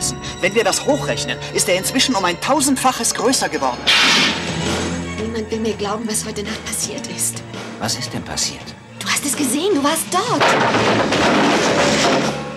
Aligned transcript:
Verhältnissen. 0.00 0.18
Wenn 0.40 0.54
wir 0.54 0.64
das 0.64 0.86
hochrechnen, 0.86 1.38
ist 1.54 1.68
er 1.68 1.76
inzwischen 1.76 2.14
um 2.14 2.24
ein 2.24 2.40
tausendfaches 2.40 3.14
größer 3.14 3.48
geworden. 3.48 3.80
Niemand 5.20 5.50
will 5.50 5.60
mir 5.60 5.74
glauben, 5.74 6.04
was 6.08 6.24
heute 6.24 6.42
Nacht 6.42 6.64
passiert 6.64 7.06
ist. 7.08 7.42
Was 7.78 7.96
ist 7.98 8.12
denn 8.12 8.22
passiert? 8.22 8.64
Du 8.98 9.08
hast 9.08 9.24
es 9.24 9.36
gesehen, 9.36 9.74
du 9.74 9.82
warst 9.82 10.04
dort. 10.10 10.42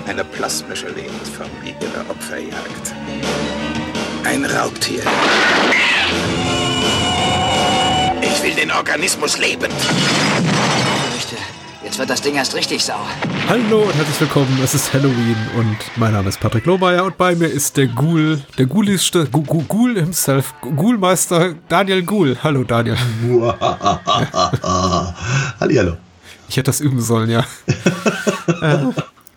Eine 0.08 0.24
plasmische 0.26 0.88
Lebensform 0.90 1.50
ihrer 1.64 2.10
Opferjagd. 2.10 2.94
Ein 4.26 4.46
Raubtier. 4.46 5.04
Ich 8.22 8.44
will 8.44 8.56
den 8.56 8.72
Organismus 8.72 9.38
lebend. 9.38 9.74
Ich 9.74 11.26
fürchte, 11.26 11.38
jetzt 11.84 12.00
wird 12.00 12.10
das 12.10 12.22
Ding 12.22 12.36
erst 12.36 12.56
richtig 12.56 12.84
sauer. 12.84 13.08
Hallo 13.48 13.82
und 13.82 13.94
herzlich 13.94 14.22
willkommen, 14.22 14.58
es 14.64 14.74
ist 14.74 14.94
Halloween 14.94 15.36
und 15.58 15.78
mein 15.98 16.14
Name 16.14 16.30
ist 16.30 16.40
Patrick 16.40 16.66
Lohmeier 16.66 17.04
und 17.04 17.18
bei 17.18 17.36
mir 17.36 17.48
ist 17.48 17.76
der 17.78 17.88
Ghoul, 17.88 18.42
der 18.58 18.68
Ghoulischste, 18.68 19.28
Ghoul 19.28 19.96
himself, 19.96 20.54
Ghoulmeister 20.62 21.56
Daniel 21.68 22.04
Ghoul. 22.04 22.38
Hallo 22.42 22.64
Daniel. 22.64 22.96
Hallihallo. 25.60 25.98
Ich 26.48 26.58
hätte 26.58 26.68
das 26.68 26.80
üben 26.80 27.02
sollen, 27.02 27.30
ja. 27.30 27.46
äh, 28.62 28.78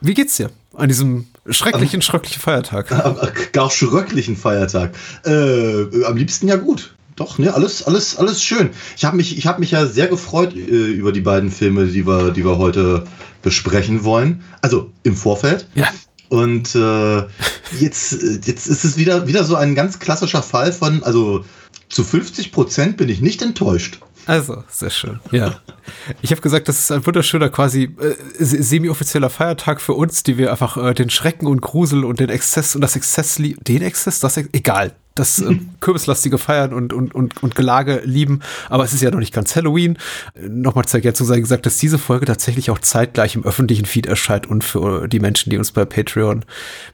wie 0.01 0.15
geht's 0.15 0.37
dir 0.37 0.51
an 0.75 0.89
diesem 0.89 1.27
schrecklichen, 1.49 2.03
schrecklichen 2.03 2.41
Feiertag? 2.41 2.93
Am 2.93 3.17
gar 3.53 3.71
schröcklichen 3.71 4.37
Feiertag. 4.37 4.95
Äh, 5.25 6.05
am 6.05 6.17
liebsten 6.17 6.49
ja 6.49 6.57
gut. 6.57 6.96
Doch, 7.17 7.39
ne, 7.39 7.53
alles, 7.55 7.83
alles, 7.83 8.17
alles 8.17 8.43
schön. 8.43 8.71
Ich 8.97 9.05
habe 9.05 9.17
mich, 9.17 9.37
ich 9.39 9.47
habe 9.47 9.61
mich 9.61 9.71
ja 9.71 9.87
sehr 9.87 10.07
gefreut 10.07 10.55
äh, 10.55 10.59
über 10.61 11.13
die 11.13 11.23
beiden 11.23 11.51
Filme, 11.51 11.87
die 11.87 12.07
wir, 12.07 12.31
die 12.31 12.45
wir 12.45 12.59
heute 12.59 13.05
besprechen 13.43 14.05
wollen. 14.05 14.43
Also 14.63 14.93
im 15.03 15.17
Vorfeld. 15.17 15.67
Ja. 15.75 15.89
Und 16.29 16.75
äh, 16.75 17.19
jetzt, 17.81 18.13
äh, 18.23 18.41
jetzt 18.45 18.67
ist 18.67 18.85
es 18.85 18.97
wieder, 18.97 19.27
wieder 19.29 19.45
so 19.45 19.57
ein 19.57 19.75
ganz 19.75 19.99
klassischer 19.99 20.43
Fall 20.43 20.73
von, 20.73 21.03
also 21.05 21.45
zu 21.89 22.05
50 22.05 22.53
Prozent 22.53 22.97
bin 22.97 23.09
ich 23.09 23.21
nicht 23.21 23.41
enttäuscht. 23.43 23.99
Also, 24.27 24.65
sehr 24.69 24.91
schön. 24.91 25.21
Ja. 25.31 25.61
Ich 26.21 26.33
habe 26.33 26.41
gesagt, 26.41 26.67
das 26.69 26.81
ist 26.81 26.91
ein 26.91 27.07
wunderschöner, 27.07 27.49
quasi 27.49 27.85
äh, 28.01 28.15
se- 28.45 28.61
semi-offizieller 28.61 29.31
Feiertag 29.31 29.81
für 29.81 29.93
uns, 29.95 30.25
die 30.25 30.37
wir 30.37 30.51
einfach 30.51 30.77
äh, 30.77 30.95
den 30.95 31.11
Schrecken 31.11 31.47
und 31.47 31.61
Grusel 31.63 32.05
und 32.05 32.19
den 32.19 32.29
Exzess 32.29 32.75
und 32.75 32.81
das 32.81 32.97
Exzess, 32.97 33.39
lie- 33.39 33.55
den 33.61 33.83
Exzess, 33.83 34.19
das 34.19 34.37
egal, 34.37 34.97
das 35.17 35.41
äh, 35.41 35.57
kürbislastige 35.81 36.39
Feiern 36.39 36.73
und, 36.73 36.93
und, 36.93 37.15
und, 37.15 37.43
und 37.43 37.55
Gelage 37.55 38.03
lieben. 38.05 38.41
Aber 38.69 38.85
es 38.85 38.93
ist 38.93 39.03
ja 39.03 39.11
noch 39.11 39.19
nicht 39.19 39.35
ganz 39.35 39.57
Halloween. 39.57 39.99
Äh, 40.35 40.49
Nochmal 40.49 40.85
zur 40.85 40.99
Ergänzung 40.99 41.27
sei 41.27 41.41
gesagt, 41.41 41.67
dass 41.67 41.79
diese 41.79 41.99
Folge 41.99 42.27
tatsächlich 42.27 42.71
auch 42.71 42.79
zeitgleich 42.79 43.35
im 43.35 43.45
öffentlichen 43.45 43.85
Feed 43.85 44.07
erscheint 44.07 44.47
und 44.47 44.63
für 44.63 45.09
die 45.09 45.21
Menschen, 45.21 45.51
die 45.51 45.59
uns 45.59 45.73
bei 45.73 45.85
Patreon 45.85 46.45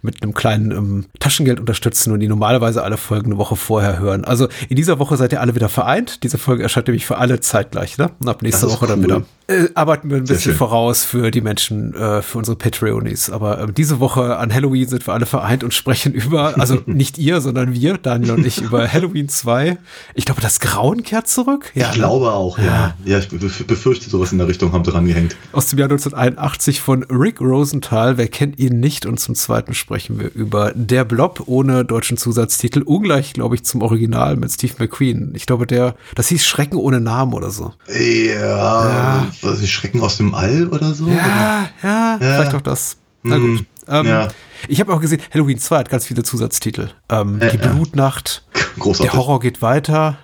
mit 0.01 0.23
einem 0.23 0.35
kleinen 0.35 0.71
ähm, 0.71 1.05
Taschengeld 1.19 1.61
unterstützen 1.61 2.13
und 2.13 2.21
die 2.21 2.29
normalerweise 2.29 2.83
alle 2.83 2.97
Folgen 2.97 3.27
eine 3.27 3.39
Woche 3.39 3.57
vorher 3.57 3.99
hören. 3.99 4.25
Also 4.25 4.49
in 4.69 4.77
dieser 4.77 4.99
Woche 4.99 5.17
seid 5.17 5.33
ihr 5.33 5.41
alle 5.41 5.55
wieder 5.55 5.69
vereint. 5.69 6.23
Diese 6.23 6.39
Folge 6.39 6.63
erscheint 6.63 6.87
nämlich 6.87 7.07
für 7.07 7.19
alle 7.19 7.41
zeitgleich, 7.41 7.99
ne? 7.99 8.11
Und 8.21 8.29
ab 8.29 8.43
nächster 8.43 8.69
Woche 8.71 8.87
dann 8.87 9.01
cool. 9.01 9.05
wieder. 9.05 9.23
Äh, 9.49 9.69
arbeiten 9.75 10.09
wir 10.09 10.19
ein 10.19 10.25
bisschen 10.25 10.55
voraus 10.55 11.05
für 11.05 11.31
die 11.31 11.41
Menschen, 11.41 11.95
äh, 11.95 12.23
für 12.23 12.39
unsere 12.39 12.57
Patreonies. 12.57 13.29
Aber 13.31 13.61
ähm, 13.61 13.75
diese 13.75 13.99
Woche 14.01 14.37
an 14.37 14.55
Halloween 14.55 14.87
sind 14.89 15.07
wir 15.07 15.15
alle 15.15 15.27
vereint 15.27 15.65
und 15.65 15.75
sprechen 15.75 16.13
über, 16.15 16.59
also 16.59 16.79
nicht 16.87 17.19
ihr, 17.19 17.41
sondern 17.41 17.75
wir, 17.75 17.99
Daniel 17.99 18.33
und 18.33 18.47
ich, 18.47 18.61
über 18.63 18.87
Halloween 18.93 19.29
2. 19.29 19.79
Ich 20.15 20.25
glaube, 20.25 20.41
das 20.41 20.61
Grauen 20.61 21.03
kehrt 21.03 21.27
zurück. 21.29 21.73
Ja, 21.75 21.87
ich 21.87 21.93
ne? 21.93 21.99
glaube 21.99 22.31
auch, 22.33 22.57
ja. 22.59 22.95
Ja, 23.05 23.19
ich 23.19 23.27
bef- 23.27 23.65
befürchte, 23.67 24.09
sowas 24.09 24.31
in 24.33 24.39
der 24.39 24.47
Richtung 24.49 24.73
haben 24.73 24.85
sie 24.85 24.95
rangehängt. 24.95 25.37
aus 25.53 25.67
dem 25.67 25.79
Jahr 25.81 25.87
1981 25.91 26.81
von 26.81 27.03
Rick 27.05 27.41
Rosenthal. 27.41 28.19
Wer 28.19 28.29
kennt 28.29 28.59
ihn 28.61 28.79
nicht? 28.81 29.07
Und 29.07 29.19
zum 29.19 29.35
zweiten 29.35 29.75
sprechen 29.75 30.21
wir 30.21 30.31
über 30.35 30.73
Der 30.75 31.05
Blob 31.05 31.43
ohne 31.47 31.85
deutschen 31.85 32.17
Zusatztitel. 32.17 32.83
Ungleich, 32.83 33.33
glaube 33.33 33.57
ich, 33.57 33.65
zum 33.65 33.83
Original 33.83 34.37
mit 34.37 34.53
Steve 34.53 34.75
McQueen. 34.79 35.33
Ich 35.35 35.47
glaube, 35.47 35.67
der, 35.67 35.97
das 36.15 36.29
hieß 36.29 36.45
Schrecken 36.45 36.77
ohne 36.77 37.01
Namen 37.01 37.33
oder 37.35 37.51
so. 37.51 37.73
Ja, 37.89 39.27
was 39.29 39.32
ist 39.43 39.71
Schrecken 39.71 40.01
aus 40.01 40.17
dem 40.17 40.35
All 40.35 40.69
oder 40.69 40.95
so? 40.95 41.09
Ja, 41.09 41.69
ja, 41.83 42.17
vielleicht 42.19 42.55
auch 42.55 42.61
das. 42.61 42.97
Na 43.23 43.39
gut. 43.39 43.65
Ähm, 43.89 44.07
ja. 44.07 44.29
Ich 44.69 44.81
habe 44.81 44.93
auch 44.95 45.01
gesehen, 45.01 45.21
Halloween 45.33 45.59
2 45.59 45.79
hat 45.79 45.91
ganz 45.91 46.07
viele 46.07 46.23
Zusatztitel. 46.23 46.91
Ähm, 47.09 47.41
Äh, 47.41 47.51
die 47.51 47.57
ja. 47.59 47.73
Blutnacht, 47.73 48.45
Großartig. 48.79 49.11
der 49.11 49.19
Horror 49.21 49.41
geht 49.41 49.61
weiter, 49.63 50.19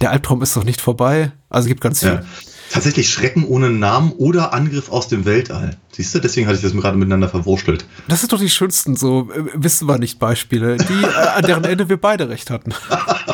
der 0.00 0.10
Albtraum 0.10 0.42
ist 0.42 0.56
noch 0.56 0.64
nicht 0.64 0.80
vorbei. 0.80 1.32
Also 1.48 1.68
gibt 1.68 1.80
ganz 1.80 2.00
viel. 2.00 2.08
Ja. 2.10 2.22
Tatsächlich 2.70 3.10
Schrecken 3.10 3.44
ohne 3.44 3.68
Namen 3.68 4.12
oder 4.12 4.54
Angriff 4.54 4.90
aus 4.90 5.06
dem 5.06 5.26
Weltall. 5.26 5.76
Siehst 5.90 6.14
du, 6.14 6.20
deswegen 6.20 6.46
hatte 6.46 6.56
ich 6.56 6.62
das 6.62 6.72
gerade 6.72 6.96
miteinander 6.96 7.28
verwurstelt. 7.28 7.84
Das 8.08 8.20
sind 8.20 8.32
doch 8.32 8.38
die 8.38 8.48
schönsten 8.48 8.96
so, 8.96 9.30
äh, 9.30 9.44
wissen 9.54 9.86
wir 9.86 9.98
nicht 9.98 10.18
Beispiele, 10.18 10.78
die, 10.78 11.02
äh, 11.02 11.06
an 11.36 11.44
deren 11.44 11.64
Ende 11.64 11.90
wir 11.90 11.98
beide 11.98 12.30
recht 12.30 12.48
hatten. 12.50 12.72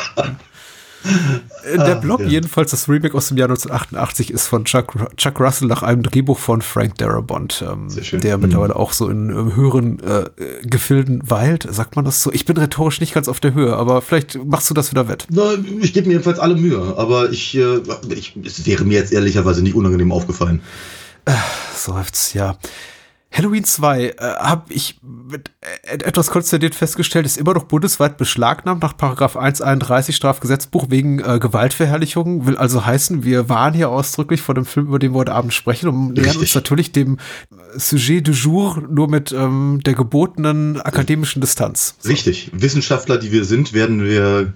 Äh, 1.65 1.77
Der 1.79 1.95
Blob, 1.97 2.21
ja. 2.21 2.27
jedenfalls 2.27 2.71
das 2.71 2.89
Remake 2.89 3.15
aus 3.17 3.29
dem 3.29 3.37
Jahr 3.37 3.49
1988, 3.49 4.31
ist 4.31 4.47
von 4.47 4.65
Chuck, 4.65 4.95
Chuck 5.17 5.41
Russell 5.41 5.69
nach 5.69 5.83
einem 5.83 6.03
Drehbuch 6.03 6.39
von 6.39 6.63
Frank 6.63 6.97
Darabont, 6.99 7.65
ähm, 7.69 7.89
der 8.21 8.37
Mhm. 8.37 8.43
mittlerweile 8.43 8.77
auch 8.77 8.93
so 8.93 9.09
in 9.09 9.31
ähm, 9.31 9.57
höheren 9.57 10.01
äh, 10.01 10.21
äh, 10.21 10.29
Gefilden 10.67 11.23
weilt. 11.29 11.67
Sagt 11.71 11.97
man 11.97 12.05
das 12.05 12.23
so? 12.23 12.33
Ich 12.33 12.45
bin 12.45 12.57
rhetorisch 12.57 13.01
nicht 13.01 13.15
ganz 13.15 13.29
auf 13.29 13.41
der 13.41 13.55
Höhe, 13.55 13.77
aber 13.77 14.03
vielleicht 14.03 14.43
machst 14.45 14.69
du 14.71 14.75
das 14.75 14.91
wieder 14.91 15.09
wett. 15.09 15.27
Na, 15.31 15.53
ich 15.81 15.93
gebe 15.93 16.07
mir 16.07 16.13
jedenfalls 16.15 16.39
alle 16.39 16.55
Mühe, 16.57 16.95
aber 16.97 17.31
ich, 17.31 17.57
äh, 17.57 17.81
ich, 18.11 18.37
es 18.45 18.65
wäre 18.67 18.85
mir 18.85 18.99
jetzt 18.99 19.13
ehrlicherweise 19.13 19.63
nicht 19.63 19.75
unangenehm 19.75 20.13
aufgefallen. 20.13 20.61
Seufzt, 21.75 22.35
ja. 22.35 22.57
Halloween 23.31 23.65
2 23.65 24.05
äh, 24.05 24.15
habe 24.19 24.73
ich 24.73 24.99
mit 25.03 25.51
äh, 25.61 25.99
etwas 26.03 26.31
konsterniert 26.31 26.75
festgestellt, 26.75 27.27
ist 27.27 27.37
immer 27.37 27.55
noch 27.55 27.65
bundesweit 27.65 28.17
beschlagnahmt 28.17 28.83
nach 28.83 28.97
Paragraph 28.97 29.37
131 29.37 30.17
Strafgesetzbuch 30.17 30.87
wegen 30.89 31.19
äh, 31.21 31.39
Gewaltverherrlichung. 31.39 32.47
Will 32.47 32.57
also 32.57 32.87
heißen, 32.87 33.25
wir 33.25 33.49
waren 33.49 33.75
hier 33.75 33.91
ausdrücklich 33.91 34.41
von 34.41 34.55
dem 34.55 34.65
Film, 34.65 34.87
über 34.87 34.99
den 34.99 35.13
wir 35.13 35.19
heute 35.19 35.35
Abend 35.35 35.53
sprechen 35.53 35.89
und 35.89 36.15
nähern 36.15 36.37
uns 36.37 36.55
natürlich 36.55 36.93
dem 36.93 37.19
äh, 37.51 37.79
Sujet 37.79 38.27
du 38.27 38.33
jour 38.33 38.83
nur 38.89 39.09
mit 39.09 39.31
ähm, 39.33 39.81
der 39.85 39.95
gebotenen 39.95 40.81
akademischen 40.81 41.41
Distanz. 41.41 41.97
Richtig. 42.07 42.51
Wissenschaftler, 42.55 43.19
die 43.19 43.31
wir 43.31 43.45
sind, 43.45 43.75
werden 43.75 44.05
wir 44.05 44.55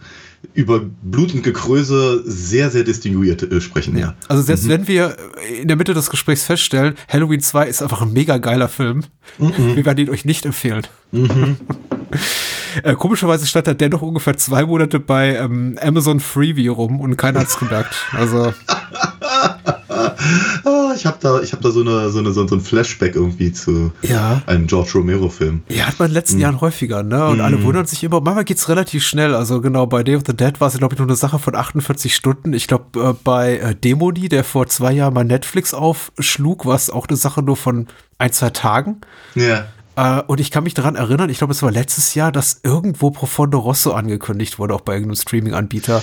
über 0.55 0.81
Blut 1.03 1.35
und 1.35 1.43
Gekröse 1.43 2.23
sehr, 2.25 2.71
sehr 2.71 2.85
distinguiert 2.85 3.43
äh, 3.43 3.61
sprechen. 3.61 3.97
Ja. 3.97 4.15
Also 4.29 4.43
selbst 4.43 4.69
wenn 4.69 4.89
wir 4.89 5.17
in 5.61 5.69
der 5.69 5.77
Mitte 5.77 5.95
des 5.95 6.11
Gesprächs 6.11 6.45
feststellen, 6.45 6.95
Halloween 7.09 7.41
2 7.41 7.67
ist 7.67 7.83
einfach 7.83 8.03
ein 8.03 8.13
mega 8.13 8.39
geiler 8.39 8.69
Film, 8.69 9.05
wir 9.39 9.85
werden 9.85 9.99
ihn 9.99 10.11
euch 10.11 10.25
nicht 10.25 10.45
empfehlen. 10.45 10.87
äh, 12.83 12.95
komischerweise 12.95 13.47
stand 13.47 13.67
er 13.67 13.75
dennoch 13.75 14.03
ungefähr 14.03 14.37
zwei 14.37 14.65
Monate 14.65 14.99
bei 15.01 15.37
ähm, 15.37 15.79
Amazon 15.81 16.21
Freeview 16.21 16.73
rum 16.73 17.01
und 17.01 17.17
keiner 17.17 17.41
hat's 17.41 17.59
gemerkt. 17.59 17.95
Also 18.13 18.53
ich 20.97 21.07
habe 21.07 21.17
da, 21.21 21.41
ich 21.41 21.53
hab 21.53 21.61
da 21.61 21.71
so, 21.71 21.81
eine, 21.81 22.11
so, 22.11 22.19
eine, 22.21 22.33
so 22.33 22.43
ein 22.45 22.61
Flashback 22.61 23.15
irgendwie 23.17 23.53
zu 23.53 23.93
Ja. 24.03 24.43
einem 24.47 24.67
George 24.67 24.91
Romero-Film. 24.95 25.63
ja, 25.69 25.87
hat 25.87 25.99
man 25.99 26.07
in 26.09 26.13
den 26.13 26.15
letzten 26.15 26.39
Jahren 26.39 26.61
häufiger, 26.61 27.03
ne? 27.03 27.27
Und 27.27 27.41
alle 27.41 27.63
wundern 27.63 27.87
sich 27.87 28.03
immer, 28.05 28.21
manchmal 28.21 28.45
geht's 28.45 28.69
relativ 28.69 29.05
schnell. 29.05 29.35
Also 29.35 29.61
genau, 29.61 29.87
bei 29.87 30.03
Day 30.03 30.17
of 30.17 30.23
the 30.27 30.35
Dead 30.37 30.61
war 30.61 30.69
es, 30.69 30.79
glaube 30.79 30.95
ich, 30.95 30.99
nur 30.99 31.09
eine 31.09 31.17
Sache 31.17 31.39
von 31.39 31.55
48 31.55 32.15
Stunden. 32.15 32.53
Ich 32.53 32.67
glaube, 32.67 33.01
äh, 33.01 33.15
bei 33.25 33.57
äh, 33.59 33.75
Demoni, 33.75 34.29
der 34.29 34.45
vor 34.45 34.67
zwei 34.69 34.93
Jahren 34.93 35.15
mal 35.15 35.25
Netflix 35.25 35.75
aufschlug, 35.75 36.67
war 36.67 36.77
es 36.77 36.91
auch 36.91 37.09
eine 37.09 37.17
Sache 37.17 37.43
nur 37.43 37.57
von 37.57 37.87
ein, 38.19 38.33
zwei 38.33 38.51
Tagen. 38.51 39.01
Ja. 39.35 39.67
Äh, 39.97 40.23
und 40.27 40.41
ich 40.41 40.51
kann 40.51 40.65
mich 40.65 40.75
daran 40.75 40.97
erinnern, 40.97 41.29
ich 41.31 41.39
glaube, 41.39 41.53
es 41.53 41.63
war 41.63 41.71
letztes 41.71 42.15
Jahr, 42.15 42.33
dass 42.33 42.61
irgendwo 42.63 43.11
Profondo 43.11 43.59
Rosso 43.59 43.93
angekündigt 43.93 44.59
wurde, 44.59 44.75
auch 44.75 44.81
bei 44.81 44.95
irgendeinem 44.95 45.17
Streaming-Anbieter, 45.17 46.03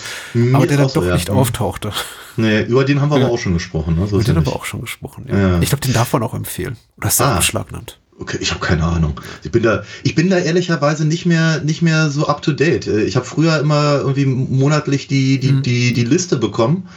aber 0.54 0.68
der 0.68 0.78
dann 0.78 0.90
so, 0.90 1.02
doch 1.02 1.08
ja. 1.08 1.16
nicht 1.16 1.30
auftauchte. 1.30 1.92
Nee, 2.38 2.62
über 2.64 2.84
den 2.86 3.02
haben 3.02 3.10
wir 3.12 3.16
aber 3.18 3.30
auch 3.34 3.40
schon 3.40 3.54
gesprochen. 3.54 3.96
Ne? 4.00 4.08
So 4.08 4.18
ja 4.20 4.24
dem 4.24 4.36
haben 4.38 4.46
wir 4.46 4.54
auch 4.56 4.66
schon 4.66 4.82
gesprochen. 4.82 5.26
Ja. 5.28 5.38
Ja. 5.38 5.60
Ich 5.62 5.70
glaube, 5.70 5.82
den 5.82 5.94
darf 5.94 6.14
man 6.14 6.24
auch 6.24 6.34
empfehlen. 6.34 6.78
Oder 6.98 7.08
ist 7.08 7.20
Ah. 7.22 7.36
beschlagnahmt? 7.38 8.00
Okay, 8.20 8.38
ich 8.42 8.52
habe 8.52 8.60
keine 8.60 8.84
Ahnung. 8.84 9.20
Ich 9.44 9.52
bin 9.52 9.64
da, 9.64 9.84
ich 10.04 10.14
bin 10.14 10.30
da 10.30 10.38
ehrlicherweise 10.38 11.06
nicht 11.06 11.26
mehr, 11.26 11.62
nicht 11.62 11.82
mehr 11.82 12.10
so 12.10 12.28
up 12.28 12.42
to 12.42 12.52
date. 12.52 12.86
Äh, 12.86 13.04
Ich 13.04 13.16
habe 13.16 13.26
früher 13.26 13.60
immer 13.60 14.00
irgendwie 14.00 14.26
monatlich 14.26 15.08
die, 15.08 15.40
die, 15.40 15.54
Mhm. 15.54 15.62
die, 15.64 15.94
die 15.94 16.04
Liste 16.04 16.36
bekommen, 16.38 16.88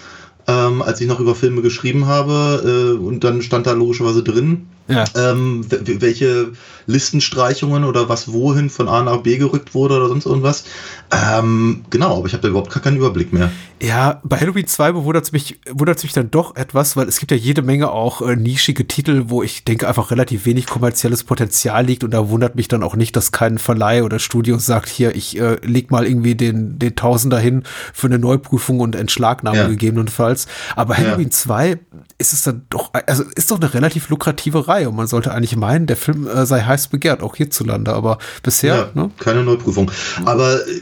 ähm, 0.49 0.83
als 0.83 1.01
ich 1.01 1.07
noch 1.07 1.21
über 1.21 1.35
Filme 1.37 1.63
geschrieben 1.63 2.07
habe. 2.07 2.97
Äh, 2.99 3.03
und 3.05 3.23
dann 3.25 3.41
stand 3.43 3.67
da 3.69 3.73
logischerweise 3.73 4.23
drin, 4.25 4.67
Ja. 4.89 5.05
ähm, 5.15 5.65
welche 5.71 6.53
Listenstreichungen 6.87 7.85
oder 7.85 8.09
was 8.09 8.33
wohin 8.33 8.69
von 8.69 8.89
A 8.89 9.03
nach 9.03 9.19
B 9.19 9.39
gerückt 9.39 9.75
wurde 9.75 9.97
oder 9.97 10.09
sonst 10.09 10.27
irgendwas. 10.27 10.65
Ähm, 11.13 11.85
genau, 11.91 12.19
aber 12.19 12.27
ich 12.27 12.33
habe 12.33 12.43
da 12.43 12.49
überhaupt 12.49 12.73
gar 12.73 12.83
keinen 12.83 12.97
Überblick 12.97 13.33
mehr. 13.33 13.51
Ja, 13.83 14.21
bei 14.23 14.39
Halloween 14.39 14.69
2 14.69 14.93
bewundert 14.93 15.25
es 15.25 15.33
mich, 15.33 15.59
wundert 15.69 16.01
mich 16.05 16.13
dann 16.13 16.31
doch 16.31 16.55
etwas, 16.55 16.97
weil 16.97 17.09
es 17.09 17.19
gibt 17.19 17.33
ja 17.33 17.37
jede 17.37 17.63
Menge 17.63 17.91
auch 17.91 18.23
äh, 18.23 18.37
nischige 18.37 18.87
Titel, 18.87 19.25
wo 19.27 19.43
ich 19.43 19.65
denke 19.65 19.89
einfach 19.89 20.13
relativ 20.13 20.47
wenig 20.47 20.67
kommerzielles 20.67 21.25
Potenzial 21.25 21.85
liegt 21.85 22.05
und 22.05 22.13
da 22.13 22.29
wundert 22.29 22.55
mich 22.55 22.69
dann 22.69 22.85
auch 22.85 22.95
nicht, 22.95 23.17
dass 23.17 23.33
kein 23.33 23.59
Verleih 23.59 24.05
oder 24.05 24.21
Studio 24.21 24.59
sagt, 24.59 24.89
hier, 24.89 25.17
ich 25.17 25.37
äh, 25.41 25.57
leg 25.67 25.91
mal 25.91 26.07
irgendwie 26.07 26.37
den, 26.37 26.79
den 26.79 26.95
Tausender 26.95 27.41
hin 27.41 27.65
für 27.93 28.07
eine 28.07 28.21
Neuprüfung 28.21 28.79
und 28.79 28.95
Entschlagnahme 28.95 29.59
Ja. 29.59 29.67
gegebenenfalls. 29.67 30.47
Aber 30.77 30.97
Halloween 30.97 31.33
2 31.33 31.81
ist 32.19 32.33
es 32.33 32.43
dann 32.43 32.63
doch, 32.71 32.93
also 33.09 33.25
ist 33.35 33.51
doch 33.51 33.59
eine 33.61 33.75
relativ 33.75 34.09
lukrative 34.11 34.69
Reihe 34.69 34.91
und 34.91 34.95
man 34.95 35.09
sollte 35.09 35.33
eigentlich 35.33 35.57
meinen, 35.57 35.89
der 35.89 35.97
Film 35.97 36.29
äh, 36.29 36.47
sei 36.47 36.63
heiß 36.63 36.87
begehrt, 36.87 37.21
auch 37.21 37.35
hierzulande, 37.35 37.93
aber 37.93 38.19
bisher, 38.45 38.91
Ja, 38.95 39.03
ne? 39.03 39.11
keine 39.19 39.43
Neuprüfung. 39.43 39.91
Aber 40.25 40.55
äh, 40.55 40.81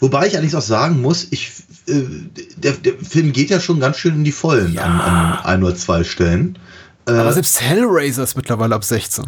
wobei 0.00 0.26
ich 0.28 0.32
allerdings 0.32 0.54
auch 0.54 0.62
sagen 0.62 1.02
muss, 1.02 1.26
ich, 1.30 1.52
äh, 1.88 2.04
der, 2.56 2.72
der 2.72 2.92
Film 3.02 3.32
geht 3.32 3.50
ja 3.50 3.60
schon 3.60 3.80
ganz 3.80 3.96
schön 3.98 4.14
in 4.14 4.24
die 4.24 4.32
Vollen 4.32 4.72
Ja. 4.74 4.82
an, 4.82 5.00
an 5.00 5.38
ein 5.44 5.62
oder 5.64 5.74
zwei 5.76 6.04
Stellen. 6.04 6.58
Aber 7.06 7.32
selbst 7.32 7.60
Hellraiser 7.62 8.22
ist 8.22 8.36
mittlerweile 8.36 8.74
ab 8.74 8.84
16. 8.84 9.24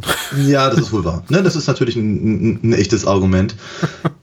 Ja, 0.46 0.68
das 0.68 0.80
ist 0.80 0.92
wohl 0.92 1.02
wahr. 1.04 1.24
Ne, 1.30 1.42
das 1.42 1.56
ist 1.56 1.66
natürlich 1.66 1.96
ein, 1.96 2.50
ein, 2.52 2.60
ein 2.62 2.72
echtes 2.74 3.06
Argument. 3.06 3.54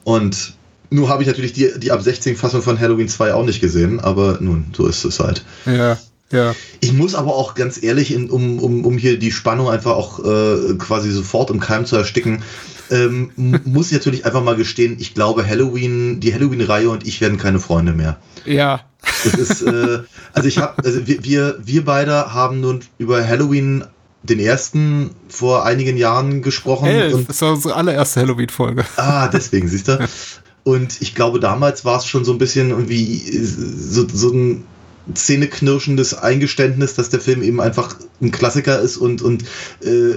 Und 0.04 0.54
nur 0.92 1.10
habe 1.10 1.24
ich 1.24 1.28
natürlich 1.28 1.54
die, 1.54 1.72
die 1.80 1.92
ab 1.92 2.02
16 2.04 2.36
Fassung 2.38 2.62
von 2.62 2.80
Halloween 2.80 3.10
2 3.10 3.34
auch 3.34 3.46
nicht 3.46 3.60
gesehen, 3.60 4.00
aber 4.00 4.38
nun, 4.42 4.66
so 4.78 4.86
ist 4.88 5.04
es 5.06 5.20
halt. 5.20 5.44
Ja, 5.66 5.98
ja. 6.32 6.56
Ich 6.82 6.94
muss 6.94 7.16
aber 7.16 7.36
auch 7.36 7.56
ganz 7.56 7.82
ehrlich, 7.82 8.14
in, 8.14 8.30
um, 8.30 8.60
um, 8.60 8.86
um 8.86 8.98
hier 8.98 9.18
die 9.18 9.32
Spannung 9.32 9.70
einfach 9.70 9.92
auch 9.92 10.20
äh, 10.20 10.76
quasi 10.78 11.12
sofort 11.12 11.50
im 11.50 11.60
Keim 11.60 11.86
zu 11.86 11.96
ersticken, 11.96 12.44
ähm, 12.90 13.32
muss 13.66 13.88
ich 13.88 13.94
natürlich 13.94 14.26
einfach 14.26 14.44
mal 14.44 14.56
gestehen, 14.56 14.98
ich 15.00 15.14
glaube, 15.14 15.48
Halloween, 15.48 16.20
die 16.20 16.34
Halloween-Reihe 16.34 16.90
und 16.90 17.08
ich 17.08 17.22
werden 17.22 17.38
keine 17.38 17.60
Freunde 17.60 17.94
mehr. 17.94 18.18
Ja, 18.46 18.82
Das 19.24 19.34
ist, 19.34 19.62
äh, 19.62 20.00
also 20.34 20.48
ich 20.48 20.58
habe, 20.58 20.84
also 20.84 21.08
wir, 21.08 21.24
wir, 21.24 21.60
wir 21.64 21.86
beide 21.86 22.34
haben 22.34 22.60
nun 22.60 22.82
über 22.98 23.26
Halloween 23.26 23.86
den 24.24 24.40
ersten 24.40 25.12
vor 25.30 25.66
einigen 25.66 25.98
Jahren 25.98 26.42
gesprochen. 26.42 26.88
elf. 26.88 27.14
Und, 27.14 27.30
Das 27.30 27.42
war 27.42 27.54
unsere 27.54 27.76
allererste 27.76 28.22
Halloween-Folge. 28.22 28.86
ah, 28.98 29.28
deswegen, 29.28 29.68
siehst 29.68 29.88
du. 29.88 30.00
Und 30.64 31.02
ich 31.02 31.16
glaube, 31.16 31.40
damals 31.40 31.86
war 31.86 31.98
es 31.98 32.06
schon 32.06 32.26
so 32.26 32.34
ein 32.34 32.38
bisschen 32.40 32.72
irgendwie 32.72 33.20
so, 33.20 34.06
so 34.06 34.34
ein 34.34 34.66
zähneknirschendes 35.14 36.14
Eingeständnis, 36.14 36.96
dass 36.96 37.10
der 37.10 37.20
Film 37.20 37.42
eben 37.44 37.62
einfach 37.62 37.96
ein 38.22 38.32
Klassiker 38.32 38.80
ist 38.80 38.98
und, 38.98 39.22
und 39.22 39.44
äh, 39.82 40.14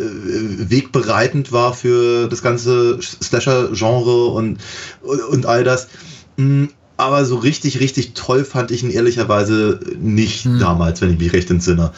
wegbereitend 0.69 1.53
war 1.53 1.75
für 1.75 2.29
das 2.29 2.43
ganze 2.43 2.99
Slasher-Genre 3.01 4.27
und, 4.27 4.59
und, 5.03 5.21
und 5.23 5.47
all 5.47 5.65
das. 5.65 5.89
Mm, 6.37 6.67
Aber 6.97 7.25
so 7.25 7.37
richtig, 7.37 7.81
richtig 7.81 8.15
toll 8.15 8.45
fand 8.45 8.71
ich 8.71 8.83
ihn 8.83 8.91
ehrlicherweise 8.91 9.81
nicht 9.99 10.47
damals, 10.47 11.01
wenn 11.01 11.13
ich 11.13 11.19
mich 11.19 11.33
recht 11.33 11.51
entsinne. 11.51 11.93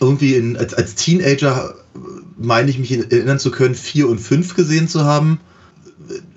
Irgendwie 0.00 0.34
in, 0.34 0.56
als, 0.56 0.74
als 0.74 0.94
Teenager 0.94 1.74
äh, 1.94 1.98
meine 2.38 2.70
ich 2.70 2.78
mich 2.78 2.92
erinnern 2.92 3.38
zu 3.38 3.50
können, 3.50 3.74
vier 3.74 4.08
und 4.08 4.18
fünf 4.18 4.54
gesehen 4.54 4.88
zu 4.88 5.04
haben. 5.04 5.40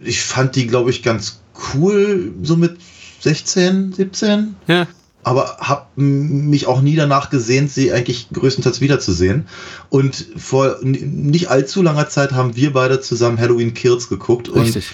Ich 0.03 0.21
fand 0.21 0.55
die, 0.55 0.67
glaube 0.67 0.89
ich, 0.89 1.03
ganz 1.03 1.41
cool, 1.73 2.31
so 2.41 2.55
mit 2.55 2.77
16, 3.21 3.93
17 3.93 4.55
Ja. 4.67 4.87
Aber 5.23 5.57
habe 5.59 5.87
mich 5.95 6.67
auch 6.67 6.81
nie 6.81 6.95
danach 6.95 7.29
gesehnt, 7.29 7.71
sie 7.71 7.91
eigentlich 7.91 8.27
größtenteils 8.31 8.81
wiederzusehen. 8.81 9.47
Und 9.89 10.27
vor 10.37 10.77
nicht 10.81 11.49
allzu 11.49 11.81
langer 11.81 12.09
Zeit 12.09 12.31
haben 12.31 12.55
wir 12.55 12.73
beide 12.73 13.01
zusammen 13.01 13.39
Halloween 13.39 13.73
Kills 13.73 14.09
geguckt. 14.09 14.49
Und 14.49 14.61
Richtig. 14.61 14.87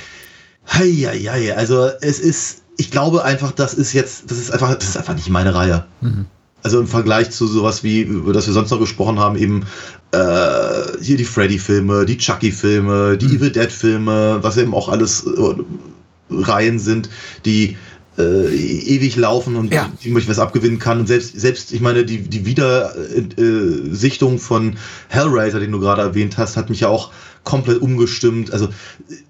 Heieiei, 0.72 1.56
also 1.56 1.89
es 2.01 2.19
ist, 2.19 2.63
ich 2.77 2.89
glaube 2.89 3.24
einfach, 3.24 3.51
das 3.51 3.75
ist 3.75 3.94
jetzt, 3.94 4.31
das 4.31 4.39
ist 4.39 4.51
einfach, 4.51 4.74
das 4.74 4.89
ist 4.89 4.98
einfach 4.98 5.16
nicht 5.16 5.30
meine 5.30 5.54
Reihe. 5.54 5.86
Also 6.63 6.80
im 6.80 6.88
Vergleich 6.88 7.30
zu 7.30 7.45
sowas 7.45 7.83
wie, 7.83 8.01
über 8.01 8.33
das 8.33 8.48
wir 8.48 8.54
sonst 8.54 8.72
noch 8.72 8.80
gesprochen 8.80 9.19
haben, 9.19 9.38
eben 9.38 9.66
äh, 10.12 11.00
hier 11.01 11.18
die 11.18 11.25
Freddy-Filme, 11.25 12.06
die 12.07 12.18
Chucky-Filme, 12.18 13.18
die 13.18 13.27
Evil 13.27 13.51
Dead-Filme, 13.51 14.39
was 14.42 14.57
eben 14.57 14.74
auch 14.74 14.89
alles 14.89 15.27
äh, 15.27 15.56
Reihen 16.31 16.80
sind, 16.80 17.10
die 17.45 17.77
äh, 18.17 18.47
ewig 18.56 19.15
laufen 19.15 19.56
und 19.56 19.73
Ja. 19.73 19.91
ich 20.01 20.29
was 20.29 20.39
abgewinnen 20.39 20.79
kann. 20.79 21.00
Und 21.00 21.07
selbst, 21.07 21.39
selbst 21.39 21.71
ich 21.73 21.81
meine, 21.81 22.06
die, 22.06 22.19
die 22.19 22.45
Wiedersichtung 22.45 24.39
von 24.39 24.75
Hellraiser, 25.09 25.59
den 25.59 25.71
du 25.71 25.79
gerade 25.79 26.01
erwähnt 26.01 26.38
hast, 26.38 26.57
hat 26.57 26.69
mich 26.69 26.81
ja 26.81 26.88
auch 26.89 27.12
komplett 27.44 27.81
umgestimmt. 27.81 28.51
Also 28.51 28.69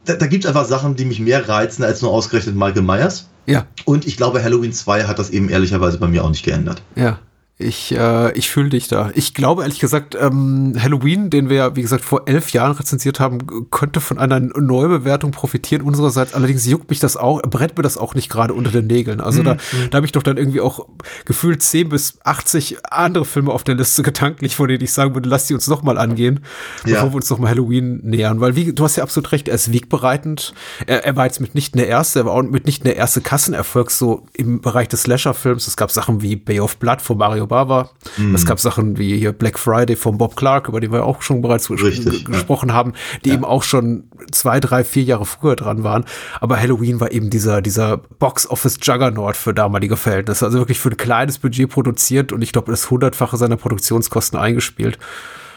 da, 0.06 0.16
da 0.16 0.28
gibt 0.28 0.46
es 0.46 0.48
einfach 0.50 0.66
Sachen, 0.66 0.96
die 0.96 1.06
mich 1.06 1.20
mehr 1.20 1.48
reizen 1.50 1.84
als 1.84 2.02
nur 2.02 2.12
ausgerechnet 2.12 2.56
Michael 2.56 2.84
Myers. 2.84 3.28
Ja, 3.48 3.68
Und 3.86 4.08
ich 4.08 4.18
glaube, 4.18 4.44
Halloween 4.44 4.74
2 4.74 5.04
hat 5.04 5.20
das 5.20 5.30
eben 5.30 5.50
ehrlicherweise 5.50 6.00
bei 6.00 6.08
mir 6.08 6.24
auch 6.24 6.30
nicht 6.30 6.44
geändert. 6.44 6.82
ja. 6.96 7.20
Ich, 7.58 7.96
äh, 7.96 8.34
ich 8.38 8.50
fühle 8.50 8.68
dich 8.68 8.90
da. 8.90 9.12
Ich 9.16 9.34
glaube 9.34 9.62
ehrlich 9.62 9.80
gesagt, 9.80 10.14
ähm, 10.20 10.76
Halloween, 10.78 11.30
den 11.30 11.48
wir 11.48 11.56
ja, 11.56 11.76
wie 11.78 11.82
gesagt, 11.82 12.04
vor 12.04 12.24
elf 12.26 12.50
Jahren 12.52 12.74
rezensiert 12.74 13.22
haben, 13.22 13.70
könnte 13.72 14.02
von 14.02 14.20
einer 14.20 14.42
Neubewertung 14.42 15.32
profitieren 15.32 15.82
unsererseits. 15.82 16.34
Allerdings 16.34 16.66
juckt 16.66 16.90
mich 16.90 17.00
das 17.00 17.16
auch, 17.16 17.42
brennt 17.44 17.78
mir 17.78 17.84
das 17.84 17.98
auch 17.98 18.14
nicht 18.14 18.30
gerade 18.30 18.54
unter 18.54 18.72
den 18.72 18.88
Nägeln. 18.88 19.22
Also 19.22 19.42
da, 19.42 19.56
da 19.90 19.96
habe 19.96 20.06
ich 20.06 20.12
doch 20.12 20.22
dann 20.24 20.36
irgendwie 20.36 20.60
auch 20.60 20.86
gefühlt 21.24 21.64
10 21.64 21.88
bis 21.88 22.18
80 22.26 22.78
andere 22.92 23.24
Filme 23.24 23.54
auf 23.54 23.64
der 23.64 23.76
Liste 23.76 24.04
gedanklich, 24.04 24.54
von 24.58 24.68
denen 24.68 24.84
ich 24.84 24.92
sagen 24.92 25.14
würde, 25.16 25.30
lass 25.30 25.48
die 25.48 25.54
uns 25.54 25.68
noch 25.68 25.82
mal 25.82 25.98
angehen, 25.98 26.42
Ja. 26.86 26.96
bevor 26.96 27.12
wir 27.12 27.16
uns 27.16 27.30
noch 27.30 27.40
mal 27.40 27.48
Halloween 27.52 28.02
nähern. 28.04 28.42
Weil 28.42 28.58
wie, 28.58 28.74
du 28.74 28.84
hast 28.84 28.98
ja 28.98 29.04
absolut 29.04 29.32
recht, 29.32 29.48
er 29.48 29.56
ist 29.56 29.72
wegbereitend. 29.72 30.54
Er, 30.88 31.06
er 31.06 31.16
war 31.16 31.26
jetzt 31.26 31.40
mitnichten 31.40 31.78
der 31.80 31.88
erste, 31.88 32.20
er 32.20 32.26
war 32.26 32.34
auch 32.34 32.44
mitnichten 32.44 32.84
der 32.84 32.98
erste 32.98 33.22
Kassenerfolg 33.22 33.92
so 33.92 34.26
im 34.34 34.60
Bereich 34.60 34.90
des 34.90 35.04
Slasher-Films. 35.04 35.68
Es 35.68 35.78
gab 35.78 35.90
Sachen 35.90 36.22
wie 36.22 36.36
Bay 36.36 36.60
of 36.60 36.76
Blood 36.76 37.02
von 37.02 37.18
Mario 37.18 37.45
Bava. 37.48 37.90
Es 38.34 38.46
gab 38.46 38.60
Sachen 38.60 38.98
wie 38.98 39.18
hier 39.18 39.32
Black 39.32 39.58
Friday 39.60 39.96
von 39.96 40.18
Bob 40.18 40.36
Clark, 40.36 40.68
über 40.68 40.80
den 40.80 40.92
wir 40.92 41.04
auch 41.06 41.22
schon 41.22 41.42
bereits 41.42 41.70
Richtig, 41.70 42.04
ge- 42.04 42.22
ja. 42.24 42.30
gesprochen 42.32 42.74
haben, 42.74 42.94
die 43.24 43.32
eben 43.32 43.46
auch 43.46 43.64
schon 43.64 44.06
zwei, 44.32 44.60
drei, 44.60 44.84
vier 44.84 45.04
Jahre 45.04 45.26
früher 45.26 45.56
dran 45.56 45.84
waren. 45.84 46.06
Aber 46.42 46.60
Halloween 46.60 47.00
war 47.00 47.12
eben 47.12 47.30
dieser, 47.30 47.62
dieser 47.62 47.98
Box-Office-Juggernaut 47.98 49.36
für 49.36 49.54
damalige 49.54 49.98
Verhältnisse. 49.98 50.46
Also 50.46 50.58
wirklich 50.60 50.80
für 50.80 50.90
ein 50.90 50.98
kleines 50.98 51.40
Budget 51.40 51.70
produziert 51.70 52.32
und 52.32 52.42
ich 52.42 52.52
glaube, 52.52 52.72
das 52.72 52.90
hundertfache 52.90 53.38
seiner 53.38 53.58
Produktionskosten 53.58 54.40
eingespielt. 54.40 54.98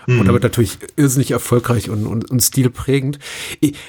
Und 0.08 0.24
damit 0.24 0.42
natürlich 0.42 0.78
irrsinnig 0.96 1.32
erfolgreich 1.32 1.90
und, 1.90 2.06
und, 2.06 2.30
und 2.30 2.40
stilprägend. 2.42 3.18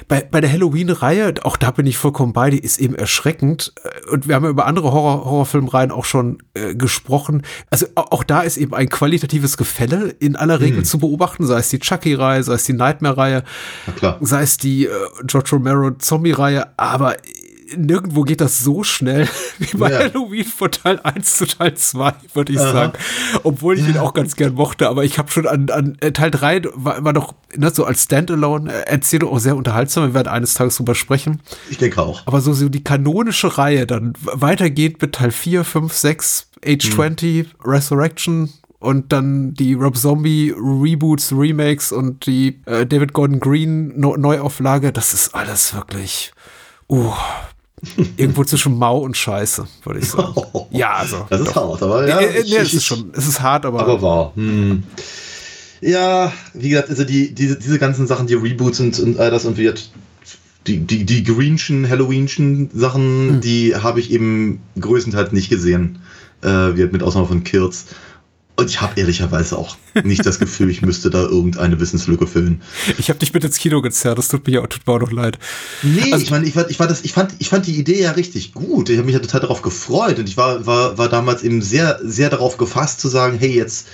Bei, 0.06 0.20
bei 0.30 0.42
der 0.42 0.52
Halloween-Reihe, 0.52 1.32
auch 1.44 1.56
da 1.56 1.70
bin 1.70 1.86
ich 1.86 1.96
vollkommen 1.96 2.34
bei, 2.34 2.50
die 2.50 2.58
ist 2.58 2.78
eben 2.78 2.94
erschreckend. 2.94 3.72
Und 4.10 4.28
wir 4.28 4.34
haben 4.34 4.44
ja 4.44 4.50
über 4.50 4.66
andere 4.66 4.92
Horror 4.92 5.24
Horrorfilmreihen 5.24 5.90
auch 5.90 6.04
schon 6.04 6.42
äh, 6.52 6.74
gesprochen. 6.74 7.42
Also 7.70 7.86
au- 7.94 8.02
auch 8.10 8.22
da 8.22 8.42
ist 8.42 8.58
eben 8.58 8.74
ein 8.74 8.90
qualitatives 8.90 9.56
Gefälle 9.56 10.10
in 10.18 10.36
aller 10.36 10.60
Regel 10.60 10.84
zu 10.84 10.98
beobachten, 10.98 11.46
sei 11.46 11.58
es 11.60 11.70
die 11.70 11.78
Chucky-Reihe, 11.78 12.42
sei 12.42 12.52
es 12.54 12.64
die 12.64 12.74
Nightmare-Reihe, 12.74 13.42
sei 14.20 14.42
es 14.42 14.58
die 14.58 14.84
äh, 14.86 14.90
George 15.24 15.50
Romero 15.52 15.92
Zombie-Reihe, 15.92 16.66
aber 16.78 17.16
nirgendwo 17.76 18.22
geht 18.22 18.40
das 18.40 18.60
so 18.60 18.82
schnell 18.84 19.28
wie 19.58 19.76
bei 19.76 19.90
Ja. 19.90 19.98
Halloween 20.00 20.44
von 20.44 20.70
Teil 20.70 21.00
1 21.00 21.36
zu 21.38 21.46
Teil 21.46 21.74
2, 21.74 22.12
würde 22.34 22.52
ich 22.52 22.58
Aha. 22.58 22.72
sagen. 22.72 22.92
Obwohl 23.42 23.78
ich 23.78 23.88
ihn 23.88 23.98
auch 23.98 24.14
ganz 24.14 24.36
gern 24.36 24.54
mochte, 24.54 24.88
aber 24.88 25.04
ich 25.04 25.18
habe 25.18 25.30
schon 25.30 25.46
an, 25.46 25.70
an 25.70 25.96
äh, 26.00 26.12
Teil 26.12 26.30
3 26.30 26.62
war, 26.74 27.04
war 27.04 27.12
doch 27.12 27.34
ne, 27.56 27.70
so 27.70 27.84
als 27.84 28.04
Standalone 28.04 28.72
äh, 28.72 28.90
Erzählung 28.90 29.30
auch 29.32 29.38
sehr 29.38 29.56
unterhaltsam. 29.56 30.04
Wir 30.04 30.14
werden 30.14 30.28
eines 30.28 30.54
Tages 30.54 30.76
drüber 30.76 30.94
sprechen. 30.94 31.40
Ich 31.70 31.78
denke 31.78 32.00
auch. 32.02 32.26
Aber 32.26 32.40
so, 32.40 32.52
so 32.52 32.68
die 32.68 32.84
kanonische 32.84 33.58
Reihe 33.58 33.86
dann 33.86 34.12
weitergeht 34.20 35.00
mit 35.00 35.14
Teil 35.14 35.30
4, 35.30 35.64
5, 35.64 35.92
6, 35.92 36.50
Age 36.64 36.90
20, 36.90 37.46
Resurrection 37.64 38.50
und 38.80 39.12
dann 39.12 39.54
die 39.54 39.74
Rob 39.74 39.96
Zombie 39.96 40.54
Reboots, 40.56 41.32
Remakes 41.32 41.92
und 41.92 42.26
die 42.26 42.60
äh, 42.64 42.86
David 42.86 43.12
Gordon 43.12 43.38
Green 43.38 43.98
Neu 44.00 44.16
Neuauflage. 44.16 44.90
Das 44.92 45.12
ist 45.14 45.34
alles 45.34 45.74
wirklich, 45.74 46.32
uh, 46.88 47.12
irgendwo 48.16 48.44
zwischen 48.44 48.76
Mau 48.78 48.98
und 48.98 49.16
Scheiße, 49.16 49.66
würde 49.84 50.00
ich 50.00 50.08
sagen. 50.08 50.34
Ja, 50.70 50.94
also. 50.94 51.26
Das 51.30 51.40
ist 51.40 51.48
doch. 51.56 51.72
hart, 51.72 51.82
aber 51.82 52.06
ja. 52.08 52.18
Äh, 52.20 52.24
äh, 52.26 52.40
ich- 52.42 52.50
nee, 52.50 52.56
es 52.58 52.68
ich- 52.68 52.74
ist 52.74 52.84
schon, 52.84 53.10
es 53.14 53.26
ist 53.26 53.40
hart, 53.40 53.64
aber, 53.66 53.80
Aber 53.80 54.02
wahr. 54.02 54.32
Hm. 54.36 54.82
Ja, 55.80 56.32
wie 56.54 56.68
gesagt, 56.68 56.90
also 56.90 57.04
die, 57.04 57.34
diese, 57.34 57.58
diese 57.58 57.78
ganzen 57.78 58.06
Sachen, 58.06 58.26
die 58.26 58.34
Reboots 58.34 58.80
und, 58.80 58.98
und 59.00 59.18
all 59.18 59.30
das 59.30 59.44
und 59.46 59.56
wie 59.56 59.72
die, 60.66 60.78
die, 60.80 61.04
die 61.04 61.24
Greenschen, 61.24 61.88
Halloweenschen 61.88 62.70
Sachen, 62.74 63.28
Hm. 63.30 63.40
die 63.40 63.74
habe 63.74 63.98
ich 64.00 64.10
eben 64.10 64.60
größtenteils 64.78 65.32
nicht 65.32 65.48
gesehen. 65.48 66.00
Äh, 66.42 66.70
mit 66.72 67.02
Ausnahme 67.02 67.26
von 67.26 67.44
Kills. 67.44 67.86
Und 68.56 68.68
ich 68.68 68.80
habe 68.82 69.00
ehrlicherweise 69.00 69.56
auch 69.56 69.76
nicht 70.04 70.26
das 70.26 70.38
Gefühl, 70.38 70.68
ich 70.68 70.82
müsste 70.82 71.08
da 71.08 71.22
irgendeine 71.22 71.80
Wissenslücke 71.80 72.26
füllen. 72.26 72.60
Ich 72.98 73.08
habe 73.08 73.18
dich 73.18 73.32
mit 73.32 73.42
ins 73.42 73.56
Kino 73.56 73.80
gezerrt, 73.80 74.18
das 74.18 74.28
tut 74.28 74.46
mir 74.46 74.52
ja 74.60 74.66
tut 74.66 74.86
mir 74.86 74.92
auch 74.92 75.00
noch 75.00 75.12
leid. 75.12 75.38
Nee, 75.82 76.12
Also- 76.12 76.24
ich 76.24 76.30
meine, 76.30 76.46
ich, 76.46 76.52
fand- 76.52 76.70
ich, 76.70 76.76
das, 76.76 77.02
ich, 77.02 77.12
fand, 77.12 77.32
ich 77.38 77.48
fand 77.48 77.66
die 77.66 77.76
Idee 77.78 78.02
ja 78.02 78.10
richtig 78.10 78.52
gut. 78.52 78.90
Ich 78.90 78.98
habe 78.98 79.06
mich 79.06 79.14
ja 79.14 79.20
total 79.20 79.40
darauf 79.40 79.62
gefreut 79.62 80.18
und 80.18 80.28
ich 80.28 80.36
war, 80.36 80.66
war, 80.66 80.98
war 80.98 81.08
damals 81.08 81.42
eben 81.42 81.62
sehr, 81.62 82.00
sehr 82.02 82.28
darauf 82.28 82.58
gefasst 82.58 83.00
zu 83.00 83.08
sagen, 83.08 83.38
hey, 83.38 83.54
jetzt, 83.54 83.88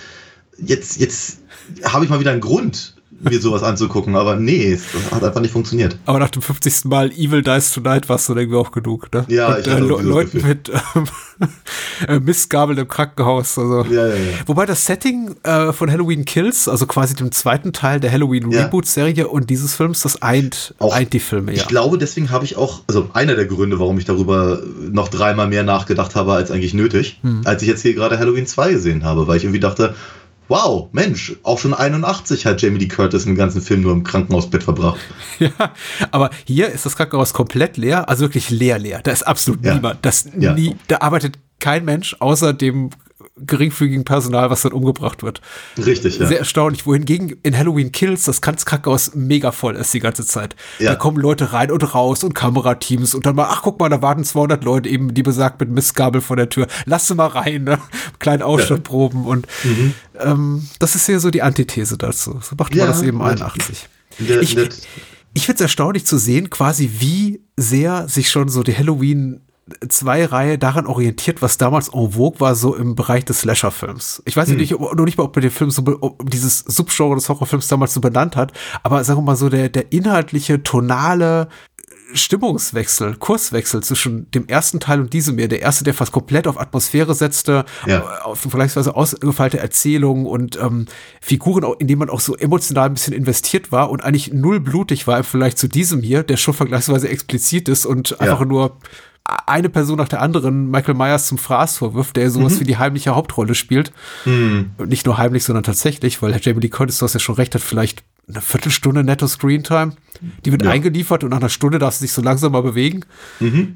jetzt, 0.58 0.98
jetzt 0.98 1.38
habe 1.84 2.04
ich 2.04 2.10
mal 2.10 2.18
wieder 2.18 2.32
einen 2.32 2.40
Grund, 2.40 2.95
mir 3.20 3.40
sowas 3.40 3.62
anzugucken. 3.62 4.16
Aber 4.16 4.36
nee, 4.36 4.72
es 4.72 4.82
hat 5.10 5.22
einfach 5.24 5.40
nicht 5.40 5.52
funktioniert. 5.52 5.98
Aber 6.06 6.18
nach 6.18 6.30
dem 6.30 6.42
50. 6.42 6.84
Mal 6.86 7.10
Evil 7.12 7.42
Dies 7.42 7.72
Tonight 7.72 8.08
war 8.08 8.16
es 8.16 8.26
dann 8.26 8.36
irgendwie 8.38 8.58
auch 8.58 8.72
genug, 8.72 9.12
ne? 9.12 9.24
Ja, 9.28 9.54
Und, 9.54 9.60
ich 9.60 9.66
äh, 9.66 9.70
hatte 9.70 9.84
auch 9.94 10.00
Le 10.00 10.08
Leuten 10.08 10.32
Gefühl. 10.38 10.48
mit 10.48 10.70
ähm, 10.94 11.04
äh, 12.08 12.20
Mistgabeln 12.20 12.78
im 12.78 12.88
Krankenhaus. 12.88 13.58
Also. 13.58 13.84
Ja, 13.84 14.06
ja, 14.08 14.14
ja. 14.14 14.16
Wobei 14.46 14.66
das 14.66 14.84
Setting 14.84 15.34
äh, 15.42 15.72
von 15.72 15.90
Halloween 15.90 16.24
Kills, 16.24 16.68
also 16.68 16.86
quasi 16.86 17.14
dem 17.14 17.32
zweiten 17.32 17.72
Teil 17.72 18.00
der 18.00 18.10
Halloween. 18.12 18.52
Reboot-Serie 18.52 19.28
und 19.28 19.50
dieses 19.50 19.74
Films, 19.74 20.02
das 20.02 20.22
eint, 20.22 20.74
Auch- 20.78 20.94
eint 20.94 21.12
die 21.12 21.20
Filme, 21.20 21.52
ja. 21.52 21.58
Ich 21.58 21.68
glaube, 21.68 21.98
deswegen 21.98 22.30
habe 22.30 22.44
ich 22.44 22.56
auch, 22.56 22.82
also 22.86 23.10
einer 23.12 23.34
der 23.34 23.46
Gründe, 23.46 23.78
warum 23.78 23.98
ich 23.98 24.04
darüber 24.04 24.60
noch 24.90 25.08
dreimal 25.08 25.48
mehr 25.48 25.62
nachgedacht 25.62 26.14
habe 26.14 26.32
als 26.34 26.50
eigentlich 26.50 26.74
nötig, 26.74 27.18
Hm. 27.22 27.42
als 27.44 27.62
ich 27.62 27.68
jetzt 27.68 27.82
hier 27.82 27.94
gerade 27.94 28.18
Halloween 28.18 28.46
2 28.46 28.72
gesehen 28.72 29.04
habe, 29.04 29.26
weil 29.28 29.36
ich 29.36 29.44
irgendwie 29.44 29.60
dachte, 29.60 29.94
wow, 30.48 30.88
Mensch, 30.92 31.34
auch 31.42 31.58
schon 31.58 31.74
81 31.74 32.46
hat 32.46 32.62
Jamie 32.62 32.78
Lee 32.78 32.88
Curtis 32.88 33.24
den 33.24 33.34
ganzen 33.34 33.60
Film 33.60 33.82
nur 33.82 33.92
im 33.92 34.04
Krankenhausbett 34.04 34.62
verbracht. 34.62 34.98
Ja, 35.38 35.50
aber 36.12 36.30
hier 36.46 36.68
ist 36.68 36.86
das 36.86 36.96
Krankenhaus 36.96 37.34
komplett 37.34 37.76
leer, 37.76 38.08
also 38.08 38.22
wirklich 38.22 38.48
leer, 38.50 38.78
leer. 38.78 39.00
Da 39.02 39.10
ist 39.10 39.22
absolut 39.26 39.62
Ja. 39.64 39.74
niemand. 39.74 39.98
Das 40.02 40.28
Ja. 40.38 40.54
nie, 40.54 40.76
da 40.88 40.98
arbeitet 40.98 41.38
kein 41.58 41.84
Mensch 41.84 42.16
außer 42.20 42.52
dem 42.54 42.90
geringfügigen 43.38 44.04
Personal, 44.04 44.48
was 44.50 44.62
dann 44.62 44.72
umgebracht 44.72 45.22
wird. 45.22 45.40
Richtig, 45.76 46.18
ja. 46.18 46.26
Sehr 46.26 46.38
erstaunlich. 46.38 46.86
Wohingegen 46.86 47.36
in 47.42 47.56
Halloween 47.56 47.92
Kills 47.92 48.24
das 48.24 48.40
ganze 48.40 48.64
Krankenhaus 48.64 49.14
mega 49.14 49.52
voll 49.52 49.76
ist 49.76 49.92
die 49.92 50.00
ganze 50.00 50.24
Zeit. 50.26 50.56
Ja. 50.78 50.92
Da 50.92 50.96
kommen 50.96 51.18
Leute 51.18 51.52
rein 51.52 51.70
und 51.70 51.94
raus 51.94 52.24
und 52.24 52.34
Kamerateams 52.34 53.14
und 53.14 53.26
dann 53.26 53.36
mal, 53.36 53.48
ach 53.50 53.60
guck 53.62 53.78
mal, 53.78 53.88
da 53.90 54.00
warten 54.00 54.24
200 54.24 54.64
Leute 54.64 54.88
eben, 54.88 55.12
die 55.12 55.22
besagt 55.22 55.60
mit 55.60 55.68
Mistgabel 55.70 56.20
vor 56.22 56.36
der 56.36 56.48
Tür. 56.48 56.66
Lass 56.86 57.08
sie 57.08 57.14
mal 57.14 57.26
rein, 57.26 57.64
ne? 57.64 57.78
Kleinen 58.18 58.42
Ausschnittproben 58.42 59.26
und 59.26 59.46
ähm, 60.18 60.66
das 60.78 60.94
ist 60.94 61.06
hier 61.06 61.20
so 61.20 61.30
die 61.30 61.42
Antithese 61.42 61.98
dazu. 61.98 62.40
So 62.42 62.56
macht 62.58 62.70
man 62.72 62.78
Ja, 62.78 62.86
das 62.86 63.02
eben 63.02 63.20
und- 63.20 63.26
81. 63.26 63.88
In 64.18 64.26
der, 64.28 64.40
Ich- 64.40 64.56
Ich 65.34 65.44
finde 65.44 65.56
es 65.56 65.60
erstaunlich 65.60 66.06
zu 66.06 66.16
sehen, 66.16 66.48
quasi 66.48 66.90
wie 67.00 67.42
sehr 67.58 68.08
sich 68.08 68.30
schon 68.30 68.48
so 68.48 68.62
die 68.62 68.74
Halloween 68.74 69.42
2-Reihe 69.84 70.58
daran 70.58 70.86
orientiert, 70.86 71.42
was 71.42 71.58
damals 71.58 71.88
en 71.88 72.12
vogue 72.12 72.38
war, 72.40 72.54
so 72.54 72.74
im 72.76 72.94
Bereich 72.94 73.24
des 73.24 73.40
Slasher-Films. 73.40 74.22
Ich 74.24 74.36
weiß 74.36 74.48
nicht, 74.50 74.74
ob, 74.74 74.94
noch 74.96 75.04
nicht 75.04 75.18
mal, 75.18 75.24
ob 75.24 75.34
man 75.34 75.42
den 75.42 75.50
Film 75.50 75.70
so, 75.70 75.82
dieses 76.22 76.60
Subgenre 76.60 77.16
des 77.16 77.28
Horrorfilms 77.28 77.66
damals 77.66 77.92
so 77.92 78.00
benannt 78.00 78.36
hat, 78.36 78.52
aber 78.82 79.02
sagen 79.02 79.18
wir 79.18 79.24
mal 79.24 79.36
so, 79.36 79.48
der, 79.48 79.68
der 79.68 79.92
inhaltliche, 79.92 80.62
tonale 80.62 81.48
Stimmungswechsel, 82.14 83.16
Kurswechsel 83.16 83.82
zwischen 83.82 84.30
dem 84.30 84.46
ersten 84.46 84.78
Teil 84.78 85.00
und 85.00 85.12
diesem 85.12 85.38
hier. 85.38 85.48
Der 85.48 85.60
erste, 85.60 85.82
der 85.82 85.92
fast 85.94 86.12
komplett 86.12 86.46
auf 86.46 86.58
Atmosphäre 86.60 87.14
setzte, 87.14 87.64
Ja. 87.84 87.98
äh, 87.98 88.22
auf 88.22 88.38
vergleichsweise 88.38 88.94
ausgefeilte 88.94 89.58
Erzählungen 89.58 90.26
und 90.26 90.56
ähm, 90.60 90.86
Figuren, 91.20 91.64
in 91.80 91.88
denen 91.88 91.98
man 91.98 92.10
auch 92.10 92.20
so 92.20 92.36
emotional 92.36 92.86
ein 92.86 92.94
bisschen 92.94 93.12
investiert 93.12 93.72
war 93.72 93.90
und 93.90 94.04
eigentlich 94.04 94.32
null 94.32 94.60
blutig 94.60 95.06
war, 95.08 95.24
vielleicht 95.24 95.58
zu 95.58 95.68
diesem 95.68 96.00
hier, 96.00 96.22
der 96.22 96.36
schon 96.36 96.54
vergleichsweise 96.54 97.08
explizit 97.08 97.68
ist 97.68 97.86
und 97.86 98.20
einfach 98.20 98.44
nur 98.44 98.76
eine 99.46 99.68
Person 99.68 99.98
nach 99.98 100.08
der 100.08 100.22
anderen 100.22 100.70
Michael 100.70 100.94
Myers 100.94 101.26
zum 101.26 101.38
Fraß 101.38 101.78
vorwirft, 101.78 102.16
der 102.16 102.30
sowas 102.30 102.60
wie 102.60 102.64
die 102.64 102.76
heimliche 102.78 103.14
Hauptrolle 103.14 103.54
spielt. 103.54 103.92
Und 104.24 104.88
nicht 104.88 105.06
nur 105.06 105.18
heimlich, 105.18 105.44
sondern 105.44 105.64
tatsächlich, 105.64 106.20
weil 106.22 106.32
Herr 106.32 106.40
Jamie 106.40 106.60
Lee 106.60 106.68
Curtis, 106.68 106.98
du 106.98 107.04
hast 107.04 107.14
ja 107.14 107.20
schon 107.20 107.34
recht, 107.36 107.54
hat 107.54 107.62
vielleicht 107.62 108.02
eine 108.28 108.40
Viertelstunde 108.40 109.04
netto 109.04 109.26
Screentime. 109.26 109.92
Die 110.44 110.52
wird 110.52 110.62
Ja. 110.64 110.70
eingeliefert 110.70 111.22
und 111.24 111.30
nach 111.30 111.36
einer 111.38 111.48
Stunde 111.48 111.78
darfst 111.78 112.00
du 112.00 112.04
dich 112.04 112.12
so 112.12 112.22
langsam 112.22 112.52
mal 112.52 112.62
bewegen. 112.62 113.04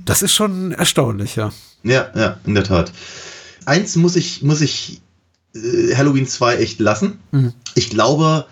Das 0.04 0.22
ist 0.22 0.34
schon 0.34 0.72
erstaunlich, 0.72 1.36
ja. 1.36 1.52
ja, 1.84 2.08
ja, 2.16 2.38
in 2.46 2.54
der 2.54 2.64
Tat. 2.64 2.92
Eins 3.66 3.94
muss 3.96 4.16
ich, 4.16 4.42
muss 4.42 4.60
ich 4.60 5.00
äh, 5.54 5.94
Halloween 5.94 6.26
2 6.26 6.56
echt 6.56 6.80
lassen. 6.80 7.18
Ich 7.74 7.90
glaube, 7.90 8.46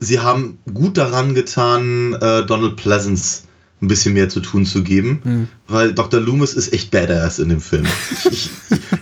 sie 0.00 0.20
haben 0.20 0.58
gut 0.72 0.96
daran 0.96 1.34
getan, 1.34 2.14
äh, 2.14 2.44
Donald 2.46 2.76
Pleasance 2.76 3.42
ein 3.82 3.88
bisschen 3.88 4.14
mehr 4.14 4.28
zu 4.28 4.40
tun 4.40 4.64
zu 4.64 4.82
geben, 4.82 5.48
weil 5.68 5.92
Dr. 5.92 6.20
Loomis 6.20 6.54
ist 6.54 6.72
echt 6.72 6.90
badass 6.90 7.38
in 7.38 7.50
dem 7.50 7.60
Film. 7.60 7.86
Ich, 8.30 8.50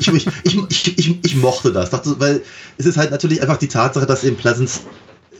ich, 0.00 0.26
ich, 0.99 1.25
ich, 1.25 1.37
mochte 1.37 1.73
das, 1.73 1.90
weil 2.19 2.43
es 2.76 2.87
ist 2.87 2.97
halt 2.97 3.11
natürlich 3.11 3.40
einfach 3.40 3.57
die 3.57 3.69
Tatsache, 3.69 4.07
dass 4.07 4.25
eben 4.25 4.37
Pleasance 4.37 4.81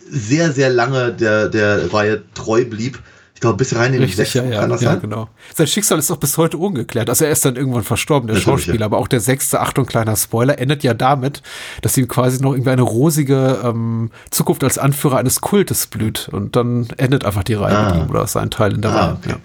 sehr, 0.09 0.53
sehr 0.53 0.71
lange 0.71 1.12
der, 1.12 1.49
der 1.49 1.93
Reihe 1.93 2.23
treu 2.35 2.64
blieb. 2.64 3.00
Ich 3.35 3.41
glaube, 3.41 3.57
bis 3.57 3.75
rein 3.75 3.87
in 3.87 3.93
den 3.95 4.03
Richtig, 4.03 4.19
ja, 4.19 4.25
sechsten, 4.43 4.53
ja, 4.53 4.61
kann 4.61 4.71
das 4.71 4.81
ja, 4.81 4.93
sein? 4.93 5.00
genau. 5.00 5.29
Sein 5.55 5.67
Schicksal 5.67 5.99
ist 5.99 6.11
auch 6.11 6.17
bis 6.19 6.38
heute 6.38 6.57
ungeklärt. 6.57 7.11
Also 7.11 7.25
er 7.25 7.33
ist 7.33 7.45
dann 7.45 7.57
irgendwann 7.57 7.83
verstorben, 7.83 8.29
der 8.29 8.37
Natürlich, 8.37 8.61
Schauspieler, 8.64 8.81
ja. 8.81 8.87
aber 8.87 8.99
auch 8.99 9.09
der 9.09 9.21
sechste, 9.21 9.61
Achtung, 9.61 9.87
kleiner 9.87 10.14
Spoiler, 10.17 10.59
endet 10.61 10.85
ja 10.85 10.95
damit, 10.95 11.43
dass 11.83 11.97
ihm 11.97 12.07
quasi 12.07 12.41
noch 12.41 12.53
irgendwie 12.53 12.71
eine 12.71 12.83
rosige 12.83 13.61
ähm, 13.64 14.11
Zukunft 14.31 14.62
als 14.62 14.79
Anführer 14.79 15.19
eines 15.19 15.41
Kultes 15.41 15.88
blüht. 15.88 16.29
Und 16.31 16.55
dann 16.55 16.87
endet 16.97 17.25
einfach 17.25 17.43
die 17.43 17.55
Reihe 17.55 17.76
Ah. 17.76 17.95
mit 17.95 18.05
ihm 18.05 18.11
oder 18.11 18.26
sein 18.29 18.50
Teil 18.50 18.73
in 18.73 18.83
der 18.83 18.93
Ah, 18.93 19.05
Reihe. 19.07 19.12
okay. 19.21 19.31
Ja. 19.31 19.37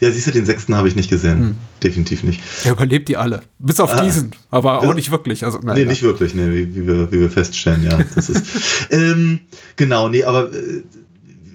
Ja, 0.00 0.10
siehst 0.10 0.26
du, 0.26 0.32
den 0.32 0.46
sechsten 0.46 0.74
habe 0.76 0.88
ich 0.88 0.96
nicht 0.96 1.10
gesehen. 1.10 1.58
Definitiv 1.80 2.24
nicht. 2.24 2.40
Er 2.64 2.72
überlebt 2.72 3.08
die 3.08 3.16
alle. 3.16 3.42
Bis 3.60 3.78
auf 3.78 3.94
diesen, 4.02 4.32
aber 4.50 4.78
auch 4.80 4.84
Ja. 4.84 4.94
nicht 4.94 5.12
wirklich. 5.12 5.44
Also, 5.44 5.58
Nee, 5.58 5.66
naja. 5.66 5.84
nicht 5.86 6.02
wirklich, 6.02 6.34
nee, 6.34 6.48
wie, 6.50 6.74
wie, 6.74 6.86
wir, 6.88 7.12
wie 7.12 7.20
wir 7.20 7.30
feststellen, 7.30 7.84
ja. 7.84 7.98
Das 8.16 8.28
ist, 8.28 8.44
ähm, 8.90 9.38
genau, 9.76 10.08
nee, 10.08 10.24
aber 10.24 10.52
äh, 10.52 10.82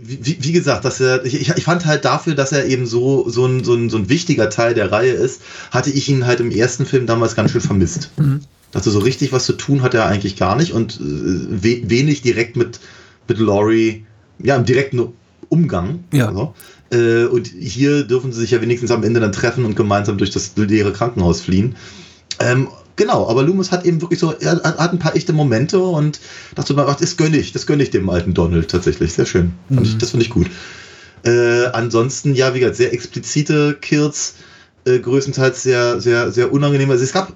wie, 0.08 0.38
wie 0.40 0.52
gesagt, 0.52 0.86
dass 0.86 1.00
er, 1.00 1.26
ich, 1.26 1.50
ich 1.50 1.64
fand 1.64 1.86
halt 1.86 2.06
dafür, 2.06 2.36
dass 2.36 2.52
er 2.52 2.66
eben 2.66 2.86
so, 2.86 3.30
so, 3.30 3.46
ein, 3.46 3.64
so, 3.64 3.74
ein, 3.74 3.90
so 3.90 3.98
ein 3.98 4.10
wichtiger 4.10 4.50
Teil 4.50 4.74
der 4.74 4.92
Reihe 4.92 5.12
ist, 5.12 5.42
hatte 5.72 5.90
ich 5.90 6.08
ihn 6.10 6.26
halt 6.26 6.40
im 6.40 6.52
ersten 6.52 6.86
Film 6.86 7.06
damals 7.06 7.36
ganz 7.36 7.52
schön 7.52 7.62
vermisst. 7.62 8.12
Also 8.74 8.92
so 8.92 9.00
richtig 9.00 9.32
was 9.32 9.46
zu 9.46 9.54
tun 9.54 9.82
hat 9.82 9.94
er 9.94 10.06
eigentlich 10.06 10.36
gar 10.36 10.56
nicht 10.56 10.72
und 10.74 10.96
äh, 10.96 11.00
we, 11.04 11.82
wenig 11.90 12.22
direkt 12.22 12.56
mit, 12.56 12.80
mit 13.28 13.40
Laurie, 13.40 14.06
ja, 14.40 14.56
im 14.56 14.66
direkten 14.66 15.14
Umgang. 15.50 16.04
Ja. 16.14 16.28
Also. 16.28 16.54
Äh, 16.92 17.26
und 17.26 17.48
hier 17.48 18.04
dürfen 18.04 18.32
sie 18.32 18.42
sich 18.42 18.52
ja 18.52 18.62
wenigstens 18.62 18.92
am 18.92 19.04
Ende 19.04 19.20
dann 19.20 19.32
treffen 19.32 19.66
und 19.66 19.76
gemeinsam 19.76 20.18
durch 20.18 20.32
das 20.32 20.52
leere 20.56 20.94
Krankenhaus 20.94 21.42
fliehen. 21.42 21.76
Ähm, 22.40 22.70
genau, 22.98 23.30
aber 23.30 23.44
Loomis 23.44 23.72
hat 23.72 23.86
eben 23.86 24.02
wirklich 24.02 24.20
so, 24.20 24.34
er 24.34 24.52
hat, 24.62 24.92
ein 24.92 25.00
paar 25.00 25.16
echte 25.16 25.32
Momente 25.32 25.80
und 25.80 26.20
dachte 26.56 26.74
mir, 26.74 26.86
ach, 26.88 26.96
das 26.96 27.16
gönne 27.16 27.38
ich, 27.38 27.54
das 27.54 27.66
gönne 27.66 27.84
ich 27.84 27.92
dem 27.92 28.10
alten 28.10 28.34
Donald 28.34 28.70
tatsächlich. 28.70 29.14
Sehr 29.14 29.26
schön. 29.26 29.54
Fand 29.74 29.88
ich, 29.88 29.98
das 29.98 30.12
finde 30.12 30.26
ich 30.26 30.32
gut. 30.32 30.48
Äh, 31.24 31.68
ansonsten, 31.68 32.36
ja, 32.36 32.54
wie 32.54 32.60
gesagt, 32.60 32.76
sehr 32.76 32.94
explizite 32.94 33.78
Kills, 33.80 34.36
äh, 34.86 35.00
größtenteils 35.00 35.64
sehr, 35.64 36.02
sehr, 36.02 36.32
sehr 36.32 36.52
unangenehm. 36.52 36.92
Also 36.92 37.04
es 37.04 37.14
gab, 37.14 37.34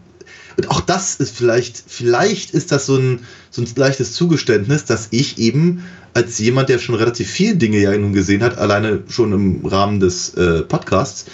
und 0.57 0.69
auch 0.69 0.81
das 0.81 1.15
ist 1.15 1.35
vielleicht, 1.35 1.83
vielleicht 1.87 2.51
ist 2.51 2.71
das 2.71 2.85
so 2.85 2.97
ein, 2.97 3.19
so 3.49 3.61
ein 3.61 3.67
leichtes 3.75 4.13
Zugeständnis, 4.13 4.85
dass 4.85 5.07
ich 5.11 5.37
eben 5.37 5.83
als 6.13 6.39
jemand, 6.39 6.69
der 6.69 6.79
schon 6.79 6.95
relativ 6.95 7.29
viele 7.29 7.55
Dinge 7.55 7.79
ja 7.79 7.97
nun 7.97 8.13
gesehen 8.13 8.43
hat, 8.43 8.57
alleine 8.57 9.03
schon 9.07 9.31
im 9.31 9.65
Rahmen 9.65 9.99
des 9.99 10.33
äh, 10.35 10.61
Podcasts, 10.61 11.25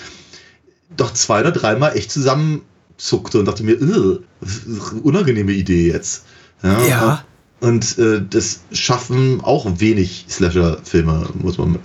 doch 0.95 1.13
zwei 1.13 1.41
oder 1.41 1.51
dreimal 1.51 1.95
echt 1.95 2.11
zusammenzuckte 2.97 3.39
und 3.39 3.45
dachte 3.45 3.63
mir, 3.63 3.79
"Ugh, 3.81 4.21
unangenehme 5.03 5.51
Idee 5.51 5.87
jetzt. 5.87 6.25
Ja. 6.63 7.23
Und 7.59 7.97
äh, 7.97 8.21
das 8.27 8.61
schaffen 8.71 9.41
auch 9.41 9.79
wenig 9.79 10.25
Slasher-Filme, 10.29 11.29
muss 11.41 11.57
man 11.57 11.79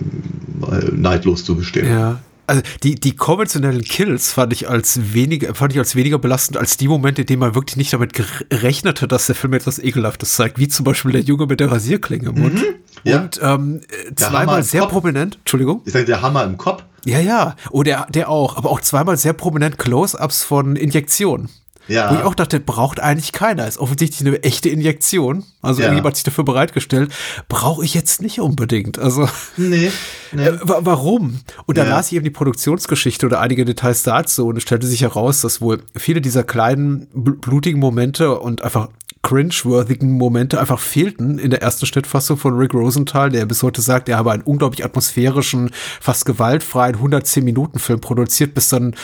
neidlos 0.91 1.45
zugestehen. 1.45 1.87
Ja. 1.87 2.19
Also 2.45 2.61
die, 2.83 2.95
die 2.95 3.15
konventionellen 3.15 3.83
Kills 3.83 4.31
fand 4.33 4.51
ich 4.53 4.69
als 4.69 5.13
weniger, 5.13 5.55
fand 5.55 5.73
ich 5.73 5.79
als 5.79 5.95
weniger 5.95 6.19
belastend 6.19 6.57
als 6.57 6.77
die 6.77 6.87
Momente, 6.87 7.21
in 7.21 7.27
denen 7.27 7.39
man 7.39 7.55
wirklich 7.55 7.77
nicht 7.77 7.93
damit 7.93 8.13
gerechnete, 8.13 9.07
dass 9.07 9.27
der 9.27 9.35
Film 9.35 9.53
etwas 9.53 9.79
Ekelhaftes 9.79 10.35
zeigt, 10.35 10.59
wie 10.59 10.67
zum 10.67 10.83
Beispiel 10.83 11.11
der 11.11 11.21
Junge 11.21 11.45
mit 11.45 11.59
der 11.59 11.71
Rasierklinge 11.71 12.29
im 12.29 12.39
Mund. 12.39 12.61
Ja. 13.03 13.21
Und 13.21 13.39
ähm, 13.41 13.81
zweimal 14.15 14.59
im 14.59 14.63
sehr 14.63 14.81
Kopf. 14.81 14.91
prominent, 14.91 15.37
Entschuldigung. 15.39 15.81
Ich 15.85 15.93
sage, 15.93 16.05
der 16.05 16.21
Hammer 16.21 16.43
im 16.43 16.57
Kopf. 16.57 16.83
Ja, 17.05 17.19
ja. 17.19 17.55
Oh, 17.71 17.83
der, 17.83 18.07
der 18.09 18.29
auch, 18.29 18.55
aber 18.55 18.69
auch 18.71 18.81
zweimal 18.81 19.17
sehr 19.17 19.33
prominent 19.33 19.77
Close-Ups 19.77 20.43
von 20.43 20.75
Injektionen. 20.75 21.49
Ja. 21.87 22.09
Wo 22.11 22.15
ich 22.15 22.23
auch 22.23 22.35
dachte, 22.35 22.59
braucht 22.61 22.99
eigentlich 23.01 23.33
keiner. 23.33 23.67
Ist 23.67 23.77
offensichtlich 23.77 24.25
eine 24.25 24.41
echte 24.43 24.69
Injektion. 24.69 25.43
Also 25.61 25.81
Ja. 25.81 25.87
irgendjemand 25.87 26.13
hat 26.13 26.15
sich 26.17 26.23
dafür 26.23 26.45
bereitgestellt. 26.45 27.11
Brauche 27.49 27.83
ich 27.83 27.93
jetzt 27.93 28.21
nicht 28.21 28.39
unbedingt. 28.39 28.99
Also. 28.99 29.27
Nee, 29.57 29.91
nee. 30.31 30.45
Äh, 30.47 30.59
wa- 30.61 30.79
warum? 30.83 31.41
Und 31.65 31.77
dann 31.77 31.87
Ja. 31.87 31.95
las 31.97 32.07
ich 32.07 32.13
eben 32.15 32.23
die 32.23 32.29
Produktionsgeschichte 32.29 33.25
oder 33.25 33.41
einige 33.41 33.65
Details 33.65 34.03
dazu 34.03 34.47
und 34.47 34.55
es 34.57 34.63
stellte 34.63 34.87
sich 34.87 35.01
heraus, 35.01 35.41
dass 35.41 35.59
wohl 35.59 35.83
viele 35.95 36.21
dieser 36.21 36.43
kleinen 36.43 37.07
bl- 37.13 37.39
blutigen 37.41 37.79
Momente 37.81 38.39
und 38.39 38.61
einfach 38.61 38.87
cringe-worthigen 39.21 40.11
Momente 40.11 40.59
einfach 40.59 40.79
fehlten 40.79 41.39
in 41.39 41.49
der 41.49 41.61
ersten 41.61 41.85
Schnittfassung 41.85 42.37
von 42.37 42.55
Rick 42.57 42.73
Rosenthal, 42.73 43.29
der 43.29 43.45
bis 43.45 43.63
heute 43.63 43.81
sagt, 43.81 44.07
er 44.09 44.17
habe 44.17 44.31
einen 44.31 44.43
unglaublich 44.43 44.83
atmosphärischen, 44.85 45.71
fast 46.01 46.25
gewaltfreien 46.25 46.95
110-Minuten-Film 46.97 47.99
produziert, 48.01 48.53
bis 48.53 48.69
dann 48.69 48.95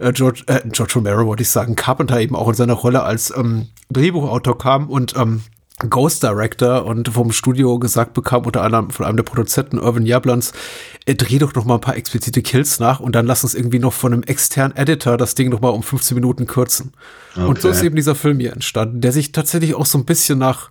äh, 0.00 0.12
George, 0.12 0.42
äh, 0.46 0.60
George 0.68 0.94
Romero, 0.96 1.26
wollte 1.26 1.42
ich 1.42 1.50
sagen, 1.50 1.76
Carpenter 1.76 2.20
eben 2.20 2.34
auch 2.34 2.48
in 2.48 2.54
seiner 2.54 2.74
Rolle 2.74 3.02
als 3.02 3.32
ähm, 3.36 3.68
Drehbuchautor 3.90 4.58
kam 4.58 4.88
und 4.88 5.16
ähm, 5.16 5.42
Ghost 5.88 6.22
Director 6.22 6.84
und 6.84 7.08
vom 7.08 7.32
Studio 7.32 7.78
gesagt 7.78 8.12
bekam, 8.12 8.44
unter 8.44 8.62
anderem 8.62 8.90
von 8.90 9.06
einem 9.06 9.16
der 9.16 9.24
Produzenten, 9.24 9.78
Irvin 9.78 10.04
Jablans, 10.04 10.52
er 11.06 11.14
dreh 11.14 11.38
doch 11.38 11.54
noch 11.54 11.64
mal 11.64 11.76
ein 11.76 11.80
paar 11.80 11.96
explizite 11.96 12.42
Kills 12.42 12.80
nach 12.80 13.00
und 13.00 13.14
dann 13.14 13.26
lass 13.26 13.44
uns 13.44 13.54
irgendwie 13.54 13.78
noch 13.78 13.94
von 13.94 14.12
einem 14.12 14.22
externen 14.22 14.76
Editor 14.76 15.16
das 15.16 15.34
Ding 15.34 15.48
noch 15.48 15.60
mal 15.60 15.70
um 15.70 15.82
15 15.82 16.14
Minuten 16.14 16.46
kürzen. 16.46 16.92
Okay. 17.34 17.46
Und 17.46 17.62
so 17.62 17.68
ist 17.68 17.82
eben 17.82 17.96
dieser 17.96 18.14
Film 18.14 18.40
hier 18.40 18.52
entstanden, 18.52 19.00
der 19.00 19.12
sich 19.12 19.32
tatsächlich 19.32 19.74
auch 19.74 19.86
so 19.86 19.96
ein 19.96 20.04
bisschen 20.04 20.38
nach 20.38 20.70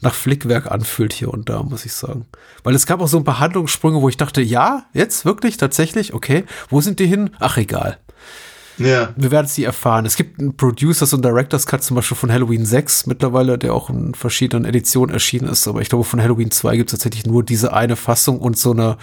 nach 0.00 0.14
Flickwerk 0.14 0.70
anfühlt 0.70 1.12
hier 1.12 1.32
und 1.32 1.48
da, 1.48 1.62
muss 1.62 1.84
ich 1.84 1.92
sagen. 1.92 2.26
Weil 2.62 2.76
es 2.76 2.86
gab 2.86 3.00
auch 3.00 3.08
so 3.08 3.16
ein 3.16 3.24
paar 3.24 3.40
Handlungssprünge, 3.40 4.00
wo 4.00 4.08
ich 4.08 4.16
dachte, 4.16 4.40
ja, 4.40 4.84
jetzt 4.92 5.24
wirklich, 5.24 5.56
tatsächlich, 5.56 6.14
okay, 6.14 6.44
wo 6.68 6.80
sind 6.80 7.00
die 7.00 7.06
hin? 7.06 7.30
Ach, 7.40 7.56
egal. 7.56 7.98
Ja. 8.78 9.12
Wir 9.16 9.30
werden 9.30 9.46
sie 9.46 9.64
erfahren. 9.64 10.06
Es 10.06 10.16
gibt 10.16 10.40
einen 10.40 10.56
Producers 10.56 11.12
und 11.12 11.24
Directors 11.24 11.66
Cut 11.66 11.82
zum 11.82 11.96
Beispiel 11.96 12.16
von 12.16 12.32
Halloween 12.32 12.64
6 12.64 13.06
mittlerweile, 13.06 13.58
der 13.58 13.74
auch 13.74 13.90
in 13.90 14.14
verschiedenen 14.14 14.64
Editionen 14.64 15.12
erschienen 15.12 15.48
ist. 15.48 15.66
Aber 15.68 15.80
ich 15.80 15.88
glaube, 15.88 16.04
von 16.04 16.22
Halloween 16.22 16.50
2 16.50 16.76
gibt 16.76 16.92
es 16.92 16.98
tatsächlich 16.98 17.26
nur 17.26 17.42
diese 17.42 17.72
eine 17.72 17.96
Fassung 17.96 18.38
und 18.38 18.56
so 18.56 18.72
eine 18.72 18.96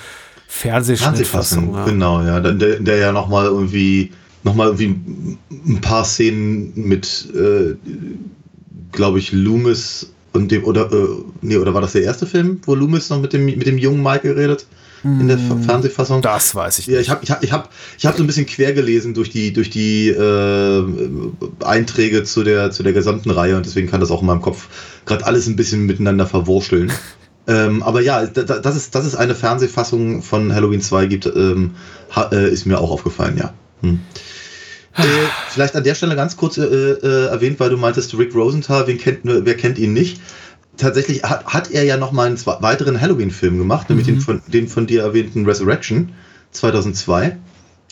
Fernsehschnittfassung. 0.48 1.74
Ja. 1.74 1.86
Genau, 1.86 2.22
ja. 2.22 2.40
Der, 2.40 2.80
der 2.80 2.98
ja 2.98 3.12
nochmal 3.12 3.46
irgendwie, 3.46 4.12
noch 4.44 4.56
mal 4.56 4.68
irgendwie 4.68 4.96
ein 5.52 5.82
paar 5.82 6.06
Szenen 6.06 6.72
mit, 6.76 7.28
äh, 7.36 7.76
glaube 8.92 9.20
ich, 9.20 9.32
Loomis 9.32 10.14
und 10.34 10.52
dem, 10.52 10.64
oder, 10.64 10.92
äh, 10.92 11.08
nee, 11.42 11.58
oder 11.58 11.74
war 11.74 11.82
das 11.82 11.94
der 11.94 12.04
erste 12.04 12.26
Film, 12.26 12.60
wo 12.66 12.76
Loomis 12.76 13.10
noch 13.10 13.20
mit 13.20 13.34
dem, 13.34 13.46
mit 13.46 13.66
dem 13.66 13.78
jungen 13.78 14.04
Michael 14.04 14.34
redet? 14.34 14.66
In 15.06 15.28
der 15.28 15.38
hm, 15.38 15.64
Fernsehfassung. 15.64 16.22
Das 16.24 16.56
weiß 16.56 16.80
ich 16.80 16.88
nicht. 16.88 16.96
Ja, 16.96 17.02
ich 17.02 17.10
habe 17.12 17.24
ich 17.24 17.30
hab, 17.30 17.44
ich 17.44 17.52
hab, 17.52 17.70
ich 17.98 18.06
hab 18.06 18.18
so 18.18 18.24
ein 18.24 18.28
bisschen 18.28 18.48
quer 18.48 18.74
gelesen 18.74 19.14
durch 19.14 19.30
die, 19.30 19.54
durch 19.54 19.70
die 19.70 20.10
äh, 20.10 20.84
Einträge 21.64 22.24
zu 22.24 22.44
der, 22.44 22.72
zu 22.72 22.82
der 22.82 22.94
gesamten 22.94 23.30
Reihe 23.30 23.56
und 23.56 23.66
deswegen 23.66 23.88
kann 23.88 24.00
das 24.00 24.10
auch 24.10 24.22
in 24.22 24.28
meinem 24.28 24.42
Kopf 24.42 24.68
gerade 25.06 25.26
alles 25.26 25.46
ein 25.46 25.56
bisschen 25.56 25.86
miteinander 25.86 26.26
verwurscheln. 26.26 26.92
ähm, 27.48 27.84
aber 27.84 28.02
ja, 28.02 28.26
das 28.26 28.76
ist, 28.76 28.96
das 28.96 29.06
ist 29.06 29.16
eine 29.16 29.36
Fernsehfassung 29.36 30.24
von 30.24 30.54
Halloween 30.54 30.82
2 30.82 31.06
gibt, 31.06 31.28
ähm, 31.28 31.76
äh, 32.32 32.50
ist 32.50 32.66
mir 32.66 32.80
auch 32.80 32.90
aufgefallen, 32.90 33.38
ja. 33.38 33.54
Hm. 33.82 34.00
Äh, 34.98 35.04
vielleicht 35.50 35.76
an 35.76 35.84
der 35.84 35.94
Stelle 35.94 36.16
ganz 36.16 36.38
kurz 36.38 36.58
äh, 36.58 36.64
äh, 36.64 37.28
erwähnt, 37.28 37.60
weil 37.60 37.70
du 37.70 37.78
meintest, 37.78 38.18
Rick 38.18 38.34
Rosenthal, 38.34 38.88
wen 38.88 38.98
kennt, 38.98 39.20
wer 39.24 39.56
kennt 39.56 39.78
ihn 39.78 39.94
nicht? 39.94 40.22
Tatsächlich 40.78 41.24
hat, 41.24 41.46
hat 41.46 41.72
er 41.72 41.84
ja 41.84 41.98
noch 41.98 42.12
mal 42.12 42.28
einen 42.28 42.46
weiteren 42.46 43.00
Halloween-Film 43.00 43.58
gemacht, 43.58 43.90
nämlich 43.90 44.08
mhm. 44.08 44.14
den, 44.14 44.22
von, 44.22 44.42
den 44.48 44.68
von 44.68 44.88
dir 44.88 45.04
erwähnten 45.04 45.46
Resurrection 45.46 46.14
2002, 46.52 47.38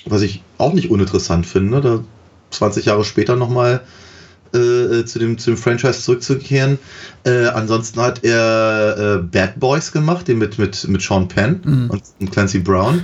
was 0.06 0.22
ich 0.22 0.44
auch 0.58 0.74
nicht 0.74 0.90
uninteressant 0.90 1.46
finde, 1.46 1.82
da 1.82 2.04
20 2.52 2.86
Jahre 2.86 3.04
später 3.04 3.36
noch 3.36 3.50
mal 3.50 3.82
äh, 4.54 5.04
zu, 5.06 5.18
dem, 5.18 5.38
zu 5.38 5.52
dem 5.52 5.58
Franchise 5.58 6.02
zurückzukehren. 6.02 6.78
Äh, 7.24 7.48
ansonsten 7.48 8.00
hat 8.00 8.24
er 8.24 8.98
äh, 8.98 9.24
Bad 9.24 9.60
Boys 9.60 9.92
gemacht, 9.92 10.28
den 10.28 10.38
mit, 10.38 10.60
mit, 10.60 10.88
mit 10.88 11.02
Sean 11.02 11.28
Penn 11.28 11.62
mhm. 11.64 11.90
und, 11.90 12.32
Clancy 12.32 12.60
Brown 12.60 13.02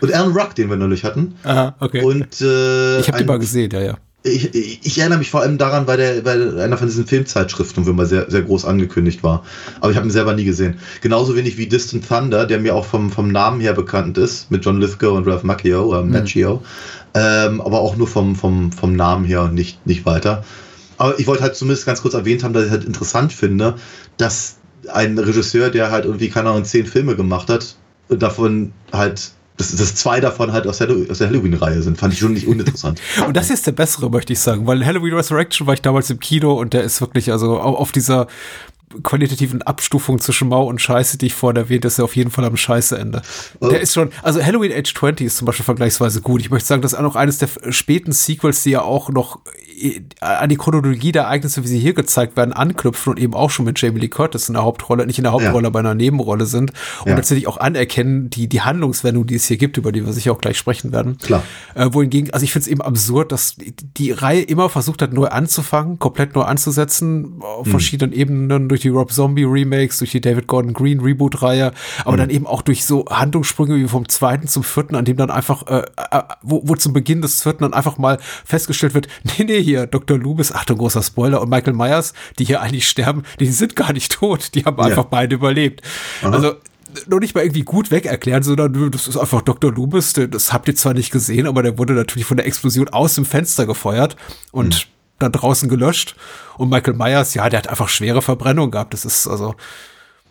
und 0.00 0.12
Alan 0.12 0.32
Ruck, 0.32 0.54
den 0.54 0.68
wir 0.70 0.76
neulich 0.76 1.04
hatten. 1.04 1.36
Aha, 1.44 1.76
okay. 1.78 2.02
Und, 2.02 2.40
äh, 2.40 3.00
ich 3.00 3.08
habe 3.08 3.18
den 3.18 3.26
mal 3.26 3.38
gesehen, 3.38 3.70
ja, 3.70 3.80
ja 3.80 3.98
ich, 4.24 4.84
ich, 4.84 4.98
erinnere 4.98 5.20
mich 5.20 5.30
vor 5.30 5.42
allem 5.42 5.58
daran, 5.58 5.86
weil, 5.86 5.96
der, 5.96 6.24
weil 6.24 6.60
einer 6.60 6.76
von 6.76 6.88
diesen 6.88 7.06
Filmzeitschriften 7.06 7.86
wo 7.86 7.92
mal 7.92 8.06
sehr, 8.06 8.28
sehr 8.28 8.42
groß 8.42 8.64
angekündigt 8.64 9.22
war. 9.22 9.44
Aber 9.80 9.90
ich 9.90 9.96
habe 9.96 10.08
ihn 10.08 10.10
selber 10.10 10.34
nie 10.34 10.44
gesehen. 10.44 10.78
Genauso 11.00 11.36
wenig 11.36 11.56
wie 11.56 11.66
Distant 11.66 12.08
Thunder, 12.08 12.44
der 12.44 12.58
mir 12.58 12.74
auch 12.74 12.84
vom, 12.84 13.10
vom 13.10 13.30
Namen 13.30 13.60
her 13.60 13.74
bekannt 13.74 14.18
ist, 14.18 14.50
mit 14.50 14.64
John 14.64 14.80
Lithgow 14.80 15.16
und 15.16 15.26
Ralph 15.26 15.44
Macchio, 15.44 15.94
äh, 15.94 16.02
mhm. 16.02 16.10
Macchio. 16.10 16.62
Ähm, 17.14 17.60
aber 17.60 17.80
auch 17.80 17.96
nur 17.96 18.08
vom, 18.08 18.34
vom, 18.34 18.72
vom 18.72 18.96
Namen 18.96 19.24
her 19.24 19.42
und 19.42 19.54
nicht, 19.54 19.86
nicht 19.86 20.04
weiter. 20.04 20.44
Aber 20.98 21.18
ich 21.18 21.26
wollte 21.28 21.44
halt 21.44 21.54
zumindest 21.54 21.86
ganz 21.86 22.02
kurz 22.02 22.14
erwähnt 22.14 22.42
haben, 22.42 22.52
dass 22.52 22.64
ich 22.64 22.70
halt 22.70 22.84
interessant 22.84 23.32
finde, 23.32 23.76
dass 24.16 24.56
ein 24.92 25.16
Regisseur, 25.16 25.70
der 25.70 25.92
halt 25.92 26.04
irgendwie, 26.04 26.28
keine 26.28 26.50
Ahnung, 26.50 26.64
zehn 26.64 26.86
Filme 26.86 27.14
gemacht 27.14 27.48
hat, 27.48 27.76
davon 28.08 28.72
halt 28.92 29.32
dass, 29.58 29.74
dass 29.74 29.94
zwei 29.94 30.20
davon 30.20 30.52
halt 30.52 30.66
aus 30.66 30.78
der, 30.78 30.88
aus 31.10 31.18
der 31.18 31.28
Halloween-Reihe 31.28 31.82
sind, 31.82 31.98
fand 31.98 32.14
ich 32.14 32.20
schon 32.20 32.32
nicht 32.32 32.46
uninteressant. 32.46 33.00
und 33.26 33.36
das 33.36 33.48
hier 33.48 33.54
ist 33.54 33.66
der 33.66 33.72
bessere, 33.72 34.10
möchte 34.10 34.32
ich 34.32 34.40
sagen, 34.40 34.66
weil 34.66 34.84
Halloween 34.86 35.14
Resurrection 35.14 35.66
war 35.66 35.74
ich 35.74 35.82
damals 35.82 36.08
im 36.10 36.20
Kino 36.20 36.54
und 36.54 36.72
der 36.72 36.84
ist 36.84 37.00
wirklich, 37.00 37.30
also 37.30 37.58
auf 37.58 37.92
dieser 37.92 38.28
qualitativen 39.02 39.62
Abstufung 39.62 40.18
zwischen 40.18 40.48
Mau 40.48 40.64
und 40.66 40.80
Scheiße, 40.80 41.18
die 41.18 41.26
ich 41.26 41.34
vorhin 41.34 41.56
erwähnt, 41.56 41.84
ist 41.84 41.98
er 41.98 42.04
auf 42.04 42.16
jeden 42.16 42.30
Fall 42.30 42.44
am 42.44 42.56
Scheißeende. 42.56 43.22
Oh. 43.60 43.68
Der 43.68 43.80
ist 43.80 43.94
schon, 43.94 44.10
also 44.22 44.42
Halloween 44.42 44.72
Age 44.72 44.94
20 44.94 45.26
ist 45.26 45.36
zum 45.36 45.46
Beispiel 45.46 45.64
vergleichsweise 45.64 46.22
gut. 46.22 46.40
Ich 46.40 46.50
möchte 46.50 46.66
sagen, 46.66 46.82
das 46.82 46.92
ist 46.92 46.98
auch 46.98 47.02
noch 47.02 47.16
eines 47.16 47.38
der 47.38 47.48
späten 47.70 48.12
Sequels, 48.12 48.62
die 48.62 48.70
ja 48.70 48.82
auch 48.82 49.10
noch 49.10 49.40
an 50.20 50.48
die 50.48 50.56
Chronologie 50.56 51.12
der 51.12 51.22
Ereignisse, 51.22 51.62
wie 51.62 51.68
sie 51.68 51.78
hier 51.78 51.94
gezeigt 51.94 52.36
werden, 52.36 52.52
anknüpfen 52.52 53.10
und 53.10 53.18
eben 53.18 53.34
auch 53.34 53.50
schon 53.50 53.64
mit 53.64 53.80
Jamie 53.80 54.00
Lee 54.00 54.08
Curtis 54.08 54.48
in 54.48 54.54
der 54.54 54.64
Hauptrolle, 54.64 55.06
nicht 55.06 55.18
in 55.18 55.24
der 55.24 55.32
Hauptrolle, 55.32 55.62
ja. 55.62 55.68
aber 55.68 55.80
in 55.80 55.86
einer 55.86 55.94
Nebenrolle 55.94 56.46
sind 56.46 56.72
und 57.02 57.10
ja. 57.10 57.14
natürlich 57.14 57.46
auch 57.46 57.58
anerkennen, 57.58 58.30
die, 58.30 58.48
die 58.48 58.60
Handlungswendung, 58.60 59.26
die 59.26 59.36
es 59.36 59.46
hier 59.46 59.56
gibt, 59.56 59.76
über 59.76 59.92
die 59.92 60.04
wir 60.04 60.12
sicher 60.12 60.32
auch 60.32 60.40
gleich 60.40 60.58
sprechen 60.58 60.92
werden. 60.92 61.18
Klar. 61.18 61.42
Äh, 61.74 61.88
wohingegen, 61.92 62.32
also 62.32 62.44
ich 62.44 62.52
finde 62.52 62.64
es 62.64 62.68
eben 62.68 62.82
absurd, 62.82 63.32
dass 63.32 63.56
die, 63.56 63.72
die 63.72 64.12
Reihe 64.12 64.42
immer 64.42 64.68
versucht 64.68 65.02
hat, 65.02 65.12
neu 65.12 65.26
anzufangen, 65.26 65.98
komplett 65.98 66.34
neu 66.34 66.42
anzusetzen, 66.42 67.40
auf 67.40 67.66
hm. 67.66 67.70
verschiedenen 67.70 68.12
Ebenen, 68.12 68.68
durch 68.68 68.80
die 68.80 68.88
Rob 68.88 69.12
Zombie 69.12 69.44
Remakes, 69.44 69.98
durch 69.98 70.12
die 70.12 70.20
David 70.20 70.46
Gordon 70.46 70.72
Green 70.72 71.00
Reboot-Reihe, 71.00 71.72
aber 72.02 72.12
hm. 72.12 72.18
dann 72.18 72.30
eben 72.30 72.46
auch 72.46 72.62
durch 72.62 72.84
so 72.84 73.04
Handlungssprünge 73.06 73.76
wie 73.76 73.88
vom 73.88 74.08
zweiten 74.08 74.48
zum 74.48 74.62
vierten, 74.62 74.94
an 74.94 75.04
dem 75.04 75.16
dann 75.16 75.30
einfach, 75.30 75.66
äh, 75.66 75.82
äh, 76.10 76.22
wo, 76.42 76.62
wo 76.64 76.74
zum 76.74 76.92
Beginn 76.92 77.22
des 77.22 77.42
vierten 77.42 77.62
dann 77.62 77.74
einfach 77.74 77.98
mal 77.98 78.18
festgestellt 78.44 78.94
wird, 78.94 79.08
nee, 79.38 79.44
nee, 79.44 79.67
hier, 79.68 79.86
Dr. 79.86 80.18
Loomis, 80.18 80.52
Achtung, 80.52 80.78
großer 80.78 81.02
Spoiler, 81.02 81.40
und 81.40 81.50
Michael 81.50 81.74
Myers, 81.74 82.14
die 82.38 82.44
hier 82.44 82.60
eigentlich 82.60 82.88
sterben, 82.88 83.22
die 83.38 83.46
sind 83.46 83.76
gar 83.76 83.92
nicht 83.92 84.12
tot, 84.12 84.54
die 84.54 84.64
haben 84.64 84.78
ja. 84.78 84.84
einfach 84.84 85.04
beide 85.04 85.34
überlebt. 85.34 85.82
Aha. 86.22 86.30
Also, 86.30 86.54
noch 87.06 87.20
nicht 87.20 87.34
mal 87.34 87.42
irgendwie 87.42 87.64
gut 87.64 87.90
weg 87.90 88.06
erklären, 88.06 88.42
sondern 88.42 88.90
das 88.90 89.08
ist 89.08 89.16
einfach 89.16 89.42
Dr. 89.42 89.72
Loomis, 89.72 90.14
das 90.14 90.52
habt 90.52 90.68
ihr 90.68 90.74
zwar 90.74 90.94
nicht 90.94 91.10
gesehen, 91.10 91.46
aber 91.46 91.62
der 91.62 91.78
wurde 91.78 91.92
natürlich 91.92 92.26
von 92.26 92.36
der 92.36 92.46
Explosion 92.46 92.88
aus 92.88 93.14
dem 93.14 93.24
Fenster 93.24 93.66
gefeuert 93.66 94.16
und 94.52 94.74
hm. 94.74 94.82
dann 95.18 95.32
draußen 95.32 95.68
gelöscht. 95.68 96.16
Und 96.56 96.70
Michael 96.70 96.94
Myers, 96.94 97.34
ja, 97.34 97.48
der 97.48 97.58
hat 97.58 97.68
einfach 97.68 97.88
schwere 97.88 98.22
Verbrennung 98.22 98.70
gehabt. 98.70 98.94
Das 98.94 99.04
ist 99.04 99.26
also. 99.26 99.54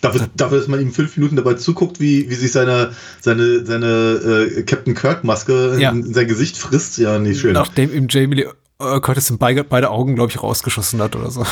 Dafür, 0.01 0.27
dafür, 0.35 0.59
dass 0.59 0.67
man 0.67 0.79
ihm 0.79 0.91
fünf 0.91 1.17
Minuten 1.17 1.37
dabei 1.37 1.55
zuguckt, 1.55 1.99
wie, 1.99 2.29
wie 2.29 2.35
sich 2.35 2.51
seine, 2.51 2.91
seine, 3.19 3.65
seine 3.65 4.51
äh, 4.57 4.63
Captain 4.63 4.93
Kirk-Maske 4.93 5.77
ja. 5.79 5.89
in, 5.89 6.05
in, 6.05 6.13
sein 6.13 6.27
Gesicht 6.27 6.55
frisst, 6.55 6.99
ja, 6.99 7.17
nicht 7.17 7.39
schön. 7.39 7.53
Nachdem 7.53 7.91
ihm 7.91 8.07
Jamie 8.07 8.35
Lee 8.35 8.47
äh, 8.79 8.99
Curtis 8.99 9.29
in 9.29 9.37
beide, 9.37 9.63
beide 9.63 9.89
Augen, 9.89 10.15
glaube 10.15 10.31
ich, 10.31 10.41
rausgeschossen 10.41 11.01
hat 11.01 11.15
oder 11.15 11.31
so. 11.31 11.45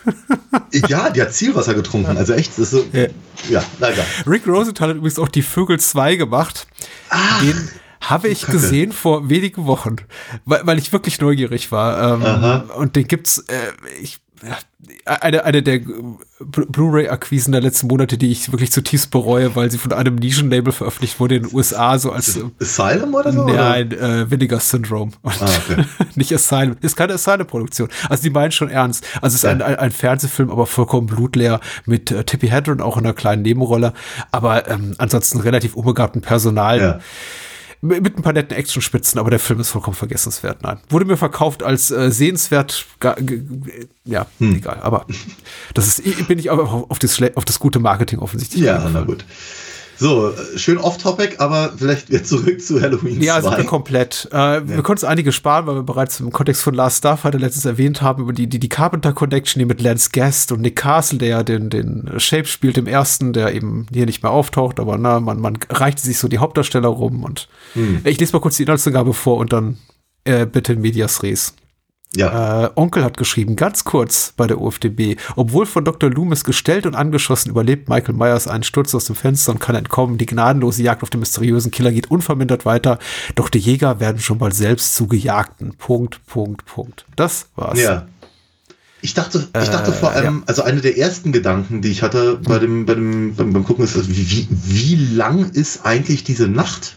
ja, 0.88 1.10
die 1.10 1.22
hat 1.22 1.32
Zielwasser 1.32 1.74
getrunken. 1.74 2.16
Also 2.16 2.32
echt, 2.32 2.52
das 2.52 2.58
ist 2.58 2.70
so. 2.70 2.84
Ja, 2.92 3.08
ja 3.48 3.62
egal. 3.78 4.06
Rick 4.26 4.46
Rosenthal 4.46 4.90
hat 4.90 4.96
übrigens 4.96 5.18
auch 5.18 5.28
die 5.28 5.42
Vögel 5.42 5.78
2 5.78 6.16
gemacht. 6.16 6.66
Ah, 7.10 7.40
den 7.40 7.68
habe 8.00 8.28
ich 8.28 8.42
Kacke. 8.42 8.52
gesehen 8.52 8.92
vor 8.92 9.28
wenigen 9.28 9.66
Wochen, 9.66 9.96
weil, 10.44 10.66
weil 10.66 10.78
ich 10.78 10.92
wirklich 10.92 11.20
neugierig 11.20 11.72
war. 11.72 12.22
Ähm, 12.22 12.70
und 12.70 12.96
den 12.96 13.08
gibt's, 13.08 13.38
äh, 13.48 13.72
ich 14.00 14.18
eine, 15.04 15.44
eine 15.44 15.62
der 15.62 15.80
Blu-ray-Akquisen 16.40 17.52
der 17.52 17.62
letzten 17.62 17.86
Monate, 17.86 18.18
die 18.18 18.30
ich 18.30 18.52
wirklich 18.52 18.70
zutiefst 18.70 19.10
bereue, 19.10 19.56
weil 19.56 19.70
sie 19.70 19.78
von 19.78 19.92
einem 19.92 20.16
Nischen-Label 20.16 20.72
veröffentlicht 20.72 21.18
wurde 21.18 21.36
in 21.36 21.42
den 21.44 21.54
USA, 21.54 21.98
so 21.98 22.12
als 22.12 22.38
Asylum 22.60 23.14
oder 23.14 23.32
so? 23.32 23.46
Nein, 23.46 23.92
äh, 23.92 24.30
Vinegar 24.30 24.60
Syndrome. 24.60 25.12
Ah, 25.22 25.30
okay. 25.42 25.84
nicht 26.14 26.32
Asylum. 26.32 26.76
Ist 26.80 26.96
keine 26.96 27.14
Asylum-Produktion. 27.14 27.88
Also 28.08 28.22
die 28.22 28.30
meinen 28.30 28.52
schon 28.52 28.68
ernst. 28.68 29.04
Also 29.22 29.28
es 29.28 29.34
ist 29.36 29.42
ja. 29.44 29.50
ein, 29.50 29.62
ein, 29.62 29.76
ein, 29.76 29.90
Fernsehfilm, 29.90 30.50
aber 30.50 30.66
vollkommen 30.66 31.06
blutleer 31.06 31.60
mit 31.86 32.10
äh, 32.10 32.24
Tippi 32.24 32.48
Hedren 32.48 32.80
auch 32.80 32.98
in 32.98 33.04
einer 33.04 33.14
kleinen 33.14 33.42
Nebenrolle, 33.42 33.94
aber 34.30 34.68
ähm, 34.68 34.94
ansonsten 34.98 35.40
relativ 35.40 35.74
unbegabten 35.74 36.20
Personal. 36.20 36.80
Ja 36.80 37.00
mit 37.86 38.16
ein 38.16 38.22
paar 38.22 38.32
netten 38.32 38.56
Actionspitzen, 38.56 39.18
aber 39.18 39.30
der 39.30 39.38
Film 39.38 39.60
ist 39.60 39.70
vollkommen 39.70 39.96
vergessenswert. 39.96 40.62
Nein. 40.62 40.78
Wurde 40.88 41.04
mir 41.04 41.16
verkauft 41.16 41.62
als 41.62 41.90
äh, 41.90 42.10
sehenswert, 42.10 42.86
ja, 44.04 44.26
hm. 44.38 44.56
egal, 44.56 44.80
aber 44.80 45.06
das 45.74 45.86
ist, 45.86 46.28
bin 46.28 46.38
ich 46.38 46.50
aber 46.50 46.86
auf 46.88 46.98
das, 46.98 47.20
auf 47.34 47.44
das 47.44 47.58
gute 47.58 47.78
Marketing 47.78 48.18
offensichtlich. 48.18 48.62
Ja, 48.62 48.88
na 48.92 49.02
gut. 49.02 49.24
So, 49.98 50.32
schön 50.56 50.78
off-topic, 50.78 51.36
aber 51.38 51.72
vielleicht 51.76 52.10
wieder 52.10 52.22
zurück 52.22 52.60
zu 52.60 52.80
Halloween 52.80 53.20
Ja, 53.22 53.40
2. 53.40 53.48
sind 53.48 53.58
wir 53.58 53.64
komplett. 53.64 54.28
Äh, 54.30 54.36
ja. 54.36 54.68
Wir 54.68 54.82
konnten 54.82 54.98
es 54.98 55.04
einige 55.04 55.32
sparen, 55.32 55.66
weil 55.66 55.76
wir 55.76 55.82
bereits 55.82 56.20
im 56.20 56.32
Kontext 56.32 56.62
von 56.62 56.74
Last 56.74 56.98
Stuff 56.98 57.24
hatte 57.24 57.38
letztens 57.38 57.64
erwähnt 57.64 58.02
haben, 58.02 58.22
über 58.22 58.32
die, 58.32 58.46
die, 58.46 58.58
die 58.58 58.68
Carpenter 58.68 59.12
Connection, 59.12 59.58
die 59.60 59.64
mit 59.64 59.80
Lance 59.80 60.10
Guest 60.12 60.52
und 60.52 60.60
Nick 60.60 60.76
Castle, 60.76 61.18
der 61.18 61.28
ja 61.28 61.42
den, 61.42 61.70
den 61.70 62.10
Shape 62.18 62.46
spielt 62.46 62.76
im 62.76 62.86
ersten, 62.86 63.32
der 63.32 63.54
eben 63.54 63.86
hier 63.92 64.06
nicht 64.06 64.22
mehr 64.22 64.32
auftaucht, 64.32 64.80
aber 64.80 64.98
na, 64.98 65.20
man, 65.20 65.40
man 65.40 65.58
reichte 65.70 66.02
sich 66.02 66.18
so 66.18 66.28
die 66.28 66.38
Hauptdarsteller 66.38 66.88
rum 66.88 67.24
und 67.24 67.48
hm. 67.72 68.00
ich 68.04 68.20
lese 68.20 68.32
mal 68.32 68.40
kurz 68.40 68.56
die 68.56 68.64
Inhaltsangabe 68.64 69.14
vor 69.14 69.38
und 69.38 69.52
dann 69.52 69.78
äh, 70.24 70.44
bitte 70.44 70.76
Medias 70.76 71.22
Res. 71.22 71.54
Ja. 72.16 72.64
Äh, 72.64 72.70
Onkel 72.74 73.04
hat 73.04 73.16
geschrieben, 73.16 73.56
ganz 73.56 73.84
kurz 73.84 74.32
bei 74.36 74.46
der 74.46 74.60
UFDB. 74.60 75.16
Obwohl 75.36 75.66
von 75.66 75.84
Dr. 75.84 76.10
Loomis 76.10 76.44
gestellt 76.44 76.86
und 76.86 76.94
angeschossen, 76.94 77.50
überlebt 77.50 77.88
Michael 77.88 78.14
Myers 78.14 78.48
einen 78.48 78.62
Sturz 78.62 78.94
aus 78.94 79.04
dem 79.04 79.16
Fenster 79.16 79.52
und 79.52 79.60
kann 79.60 79.76
entkommen. 79.76 80.18
Die 80.18 80.26
gnadenlose 80.26 80.82
Jagd 80.82 81.02
auf 81.02 81.10
den 81.10 81.20
mysteriösen 81.20 81.70
Killer 81.70 81.92
geht 81.92 82.10
unvermindert 82.10 82.64
weiter. 82.64 82.98
Doch 83.34 83.48
die 83.48 83.58
Jäger 83.58 84.00
werden 84.00 84.18
schon 84.20 84.38
bald 84.38 84.54
selbst 84.54 84.94
zu 84.94 85.06
Gejagten. 85.06 85.74
Punkt, 85.76 86.24
Punkt, 86.26 86.64
Punkt. 86.66 87.04
Das 87.16 87.48
war's. 87.56 87.80
Ja. 87.80 88.06
Ich 89.06 89.14
dachte, 89.14 89.46
ich 89.62 89.68
dachte 89.68 89.92
äh, 89.92 89.94
vor 89.94 90.10
allem, 90.10 90.38
ja. 90.38 90.42
also 90.46 90.62
eine 90.62 90.80
der 90.80 90.98
ersten 90.98 91.30
Gedanken, 91.30 91.80
die 91.80 91.92
ich 91.92 92.02
hatte 92.02 92.40
bei 92.42 92.58
dem, 92.58 92.86
bei 92.86 92.96
dem, 92.96 93.36
beim, 93.36 93.52
beim 93.52 93.62
Gucken, 93.62 93.84
ist, 93.84 93.96
also 93.96 94.08
wie, 94.08 94.48
wie, 94.50 94.96
lang 94.96 95.48
ist 95.50 95.86
eigentlich 95.86 96.24
diese 96.24 96.48
Nacht? 96.48 96.96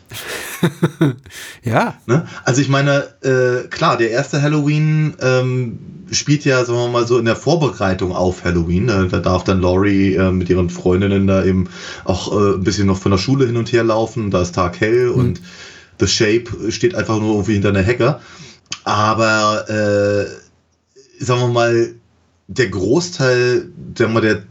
ja. 1.63 1.93
Ne? 2.07 2.25
Also 2.45 2.61
ich 2.61 2.67
meine, 2.67 3.09
äh, 3.21 3.67
klar, 3.67 3.95
der 3.95 4.09
erste 4.09 4.41
Halloween 4.41 5.17
ähm, 5.21 5.77
spielt 6.09 6.45
ja, 6.45 6.65
sagen 6.65 6.79
wir 6.79 6.87
mal 6.87 7.05
so, 7.05 7.19
in 7.19 7.25
der 7.25 7.35
Vorbereitung 7.35 8.11
auf 8.11 8.43
Halloween. 8.43 8.85
Ne? 8.85 9.07
Da 9.11 9.19
darf 9.19 9.43
dann 9.43 9.61
Laurie 9.61 10.15
äh, 10.15 10.31
mit 10.31 10.49
ihren 10.49 10.71
Freundinnen 10.71 11.27
da 11.27 11.45
eben 11.45 11.69
auch 12.05 12.33
äh, 12.33 12.55
ein 12.55 12.63
bisschen 12.63 12.87
noch 12.87 12.97
von 12.97 13.11
der 13.11 13.19
Schule 13.19 13.45
hin 13.45 13.55
und 13.55 13.71
her 13.71 13.83
laufen. 13.83 14.31
Da 14.31 14.41
ist 14.41 14.55
Tag 14.55 14.79
hell 14.79 15.09
mhm. 15.09 15.13
und 15.13 15.41
The 15.99 16.07
Shape 16.07 16.71
steht 16.71 16.95
einfach 16.95 17.19
nur 17.19 17.33
irgendwie 17.33 17.53
hinter 17.53 17.69
einer 17.69 17.83
Hecke. 17.83 18.19
Aber 18.83 19.69
äh, 19.69 20.25
sagen 21.23 21.41
wir 21.41 21.47
mal, 21.49 21.98
der 22.49 22.67
Großteil 22.67 23.69
sagen 23.95 24.13
wir, 24.13 24.21
der, 24.21 24.43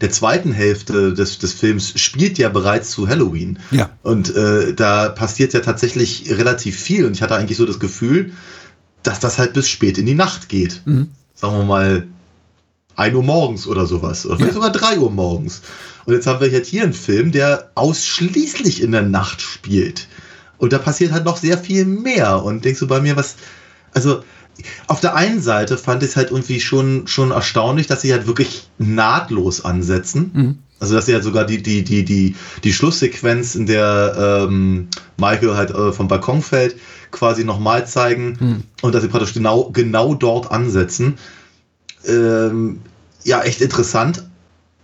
der 0.00 0.10
zweiten 0.10 0.52
Hälfte 0.52 1.14
des, 1.14 1.38
des 1.38 1.54
Films 1.54 1.98
spielt 1.98 2.36
ja 2.38 2.50
bereits 2.50 2.90
zu 2.90 3.08
Halloween. 3.08 3.58
Ja. 3.70 3.90
Und 4.02 4.34
äh, 4.36 4.74
da 4.74 5.08
passiert 5.08 5.54
ja 5.54 5.60
tatsächlich 5.60 6.30
relativ 6.30 6.78
viel. 6.78 7.06
Und 7.06 7.12
ich 7.12 7.22
hatte 7.22 7.34
eigentlich 7.34 7.56
so 7.56 7.64
das 7.64 7.80
Gefühl, 7.80 8.32
dass 9.02 9.20
das 9.20 9.38
halt 9.38 9.54
bis 9.54 9.68
spät 9.68 9.96
in 9.96 10.04
die 10.04 10.14
Nacht 10.14 10.50
geht. 10.50 10.82
Mhm. 10.84 11.08
Sagen 11.34 11.56
wir 11.56 11.64
mal 11.64 12.06
1 12.96 13.14
Uhr 13.14 13.22
morgens 13.22 13.66
oder 13.66 13.86
sowas. 13.86 14.26
Oder 14.26 14.36
vielleicht 14.36 14.54
ja. 14.54 14.62
sogar 14.62 14.72
3 14.72 14.98
Uhr 14.98 15.10
morgens. 15.10 15.62
Und 16.04 16.12
jetzt 16.12 16.26
haben 16.26 16.40
wir 16.40 16.50
jetzt 16.50 16.68
hier 16.68 16.82
einen 16.82 16.92
Film, 16.92 17.32
der 17.32 17.70
ausschließlich 17.74 18.82
in 18.82 18.92
der 18.92 19.02
Nacht 19.02 19.40
spielt. 19.40 20.08
Und 20.58 20.74
da 20.74 20.78
passiert 20.78 21.12
halt 21.12 21.24
noch 21.24 21.38
sehr 21.38 21.56
viel 21.56 21.86
mehr. 21.86 22.42
Und 22.42 22.66
denkst 22.66 22.80
du 22.80 22.86
bei 22.86 23.00
mir, 23.00 23.16
was. 23.16 23.36
Also, 23.94 24.22
auf 24.86 25.00
der 25.00 25.14
einen 25.14 25.40
Seite 25.40 25.76
fand 25.78 26.02
ich 26.02 26.10
es 26.10 26.16
halt 26.16 26.30
irgendwie 26.30 26.60
schon, 26.60 27.06
schon 27.06 27.30
erstaunlich, 27.30 27.86
dass 27.86 28.02
sie 28.02 28.12
halt 28.12 28.26
wirklich 28.26 28.68
nahtlos 28.78 29.64
ansetzen. 29.64 30.30
Mhm. 30.34 30.58
Also, 30.78 30.94
dass 30.94 31.06
sie 31.06 31.14
halt 31.14 31.24
sogar 31.24 31.44
die, 31.44 31.62
die, 31.62 31.84
die, 31.84 32.04
die, 32.04 32.34
die 32.62 32.72
Schlusssequenz, 32.72 33.54
in 33.54 33.66
der 33.66 34.46
ähm, 34.48 34.88
Michael 35.16 35.56
halt 35.56 35.70
äh, 35.70 35.92
vom 35.92 36.06
Balkon 36.06 36.42
fällt, 36.42 36.76
quasi 37.10 37.44
nochmal 37.44 37.86
zeigen 37.86 38.36
mhm. 38.38 38.62
und 38.82 38.94
dass 38.94 39.02
sie 39.02 39.08
praktisch 39.08 39.32
genau, 39.32 39.70
genau 39.72 40.14
dort 40.14 40.50
ansetzen. 40.50 41.14
Ähm, 42.06 42.80
ja, 43.24 43.42
echt 43.42 43.62
interessant. 43.62 44.24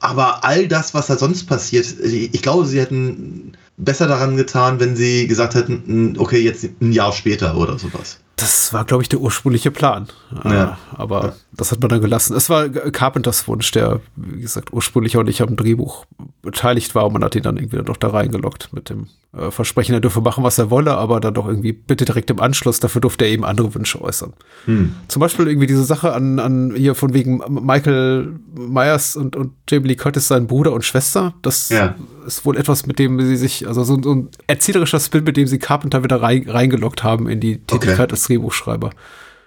Aber 0.01 0.45
all 0.45 0.67
das, 0.67 0.95
was 0.95 1.07
da 1.07 1.17
sonst 1.17 1.45
passiert, 1.45 1.87
ich 2.03 2.43
glaube, 2.43 2.67
sie 2.67 2.81
hätten 2.81 3.53
besser 3.77 4.09
daran 4.09 4.37
getan, 4.37 4.81
wenn 4.81 4.97
sie 4.97 5.27
gesagt 5.27 5.55
hätten, 5.55 6.17
okay, 6.19 6.41
jetzt 6.41 6.67
ein 6.81 6.93
Jahr 6.93 7.13
später 7.13 7.57
oder 7.57 7.79
sowas. 7.79 8.19
Das 8.37 8.73
war, 8.73 8.85
glaube 8.85 9.03
ich, 9.03 9.09
der 9.09 9.21
ursprüngliche 9.21 9.71
Plan. 9.71 10.09
Ja. 10.45 10.65
Äh, 10.65 10.97
aber 10.97 11.25
ja. 11.25 11.33
das 11.53 11.71
hat 11.71 11.81
man 11.81 11.91
dann 11.91 12.01
gelassen. 12.01 12.37
Es 12.37 12.49
war 12.49 12.69
Carpenters 12.69 13.47
Wunsch, 13.47 13.71
der, 13.73 14.01
wie 14.17 14.41
gesagt, 14.41 14.73
ursprünglich 14.73 15.17
auch 15.17 15.23
nicht 15.23 15.43
am 15.43 15.57
Drehbuch 15.57 16.07
beteiligt 16.43 16.95
war 16.95 17.07
und 17.07 17.13
man 17.13 17.25
hat 17.25 17.37
ihn 17.37 17.43
dann 17.43 17.57
irgendwie 17.57 17.77
noch 17.77 17.97
da 17.97 18.09
reingelockt 18.09 18.73
mit 18.73 18.91
dem 18.91 19.07
äh, 19.37 19.51
Versprechen, 19.51 19.95
er 19.95 20.01
dürfe 20.01 20.21
machen, 20.21 20.45
was 20.45 20.59
er 20.59 20.71
wolle, 20.71 20.97
aber 20.97 21.21
dann 21.21 21.35
doch 21.35 21.47
irgendwie 21.47 21.73
bitte 21.73 22.05
direkt 22.05 22.31
im 22.31 22.41
Anschluss, 22.41 22.81
dafür 22.81 23.01
durfte 23.01 23.25
er 23.25 23.31
eben 23.31 23.45
andere 23.45 23.75
Wünsche 23.75 24.01
äußern. 24.03 24.33
Hm. 24.67 24.95
Zum 25.09 25.21
Beispiel 25.21 25.47
irgendwie 25.47 25.67
diese 25.67 25.85
Sache 25.85 26.13
an, 26.13 26.39
an 26.39 26.75
hier 26.77 26.95
von 26.95 27.15
wegen 27.15 27.41
Michael 27.49 28.41
Myers 28.55 29.17
und, 29.17 29.37
und 29.37 29.53
Jamie 29.69 29.89
Lee 29.89 29.97
Curtis, 29.97 30.29
sein 30.29 30.47
Bruder 30.47 30.73
und 30.73 30.85
Schwester. 30.85 31.35
Das 31.43 31.71
ja. 31.71 31.95
ist 32.27 32.45
wohl 32.45 32.57
etwas, 32.57 32.87
mit 32.87 32.99
dem 32.99 33.21
sie 33.21 33.37
sich, 33.37 33.67
also 33.67 33.85
so, 33.85 34.01
so 34.03 34.15
ein 34.15 34.29
erzählerischer 34.49 35.01
Spin, 35.01 35.25
mit 35.25 35.37
dem 35.37 35.47
sie 35.47 35.59
Carpenter 35.59 36.03
wieder 36.05 36.21
rein, 36.21 36.45
reingelockt 36.49 37.03
haben 37.03 37.29
in 37.29 37.41
die 37.41 37.59
Tätigkeit 37.59 38.13
okay. 38.13 38.15
Als 38.23 38.27
Drehbuchschreiber. 38.27 38.91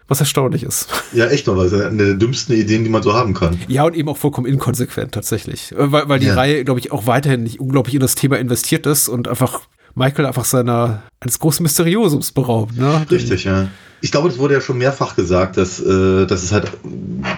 Was 0.08 0.20
erstaunlich 0.20 0.62
ist. 0.62 0.88
Ja, 1.14 1.26
echt 1.28 1.48
mal, 1.48 1.58
weil 1.58 1.66
es 1.66 1.74
eine 1.74 2.06
der 2.06 2.14
dümmsten 2.14 2.56
Ideen, 2.56 2.84
die 2.84 2.92
man 2.92 3.02
so 3.02 3.16
haben 3.16 3.34
kann. 3.34 3.60
Ja, 3.68 3.86
und 3.86 3.96
eben 3.96 4.08
auch 4.08 4.18
vollkommen 4.18 4.46
inkonsequent 4.46 5.14
tatsächlich. 5.14 5.72
Äh, 5.72 5.92
weil, 5.92 6.08
weil 6.08 6.20
die 6.20 6.28
ja. 6.28 6.36
Reihe, 6.36 6.64
glaube 6.64 6.80
ich, 6.80 6.92
auch 6.92 7.08
weiterhin 7.08 7.42
nicht 7.42 7.60
unglaublich 7.60 7.96
in 7.96 8.02
das 8.02 8.14
Thema 8.14 8.38
investiert 8.38 8.86
ist 8.86 9.08
und 9.08 9.28
einfach 9.28 9.62
Michael 9.96 10.28
einfach 10.28 10.46
seiner 10.46 11.02
eines 11.22 11.40
großen 11.40 11.64
Mysteriosums 11.64 12.34
beraubt. 12.34 12.78
Ne? 12.78 13.04
Richtig, 13.10 13.46
ja. 13.46 13.68
Ich 14.02 14.12
glaube, 14.12 14.30
es 14.30 14.38
wurde 14.38 14.54
ja 14.54 14.62
schon 14.62 14.78
mehrfach 14.78 15.16
gesagt, 15.16 15.58
dass, 15.58 15.80
äh, 15.80 16.28
dass 16.28 16.44
es 16.44 16.52
halt 16.52 16.72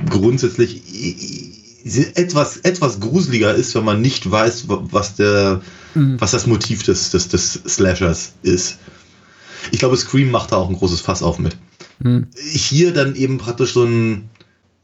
grundsätzlich 0.10 0.82
etwas, 2.16 2.58
etwas 2.58 3.00
gruseliger 3.00 3.56
ist, 3.56 3.76
wenn 3.76 3.86
man 3.86 4.02
nicht 4.02 4.30
weiß, 4.30 4.66
was, 4.68 5.16
der, 5.16 5.62
mhm. 5.96 6.20
was 6.20 6.32
das 6.32 6.48
Motiv 6.48 6.84
des, 6.84 7.12
des, 7.12 7.30
des 7.30 7.62
Slashers 7.66 8.34
ist. 8.42 8.80
Ich 9.72 9.80
glaube, 9.80 9.98
Scream 9.98 10.32
macht 10.32 10.52
da 10.52 10.58
auch 10.58 10.70
ein 10.70 10.76
großes 10.76 11.02
Fass 11.02 11.24
auf 11.24 11.40
mit. 11.40 11.58
Mhm. 12.00 12.28
Hier 12.36 12.94
dann 12.94 13.16
eben 13.16 13.38
praktisch 13.38 13.74
so 13.74 13.84
ein, 13.84 14.30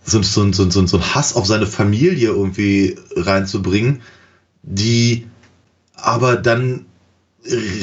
so, 0.03 0.21
so, 0.21 0.51
so, 0.51 0.69
so, 0.69 0.87
so 0.87 0.97
ein 0.97 1.15
Hass 1.15 1.35
auf 1.35 1.45
seine 1.45 1.67
Familie 1.67 2.29
irgendwie 2.29 2.97
reinzubringen, 3.15 4.01
die 4.63 5.27
aber 5.95 6.35
dann 6.35 6.85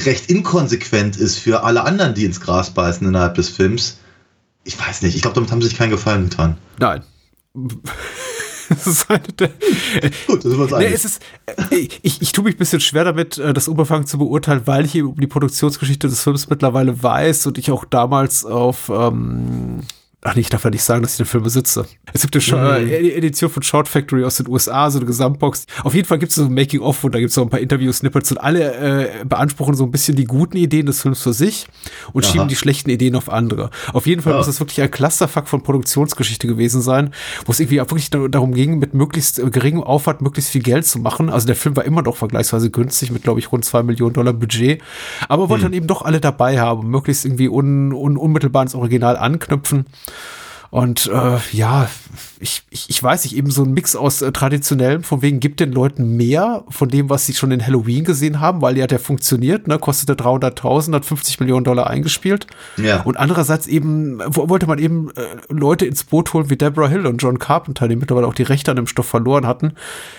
recht 0.05 0.31
inkonsequent 0.31 1.17
ist 1.17 1.39
für 1.39 1.63
alle 1.65 1.85
anderen, 1.85 2.15
die 2.15 2.25
ins 2.25 2.41
Gras 2.41 2.71
beißen 2.71 3.07
innerhalb 3.07 3.35
des 3.35 3.49
Films. 3.49 3.99
Ich 4.65 4.79
weiß 4.79 5.03
nicht, 5.03 5.17
ich 5.17 5.23
glaube, 5.23 5.35
damit 5.35 5.51
haben 5.51 5.61
sie 5.61 5.69
sich 5.69 5.79
keinen 5.79 5.91
Gefallen 5.91 6.29
getan. 6.29 6.57
Nein. 6.79 7.03
Das 8.71 8.87
ist 8.87 9.09
der, 9.09 9.51
Gut, 10.27 10.45
das 10.45 10.53
ist 10.53 10.59
was 10.59 10.71
nee, 10.71 10.87
es 10.87 11.05
ist, 11.05 11.23
äh, 11.47 11.89
ich, 12.03 12.23
ich 12.23 12.33
tue 12.33 12.45
mich 12.45 12.55
ein 12.55 12.59
bisschen 12.59 12.81
schwer 12.81 13.05
damit, 13.05 13.37
äh, 13.39 13.53
das 13.53 13.69
Umfang 13.69 14.07
zu 14.07 14.17
beurteilen, 14.19 14.63
weil 14.65 14.85
ich 14.85 14.95
eben 14.95 15.09
um 15.09 15.21
die 15.21 15.27
Produktionsgeschichte 15.27 16.09
des 16.09 16.23
Films 16.23 16.49
mittlerweile 16.49 17.03
weiß 17.03 17.47
und 17.47 17.59
ich 17.59 17.71
auch 17.71 17.85
damals 17.85 18.45
auf 18.45 18.91
ähm, 18.95 19.81
Ach 20.23 20.35
nee, 20.35 20.43
ich 20.43 20.51
darf 20.51 20.65
ja 20.65 20.71
nicht 20.71 20.83
sagen, 20.83 21.01
dass 21.01 21.13
ich 21.13 21.17
den 21.17 21.25
Film 21.25 21.45
besitze. 21.45 21.87
Es 22.13 22.21
gibt 22.21 22.53
eine 22.53 22.81
mhm. 22.81 22.91
Edition 22.91 23.49
von 23.49 23.63
Short 23.63 23.89
Factory 23.89 24.23
aus 24.23 24.37
den 24.37 24.49
USA, 24.49 24.91
so 24.91 24.99
eine 24.99 25.07
Gesamtbox. 25.07 25.65
Auf 25.83 25.95
jeden 25.95 26.07
Fall 26.07 26.19
gibt 26.19 26.29
es 26.29 26.37
so 26.37 26.45
ein 26.45 26.53
Making-of 26.53 27.03
und 27.05 27.15
da 27.15 27.21
gibt 27.21 27.31
es 27.31 27.37
so 27.37 27.43
ein 27.43 27.49
paar 27.49 27.61
Interview-Snippets 27.61 28.33
und 28.33 28.39
alle 28.39 28.75
äh, 28.75 29.25
beanspruchen 29.25 29.75
so 29.75 29.85
ein 29.85 29.91
bisschen 29.91 30.17
die 30.17 30.27
guten 30.27 30.59
Ideen 30.59 30.85
des 30.85 31.01
Films 31.01 31.23
für 31.23 31.33
sich 31.33 31.69
und 32.13 32.27
Aha. 32.27 32.33
schieben 32.33 32.49
die 32.49 32.57
schlechten 32.57 32.91
Ideen 32.91 33.17
auf 33.17 33.31
andere. 33.31 33.71
Auf 33.95 34.07
jeden 34.07 34.21
Fall 34.21 34.33
ja. 34.35 34.39
muss 34.39 34.47
es 34.47 34.61
wirklich 34.61 34.83
ein 34.83 34.91
Clusterfuck 34.91 35.49
von 35.49 35.63
Produktionsgeschichte 35.63 36.47
gewesen 36.47 36.83
sein, 36.83 37.15
wo 37.47 37.53
es 37.53 37.61
irgendwie 37.61 37.81
auch 37.81 37.87
wirklich 37.87 38.11
darum 38.11 38.53
ging, 38.53 38.79
mit 38.79 38.93
möglichst 38.93 39.41
geringem 39.51 39.83
Aufwand 39.83 40.21
möglichst 40.21 40.51
viel 40.51 40.63
Geld 40.63 40.85
zu 40.85 40.99
machen. 40.99 41.31
Also 41.31 41.47
der 41.47 41.57
Film 41.57 41.77
war 41.77 41.87
immer 41.87 42.03
noch 42.03 42.19
vergleichsweise 42.19 42.71
günstig 42.71 43.11
mit, 43.11 43.23
glaube 43.23 43.41
ich, 43.41 43.51
rund 43.53 43.65
zwei 43.65 43.83
Millionen 43.83 44.13
Dollar 44.13 44.35
Budget, 44.35 44.83
aber 45.31 45.49
wollte 45.49 45.65
hm. 45.65 45.71
dann 45.71 45.77
eben 45.79 45.87
doch 45.87 46.03
alle 46.03 46.21
dabei 46.21 46.61
haben, 46.61 46.91
möglichst 46.91 47.25
irgendwie 47.25 47.49
un, 47.49 47.95
un, 47.95 48.19
unmittelbar 48.19 48.65
ins 48.65 48.75
Original 48.75 49.17
anknüpfen. 49.17 49.87
Und 50.71 51.11
äh, 51.13 51.39
ja, 51.51 51.89
ich, 52.39 52.63
ich, 52.71 52.89
ich 52.89 53.03
weiß 53.03 53.25
nicht, 53.25 53.37
eben 53.37 53.51
so 53.51 53.65
ein 53.65 53.73
Mix 53.73 53.97
aus 53.97 54.23
äh, 54.23 54.31
traditionellem, 54.31 55.03
von 55.03 55.21
wegen 55.21 55.41
gibt 55.41 55.59
den 55.59 55.73
Leuten 55.73 56.17
mehr 56.17 56.65
von 56.69 56.89
dem, 56.89 57.11
was 57.11 57.27
sie 57.27 57.35
schon 57.35 57.51
in 57.51 57.67
Halloween 57.67 58.05
gesehen 58.05 58.39
haben, 58.39 58.63
weil 58.63 58.79
ja 58.79 58.87
der 58.87 59.01
funktioniert, 59.01 59.67
ne, 59.67 59.81
kostete 59.81 60.15
300.000, 60.15 60.95
hat 60.95 61.05
50 61.05 61.41
Millionen 61.41 61.65
Dollar 61.65 61.89
eingespielt. 61.89 62.47
Ja. 62.77 63.03
Und 63.03 63.17
andererseits 63.17 63.67
eben, 63.67 64.21
wollte 64.25 64.69
man 64.69 64.79
eben 64.79 65.11
äh, 65.17 65.23
Leute 65.49 65.87
ins 65.87 66.05
Boot 66.05 66.33
holen 66.35 66.51
wie 66.51 66.57
Deborah 66.57 66.89
Hill 66.89 67.05
und 67.07 67.19
John 67.19 67.41
Carpenter, 67.41 67.89
die 67.89 67.97
mittlerweile 67.97 68.29
auch 68.29 68.35
die 68.35 68.45
Rechte 68.45 68.71
an 68.71 68.77
dem 68.77 68.87
Stoff 68.87 69.07
verloren 69.07 69.49
hatten. 69.49 69.73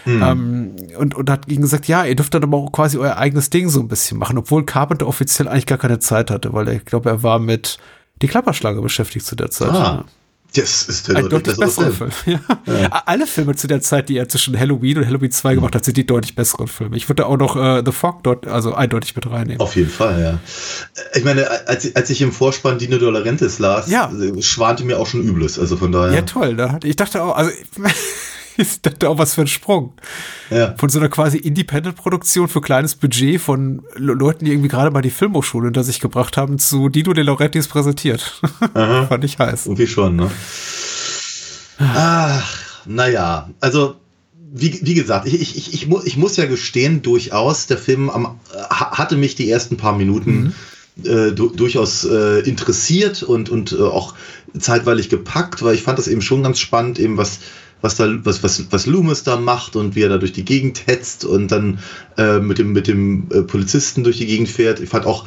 Mhm. 0.03 0.21
Ähm, 0.21 0.75
und, 0.97 1.15
und 1.15 1.29
hat 1.29 1.47
ihnen 1.47 1.61
gesagt, 1.61 1.87
ja, 1.87 2.03
ihr 2.03 2.15
dürft 2.15 2.33
dann 2.33 2.43
aber 2.43 2.57
auch 2.57 2.73
quasi 2.73 2.97
euer 2.97 3.15
eigenes 3.15 3.51
Ding 3.51 3.69
so 3.69 3.79
ein 3.79 3.87
bisschen 3.87 4.17
machen, 4.17 4.37
obwohl 4.37 4.65
Carpenter 4.65 5.07
offiziell 5.07 5.47
eigentlich 5.47 5.65
gar 5.65 5.77
keine 5.77 5.99
Zeit 5.99 6.29
hatte, 6.29 6.51
weil 6.51 6.67
er, 6.67 6.73
ich 6.73 6.83
glaube, 6.83 7.09
er 7.09 7.23
war 7.23 7.39
mit 7.39 7.79
die 8.21 8.27
Klapperschlange 8.27 8.81
beschäftigt 8.81 9.25
zu 9.25 9.35
der 9.35 9.49
Zeit. 9.49 9.69
Ah. 9.69 10.05
Das 10.53 10.83
ist 10.83 11.07
der 11.07 11.15
ein 11.15 11.29
deutlich 11.29 11.57
bessere 11.57 11.91
Film. 11.91 12.11
Film. 12.11 12.39
Ja. 12.65 12.81
Ja. 12.81 13.03
Alle 13.05 13.25
Filme 13.25 13.55
zu 13.55 13.67
der 13.67 13.79
Zeit, 13.79 14.09
die 14.09 14.17
er 14.17 14.27
zwischen 14.27 14.59
Halloween 14.59 14.97
und 14.97 15.05
Halloween 15.05 15.31
2 15.31 15.55
gemacht 15.55 15.75
hat, 15.75 15.85
sind 15.85 15.95
die 15.95 16.05
deutlich 16.05 16.35
besseren 16.35 16.67
Filme. 16.67 16.97
Ich 16.97 17.07
würde 17.07 17.25
auch 17.25 17.37
noch 17.37 17.55
äh, 17.55 17.81
The 17.85 17.93
Fog 17.93 18.23
dort 18.23 18.47
also 18.47 18.73
eindeutig 18.73 19.15
mit 19.15 19.29
reinnehmen. 19.29 19.61
Auf 19.61 19.77
jeden 19.77 19.89
Fall, 19.89 20.19
ja. 20.21 20.39
Ich 21.17 21.23
meine, 21.23 21.49
als, 21.67 21.95
als 21.95 22.09
ich 22.09 22.21
im 22.21 22.33
Vorspann 22.33 22.79
Dino 22.79 22.97
Dolorentes 22.97 23.59
las, 23.59 23.89
ja. 23.89 24.11
schwante 24.41 24.83
mir 24.83 24.99
auch 24.99 25.07
schon 25.07 25.21
Übles. 25.23 25.57
Also 25.57 25.77
von 25.77 25.93
daher. 25.93 26.13
Ja, 26.13 26.21
toll. 26.23 26.57
Da, 26.57 26.79
ich 26.83 26.97
dachte 26.97 27.23
auch, 27.23 27.37
also 27.37 27.51
ist 28.61 28.85
das 28.85 29.07
auch 29.07 29.17
was 29.17 29.33
für 29.33 29.41
ein 29.41 29.47
Sprung. 29.47 29.93
Ja. 30.49 30.75
Von 30.77 30.89
so 30.89 30.99
einer 30.99 31.09
quasi 31.09 31.37
Independent-Produktion 31.37 32.47
für 32.47 32.61
kleines 32.61 32.95
Budget 32.95 33.41
von 33.41 33.81
Leuten, 33.95 34.45
die 34.45 34.51
irgendwie 34.51 34.69
gerade 34.69 34.91
mal 34.91 35.01
die 35.01 35.09
Filmhochschule 35.09 35.65
hinter 35.65 35.83
sich 35.83 35.99
gebracht 35.99 36.37
haben, 36.37 36.59
zu 36.59 36.89
Dino 36.89 37.13
De 37.13 37.23
Laurentiis 37.23 37.67
präsentiert. 37.67 38.41
Fand 38.73 39.23
ich 39.23 39.37
heiß. 39.39 39.65
Irgendwie 39.65 39.87
schon, 39.87 40.15
ne? 40.15 40.31
Ach, 41.79 42.59
naja, 42.85 43.49
also 43.59 43.95
wie, 44.53 44.79
wie 44.83 44.93
gesagt, 44.93 45.27
ich, 45.27 45.41
ich, 45.41 45.57
ich, 45.57 45.73
ich, 45.73 45.87
mu 45.87 46.01
ich 46.03 46.17
muss 46.17 46.37
ja 46.37 46.45
gestehen, 46.45 47.01
durchaus, 47.01 47.67
der 47.67 47.77
Film 47.77 48.09
am, 48.09 48.39
hatte 48.69 49.15
mich 49.15 49.35
die 49.35 49.49
ersten 49.49 49.77
paar 49.77 49.97
Minuten 49.97 50.43
mhm 50.43 50.53
äh, 51.05 51.31
du, 51.31 51.49
durchaus 51.49 52.03
äh, 52.03 52.39
interessiert 52.41 53.23
und, 53.23 53.49
und 53.49 53.71
äh, 53.71 53.81
auch 53.81 54.13
zeitweilig 54.57 55.09
gepackt, 55.09 55.63
weil 55.63 55.75
ich 55.75 55.83
fand 55.83 55.97
das 55.97 56.07
eben 56.07 56.21
schon 56.21 56.43
ganz 56.43 56.59
spannend, 56.59 56.99
eben 56.99 57.17
was, 57.17 57.39
was 57.81 57.95
da, 57.95 58.07
was, 58.23 58.43
was, 58.43 58.71
was 58.71 58.85
Loomis 58.85 59.23
da 59.23 59.37
macht 59.37 59.75
und 59.75 59.95
wie 59.95 60.03
er 60.03 60.09
da 60.09 60.17
durch 60.17 60.33
die 60.33 60.45
Gegend 60.45 60.87
hetzt 60.87 61.25
und 61.25 61.51
dann 61.51 61.79
äh, 62.17 62.39
mit 62.39 62.57
dem, 62.57 62.73
mit 62.73 62.87
dem 62.87 63.27
äh, 63.31 63.41
Polizisten 63.41 64.03
durch 64.03 64.17
die 64.17 64.27
Gegend 64.27 64.49
fährt. 64.49 64.79
Ich 64.79 64.89
fand 64.89 65.05
auch, 65.05 65.25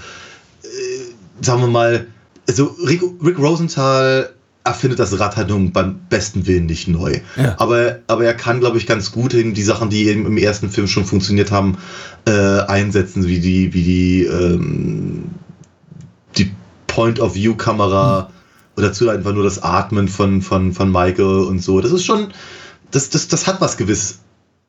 äh, 0.62 1.44
sagen 1.44 1.60
wir 1.60 1.68
mal, 1.68 2.06
also 2.48 2.76
Rick, 2.86 3.02
Rick 3.24 3.38
Rosenthal 3.38 4.30
erfindet 4.64 4.98
das 4.98 5.18
Rad 5.18 5.36
halt 5.36 5.50
nun 5.50 5.72
beim 5.72 6.00
besten 6.08 6.46
Willen 6.46 6.66
nicht 6.66 6.88
neu. 6.88 7.20
Ja. 7.36 7.54
Aber, 7.58 7.98
aber 8.06 8.24
er 8.24 8.34
kann, 8.34 8.60
glaube 8.60 8.78
ich, 8.78 8.86
ganz 8.86 9.12
gut 9.12 9.34
eben 9.34 9.52
die 9.52 9.62
Sachen, 9.62 9.90
die 9.90 10.08
eben 10.08 10.24
im 10.24 10.38
ersten 10.38 10.70
Film 10.70 10.86
schon 10.88 11.04
funktioniert 11.04 11.50
haben, 11.50 11.76
äh, 12.26 12.60
einsetzen, 12.60 13.26
wie 13.26 13.40
die, 13.40 13.74
wie 13.74 13.82
die, 13.82 14.24
ähm, 14.24 15.24
die 16.38 16.50
Point-of-View-Kamera 16.86 18.30
oder 18.76 18.88
dazu 18.88 19.08
einfach 19.08 19.32
nur 19.32 19.44
das 19.44 19.62
Atmen 19.62 20.08
von, 20.08 20.42
von, 20.42 20.72
von 20.72 20.90
Michael 20.90 21.44
und 21.44 21.62
so. 21.62 21.80
Das 21.80 21.92
ist 21.92 22.04
schon, 22.04 22.28
das, 22.90 23.10
das, 23.10 23.28
das 23.28 23.46
hat 23.46 23.60
was 23.60 23.76
gewiss, 23.76 24.20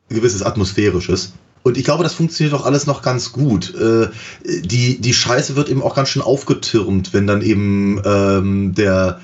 gewisses 0.08 0.42
Atmosphärisches. 0.42 1.32
Und 1.62 1.76
ich 1.76 1.84
glaube, 1.84 2.04
das 2.04 2.14
funktioniert 2.14 2.54
auch 2.54 2.64
alles 2.64 2.86
noch 2.86 3.02
ganz 3.02 3.32
gut. 3.32 3.74
Äh, 3.74 4.08
die, 4.44 5.00
die 5.00 5.12
Scheiße 5.12 5.56
wird 5.56 5.68
eben 5.68 5.82
auch 5.82 5.96
ganz 5.96 6.10
schön 6.10 6.22
aufgetürmt, 6.22 7.12
wenn 7.12 7.26
dann 7.26 7.42
eben 7.42 8.00
ähm, 8.04 8.74
der, 8.74 9.20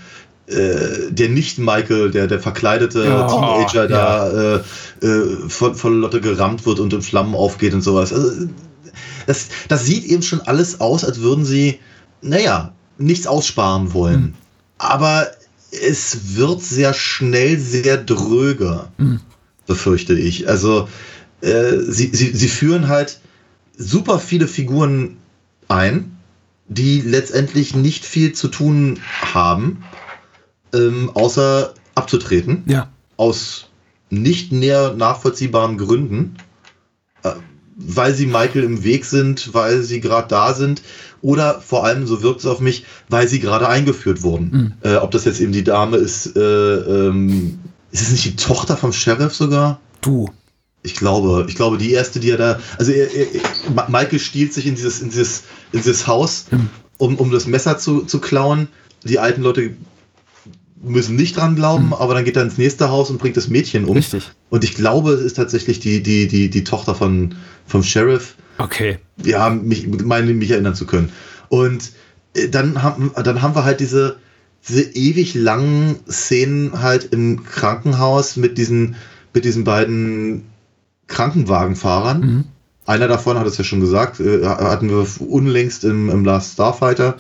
äh, 0.47 1.13
der 1.13 1.29
Nicht-Michael, 1.29 2.11
der, 2.11 2.27
der 2.27 2.41
verkleidete 2.41 3.05
Ja, 3.05 3.29
Teenager 3.29 3.89
ja. 3.89 3.89
da 3.89 4.61
äh, 5.01 5.07
äh, 5.07 5.49
von, 5.49 5.77
von 5.77 6.01
Lotte 6.01 6.21
gerammt 6.21 6.67
wird 6.67 6.81
und 6.81 6.93
in 6.93 7.03
Flammen 7.03 7.37
aufgeht 7.37 7.75
und 7.75 7.83
sowas. 7.83 8.13
Also, 8.13 8.49
das, 9.29 9.47
das 9.69 9.85
sieht 9.87 10.05
eben 10.05 10.23
schon 10.23 10.41
alles 10.41 10.81
aus, 10.81 11.05
als 11.05 11.21
würden 11.21 11.45
sie, 11.45 11.79
naja, 12.23 12.73
nichts 12.99 13.29
aussparen 13.29 13.95
wollen. 13.95 14.35
Aber 14.83 15.31
es 15.71 16.37
wird 16.37 16.61
sehr 16.61 16.93
schnell 16.93 17.57
sehr 17.57 17.99
dröge, 17.99 18.89
befürchte 19.69 20.15
ich. 20.15 20.49
Also 20.49 20.89
äh, 21.41 21.79
sie, 21.79 22.11
sie, 22.13 22.37
sie 22.37 22.49
führen 22.49 22.89
halt 22.89 23.21
super 23.79 24.19
viele 24.19 24.49
Figuren 24.49 25.19
ein, 25.69 26.19
die 26.67 27.01
letztendlich 27.01 27.77
nicht 27.77 28.05
viel 28.05 28.33
zu 28.33 28.49
tun 28.49 28.99
haben, 29.33 29.85
ähm, 30.75 31.11
außer 31.15 31.75
abzutreten. 31.95 32.65
Ja. 32.67 32.91
Aus 33.17 33.69
nicht 34.11 34.51
näher 34.51 34.95
nachvollziehbaren 34.95 35.79
Gründen. 35.79 36.39
Äh, 37.23 37.35
weil 37.77 38.15
sie 38.15 38.27
Michael 38.27 38.65
im 38.65 38.83
Weg 38.83 39.05
sind, 39.05 39.55
weil 39.55 39.83
sie 39.83 40.01
gerade 40.01 40.29
da 40.29 40.55
sind 40.55 40.83
oder 41.23 41.61
vor 41.61 41.85
allem, 41.85 42.07
so 42.07 42.23
wirkt 42.23 42.41
es 42.41 42.47
auf 42.47 42.61
mich, 42.61 42.85
weil 43.09 43.29
sie 43.29 43.41
gerade 43.41 43.69
eingeführt 43.69 44.23
wurden. 44.23 44.75
Äh, 44.83 44.97
ob 44.97 45.13
das 45.13 45.25
jetzt 45.25 45.41
eben 45.41 45.53
die 45.53 45.65
Dame 45.65 45.97
ist, 45.97 46.37
äh, 46.37 46.41
ähm, 46.41 47.61
ist 47.93 48.03
es 48.03 48.11
nicht 48.11 48.25
die 48.25 48.37
Tochter 48.37 48.77
vom 48.77 48.93
Sheriff 48.93 49.35
sogar? 49.35 49.81
Du. 50.01 50.29
Ich 50.83 50.97
glaube, 50.97 51.47
ich 51.49 51.55
glaube, 51.55 51.79
die 51.79 51.93
erste, 51.93 52.19
die 52.19 52.31
er 52.31 52.39
da, 52.39 52.61
also 52.77 52.91
er, 52.91 53.09
er, 53.15 53.27
Michael 53.89 54.19
stiehlt 54.19 54.53
sich 54.53 54.67
in 54.67 54.75
dieses, 54.75 55.01
in 55.01 55.11
dieses, 55.11 55.45
in 55.71 55.79
dieses 55.79 56.09
Haus, 56.09 56.47
um, 56.99 57.17
um 57.17 57.31
das 57.31 57.47
Messer 57.47 57.79
zu, 57.79 58.01
zu 58.01 58.19
klauen. 58.19 58.67
Die 59.05 59.21
alten 59.21 59.43
Leute 59.43 59.75
müssen 60.83 61.15
nicht 61.15 61.37
dran 61.37 61.55
glauben, 61.55 61.95
aber 61.95 62.15
dann 62.15 62.25
geht 62.25 62.37
er 62.37 62.43
ins 62.43 62.59
nächste 62.59 62.91
Haus 62.91 63.11
und 63.11 63.19
bringt 63.19 63.37
das 63.37 63.49
Mädchen 63.49 63.85
um. 63.85 63.97
Richtig. 63.97 64.33
Und 64.51 64.65
ich 64.65 64.75
glaube, 64.75 65.13
es 65.13 65.21
ist 65.21 65.37
tatsächlich 65.37 65.79
die, 65.79 66.03
die, 66.03 66.27
die, 66.27 66.51
die 66.51 66.65
Tochter 66.65 66.97
von, 66.97 67.37
vom 67.67 67.85
Sheriff. 67.85 68.35
Okay. 68.63 68.99
Ja, 69.25 69.51
mich, 69.51 69.89
meine 70.05 70.33
mich 70.35 70.53
erinnern 70.53 70.77
zu 70.77 70.87
können. 70.87 71.11
Und 71.49 71.91
äh, 72.35 72.49
dann 72.49 72.83
haben, 72.83 73.11
dann 73.23 73.43
haben 73.43 73.57
wir 73.57 73.65
halt 73.65 73.81
diese, 73.81 74.17
diese 74.69 74.83
ewig 74.83 75.35
langen 75.35 75.97
Szenen 76.09 76.81
halt 76.81 77.13
im 77.13 77.43
Krankenhaus 77.45 78.37
mit 78.37 78.59
diesen, 78.59 78.95
mit 79.35 79.45
diesen 79.45 79.65
beiden 79.65 80.45
Krankenwagenfahrern. 81.09 82.45
Einer 82.87 83.09
davon 83.09 83.39
hat 83.39 83.47
es 83.47 83.59
ja 83.59 83.65
schon 83.65 83.81
gesagt, 83.81 84.21
äh, 84.21 84.45
hatten 84.45 84.89
wir 84.89 85.07
unlängst 85.21 85.85
im, 85.85 86.09
im 86.09 86.25
Last 86.25 86.55
Starfighter, 86.55 87.17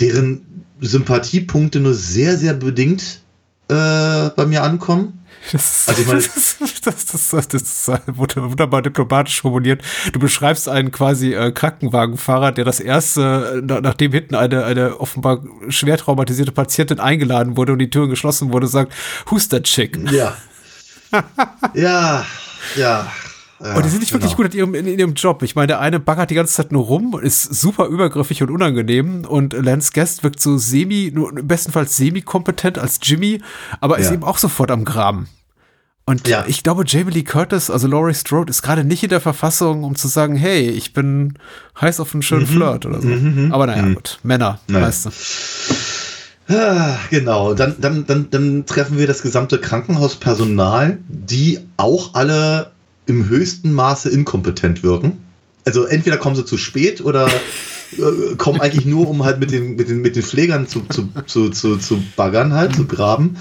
deren 0.00 0.64
Sympathiepunkte 0.80 1.78
nur 1.78 1.94
sehr, 1.94 2.36
sehr 2.36 2.54
bedingt 2.54 3.22
äh, 3.68 4.30
bei 4.30 4.46
mir 4.46 4.64
ankommen. 4.64 5.19
Das, 5.52 5.86
Also 5.88 6.02
meine- 6.04 6.20
das, 6.20 6.56
das, 6.58 6.80
das, 7.06 7.30
das, 7.30 7.48
das 7.48 7.62
ist 7.62 7.88
wunder- 8.16 8.50
wunderbar 8.50 8.82
diplomatisch 8.82 9.40
formuliert. 9.40 9.82
Du 10.12 10.18
beschreibst 10.20 10.68
einen 10.68 10.90
quasi 10.92 11.32
äh, 11.34 11.50
Krankenwagenfahrer, 11.50 12.52
der 12.52 12.64
das 12.64 12.78
erste, 12.78 13.56
äh, 13.56 13.62
na- 13.64 13.80
nachdem 13.80 14.12
hinten 14.12 14.34
eine, 14.34 14.64
eine 14.64 15.00
offenbar 15.00 15.42
schwer 15.68 15.96
traumatisierte 15.96 16.52
Patientin 16.52 17.00
eingeladen 17.00 17.56
wurde 17.56 17.72
und 17.72 17.78
die 17.78 17.90
Tür 17.90 18.08
geschlossen 18.08 18.52
wurde, 18.52 18.66
sagt, 18.66 18.92
who's 19.26 19.48
that 19.48 19.64
chick? 19.64 19.98
Ja. 20.12 20.36
ja, 21.74 22.24
ja. 22.76 23.10
Ja 23.62 23.74
Und 23.74 23.84
die 23.84 23.88
sind 23.90 24.00
nicht 24.00 24.12
wirklich 24.12 24.36
genau. 24.36 24.44
gut 24.48 24.54
in 24.54 24.58
ihrem, 24.58 24.74
in, 24.74 24.86
in 24.86 24.98
ihrem 24.98 25.14
Job. 25.14 25.42
Ich 25.42 25.54
meine, 25.54 25.68
der 25.68 25.80
eine 25.80 26.00
baggert 26.00 26.30
die 26.30 26.34
ganze 26.34 26.54
Zeit 26.54 26.72
nur 26.72 26.84
rum, 26.84 27.18
ist 27.22 27.42
super 27.44 27.86
übergriffig 27.86 28.42
und 28.42 28.50
unangenehm 28.50 29.24
und 29.24 29.52
Lance 29.52 29.92
Guest 29.94 30.22
wirkt 30.24 30.40
so 30.40 30.56
semi, 30.58 31.10
nur 31.14 31.36
im 31.36 31.46
besten 31.46 31.72
Fall 31.72 31.86
semi-kompetent 31.88 32.78
als 32.78 32.98
Jimmy, 33.02 33.40
aber 33.80 33.98
ist 33.98 34.06
Ja. 34.08 34.14
eben 34.14 34.24
auch 34.24 34.38
sofort 34.38 34.70
am 34.70 34.84
Graben. 34.84 35.28
Und 36.06 36.26
Ja. 36.26 36.44
ich 36.48 36.62
glaube, 36.64 36.82
Jamie 36.86 37.12
Lee 37.12 37.22
Curtis, 37.22 37.70
also 37.70 37.86
Laurie 37.86 38.14
Strode, 38.14 38.50
ist 38.50 38.62
gerade 38.62 38.82
nicht 38.82 39.02
in 39.04 39.10
der 39.10 39.20
Verfassung, 39.20 39.84
um 39.84 39.94
zu 39.94 40.08
sagen, 40.08 40.34
hey, 40.34 40.68
ich 40.68 40.92
bin 40.92 41.34
heiß 41.80 42.00
auf 42.00 42.12
einen 42.14 42.22
schönen 42.22 42.46
Flirt 42.46 42.84
oder 42.84 43.00
so. 43.00 43.08
Aber 43.50 43.66
naja, 43.66 43.94
gut. 43.94 44.18
Männer, 44.24 44.58
Naja. 44.66 44.86
weißt 44.86 45.06
du. 45.06 45.10
Ah, 46.52 46.96
Genau, 47.10 47.54
dann, 47.54 47.76
dann, 47.78 48.06
dann, 48.06 48.28
dann 48.30 48.66
treffen 48.66 48.98
wir 48.98 49.06
das 49.06 49.22
gesamte 49.22 49.60
Krankenhauspersonal, 49.60 50.98
die 51.08 51.60
auch 51.76 52.14
alle 52.14 52.72
im 53.06 53.28
höchsten 53.28 53.72
Maße 53.72 54.10
inkompetent 54.10 54.82
wirken. 54.82 55.18
Also 55.64 55.84
entweder 55.84 56.16
kommen 56.16 56.36
sie 56.36 56.44
zu 56.44 56.56
spät 56.56 57.00
oder 57.00 57.28
äh, 57.98 58.36
kommen 58.36 58.60
eigentlich 58.60 58.86
nur, 58.86 59.08
um 59.08 59.24
halt 59.24 59.40
mit 59.40 59.50
den, 59.50 59.76
mit 59.76 59.88
den, 59.88 60.00
mit 60.00 60.16
den 60.16 60.22
Pflegern 60.22 60.66
zu, 60.66 60.82
zu, 60.88 61.08
zu, 61.26 61.50
zu, 61.50 61.76
zu 61.76 62.02
baggern, 62.16 62.54
halt, 62.54 62.76
zu 62.76 62.86
graben. 62.86 63.36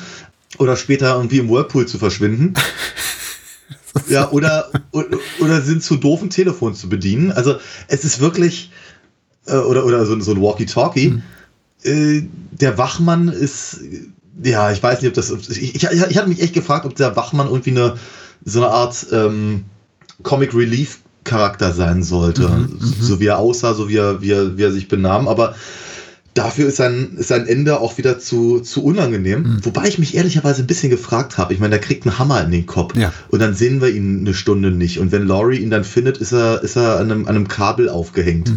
Oder 0.58 0.76
später 0.76 1.16
irgendwie 1.16 1.38
im 1.38 1.50
Whirlpool 1.50 1.88
zu 1.88 1.98
verschwinden. 2.00 2.54
Ja, 4.08 4.32
oder, 4.32 4.72
oder, 4.92 5.62
sind 5.62 5.84
zu 5.84 5.96
doof, 5.96 6.22
ein 6.22 6.30
Telefon 6.30 6.76
zu 6.76 6.90
bedienen. 6.90 7.32
Also 7.32 7.58
es 7.88 8.04
ist 8.04 8.20
wirklich, 8.20 8.72
äh, 9.46 9.56
oder, 9.58 9.86
oder 9.86 10.06
so, 10.06 10.20
so 10.20 10.32
ein 10.32 10.42
Walkie-Talkie. 10.42 11.22
Äh, 11.84 12.24
der 12.52 12.78
Wachmann 12.78 13.30
ist, 13.30 13.82
ja, 14.44 14.72
ich 14.72 14.82
weiß 14.82 15.02
nicht, 15.02 15.10
ob 15.10 15.16
das, 15.16 15.32
ich, 15.50 15.76
ich, 15.76 15.84
ich 15.84 16.18
hatte 16.18 16.30
mich 16.30 16.42
echt 16.42 16.54
gefragt, 16.54 16.86
ob 16.86 16.96
der 16.96 17.16
Wachmann 17.16 17.48
irgendwie 17.48 17.72
eine, 17.72 17.98
so 18.46 18.64
eine 18.64 18.72
Art 18.72 19.08
ähm, 19.12 19.66
Comic 20.24 20.54
Relief 20.54 21.00
Charakter 21.24 21.74
sein 21.74 22.04
sollte. 22.04 22.68
so 22.80 23.20
wie 23.20 23.28
er 23.28 23.38
aussah, 23.38 23.74
so 23.74 23.90
wie 23.90 23.98
er, 23.98 24.22
wie 24.22 24.32
er, 24.32 24.58
wie 24.58 24.64
er 24.64 24.72
sich 24.72 24.88
benahm, 24.88 25.28
aber 25.28 25.56
dafür 26.34 26.68
ist 26.68 26.78
sein, 26.78 27.18
ist 27.18 27.28
sein 27.28 27.46
Ende 27.48 27.80
auch 27.80 27.98
wieder 27.98 28.20
zu, 28.20 28.62
zu 28.62 28.84
unangenehm. 28.84 29.60
Wobei 29.64 29.88
ich 29.88 30.00
mich 30.00 30.16
ehrlicherweise 30.16 30.64
ein 30.64 30.68
bisschen 30.68 30.90
gefragt 30.90 31.38
habe. 31.38 31.54
Ich 31.54 31.60
meine, 31.60 31.72
der 31.72 31.80
kriegt 31.80 32.06
einen 32.06 32.18
Hammer 32.18 32.44
in 32.44 32.52
den 32.52 32.66
Kopf. 32.66 32.96
Ja. 32.96 33.14
Und 33.30 33.40
dann 33.40 33.54
sehen 33.54 33.82
wir 33.82 33.90
ihn 33.90 34.22
eine 34.22 34.34
Stunde 34.34 34.72
nicht. 34.72 35.00
Und 35.00 35.12
wenn 35.12 35.28
Laurie 35.28 35.58
ihn 35.58 35.70
dann 35.70 35.84
findet, 35.84 36.18
ist 36.18 36.32
er, 36.32 36.64
ist 36.64 36.78
er 36.78 37.00
an 37.00 37.12
einem, 37.12 37.28
an 37.28 37.36
einem 37.36 37.48
Kabel 37.48 37.90
aufgehängt. 37.90 38.54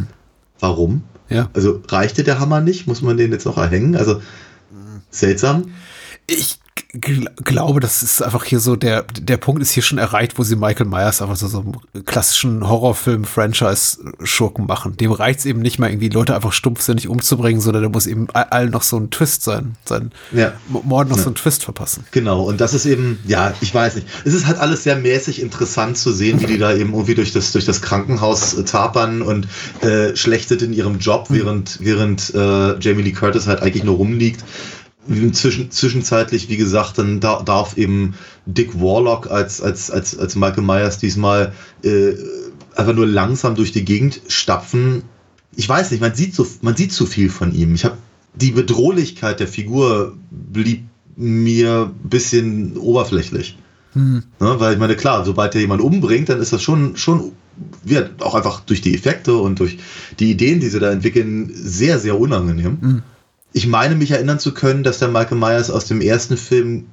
Warum? 0.61 1.03
Ja. 1.29 1.51
Also 1.55 1.83
reichte 1.89 2.25
der 2.25 2.39
Hammer 2.39 2.61
nicht? 2.61 2.87
Muss 2.87 3.03
man 3.03 3.17
den 3.17 3.33
jetzt 3.33 3.47
noch 3.47 3.59
erhängen? 3.59 3.97
Also 3.97 4.23
seltsam. 5.11 5.73
Ich 6.27 6.59
glaube, 6.95 7.81
das 7.81 8.03
ist 8.03 8.23
einfach 8.23 8.45
hier 8.45 8.61
so, 8.61 8.77
der, 8.77 9.05
der 9.05 9.39
Punkt 9.39 9.63
ist 9.63 9.71
hier 9.71 9.83
schon 9.83 9.97
erreicht, 9.97 10.39
wo 10.39 10.43
sie 10.43 10.57
Michael 10.57 10.87
Myers 10.87 11.23
einfach 11.23 11.37
so, 11.37 11.47
so 11.49 11.61
einen 11.95 12.05
klassischen 12.05 12.69
Horrorfilm-Franchise-Schurken 12.69 14.67
machen. 14.67 14.97
Dem 14.99 15.11
reicht 15.13 15.41
es 15.41 15.47
eben 15.47 15.61
nicht 15.61 15.79
mal 15.79 15.89
irgendwie 15.89 16.11
Leute 16.11 16.35
einfach 16.35 16.53
stumpfsinnig 16.53 17.09
umzubringen, 17.09 17.63
sondern 17.63 17.83
da 17.83 17.89
muss 17.89 18.07
eben 18.07 18.29
allen 18.31 18.71
noch 18.71 18.83
so 18.83 18.99
ein 18.99 19.11
Twist 19.11 19.43
sein, 19.43 19.77
sein 19.87 20.13
Ja. 20.33 20.53
Mord 20.69 21.09
noch 21.09 21.19
so 21.19 21.27
einen 21.27 21.35
Twist 21.35 21.65
verpassen. 21.65 22.05
Genau, 22.11 22.43
und 22.43 22.61
das 22.61 22.75
ist 22.75 22.85
eben, 22.85 23.19
ja, 23.27 23.55
ich 23.63 23.75
weiß 23.75 23.95
nicht. 23.95 24.07
Es 24.25 24.35
ist 24.35 24.47
halt 24.47 24.59
alles 24.59 24.83
sehr 24.83 24.97
mäßig 24.97 25.41
interessant 25.41 25.97
zu 25.97 26.13
sehen, 26.13 26.41
wie 26.43 26.47
die 26.47 26.59
da 26.59 26.75
eben 26.75 26.93
irgendwie 26.93 27.15
durch 27.15 27.33
das, 27.33 27.53
durch 27.53 27.65
das 27.65 27.81
Krankenhaus 27.81 28.53
äh, 28.55 28.65
tapern 28.65 29.23
und 29.23 29.49
äh, 29.81 30.15
schlechtet 30.15 30.61
in 30.61 30.75
ihrem 30.75 30.99
Job, 30.99 31.27
während, 31.31 31.79
während 31.81 32.35
äh, 32.35 32.79
Jamie 32.79 33.03
Lee 33.03 33.13
Curtis 33.13 33.47
halt 33.47 33.63
eigentlich 33.63 33.85
nur 33.85 33.97
rumliegt. 33.97 34.45
Zwischen, 35.33 35.71
zwischenzeitlich, 35.71 36.49
wie 36.49 36.57
gesagt, 36.57 36.99
dann 36.99 37.19
da, 37.19 37.43
darf 37.43 37.77
eben 37.77 38.15
Dick 38.47 38.81
Warlock 38.81 39.31
als, 39.31 39.61
als, 39.61 39.91
als, 39.91 40.17
als 40.17 40.37
Michael 40.37 40.63
Myers 40.63 40.99
diesmal 40.99 41.53
äh, 41.83 42.13
einfach 42.77 42.95
nur 42.95 43.07
langsam 43.07 43.57
durch 43.57 43.73
die 43.73 43.85
Gegend 43.85 44.21
stapfen. 44.29 45.03
Ich 45.57 45.69
weiß 45.69 45.91
nicht, 45.91 46.01
man 46.01 46.15
sieht 46.15 46.35
so, 46.35 46.47
man 46.61 46.77
sieht 46.77 46.93
zu 46.93 47.07
viel 47.07 47.31
von 47.31 47.53
ihm. 47.53 47.75
Ich 47.75 47.85
habe 47.85 47.99
die 48.35 48.53
Bedrohlichkeit 48.53 49.41
der 49.41 49.49
Figur 49.49 50.17
blieb 50.31 50.85
mir 51.17 51.91
ein 51.93 52.09
bisschen 52.09 52.77
oberflächlich. 52.77 53.59
Ne, 54.41 54.55
weil 54.59 54.73
ich 54.73 54.79
meine, 54.79 54.97
klar, 54.97 55.25
sobald 55.25 55.55
er 55.55 55.61
jemanden 55.61 55.85
umbringt, 55.85 56.29
dann 56.29 56.41
ist 56.41 56.53
das 56.53 56.63
schon, 56.63 56.97
schon 56.97 57.33
wird 57.85 58.23
auch 58.23 58.35
einfach 58.35 58.61
durch 58.61 58.81
die 58.81 58.95
Effekte 58.95 59.37
und 59.37 59.61
durch 59.61 59.79
die 60.19 60.31
Ideen, 60.31 60.61
die 60.61 60.69
sie 60.69 60.81
da 60.81 60.91
entwickeln, 60.91 61.51
sehr, 61.53 61.99
sehr 61.99 62.19
unangenehm. 62.19 62.79
Mhm. 62.81 63.03
Ich 63.53 63.67
meine, 63.67 63.95
mich 63.95 64.11
erinnern 64.11 64.39
zu 64.39 64.55
können, 64.55 64.83
dass 64.83 64.99
der 64.99 65.09
Michael 65.09 65.39
Myers 65.39 65.71
aus 65.71 65.85
dem 65.87 66.01
ersten 66.01 66.37
Film 66.37 66.87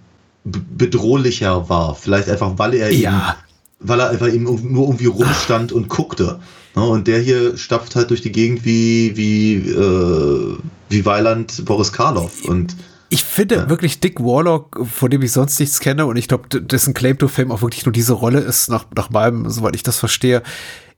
bedrohlicher 0.44 1.70
war. 1.70 1.96
Vielleicht 1.96 2.30
einfach, 2.30 2.54
weil 2.58 2.74
er 2.74 2.90
eben, 2.92 3.02
Ja. 3.04 3.38
weil 3.80 4.00
er 4.00 4.10
einfach 4.10 4.28
eben 4.28 4.44
nur 4.44 4.88
irgendwie 4.88 5.06
rumstand 5.08 5.72
und 5.72 5.88
guckte. 5.90 6.40
Ne, 6.76 6.84
Und 6.84 7.08
der 7.08 7.20
hier 7.20 7.58
stapft 7.58 7.96
halt 7.96 8.10
durch 8.10 8.22
die 8.22 8.32
Gegend 8.32 8.64
wie, 8.66 9.16
wie, 9.18 9.56
äh, 9.70 10.58
wie 10.90 11.06
Weiland 11.06 11.66
Boris 11.66 11.92
Karloff. 11.92 12.44
Und 12.46 12.76
Ich 13.12 13.24
finde 13.24 13.56
Ja. 13.56 13.70
wirklich 13.70 14.00
Dick 14.02 14.20
Warlock, 14.20 14.86
von 14.86 15.10
dem 15.10 15.24
ich 15.24 15.32
sonst 15.32 15.60
nichts 15.60 15.80
kenne, 15.80 16.06
und 16.06 16.16
ich 16.16 16.28
glaube, 16.28 16.48
dessen 16.62 16.94
Claim 16.94 17.18
to 17.18 17.28
Fame 17.28 17.52
auch 17.52 17.64
wirklich 17.64 17.84
nur 17.86 17.92
diese 17.94 18.14
Rolle 18.14 18.40
ist, 18.40 18.70
nach, 18.70 18.86
nach 18.96 19.10
meinem, 19.10 19.50
soweit 19.50 19.76
ich 19.76 19.82
das 19.82 19.98
verstehe. 19.98 20.44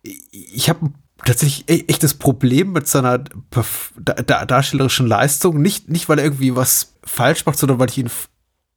Ich- 0.03 0.19
Ich 0.53 0.67
habe 0.69 0.89
tatsächlich 1.25 1.69
e- 1.69 1.85
echtes 1.87 2.13
Problem 2.13 2.71
mit 2.71 2.87
seiner 2.87 3.19
darstellerischen 3.19 5.07
Leistung. 5.07 5.61
Nicht, 5.61 5.89
nicht, 5.89 6.09
weil 6.09 6.19
er 6.19 6.25
irgendwie 6.25 6.55
was 6.55 6.93
falsch 7.03 7.45
macht, 7.45 7.57
sondern 7.57 7.79
weil 7.79 7.89
ich 7.89 7.97
ihn 7.97 8.09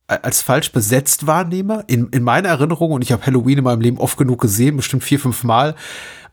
als 0.06 0.42
falsch 0.42 0.70
besetzt 0.72 1.26
wahrnehme. 1.26 1.84
In, 1.86 2.08
in 2.10 2.22
meiner 2.22 2.50
Erinnerung, 2.50 2.92
und 2.92 3.02
ich 3.02 3.10
habe 3.12 3.24
Halloween 3.24 3.58
in 3.58 3.64
meinem 3.64 3.80
Leben 3.80 3.98
oft 3.98 4.18
genug 4.18 4.40
gesehen, 4.40 4.76
bestimmt 4.76 5.02
vier, 5.02 5.18
fünf 5.18 5.44
Mal, 5.44 5.74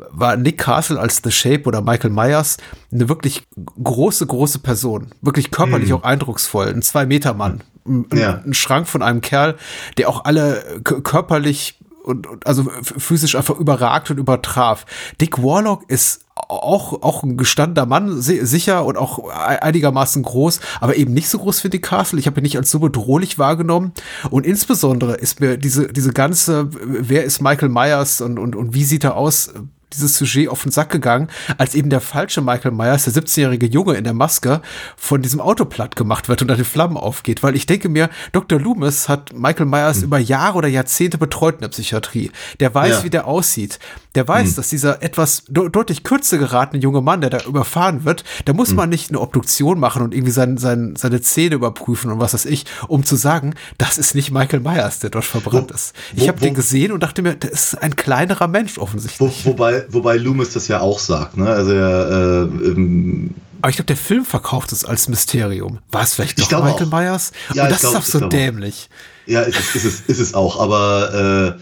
war 0.09 0.35
Nick 0.35 0.57
Castle 0.57 0.99
als 0.99 1.21
The 1.23 1.31
Shape 1.31 1.63
oder 1.65 1.81
Michael 1.81 2.09
Myers 2.09 2.57
eine 2.91 3.07
wirklich 3.07 3.43
große, 3.81 4.25
große 4.27 4.59
Person. 4.59 5.11
Wirklich 5.21 5.51
körperlich 5.51 5.93
auch 5.93 6.03
eindrucksvoll. 6.03 6.67
Ein 6.67 6.81
Zwei-Meter-Mann. 6.81 7.63
Ein, 7.87 8.05
Ja. 8.13 8.41
ein 8.45 8.53
Schrank 8.53 8.87
von 8.87 9.01
einem 9.01 9.21
Kerl, 9.21 9.55
der 9.97 10.09
auch 10.09 10.25
alle 10.25 10.81
körperlich 10.83 11.79
und, 12.03 12.27
und 12.27 12.47
also 12.47 12.69
physisch 12.81 13.35
einfach 13.35 13.57
überragt 13.57 14.09
und 14.11 14.17
übertraf. 14.17 14.85
Dick 15.19 15.41
Warlock 15.41 15.83
ist 15.89 16.25
auch, 16.35 17.03
auch 17.03 17.23
ein 17.23 17.37
gestandener 17.37 17.85
Mann, 17.85 18.21
si- 18.21 18.43
sicher 18.45 18.85
und 18.85 18.97
auch 18.97 19.19
e- 19.29 19.31
einigermaßen 19.31 20.23
groß, 20.23 20.59
aber 20.79 20.95
eben 20.95 21.13
nicht 21.13 21.29
so 21.29 21.37
groß 21.39 21.63
wie 21.63 21.69
Dick 21.69 21.83
Castle. 21.83 22.19
Ich 22.19 22.25
habe 22.27 22.39
ihn 22.39 22.43
nicht 22.43 22.57
als 22.57 22.71
so 22.71 22.79
bedrohlich 22.79 23.37
wahrgenommen. 23.37 23.91
Und 24.29 24.45
insbesondere 24.45 25.15
ist 25.15 25.39
mir 25.39 25.57
diese, 25.57 25.87
diese 25.87 26.11
ganze, 26.13 26.69
wer 26.71 27.23
ist 27.23 27.41
Michael 27.41 27.69
Myers 27.69 28.21
und, 28.21 28.39
und, 28.39 28.55
und 28.55 28.73
wie 28.73 28.83
sieht 28.83 29.03
er 29.03 29.15
aus, 29.15 29.53
dieses 29.93 30.17
Sujet 30.17 30.49
auf 30.49 30.63
den 30.63 30.71
Sack 30.71 30.89
gegangen, 30.89 31.27
als 31.57 31.75
eben 31.75 31.89
der 31.89 32.01
falsche 32.01 32.41
Michael 32.41 32.71
Myers, 32.71 33.03
der 33.05 33.13
17-jährige 33.13 33.65
Junge 33.67 33.95
in 33.95 34.03
der 34.03 34.13
Maske, 34.13 34.61
von 34.97 35.21
diesem 35.21 35.39
Auto 35.41 35.65
platt 35.65 35.95
gemacht 35.95 36.29
wird 36.29 36.41
und 36.41 36.47
dann 36.47 36.57
in 36.59 36.65
Flammen 36.65 36.97
aufgeht. 36.97 37.43
Weil 37.43 37.55
ich 37.55 37.65
denke 37.65 37.89
mir, 37.89 38.09
Dr. 38.31 38.59
Loomis 38.59 39.09
hat 39.09 39.33
Michael 39.33 39.65
Myers 39.65 40.01
über 40.03 40.17
Jahre 40.17 40.57
oder 40.57 40.67
Jahrzehnte 40.67 41.17
betreut 41.17 41.55
in 41.55 41.61
der 41.61 41.67
Psychiatrie. 41.69 42.31
Der 42.59 42.73
weiß, 42.73 42.89
Ja. 42.99 43.03
wie 43.03 43.09
der 43.09 43.27
aussieht. 43.27 43.79
Der 44.15 44.27
weiß, 44.27 44.55
dass 44.55 44.69
dieser 44.69 45.01
etwas 45.03 45.43
de 45.47 45.69
deutlich 45.69 46.03
kürzer 46.03 46.37
geratene 46.37 46.81
junge 46.81 47.01
Mann, 47.01 47.21
der 47.21 47.29
da 47.29 47.39
überfahren 47.45 48.03
wird, 48.03 48.23
da 48.45 48.53
muss 48.53 48.73
man 48.73 48.89
nicht 48.89 49.09
eine 49.09 49.19
Obduktion 49.21 49.79
machen 49.79 50.01
und 50.01 50.13
irgendwie 50.13 50.31
sein, 50.33 50.57
sein, 50.57 50.95
seine 50.97 51.21
Zähne 51.21 51.55
überprüfen 51.55 52.11
und 52.11 52.19
was 52.19 52.33
weiß 52.33 52.45
ich, 52.45 52.65
um 52.89 53.05
zu 53.05 53.15
sagen, 53.15 53.53
das 53.77 53.97
ist 53.97 54.13
nicht 54.15 54.31
Michael 54.31 54.59
Myers, 54.59 54.99
der 54.99 55.11
dort 55.11 55.23
verbrannt 55.25 55.69
Wo- 55.71 55.73
ist. 55.75 55.93
Ich 56.15 56.27
habe 56.27 56.39
den 56.41 56.53
gesehen 56.53 56.91
und 56.91 57.01
dachte 57.03 57.21
mir, 57.21 57.35
der 57.35 57.51
ist 57.51 57.75
ein 57.81 57.95
kleinerer 57.95 58.47
Mensch 58.47 58.77
wo, 58.77 58.81
offensichtlich. 58.81 59.45
Wobei, 59.89 59.93
wobei 59.93 60.17
Loomis 60.17 60.51
das 60.53 60.67
ja 60.67 60.79
auch 60.79 60.99
sagt. 60.99 61.37
Ne? 61.37 61.47
Also 61.49 61.71
er, 61.71 62.09
äh, 62.09 62.41
ähm, 62.67 63.31
Aber 63.61 63.69
ich 63.69 63.75
glaube, 63.75 63.87
der 63.87 63.97
Film 63.97 64.25
verkauft 64.25 64.71
es 64.71 64.83
als 64.85 65.07
Mysterium. 65.07 65.79
War 65.91 66.03
es 66.03 66.13
vielleicht 66.13 66.39
Ich 66.39 66.47
doch 66.47 66.63
Michael 66.63 66.87
auch. 66.87 66.91
Myers? 66.91 67.31
Ja, 67.53 67.63
und 67.63 67.71
das 67.71 67.81
glaube- 67.81 67.97
ist 67.97 68.01
auch 68.03 68.05
ich 68.07 68.11
so 68.11 68.17
glaube 68.19 68.35
auch. 68.35 68.39
dämlich. 68.39 68.89
Ja, 69.27 69.41
ist 69.41 69.59
es, 69.59 69.75
ist 69.75 69.85
es, 69.85 70.01
ist 70.07 70.19
es 70.19 70.33
auch, 70.33 70.59
aber 70.59 71.57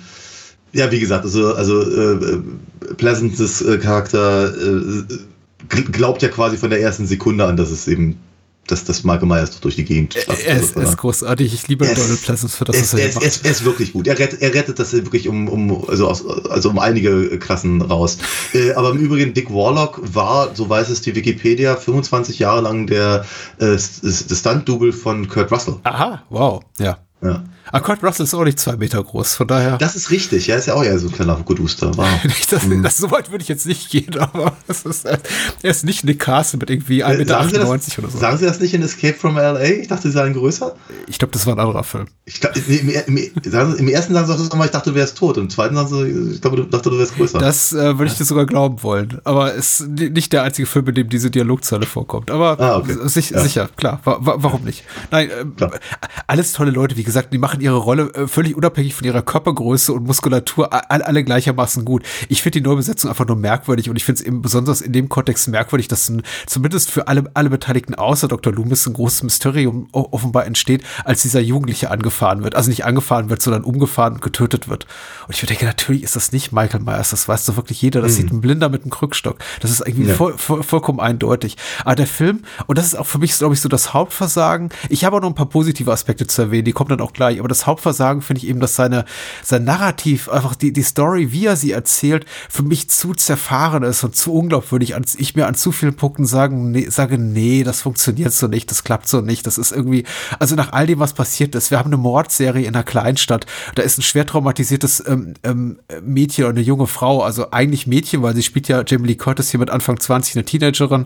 äh, 0.74 0.78
ja, 0.78 0.92
wie 0.92 1.00
gesagt, 1.00 1.26
also, 1.26 1.54
also 1.56 1.82
äh, 1.82 2.42
Pleasants 2.98 3.62
äh, 3.62 3.78
Charakter 3.80 4.54
äh, 4.56 5.04
gl- 5.70 5.92
glaubt 5.92 6.22
ja 6.22 6.30
quasi 6.30 6.58
von 6.58 6.70
der 6.70 6.80
ersten 6.82 7.06
Sekunde 7.08 7.46
an, 7.46 7.58
dass 7.58 7.70
es 7.72 7.88
eben, 7.88 8.18
dass 8.72 8.84
das 8.84 9.04
Michael 9.04 9.28
Myers 9.28 9.60
durch 9.60 9.76
die 9.76 9.86
Gegend 9.86 10.14
schafft. 10.14 10.46
Er 10.46 10.58
ist, 10.58 10.76
Also, 10.76 10.90
ist 10.90 10.98
großartig. 10.98 11.54
Ich 11.54 11.68
liebe 11.68 11.86
Donald 11.86 12.22
Pleasance 12.22 12.56
für 12.56 12.66
das, 12.66 12.76
er 12.76 12.82
was 12.82 12.94
er 12.94 13.00
er, 13.00 13.14
macht. 13.16 13.24
er, 13.24 13.52
ist, 13.52 13.66
wirklich 13.66 13.94
gut. 13.94 14.08
Er 14.08 14.18
rettet, 14.18 14.42
er 14.42 14.54
rettet 14.54 14.80
das 14.80 14.94
wirklich 14.94 15.28
um, 15.28 15.48
um, 15.48 15.90
also, 15.90 16.08
aus, 16.08 16.26
also 16.50 16.70
um 16.70 16.80
einige 16.80 17.38
Klassen 17.40 17.82
raus. 17.82 18.18
Äh, 18.54 18.72
aber 18.74 18.92
im 18.92 18.98
Übrigen, 18.98 19.34
Dick 19.34 19.52
Warlock 19.52 20.02
war, 20.14 20.56
so 20.56 20.70
weiß 20.70 20.90
es 20.90 21.02
die 21.02 21.16
Wikipedia, 21.16 21.76
25 21.76 22.40
Jahre 22.40 22.62
lang 22.62 22.88
der 22.88 23.26
äh, 23.60 23.78
Stunt-Double 23.78 24.94
von 24.94 25.28
Kurt 25.28 25.52
Russell. 25.52 25.76
Aha, 25.84 26.24
wow, 26.30 26.64
ja. 26.80 26.98
Ja. 27.22 27.44
Aber 27.72 27.82
Kurt 27.84 28.04
Russell 28.04 28.24
ist 28.26 28.34
auch 28.34 28.44
nicht 28.44 28.60
zwei 28.60 28.76
Meter 28.78 29.04
groß, 29.04 29.36
von 29.36 29.48
daher. 29.48 29.78
Das 29.78 29.96
ist 29.96 30.10
richtig, 30.12 30.48
ja, 30.48 30.56
ist 30.56 30.66
ja 30.68 30.74
auch 30.74 30.84
ja 30.84 30.98
so 30.98 31.08
ein 31.08 31.14
kleiner 31.14 31.36
Guduster. 31.44 31.96
Wow. 31.96 32.08
das, 32.50 32.64
Mhm. 32.66 32.84
das, 32.84 32.98
so 32.98 33.12
weit 33.12 33.32
würde 33.32 33.42
ich 33.44 33.48
jetzt 33.48 33.66
nicht 33.66 33.90
gehen, 33.90 34.18
aber 34.20 34.54
ist, 34.68 35.06
er 35.06 35.20
ist 35.64 35.86
nicht 35.86 36.04
Nick 36.04 36.20
Castle 36.20 36.60
mit 36.60 36.70
irgendwie 36.70 37.04
1,98 37.04 37.14
Äh, 37.14 37.18
Meter 37.18 37.36
das, 37.78 37.98
oder 38.00 38.10
so. 38.10 38.18
sagen 38.18 38.38
Sie 38.38 38.46
das 38.46 38.60
nicht 38.60 38.74
in 38.74 38.82
Escape 38.82 39.14
from 39.18 39.36
LA? 39.38 39.62
Ich 39.64 39.88
dachte, 39.88 40.08
Sie 40.08 40.12
seien 40.14 40.34
größer. 40.34 40.76
Ich 41.08 41.18
glaube, 41.20 41.32
das 41.34 41.46
war 41.46 41.54
ein 41.56 41.60
anderer 41.60 41.84
Film. 41.84 42.06
Ich, 42.26 42.40
glaub, 42.42 42.54
nee, 42.68 42.76
im, 43.08 43.18
im, 43.18 43.32
sagen 43.52 43.74
Sie, 43.74 43.80
Im 43.80 43.88
ersten 43.88 44.14
sagen 44.14 44.28
Sie 44.28 44.38
das 44.38 44.48
immer, 44.54 44.66
ich 44.66 44.72
dachte, 44.72 44.90
du 44.92 44.96
wärst 44.96 45.18
tot. 45.18 45.38
Und 45.38 45.44
im 45.46 45.50
zweiten 45.50 45.76
sagen 45.76 45.88
Sie, 45.90 46.34
ich 46.36 46.42
glaube, 46.42 46.58
du 46.58 46.64
dachte, 46.64 46.90
du 46.90 46.98
wärst 46.98 47.16
größer. 47.16 47.40
Das 47.40 47.72
äh, 47.74 47.98
würde 47.98 48.12
ich 48.12 48.18
dir 48.18 48.26
sogar 48.26 48.46
glauben 48.46 48.82
wollen. 48.84 49.20
Aber 49.24 49.56
es 49.56 49.80
ist 49.82 49.90
nicht 49.90 50.34
der 50.34 50.44
einzige 50.44 50.66
Film, 50.66 50.88
in 50.90 50.96
dem 50.96 51.10
diese 51.10 51.30
Dialogzeile 51.32 51.86
vorkommt. 51.86 52.32
Aber 52.32 52.60
Ah, 52.60 52.78
okay. 52.78 52.96
sich, 53.04 53.30
Ja. 53.32 53.42
sicher, 53.42 53.70
klar. 53.76 54.00
Wa 54.04 54.18
wa 54.20 54.36
warum 54.38 54.64
nicht? 54.64 54.84
Nein, 55.12 55.30
Klar. 55.56 55.72
alles 56.28 56.52
tolle 56.54 56.72
Leute, 56.72 56.98
wie 56.98 57.04
gesagt, 57.04 57.34
die 57.34 57.38
machen 57.38 57.59
ihre 57.62 57.78
Rolle 57.78 58.14
äh, 58.14 58.28
völlig 58.28 58.56
unabhängig 58.56 58.94
von 58.96 59.06
ihrer 59.06 59.22
Körpergröße 59.22 59.94
und 59.94 60.06
Muskulatur 60.06 60.74
a- 60.74 60.80
alle, 60.90 61.24
gleichermaßen 61.24 61.86
gut. 61.86 62.04
Ich 62.30 62.42
finde 62.42 62.60
die 62.62 62.66
Neubesetzung 62.68 63.10
einfach 63.10 63.28
nur 63.28 63.36
merkwürdig 63.38 63.90
und 63.90 63.96
ich 63.96 64.04
finde 64.06 64.22
es 64.22 64.26
eben 64.28 64.42
besonders 64.42 64.82
in 64.82 64.94
dem 64.94 65.10
Kontext 65.10 65.48
merkwürdig, 65.48 65.88
dass 65.88 66.10
ein, 66.10 66.24
zumindest 66.48 66.92
für 66.92 67.08
alle, 67.08 67.30
alle 67.34 67.50
Beteiligten 67.50 67.96
außer 67.96 68.28
Dr. 68.28 68.54
Loomis 68.54 68.86
ein 68.88 68.94
großes 68.94 69.24
Mysterium 69.24 69.88
offenbar 69.92 70.46
entsteht, 70.46 70.84
als 71.06 71.22
dieser 71.22 71.40
Jugendliche 71.42 71.92
angefahren 71.92 72.44
wird. 72.44 72.56
Also 72.56 72.70
nicht 72.70 72.86
angefahren 72.86 73.30
wird, 73.30 73.42
sondern 73.42 73.64
umgefahren 73.64 74.14
und 74.16 74.22
getötet 74.22 74.70
wird. 74.70 74.88
Und 75.28 75.36
ich 75.36 75.42
denke, 75.48 75.66
natürlich 75.66 76.04
ist 76.04 76.16
das 76.16 76.32
nicht 76.32 76.52
Michael 76.52 76.82
Myers, 76.82 77.10
das 77.12 77.28
weiß 77.28 77.46
doch 77.46 77.56
wirklich 77.58 77.82
jeder. 77.82 78.02
Das 78.02 78.16
sieht 78.16 78.32
ein 78.32 78.42
Blinder 78.42 78.70
mit 78.70 78.84
einem 78.84 78.92
Krückstock. 78.92 79.38
Das 79.62 79.72
ist 79.72 79.82
irgendwie 79.86 80.10
Ja. 80.10 80.16
voll, 80.16 80.38
voll, 80.38 80.64
vollkommen 80.64 81.00
eindeutig. 81.00 81.58
Aber 81.84 81.96
der 81.96 82.08
Film, 82.08 82.44
und 82.68 82.78
das 82.78 82.86
ist 82.86 82.96
auch 82.96 83.06
für 83.08 83.18
mich, 83.20 83.38
glaube 83.38 83.54
ich, 83.54 83.62
so 83.62 83.68
das 83.70 83.94
Hauptversagen. 83.94 84.70
Ich 84.90 85.04
habe 85.06 85.18
auch 85.18 85.22
noch 85.22 85.30
ein 85.30 85.36
paar 85.36 85.50
positive 85.50 85.92
Aspekte 85.92 86.26
zu 86.28 86.42
erwähnen, 86.44 86.66
die 86.66 86.72
kommen 86.72 86.90
dann 86.90 87.02
auch 87.02 87.14
gleich. 87.14 87.40
Aber 87.40 87.48
das 87.50 87.68
Hauptversagen 87.68 88.22
finde 88.22 88.42
ich 88.42 88.48
eben, 88.48 88.60
dass 88.60 88.76
seine, 88.76 89.06
sein 89.44 89.64
Narrativ, 89.64 90.30
einfach 90.30 90.56
die, 90.56 90.72
die 90.72 90.84
Story, 90.84 91.32
wie 91.32 91.46
er 91.46 91.56
sie 91.56 91.72
erzählt, 91.72 92.26
für 92.50 92.64
mich 92.64 92.90
zu 92.90 93.14
zerfahren 93.14 93.84
ist 93.84 94.04
und 94.04 94.16
zu 94.16 94.34
unglaubwürdig. 94.34 94.96
Als 94.96 95.16
ich 95.16 95.36
mir 95.36 95.48
an 95.48 95.56
zu 95.56 95.72
vielen 95.72 95.96
Punkten 95.96 96.26
sagen, 96.26 96.72
nee, 96.72 96.88
sage, 96.90 97.18
nee, 97.18 97.64
das 97.64 97.82
funktioniert 97.82 98.34
so 98.34 98.48
nicht, 98.48 98.72
das 98.72 98.84
klappt 98.84 99.08
so 99.08 99.22
nicht. 99.22 99.46
Das 99.46 99.58
ist 99.58 99.72
irgendwie, 99.72 100.06
also 100.40 100.56
nach 100.56 100.72
all 100.72 100.88
dem, 100.88 101.00
was 101.00 101.14
passiert 101.14 101.56
ist, 101.56 101.72
wir 101.72 101.80
haben 101.80 101.88
eine 101.88 101.98
Mordserie 101.98 102.66
in 102.66 102.76
einer 102.76 102.84
Kleinstadt, 102.84 103.46
da 103.76 103.84
ist 103.84 103.98
ein 103.98 104.04
schwer 104.04 104.26
traumatisiertes 104.26 105.04
ähm, 105.08 105.34
ähm, 105.44 105.80
Mädchen 106.02 106.46
oder 106.46 106.54
eine 106.54 106.62
junge 106.62 106.88
Frau, 106.88 107.22
also 107.22 107.52
eigentlich 107.52 107.88
Mädchen, 107.88 108.22
weil 108.22 108.36
sie 108.36 108.44
spielt 108.44 108.68
ja 108.68 108.84
Jamie 108.86 109.08
Lee 109.08 109.16
Curtis 109.16 109.52
hier 109.52 109.60
mit 109.60 109.70
Anfang 109.70 110.00
20, 110.00 110.36
eine 110.36 110.46
Teenagerin 110.46 111.06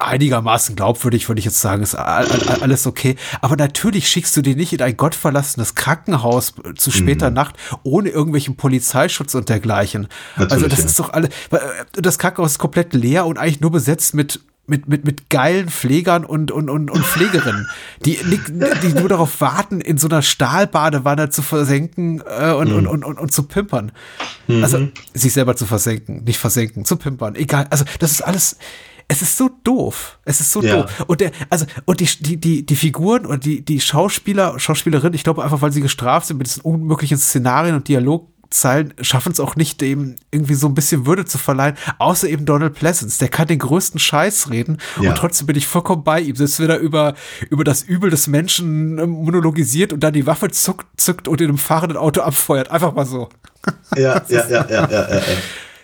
einigermaßen 0.00 0.76
glaubwürdig, 0.76 1.28
würde 1.28 1.38
ich 1.38 1.44
jetzt 1.44 1.60
sagen, 1.60 1.82
ist 1.82 1.94
all- 1.94 2.26
all- 2.30 2.62
alles 2.62 2.86
okay. 2.86 3.16
Aber 3.40 3.56
natürlich 3.56 4.08
schickst 4.08 4.36
du 4.36 4.42
die 4.42 4.54
nicht 4.54 4.72
in 4.72 4.82
ein 4.82 4.96
gottverlassenes 4.96 5.74
Krankenhaus 5.74 6.54
zu 6.76 6.90
später 6.90 7.30
Nacht 7.30 7.56
ohne 7.82 8.08
irgendwelchen 8.10 8.56
Polizeischutz 8.56 9.34
und 9.34 9.48
dergleichen. 9.48 10.08
also 10.36 10.54
Natürlich, 10.56 10.70
das 10.70 10.78
ja. 10.80 10.86
ist 10.86 10.98
doch 11.00 11.12
alle, 11.12 11.28
weil, 11.50 11.60
äh, 11.60 12.02
das 12.02 12.18
Krankenhaus 12.18 12.52
ist 12.52 12.58
komplett 12.58 12.94
leer 12.94 13.26
und 13.26 13.38
eigentlich 13.38 13.60
nur 13.60 13.70
besetzt 13.72 14.14
mit 14.14 14.40
mit, 14.66 14.86
mit, 14.88 15.04
mit 15.04 15.30
geilen 15.30 15.68
Pflegern 15.68 16.24
und, 16.24 16.52
und, 16.52 16.70
und, 16.70 16.92
und 16.92 17.04
Pflegerinnen, 17.04 17.66
die, 18.04 18.16
die 18.84 18.88
nur 18.92 19.08
darauf 19.08 19.40
warten, 19.40 19.80
in 19.80 19.98
so 19.98 20.06
einer 20.06 20.22
Stahlbadewanne 20.22 21.28
zu 21.28 21.42
versenken 21.42 22.22
äh, 22.24 22.52
und, 22.52 22.70
und, 22.72 22.86
und, 22.86 23.04
und, 23.04 23.18
und 23.18 23.32
zu 23.32 23.42
pimpern. 23.44 23.90
Also 24.62 24.86
sich 25.12 25.32
selber 25.32 25.56
zu 25.56 25.66
versenken, 25.66 26.22
nicht 26.22 26.38
versenken, 26.38 26.84
zu 26.84 26.94
pimpern. 26.94 27.34
Egal. 27.34 27.66
Also 27.70 27.84
das 27.98 28.12
ist 28.12 28.20
alles, 28.22 28.58
es 29.12 29.22
ist 29.22 29.36
so 29.36 29.50
doof. 29.64 30.18
Es 30.24 30.40
ist 30.40 30.52
so 30.52 30.62
Ja. 30.62 30.82
doof. 30.82 31.04
Und 31.08 31.20
der, 31.20 31.32
also, 31.50 31.66
und 31.84 31.98
die, 32.00 32.06
die, 32.20 32.36
die, 32.36 32.64
die 32.64 32.76
Figuren 32.76 33.26
und 33.26 33.44
die, 33.44 33.64
die 33.64 33.80
Schauspieler, 33.80 34.58
Schauspielerinnen, 34.58 35.14
ich 35.14 35.24
glaube 35.24 35.42
einfach, 35.42 35.60
weil 35.62 35.72
sie 35.72 35.80
gestraft 35.82 36.26
sind 36.28 36.36
mit 36.38 36.46
diesen 36.46 36.62
unmöglichen 36.62 37.18
Szenarien 37.18 37.74
und 37.74 37.88
Dialogzeilen, 37.88 38.94
schaffen 39.00 39.32
es 39.32 39.40
auch 39.40 39.56
nicht, 39.56 39.80
dem 39.80 40.14
irgendwie 40.30 40.54
so 40.54 40.68
ein 40.68 40.74
bisschen 40.74 41.06
Würde 41.06 41.24
zu 41.24 41.38
verleihen, 41.38 41.76
außer 41.98 42.28
eben 42.28 42.44
Donald 42.46 42.74
Pleasance. 42.74 43.18
Der 43.18 43.28
kann 43.28 43.48
den 43.48 43.58
größten 43.58 43.98
Scheiß 43.98 44.50
reden 44.50 44.78
Ja. 45.00 45.10
und 45.10 45.18
trotzdem 45.18 45.48
bin 45.48 45.56
ich 45.56 45.66
vollkommen 45.66 46.04
bei 46.04 46.20
ihm. 46.20 46.36
Selbst 46.36 46.60
wenn 46.60 46.70
er 46.70 46.78
über, 46.78 47.14
über 47.50 47.64
das 47.64 47.82
Übel 47.82 48.10
des 48.10 48.28
Menschen 48.28 48.98
ähm, 48.98 49.10
monologisiert 49.10 49.92
und 49.92 50.00
dann 50.04 50.12
die 50.12 50.26
Waffe 50.26 50.50
zuckt, 50.52 50.86
zückt 51.00 51.26
und 51.26 51.40
in 51.40 51.48
einem 51.48 51.58
fahrenden 51.58 51.98
Auto 51.98 52.20
abfeuert. 52.20 52.70
Einfach 52.70 52.94
mal 52.94 53.06
so. 53.06 53.28
ja, 53.96 54.22
ja, 54.28 54.48
ja, 54.48 54.66
ja, 54.70 54.88
ja, 54.88 55.14
ja. 55.16 55.22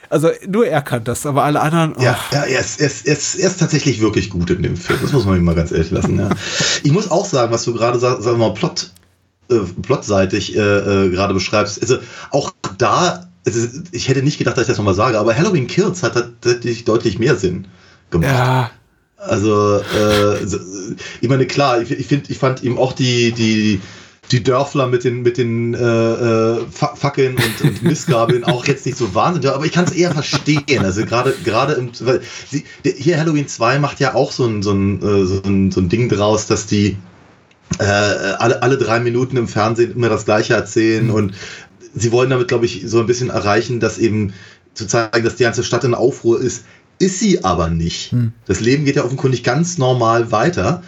Also 0.08 0.30
nur 0.46 0.66
er 0.66 0.82
kann 0.82 1.04
das, 1.04 1.26
aber 1.26 1.44
alle 1.44 1.60
anderen. 1.60 1.94
oh. 1.96 2.02
Ja, 2.02 2.18
ja 2.32 2.42
er, 2.44 2.60
ist, 2.60 2.80
er, 2.80 2.86
ist, 2.86 3.06
er, 3.06 3.48
ist, 3.48 3.58
tatsächlich 3.58 4.00
wirklich 4.00 4.30
gut 4.30 4.50
in 4.50 4.62
dem 4.62 4.76
Film. 4.76 4.98
Das 5.02 5.12
muss 5.12 5.24
man 5.24 5.36
ihm 5.36 5.44
mal 5.44 5.54
ganz 5.54 5.72
ehrlich 5.72 5.90
lassen. 5.90 6.18
Ja. 6.18 6.30
Ich 6.82 6.92
muss 6.92 7.10
auch 7.10 7.26
sagen, 7.26 7.52
was 7.52 7.64
du 7.64 7.72
gerade 7.72 7.98
sag, 7.98 8.22
sagen 8.22 8.38
wir 8.38 8.48
mal, 8.48 8.54
Plot, 8.54 8.90
äh, 9.50 9.60
plotseitig 9.82 10.56
äh, 10.56 10.60
äh, 10.60 11.10
gerade 11.10 11.34
beschreibst. 11.34 11.80
Also 11.80 11.98
auch 12.30 12.52
da 12.78 13.28
also 13.46 13.60
ich 13.92 14.08
hätte 14.08 14.22
nicht 14.22 14.38
gedacht, 14.38 14.56
dass 14.56 14.62
ich 14.62 14.68
das 14.68 14.78
nochmal 14.78 14.94
sage, 14.94 15.18
aber 15.18 15.36
Halloween 15.36 15.68
Kills 15.68 16.02
hat 16.02 16.14
tatsächlich 16.14 16.84
deutlich 16.84 17.18
mehr 17.18 17.36
Sinn 17.36 17.68
gemacht. 18.10 18.28
Ja. 18.28 18.70
Also, 19.18 19.78
äh, 19.78 20.44
ich 21.20 21.28
meine, 21.28 21.46
klar, 21.46 21.80
ich, 21.80 21.90
ich, 21.90 22.06
find, 22.06 22.28
ich 22.28 22.38
fand 22.38 22.62
ihm 22.62 22.76
auch 22.78 22.92
die, 22.92 23.32
die, 23.32 23.80
die 24.32 24.42
Dörfler 24.42 24.86
mit 24.88 25.04
den, 25.04 25.22
mit 25.22 25.38
den 25.38 25.74
äh, 25.74 25.78
äh, 25.78 26.66
Fa- 26.70 26.94
Fackeln 26.96 27.36
und, 27.36 27.60
und 27.62 27.82
Mistgabeln 27.82 28.44
auch 28.44 28.66
jetzt 28.66 28.84
nicht 28.86 28.98
so 28.98 29.14
wahnsinnig, 29.14 29.48
aber 29.50 29.64
ich 29.64 29.72
kann 29.72 29.84
es 29.84 29.92
eher 29.92 30.12
verstehen. 30.12 30.84
Also 30.84 31.04
gerade 31.04 31.32
gerade 31.44 31.74
im 31.74 31.90
weil 32.00 32.20
sie, 32.50 32.64
hier 32.84 33.18
Halloween 33.18 33.46
2 33.48 33.78
macht 33.78 34.00
ja 34.00 34.14
auch 34.14 34.32
so 34.32 34.46
ein, 34.46 34.62
so 34.62 34.72
ein, 34.72 35.00
äh, 35.02 35.24
so 35.26 35.42
ein, 35.44 35.70
so 35.70 35.80
ein 35.80 35.88
Ding 35.88 36.08
draus, 36.08 36.46
dass 36.46 36.66
die 36.66 36.96
äh, 37.78 37.84
alle, 37.84 38.62
alle 38.62 38.78
drei 38.78 39.00
Minuten 39.00 39.36
im 39.36 39.48
Fernsehen 39.48 39.92
immer 39.92 40.08
das 40.08 40.24
Gleiche 40.24 40.54
erzählen 40.54 41.10
und 41.10 41.34
sie 41.94 42.12
wollen 42.12 42.30
damit, 42.30 42.48
glaube 42.48 42.66
ich, 42.66 42.82
so 42.86 43.00
ein 43.00 43.06
bisschen 43.06 43.30
erreichen, 43.30 43.80
dass 43.80 43.98
eben 43.98 44.32
zu 44.74 44.86
zeigen, 44.86 45.24
dass 45.24 45.36
die 45.36 45.44
ganze 45.44 45.64
Stadt 45.64 45.84
in 45.84 45.94
Aufruhr 45.94 46.40
ist. 46.40 46.64
Ist 46.98 47.20
sie 47.20 47.44
aber 47.44 47.68
nicht. 47.68 48.12
Das 48.46 48.60
Leben 48.60 48.84
geht 48.86 48.96
ja 48.96 49.04
offenkundig 49.04 49.42
ganz 49.44 49.78
normal 49.78 50.32
weiter. 50.32 50.82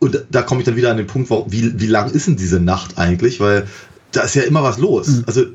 Und 0.00 0.24
da- 0.30 0.42
komme 0.42 0.60
ich 0.60 0.64
dann 0.64 0.76
wieder 0.76 0.90
an 0.90 0.96
den 0.96 1.06
Punkt, 1.06 1.30
wie, 1.48 1.80
wie 1.80 1.86
lang 1.86 2.10
ist 2.10 2.26
denn 2.26 2.36
diese 2.36 2.60
Nacht 2.60 2.98
eigentlich? 2.98 3.40
Weil 3.40 3.66
da 4.12 4.22
ist 4.22 4.34
ja 4.34 4.42
immer 4.42 4.62
was 4.62 4.78
los. 4.78 5.22
Also 5.26 5.46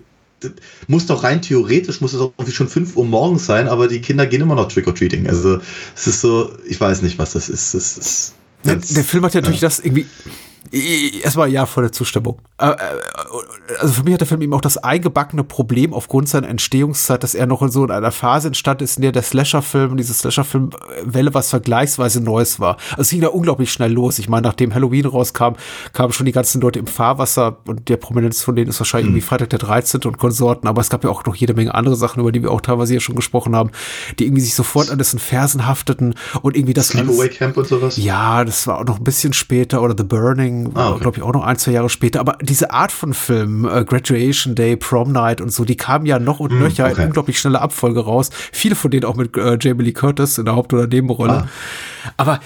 das 0.41 0.52
muss 0.88 1.06
doch 1.06 1.24
rein 1.24 1.41
theoretisch, 1.41 2.02
muss 2.02 2.14
es 2.14 2.20
auch 2.20 2.34
irgendwie 2.38 2.52
schon 2.52 2.68
5 2.68 2.98
Uhr 2.98 3.06
morgens 3.06 3.46
sein, 3.46 3.68
aber 3.70 3.88
die 3.88 4.02
Kinder 4.02 4.26
gehen 4.28 4.41
immer 4.41 4.56
noch 4.56 4.68
Trick-or-Treating. 4.68 5.28
Also 5.28 5.60
es 5.96 6.08
ist 6.08 6.20
so, 6.22 6.52
ich 6.68 6.80
weiß 6.80 7.02
nicht, 7.02 7.18
was 7.18 7.32
das 7.34 7.48
ist. 7.48 7.74
Das 7.74 7.98
ist 7.98 8.34
Der, 8.66 8.76
der 8.76 9.04
Film 9.06 9.24
hat 9.24 9.34
ja 9.34 9.41
natürlich 9.41 9.62
das 9.62 9.80
irgendwie. 9.80 10.06
Erstmal 10.72 11.49
ja, 11.49 11.66
volle 11.66 11.91
Zustimmung. 11.91 12.39
Äh, 12.57 12.70
äh, 12.70 12.76
Also 13.80 13.93
für 13.93 14.03
mich 14.03 14.14
hat 14.14 14.22
der 14.22 14.28
Film 14.28 14.41
eben 14.41 14.53
auch 14.53 14.61
das 14.61 14.78
eingebackene 14.78 15.43
Problem 15.43 15.93
aufgrund 15.93 16.30
seiner 16.30 16.47
Entstehungszeit, 16.49 17.24
dass 17.24 17.36
er 17.36 17.45
noch 17.47 17.61
in 17.61 17.70
so 17.70 17.84
in 17.84 17.91
einer 17.91 18.11
Phase 18.11 18.47
entstanden 18.47 18.84
ist, 18.84 18.97
in 18.97 19.03
der 19.03 19.11
der 19.11 19.24
Slasher-Film, 19.24 19.97
diese 19.97 20.14
Slasher-Film-Welle 20.14 21.34
was 21.34 21.49
vergleichsweise 21.49 22.22
Neues 22.22 22.59
war. 22.59 22.78
Also 22.91 23.01
es 23.01 23.09
ging 23.09 23.22
da 23.22 23.28
unglaublich 23.28 23.72
schnell 23.72 23.91
los. 23.91 24.20
Ich 24.20 24.30
meine, 24.30 24.47
nachdem 24.47 24.74
Halloween 24.74 25.05
rauskam, 25.05 25.53
kamen 25.91 26.14
schon 26.14 26.26
die 26.26 26.32
ganzen 26.32 26.61
Leute 26.61 26.80
im 26.80 26.88
Fahrwasser 26.88 27.57
und 27.68 27.89
der 27.89 27.97
Prominenz 27.97 28.41
von 28.41 28.55
denen 28.55 28.70
ist 28.70 28.80
wahrscheinlich 28.80 29.07
irgendwie 29.07 29.22
Freitag 29.22 29.49
der 29.49 29.59
13. 29.59 30.01
und 30.01 30.18
Konsorten, 30.18 30.68
aber 30.68 30.82
es 30.82 30.89
gab 30.89 31.03
ja 31.03 31.09
auch 31.09 31.26
noch 31.26 31.36
jede 31.36 31.53
Menge 31.53 31.76
andere 31.76 31.95
Sachen, 31.95 32.20
über 32.22 32.32
die 32.32 32.41
wir 32.41 32.51
auch 32.51 32.61
teilweise 32.61 32.93
hier 32.93 33.01
schon 33.01 33.16
gesprochen 33.16 33.55
haben, 33.55 33.72
die 34.20 34.26
irgendwie 34.26 34.41
sich 34.41 34.55
sofort 34.55 34.89
an 34.89 34.97
dessen 34.97 35.20
Fersen 35.20 35.66
hafteten 35.68 36.16
und 36.41 36.55
irgendwie 36.55 36.74
das 36.74 36.89
Sleepaway 36.89 37.30
Camp 37.30 37.57
und 37.57 37.68
sowas? 37.68 37.97
ja, 37.97 38.43
das 38.43 38.68
war 38.68 38.80
auch 38.80 38.86
noch 38.86 38.97
ein 38.97 39.03
bisschen 39.03 39.34
später 39.34 39.82
oder 39.82 39.95
The 39.97 40.03
Burning, 40.03 40.53
Ah, 40.74 40.91
okay. 40.91 41.01
glaube 41.01 41.18
ich, 41.18 41.24
auch 41.24 41.34
noch 41.34 41.43
ein, 41.43 41.58
zwei 41.58 41.72
Jahre 41.72 41.89
später. 41.89 42.20
Aber 42.20 42.38
diese 42.41 42.72
Art 42.72 42.91
von 42.91 43.14
Filmen, 43.14 43.66
äh, 43.66 43.84
Graduation 43.84 44.56
Day, 44.56 44.76
Prom 44.76 45.12
Night 45.12 45.41
und 45.41 45.51
so, 45.51 45.66
die 45.66 45.78
kamen 45.78 46.06
ja 46.06 46.20
noch 46.20 46.39
und 46.39 46.58
nöcher 46.58 46.86
in 46.88 46.93
okay. 46.93 47.06
unglaublich 47.06 47.39
schnelle 47.39 47.62
Abfolge 47.62 48.01
raus. 48.01 48.30
Viele 48.51 48.76
von 48.76 48.91
denen 48.91 49.06
auch 49.06 49.16
mit 49.16 49.36
äh, 49.38 49.58
Jamie 49.60 49.84
Lee 49.84 49.93
Curtis 49.93 50.38
in 50.38 50.45
der 50.45 50.56
Haupt- 50.56 50.74
oder 50.74 50.88
Nebenrolle. 50.88 51.34
Ah. 51.34 51.47
Aber 52.18 52.39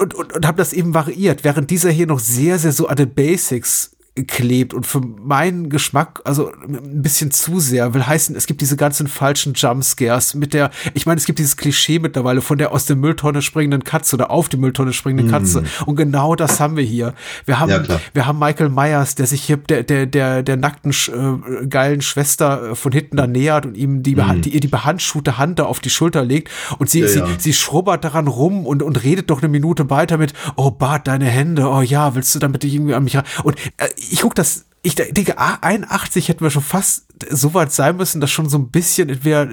und, 0.00 0.14
und, 0.14 0.32
und 0.32 0.46
habe 0.46 0.58
das 0.58 0.72
eben 0.72 0.94
variiert, 0.94 1.44
während 1.44 1.70
dieser 1.70 1.90
hier 1.90 2.06
noch 2.06 2.20
sehr, 2.20 2.58
sehr 2.58 2.72
so 2.72 2.88
an 2.88 2.96
den 2.96 3.12
Basics 3.14 3.92
klebt 4.26 4.74
und 4.74 4.86
für 4.86 5.00
meinen 5.00 5.70
Geschmack, 5.70 6.20
also 6.24 6.50
ein 6.52 7.00
bisschen 7.00 7.30
zu 7.30 7.60
sehr, 7.60 7.94
will 7.94 8.06
heißen, 8.06 8.34
es 8.34 8.46
gibt 8.46 8.60
diese 8.60 8.76
ganzen 8.76 9.06
falschen 9.06 9.54
Jumpscares 9.54 10.34
mit 10.34 10.52
der, 10.52 10.70
ich 10.94 11.06
meine, 11.06 11.18
es 11.18 11.24
gibt 11.26 11.38
dieses 11.38 11.56
Klischee 11.56 12.00
mittlerweile 12.00 12.40
von 12.40 12.58
der 12.58 12.72
aus 12.72 12.86
der 12.86 12.96
Mülltonne 12.96 13.40
springenden 13.40 13.84
Katze 13.84 14.16
oder 14.16 14.30
auf 14.30 14.48
die 14.48 14.56
Mülltonne 14.56 14.92
springenden 14.92 15.30
Katze 15.30 15.62
und 15.86 15.94
genau 15.96 16.34
das 16.34 16.58
haben 16.60 16.76
wir 16.76 16.82
hier. 16.84 17.14
Wir 17.46 17.60
haben, 17.60 17.70
Ja, 17.70 18.00
wir 18.12 18.26
haben 18.26 18.38
Michael 18.38 18.68
Myers, 18.68 19.14
der 19.14 19.26
sich 19.26 19.42
hier 19.42 19.56
der, 19.58 19.84
der, 19.84 20.06
der, 20.06 20.42
der 20.42 20.56
nackten, 20.56 20.90
äh, 20.90 21.66
geilen 21.66 22.02
Schwester 22.02 22.70
äh, 22.72 22.74
von 22.74 22.90
hinten 22.92 23.16
da 23.16 23.26
nähert 23.28 23.64
und 23.64 23.76
ihm 23.76 24.02
die, 24.02 24.16
beha- 24.16 24.40
die 24.40 24.50
ihr 24.50 24.60
die 24.60 24.68
behandschuhte 24.68 25.38
Hand 25.38 25.60
da 25.60 25.64
auf 25.64 25.78
die 25.80 25.90
Schulter 25.90 26.24
legt 26.24 26.50
und 26.78 26.90
sie, 26.90 27.00
Ja, 27.00 27.08
sie, 27.08 27.18
ja. 27.20 27.26
sie 27.38 27.52
schrubbert 27.52 28.04
daran 28.04 28.26
rum 28.26 28.66
und, 28.66 28.82
und 28.82 29.02
redet 29.04 29.30
doch 29.30 29.38
eine 29.40 29.48
Minute 29.48 29.88
weiter 29.88 30.18
mit, 30.18 30.34
oh 30.56 30.70
Bart, 30.72 31.06
deine 31.06 31.26
Hände, 31.26 31.68
oh 31.68 31.80
ja, 31.80 32.14
willst 32.16 32.34
du 32.34 32.38
damit 32.40 32.64
irgendwie 32.64 32.94
an 32.94 33.04
mich 33.04 33.16
ran? 33.16 33.24
Und 33.44 33.56
äh, 33.76 33.88
ich 34.10 34.20
guck 34.22 34.34
das, 34.34 34.64
ich 34.82 34.94
denke, 34.94 35.38
ah, 35.38 35.58
81 35.60 36.28
hätten 36.28 36.42
wir 36.42 36.50
schon 36.50 36.62
fast 36.62 37.06
so 37.30 37.54
weit 37.54 37.72
sein 37.72 37.96
müssen, 37.96 38.20
das 38.20 38.30
schon 38.30 38.48
so 38.48 38.58
ein 38.58 38.70
bisschen 38.70 39.08
entweder 39.08 39.48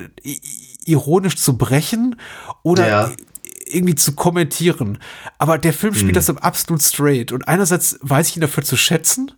ironisch 0.85 1.35
zu 1.35 1.57
brechen 1.57 2.15
oder 2.63 2.87
Ja. 2.87 3.11
irgendwie 3.65 3.95
zu 3.95 4.13
kommentieren. 4.13 4.99
Aber 5.37 5.57
der 5.57 5.73
Film 5.73 5.93
spielt 5.93 6.15
das 6.15 6.29
im 6.29 6.37
absolut 6.37 6.81
straight. 6.81 7.31
Und 7.33 7.47
einerseits 7.47 7.97
weiß 8.01 8.29
ich 8.29 8.37
ihn 8.37 8.41
dafür 8.41 8.63
zu 8.63 8.77
schätzen, 8.77 9.31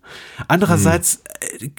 andererseits 0.48 1.22
äh, 1.60 1.70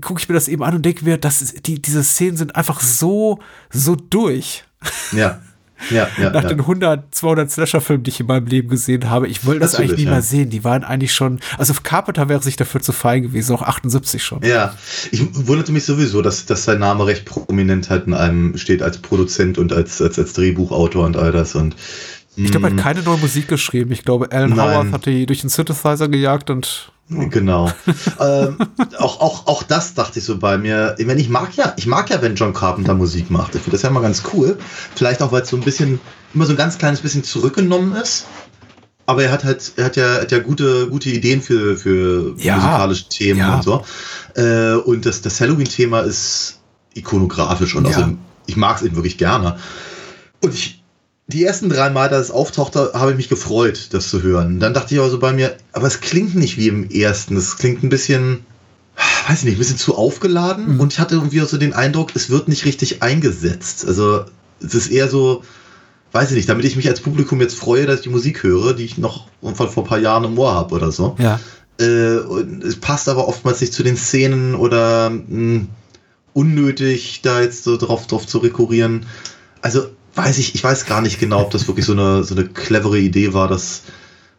gucke 0.00 0.20
ich 0.20 0.28
mir 0.28 0.34
das 0.34 0.48
eben 0.48 0.62
an 0.64 0.74
und 0.74 0.82
denke 0.84 1.04
mir, 1.04 1.18
das 1.18 1.40
ist, 1.42 1.66
die, 1.66 1.80
diese 1.80 2.02
Szenen 2.02 2.36
sind 2.36 2.56
einfach 2.56 2.80
so, 2.80 3.38
so 3.70 3.94
durch. 3.96 4.64
Ja. 5.12 5.40
Ja, 5.88 6.08
ja. 6.20 6.30
Nach 6.30 6.42
ja. 6.42 6.48
den 6.48 6.60
100, 6.60 7.14
200 7.14 7.50
Slasher-Filmen, 7.50 8.04
die 8.04 8.10
ich 8.10 8.20
in 8.20 8.26
meinem 8.26 8.46
Leben 8.46 8.68
gesehen 8.68 9.08
habe. 9.08 9.28
Ich 9.28 9.46
wollte 9.46 9.60
das 9.60 9.76
eigentlich 9.76 9.98
nie 9.98 10.04
ja. 10.04 10.10
mehr 10.10 10.22
sehen. 10.22 10.50
Die 10.50 10.64
waren 10.64 10.84
eigentlich 10.84 11.14
schon, 11.14 11.40
also 11.56 11.72
Carpenter 11.82 12.28
wäre 12.28 12.42
sich 12.42 12.56
dafür 12.56 12.80
zu 12.80 12.92
fein 12.92 13.22
gewesen, 13.22 13.54
auch 13.54 13.62
78 13.62 14.22
schon. 14.22 14.42
Ja, 14.42 14.74
ich 15.10 15.22
wunderte 15.46 15.72
mich 15.72 15.84
sowieso, 15.84 16.22
dass, 16.22 16.46
dass 16.46 16.64
sein 16.64 16.78
Name 16.78 17.06
recht 17.06 17.24
prominent 17.24 17.90
halt 17.90 18.06
in 18.06 18.14
einem 18.14 18.56
steht 18.58 18.82
als 18.82 18.98
Produzent 18.98 19.58
und 19.58 19.72
als, 19.72 20.02
als, 20.02 20.18
als 20.18 20.32
Drehbuchautor 20.34 21.06
und 21.06 21.16
all 21.16 21.32
das. 21.32 21.54
Und 21.54 21.76
Ich 22.36 22.50
glaube, 22.50 22.68
er 22.68 22.72
hat 22.72 22.80
keine 22.80 23.02
neue 23.02 23.18
Musik 23.18 23.48
geschrieben. 23.48 23.92
Ich 23.92 24.04
glaube, 24.04 24.30
Alan. 24.32 24.50
Nein. 24.50 24.58
Howard 24.58 24.92
hat 24.92 25.06
die 25.06 25.26
durch 25.26 25.40
den 25.40 25.50
Synthesizer 25.50 26.08
gejagt 26.08 26.50
und 26.50 26.92
Genau. 27.30 27.70
ähm, 28.20 28.56
auch, 28.98 29.20
auch, 29.20 29.46
auch 29.46 29.62
das 29.64 29.94
dachte 29.94 30.18
ich 30.20 30.24
so 30.24 30.38
bei 30.38 30.56
mir. 30.58 30.94
Ich 30.98 31.06
meine, 31.06 31.20
ich 31.20 31.28
mag 31.28 31.54
ja, 31.56 31.72
ich 31.76 31.86
mag 31.86 32.08
ja, 32.10 32.22
wenn 32.22 32.36
John 32.36 32.52
Carpenter 32.52 32.94
Musik 32.94 33.30
macht. 33.30 33.54
Ich 33.54 33.62
finde 33.62 33.72
das 33.76 33.82
ja 33.82 33.88
immer 33.90 34.00
ganz 34.00 34.22
cool. 34.32 34.56
Vielleicht 34.94 35.20
auch, 35.22 35.32
weil 35.32 35.42
es 35.42 35.48
so 35.48 35.56
ein 35.56 35.62
bisschen, 35.62 36.00
immer 36.34 36.46
so 36.46 36.52
ein 36.52 36.56
ganz 36.56 36.78
kleines 36.78 37.00
bisschen 37.00 37.24
zurückgenommen 37.24 37.94
ist. 37.96 38.26
Aber 39.06 39.24
er 39.24 39.32
hat 39.32 39.42
halt, 39.42 39.72
er 39.76 39.86
hat 39.86 39.96
ja, 39.96 40.20
hat 40.20 40.30
ja 40.30 40.38
gute, 40.38 40.88
gute 40.88 41.10
Ideen 41.10 41.42
für, 41.42 41.76
für 41.76 42.34
Ja. 42.38 42.56
musikalische 42.56 43.08
Themen 43.08 43.40
Ja. 43.40 43.56
und 43.56 43.64
so. 43.64 43.84
Äh, 44.36 44.74
und 44.74 45.04
das, 45.04 45.20
das 45.20 45.40
Halloween-Thema 45.40 46.00
ist 46.02 46.60
ikonografisch 46.94 47.74
und 47.74 47.84
Ja. 47.84 47.90
außerdem, 47.90 48.18
ich 48.46 48.56
mag 48.56 48.76
es 48.76 48.82
eben 48.82 48.94
wirklich 48.94 49.18
gerne. 49.18 49.56
Und 50.42 50.54
ich, 50.54 50.79
die 51.30 51.44
ersten 51.44 51.68
drei 51.68 51.90
Mal, 51.90 52.08
dass 52.08 52.26
es 52.26 52.30
auftauchte, 52.30 52.90
habe 52.94 53.12
ich 53.12 53.16
mich 53.16 53.28
gefreut, 53.28 53.88
das 53.92 54.08
zu 54.08 54.22
hören. 54.22 54.60
Dann 54.60 54.74
dachte 54.74 54.94
ich 54.94 55.00
aber 55.00 55.10
so 55.10 55.18
bei 55.18 55.32
mir, 55.32 55.56
aber 55.72 55.86
es 55.86 56.00
klingt 56.00 56.34
nicht 56.34 56.56
wie 56.56 56.68
im 56.68 56.90
ersten. 56.90 57.36
Es 57.36 57.56
klingt 57.56 57.82
ein 57.82 57.88
bisschen, 57.88 58.44
weiß 59.28 59.38
ich 59.38 59.44
nicht, 59.44 59.56
ein 59.56 59.58
bisschen 59.58 59.78
zu 59.78 59.94
aufgeladen. 59.94 60.74
Mhm. 60.74 60.80
Und 60.80 60.92
ich 60.92 60.98
hatte 60.98 61.14
irgendwie 61.14 61.40
so 61.40 61.56
den 61.56 61.72
Eindruck, 61.72 62.10
es 62.14 62.30
wird 62.30 62.48
nicht 62.48 62.64
richtig 62.64 63.02
eingesetzt. 63.02 63.86
Also 63.86 64.24
es 64.62 64.74
ist 64.74 64.88
eher 64.88 65.08
so, 65.08 65.42
weiß 66.12 66.30
ich 66.30 66.36
nicht, 66.36 66.48
damit 66.48 66.64
ich 66.64 66.76
mich 66.76 66.88
als 66.88 67.00
Publikum 67.00 67.40
jetzt 67.40 67.54
freue, 67.54 67.86
dass 67.86 67.96
ich 67.96 68.02
die 68.02 68.10
Musik 68.10 68.42
höre, 68.42 68.74
die 68.74 68.84
ich 68.84 68.98
noch 68.98 69.28
von 69.42 69.54
vor 69.54 69.84
ein 69.84 69.88
paar 69.88 69.98
Jahren 69.98 70.24
im 70.24 70.38
Ohr 70.38 70.54
habe 70.54 70.74
oder 70.74 70.92
so. 70.92 71.16
ja. 71.18 71.40
Äh, 71.78 72.18
und 72.18 72.62
es 72.62 72.76
passt 72.76 73.08
aber 73.08 73.26
oftmals 73.26 73.62
nicht 73.62 73.72
zu 73.72 73.82
den 73.82 73.96
Szenen 73.96 74.54
oder 74.54 75.08
mh, 75.08 75.66
unnötig, 76.34 77.20
da 77.22 77.40
jetzt 77.40 77.64
so 77.64 77.78
drauf, 77.78 78.06
drauf 78.06 78.26
zu 78.26 78.36
rekurrieren. 78.38 79.06
Also 79.62 79.88
weiß 80.24 80.38
ich, 80.38 80.54
ich 80.54 80.62
weiß 80.62 80.86
gar 80.86 81.00
nicht 81.00 81.18
genau, 81.18 81.42
ob 81.42 81.50
das 81.50 81.66
wirklich 81.66 81.86
so 81.86 81.92
eine, 81.92 82.24
so 82.24 82.34
eine 82.34 82.46
clevere 82.46 82.98
Idee 82.98 83.32
war, 83.32 83.48
das 83.48 83.82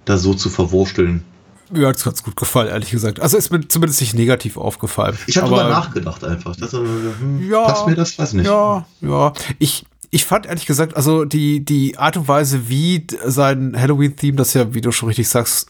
da 0.05 0.17
so 0.17 0.33
zu 0.33 0.49
verwursteln. 0.49 1.23
Mir 1.71 1.87
hat 1.87 1.95
es 1.95 2.03
ganz 2.03 2.21
gut 2.21 2.35
gefallen, 2.35 2.67
ehrlich 2.67 2.91
gesagt. 2.91 3.19
Also 3.21 3.37
ist 3.37 3.51
mir 3.51 3.65
zumindest 3.67 4.01
nicht 4.01 4.13
negativ 4.13 4.57
aufgefallen. 4.57 5.17
Ich 5.27 5.37
habe 5.37 5.47
drüber 5.47 5.69
nachgedacht 5.69 6.23
einfach. 6.23 6.55
Das, 6.55 6.73
äh, 6.73 6.77
hm, 6.77 7.49
Ja. 7.49 7.63
Passt 7.65 7.87
mir 7.87 7.95
das? 7.95 8.19
Weiß 8.19 8.33
nicht. 8.33 8.45
Ja, 8.45 8.85
ja. 8.99 9.33
Ich, 9.57 9.85
ich 10.13 10.25
fand 10.25 10.45
ehrlich 10.45 10.65
gesagt, 10.65 10.97
also 10.97 11.23
die, 11.23 11.63
die 11.63 11.97
Art 11.97 12.17
und 12.17 12.27
Weise, 12.27 12.67
wie 12.67 13.07
sein 13.25 13.73
Halloween-Theme, 13.79 14.35
das 14.35 14.53
ja, 14.53 14.73
wie 14.73 14.81
du 14.81 14.91
schon 14.91 15.07
richtig 15.07 15.29
sagst, 15.29 15.69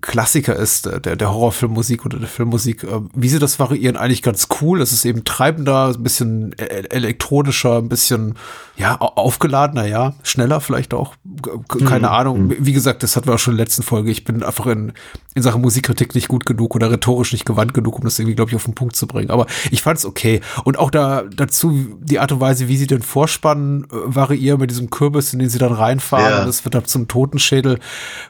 Klassiker 0.00 0.54
ist, 0.54 0.86
äh, 0.86 1.00
der, 1.00 1.16
der 1.16 1.32
Horrorfilmmusik 1.32 2.06
oder 2.06 2.18
der 2.20 2.28
Filmmusik, 2.28 2.84
äh, 2.84 3.00
wie 3.14 3.28
sie 3.28 3.40
das 3.40 3.58
variieren, 3.58 3.96
eigentlich 3.96 4.22
ganz 4.22 4.46
cool. 4.60 4.80
Es 4.80 4.92
ist 4.92 5.04
eben 5.04 5.24
treibender, 5.24 5.88
ein 5.88 6.02
bisschen 6.04 6.52
e- 6.52 6.64
elektronischer, 6.88 7.78
ein 7.78 7.88
bisschen, 7.88 8.36
ja, 8.76 9.00
au- 9.00 9.06
aufgeladener, 9.16 9.86
ja, 9.86 10.14
schneller 10.22 10.60
vielleicht 10.60 10.94
auch. 10.94 11.14
G- 11.24 11.84
Keine 11.84 12.10
Ahnung. 12.12 12.52
Wie 12.60 12.72
gesagt, 12.72 13.02
das 13.02 13.16
hatten 13.16 13.26
wir 13.26 13.34
auch 13.34 13.38
schon 13.40 13.54
in 13.54 13.58
der 13.58 13.66
letzten 13.66 13.82
Folge. 13.82 14.12
Ich 14.12 14.22
bin 14.24 14.44
einfach 14.44 14.66
in, 14.66 14.92
in 15.34 15.42
Sachen 15.42 15.62
Musikkritik 15.62 16.14
nicht 16.14 16.28
gut 16.28 16.46
genug 16.46 16.76
oder 16.76 16.92
rhetorisch 16.92 17.32
nicht 17.32 17.44
gewandt 17.44 17.74
genug, 17.74 17.98
um 17.98 18.04
das 18.04 18.20
irgendwie, 18.20 18.36
glaube 18.36 18.50
ich, 18.52 18.56
auf 18.56 18.64
den 18.64 18.74
Punkt 18.74 18.94
zu 18.94 19.08
bringen. 19.08 19.30
Aber 19.30 19.46
ich 19.72 19.82
fand 19.82 19.98
es 19.98 20.06
okay. 20.06 20.40
Und 20.62 20.78
auch 20.78 20.92
da 20.92 21.24
dazu 21.34 21.98
die 22.00 22.20
Art 22.20 22.30
und 22.30 22.38
Weise, 22.38 22.68
wie 22.68 22.76
sie 22.76 22.86
den 22.86 23.02
Vorspann 23.02 23.79
äh, 23.84 23.86
variieren 23.90 24.60
mit 24.60 24.70
diesem 24.70 24.90
Kürbis, 24.90 25.32
in 25.32 25.38
den 25.38 25.48
sie 25.48 25.58
dann 25.58 25.72
reinfahren 25.72 26.30
Ja. 26.30 26.40
und 26.40 26.46
das 26.46 26.64
wird 26.64 26.74
dann 26.74 26.84
zum 26.84 27.08
Totenschädel. 27.08 27.78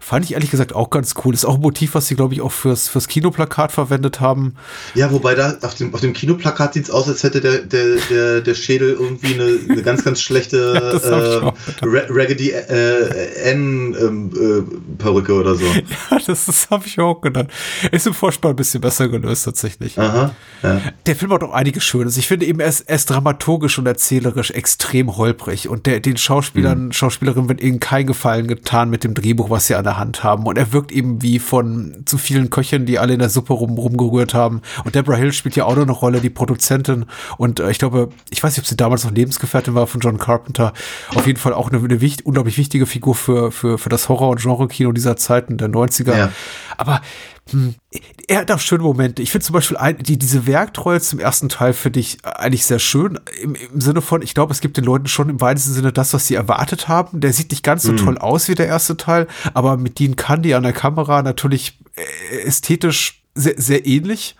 Fand 0.00 0.24
ich 0.24 0.32
ehrlich 0.34 0.50
gesagt 0.50 0.74
auch 0.74 0.90
ganz 0.90 1.14
cool. 1.24 1.34
Ist 1.34 1.44
auch 1.44 1.54
ein 1.56 1.60
Motiv, 1.60 1.94
was 1.94 2.06
sie, 2.06 2.14
glaube 2.16 2.34
ich, 2.34 2.40
auch 2.40 2.52
fürs, 2.52 2.88
fürs 2.88 3.08
Kinoplakat 3.08 3.72
verwendet 3.72 4.20
haben. 4.20 4.54
Ja, 4.94 5.10
wobei 5.12 5.34
da 5.34 5.56
auf 5.62 5.74
dem, 5.74 5.94
auf 5.94 6.00
dem 6.00 6.12
Kinoplakat 6.12 6.74
sieht's 6.74 6.90
aus, 6.90 7.08
als 7.08 7.22
hätte 7.22 7.40
der, 7.40 7.58
der, 7.58 7.96
der, 8.10 8.40
der 8.40 8.54
Schädel 8.54 8.90
irgendwie 8.98 9.34
eine, 9.34 9.58
eine 9.68 9.82
ganz, 9.82 10.04
ganz 10.04 10.20
schlechte 10.20 11.00
Ja, 11.04 11.10
äh, 11.10 11.52
Ra- 11.82 12.06
Raggedy 12.08 12.50
äh, 12.50 13.50
N 13.50 13.96
ähm, 14.00 14.30
äh, 15.02 15.08
oder 15.30 15.54
so. 15.54 15.64
Ja, 16.10 16.18
das, 16.26 16.46
das 16.46 16.70
habe 16.70 16.86
ich 16.86 16.98
auch 16.98 17.20
gedacht. 17.20 17.46
Ist 17.90 18.06
im 18.06 18.14
Vorspann 18.14 18.52
ein 18.52 18.56
bisschen 18.56 18.80
besser 18.80 19.08
gelöst 19.08 19.44
tatsächlich. 19.44 19.98
Aha. 19.98 20.34
Ja. 20.62 20.80
Der 21.06 21.16
Film 21.16 21.32
hat 21.32 21.42
auch 21.42 21.52
einige 21.52 21.80
Schönes. 21.80 22.16
Ich 22.16 22.26
finde 22.28 22.46
eben, 22.46 22.60
er 22.60 22.68
ist, 22.68 22.82
er 22.82 22.96
ist 22.96 23.10
dramaturgisch 23.10 23.78
und 23.78 23.86
erzählerisch 23.86 24.50
extrem 24.50 25.16
holprig. 25.16 25.39
Und 25.68 25.86
der, 25.86 26.00
den 26.00 26.16
Schauspielern, 26.16 26.92
Schauspielerinnen 26.92 27.48
wird 27.48 27.60
ihnen 27.60 27.80
kein 27.80 28.06
Gefallen 28.06 28.46
getan 28.46 28.90
mit 28.90 29.04
dem 29.04 29.14
Drehbuch, 29.14 29.50
was 29.50 29.66
sie 29.66 29.74
an 29.74 29.84
der 29.84 29.98
Hand 29.98 30.22
haben. 30.22 30.46
Und 30.46 30.58
er 30.58 30.72
wirkt 30.72 30.92
eben 30.92 31.22
wie 31.22 31.38
von 31.38 32.02
zu 32.04 32.18
vielen 32.18 32.50
Köchen, 32.50 32.86
die 32.86 32.98
alle 32.98 33.14
in 33.14 33.18
der 33.18 33.28
Suppe 33.30 33.52
rum, 33.52 33.78
rumgerührt 33.78 34.34
haben. 34.34 34.62
Und 34.84 34.94
Deborah 34.94 35.16
Hill 35.16 35.32
spielt 35.32 35.56
ja 35.56 35.64
auch 35.64 35.76
noch 35.76 35.82
eine 35.82 35.92
Rolle, 35.92 36.20
die 36.20 36.30
Produzentin. 36.30 37.06
Und 37.36 37.60
äh, 37.60 37.70
ich 37.70 37.78
glaube, 37.78 38.10
ich 38.30 38.42
weiß 38.42 38.52
nicht, 38.52 38.60
ob 38.60 38.66
sie 38.66 38.76
damals 38.76 39.04
noch 39.04 39.12
Lebensgefährtin 39.12 39.74
war 39.74 39.86
von 39.86 40.00
John 40.00 40.18
Carpenter. 40.18 40.72
Auf 41.14 41.26
jeden 41.26 41.38
Fall 41.38 41.54
auch 41.54 41.70
eine, 41.70 41.82
eine 41.82 42.00
wicht, 42.00 42.26
unglaublich 42.26 42.58
wichtige 42.58 42.86
Figur 42.86 43.14
für, 43.14 43.50
für, 43.52 43.78
für 43.78 43.88
das 43.88 44.08
Horror- 44.08 44.30
und 44.30 44.40
Genre-Kino 44.40 44.92
dieser 44.92 45.16
Zeiten, 45.16 45.56
der 45.56 45.68
90er. 45.68 46.16
Ja. 46.16 46.32
Aber 46.76 47.00
hm, 47.50 47.74
er 48.28 48.40
hat 48.40 48.50
auch 48.50 48.60
schöne 48.60 48.82
Momente. 48.82 49.22
Ich 49.22 49.32
finde 49.32 49.44
zum 49.44 49.54
Beispiel 49.54 49.76
ein, 49.76 49.98
die, 49.98 50.18
diese 50.18 50.46
Werktreue 50.46 51.00
zum 51.00 51.18
ersten 51.18 51.48
Teil 51.48 51.72
finde 51.72 52.00
ich 52.00 52.18
eigentlich 52.24 52.64
sehr 52.64 52.78
schön. 52.78 53.18
Im, 53.42 53.54
Im 53.54 53.80
Sinne 53.80 54.02
von, 54.02 54.22
ich 54.22 54.34
glaube, 54.34 54.52
es 54.52 54.60
gibt 54.60 54.76
den 54.76 54.84
Leuten 54.84 55.06
schon 55.06 55.28
im 55.28 55.40
weitesten 55.40 55.72
Sinne 55.72 55.92
das, 55.92 56.12
was 56.14 56.26
sie 56.26 56.34
erwartet 56.34 56.88
haben. 56.88 57.20
Der 57.20 57.32
sieht 57.32 57.50
nicht 57.50 57.64
ganz 57.64 57.82
so 57.82 57.92
toll 57.94 58.18
aus 58.18 58.48
wie 58.48 58.54
der 58.54 58.66
erste 58.66 58.96
Teil, 58.96 59.26
aber 59.54 59.76
mit 59.76 59.98
Dean 59.98 60.16
Candy 60.16 60.54
an 60.54 60.62
der 60.62 60.72
Kamera 60.72 61.22
natürlich 61.22 61.78
äh, 61.96 62.42
ästhetisch 62.42 63.22
sehr, 63.34 63.54
sehr 63.56 63.86
ähnlich. 63.86 64.36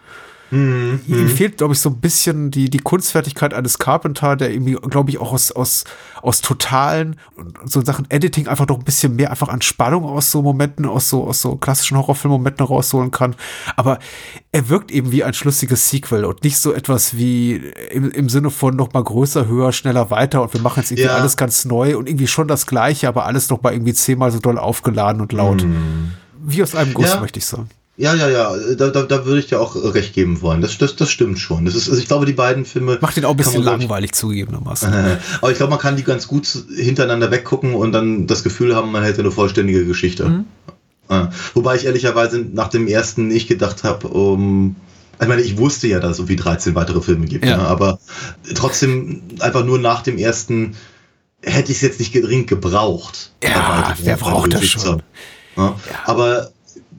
Ihm 0.53 1.29
fehlt, 1.29 1.59
glaube 1.59 1.75
ich, 1.75 1.81
so 1.81 1.91
ein 1.91 2.01
bisschen 2.01 2.51
die, 2.51 2.69
die 2.71 2.79
Kunstfertigkeit 2.79 3.55
eines 3.55 3.79
Carpenter, 3.79 4.35
der 4.37 4.51
irgendwie, 4.51 4.75
glaube 4.75 5.11
ich, 5.11 5.19
auch 5.19 5.33
aus, 5.33 5.53
aus, 5.53 5.85
aus 6.23 6.41
totalen 6.41 7.17
und 7.37 7.71
so 7.71 7.81
Sachen 7.85 8.07
Editing 8.11 8.49
einfach 8.49 8.67
noch 8.67 8.79
ein 8.79 8.85
bisschen 8.85 9.15
mehr 9.15 9.31
einfach 9.31 9.49
an 9.49 9.63
Spannung 9.63 10.05
aus 10.05 10.31
so 10.33 10.43
Momenten, 10.43 10.87
aus 10.87 11.09
so, 11.09 11.25
aus 11.27 11.41
so 11.41 11.57
klassischen 11.57 11.97
Horrorfilmmomenten 11.99 12.67
rausholen 12.67 13.11
kann. 13.13 13.37
Aber 13.77 13.99
er 14.51 14.69
wirkt 14.69 14.91
eben 14.91 15.13
wie 15.13 15.23
ein 15.23 15.35
schlüssiges 15.35 15.89
Sequel 15.89 16.25
und 16.25 16.43
nicht 16.43 16.59
so 16.59 16.73
etwas 16.73 17.17
wie 17.17 17.57
im, 17.93 18.11
im 18.11 18.29
Sinne 18.29 18.51
von 18.51 18.75
noch 18.75 18.93
mal 18.93 19.05
größer, 19.05 19.47
höher, 19.47 19.73
schneller, 19.73 20.11
weiter 20.11 20.43
und 20.43 20.53
wir 20.53 20.61
machen 20.61 20.81
jetzt 20.81 20.91
irgendwie 20.91 21.07
Ja. 21.09 21.15
alles 21.17 21.37
ganz 21.37 21.65
neu 21.65 21.97
und 21.97 22.09
irgendwie 22.09 22.27
schon 22.27 22.49
das 22.49 22.67
Gleiche, 22.67 23.07
aber 23.09 23.25
alles 23.27 23.49
noch 23.51 23.63
mal 23.63 23.73
irgendwie 23.73 23.95
zehnmal 23.95 24.33
so 24.33 24.41
doll 24.41 24.59
aufgeladen 24.59 25.21
und 25.21 25.33
laut. 25.33 25.65
Wie 26.43 26.63
aus 26.63 26.75
einem 26.75 26.93
Guss, 26.95 27.11
Ja. 27.11 27.21
möchte 27.21 27.39
ich 27.39 27.47
sagen. 27.47 27.69
Ja, 28.01 28.15
ja, 28.15 28.31
ja, 28.31 28.57
da, 28.79 28.89
da, 28.89 29.03
da 29.03 29.27
würde 29.27 29.41
ich 29.41 29.49
dir 29.49 29.61
auch 29.61 29.77
recht 29.93 30.15
geben 30.15 30.41
wollen. 30.41 30.63
Das, 30.63 30.79
das, 30.79 30.97
das 30.97 31.11
stimmt 31.11 31.39
schon. 31.39 31.67
Das 31.67 31.75
ist, 31.75 31.87
also 31.91 32.01
ich 32.01 32.09
glaube, 32.09 32.25
die 32.25 32.33
beiden 32.33 32.65
Filme. 32.65 32.97
Macht 33.03 33.15
den 33.19 33.27
auch 33.27 33.33
ein 33.33 33.37
bisschen 33.37 33.63
langweilig 33.63 34.13
zugegebenermaßen. 34.13 34.91
Äh, 34.91 35.19
aber 35.43 35.51
ich 35.51 35.59
glaube, 35.59 35.69
man 35.69 35.79
kann 35.79 35.97
die 35.97 36.03
ganz 36.03 36.27
gut 36.27 36.49
hintereinander 36.75 37.31
weggucken 37.31 37.75
und 37.75 37.93
dann 37.93 38.27
das 38.27 38.43
Gefühl 38.43 38.75
haben, 38.75 38.91
man 38.91 39.03
hätte 39.03 39.21
eine 39.21 39.31
vollständige 39.31 39.85
Geschichte. 39.85 40.45
Äh, 41.11 41.27
wobei 41.53 41.77
ich 41.77 41.85
ehrlicherweise 41.85 42.39
nach 42.39 42.69
dem 42.69 42.89
ersten 42.89 43.29
nicht 43.29 43.49
gedacht 43.49 43.85
habe, 43.85 44.09
um. 44.09 44.77
Ich 45.21 45.29
meine, 45.29 45.43
ich 45.43 45.59
wusste 45.59 45.87
ja, 45.87 46.01
dass 46.01 46.13
es 46.13 46.19
irgendwie 46.21 46.37
13 46.37 46.75
weitere 46.75 47.03
Filme 47.03 47.27
gibt, 47.27 47.45
Ja. 47.45 47.59
ne? 47.59 47.69
aber 47.69 47.99
trotzdem 48.55 49.21
einfach 49.41 49.63
nur 49.67 49.79
nach 49.79 50.03
dem 50.03 50.17
ersten 50.17 50.75
hätte 51.43 51.71
ich 51.71 51.77
es 51.77 51.83
jetzt 51.83 51.99
nicht 51.99 52.15
dringend 52.15 52.47
gebraucht. 52.47 53.31
Ja, 53.45 53.95
wer 54.01 54.15
auf 54.15 54.21
braucht 54.21 54.55
das 54.55 54.65
schon? 54.65 55.03
Ja. 55.59 55.77
Aber 56.07 56.53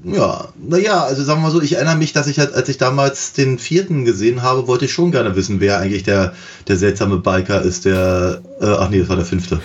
ja, 0.03 0.47
naja, 0.57 1.03
also 1.03 1.23
sagen 1.23 1.41
wir 1.41 1.47
mal 1.47 1.51
so, 1.51 1.61
ich 1.61 1.73
erinnere 1.73 1.95
mich, 1.95 2.13
dass 2.13 2.27
ich 2.27 2.39
halt, 2.39 2.53
als 2.53 2.67
ich 2.69 2.77
damals 2.77 3.33
den 3.33 3.59
vierten 3.59 4.03
gesehen 4.05 4.41
habe, 4.41 4.67
wollte 4.67 4.85
ich 4.85 4.93
schon 4.93 5.11
gerne 5.11 5.35
wissen, 5.35 5.59
wer 5.59 5.79
eigentlich 5.79 6.03
der, 6.03 6.33
der 6.67 6.77
seltsame 6.77 7.17
Biker 7.17 7.61
ist, 7.61 7.85
der, 7.85 8.41
äh, 8.59 8.65
ach 8.65 8.89
nee, 8.89 8.99
das 8.99 9.09
war 9.09 9.15
der 9.17 9.25
fünfte. 9.25 9.61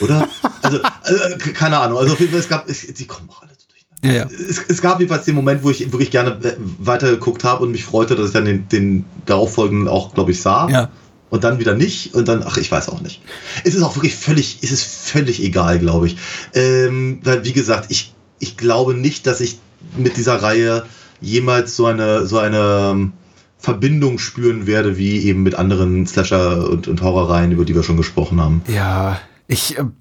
Oder? 0.00 0.28
also, 0.62 0.78
also, 1.02 1.36
k- 1.38 1.52
keine 1.52 1.78
Ahnung. 1.78 1.98
Also 1.98 2.12
auf 2.12 2.20
jeden 2.20 2.30
Fall, 2.30 2.40
es 2.40 2.48
gab, 2.48 2.68
es, 2.68 2.86
die 2.86 3.06
kommen 3.06 3.28
auch 3.30 3.42
alle 3.42 3.50
so 3.56 3.66
durch. 3.68 4.12
Ja, 4.12 4.20
ja. 4.20 4.28
Es, 4.48 4.60
es 4.68 4.80
gab 4.80 5.00
jedenfalls 5.00 5.24
den 5.24 5.34
Moment, 5.34 5.62
wo 5.64 5.70
ich 5.70 5.80
wirklich 5.92 6.10
gerne 6.10 6.30
äh, 6.42 6.54
weitergeguckt 6.78 7.44
habe 7.44 7.64
und 7.64 7.72
mich 7.72 7.84
freute, 7.84 8.14
dass 8.16 8.28
ich 8.28 8.32
dann 8.32 8.44
den, 8.44 8.68
den 8.68 9.04
darauffolgenden 9.26 9.88
auch, 9.88 10.14
glaube 10.14 10.30
ich, 10.30 10.40
sah. 10.40 10.68
Ja. 10.68 10.88
Und 11.30 11.44
dann 11.44 11.58
wieder 11.60 11.74
nicht 11.74 12.14
und 12.14 12.26
dann, 12.26 12.42
ach, 12.44 12.56
ich 12.56 12.72
weiß 12.72 12.88
auch 12.88 13.00
nicht. 13.02 13.22
Es 13.64 13.74
ist 13.74 13.82
auch 13.82 13.94
wirklich 13.96 14.16
völlig, 14.16 14.58
es 14.62 14.72
ist 14.72 14.84
völlig 14.84 15.42
egal, 15.42 15.78
glaube 15.78 16.08
ich. 16.08 16.16
Ähm, 16.54 17.20
weil, 17.22 17.44
wie 17.44 17.52
gesagt, 17.52 17.86
ich, 17.90 18.14
ich 18.40 18.56
glaube 18.56 18.94
nicht, 18.94 19.26
dass 19.28 19.40
ich 19.40 19.58
mit 19.96 20.16
dieser 20.16 20.42
Reihe 20.42 20.84
jemals 21.20 21.76
so 21.76 21.86
eine, 21.86 22.26
so 22.26 22.38
eine 22.38 22.90
ähm, 22.92 23.12
Verbindung 23.58 24.18
spüren 24.18 24.66
werde, 24.66 24.96
wie 24.96 25.20
eben 25.24 25.42
mit 25.42 25.54
anderen 25.54 26.06
Slasher- 26.06 26.68
und, 26.68 26.88
und 26.88 27.02
Horrorreihen, 27.02 27.52
über 27.52 27.64
die 27.64 27.74
wir 27.74 27.82
schon 27.82 27.96
gesprochen 27.96 28.40
haben. 28.40 28.62
Ja, 28.68 29.20
ich, 29.46 29.78
ähm, 29.78 29.92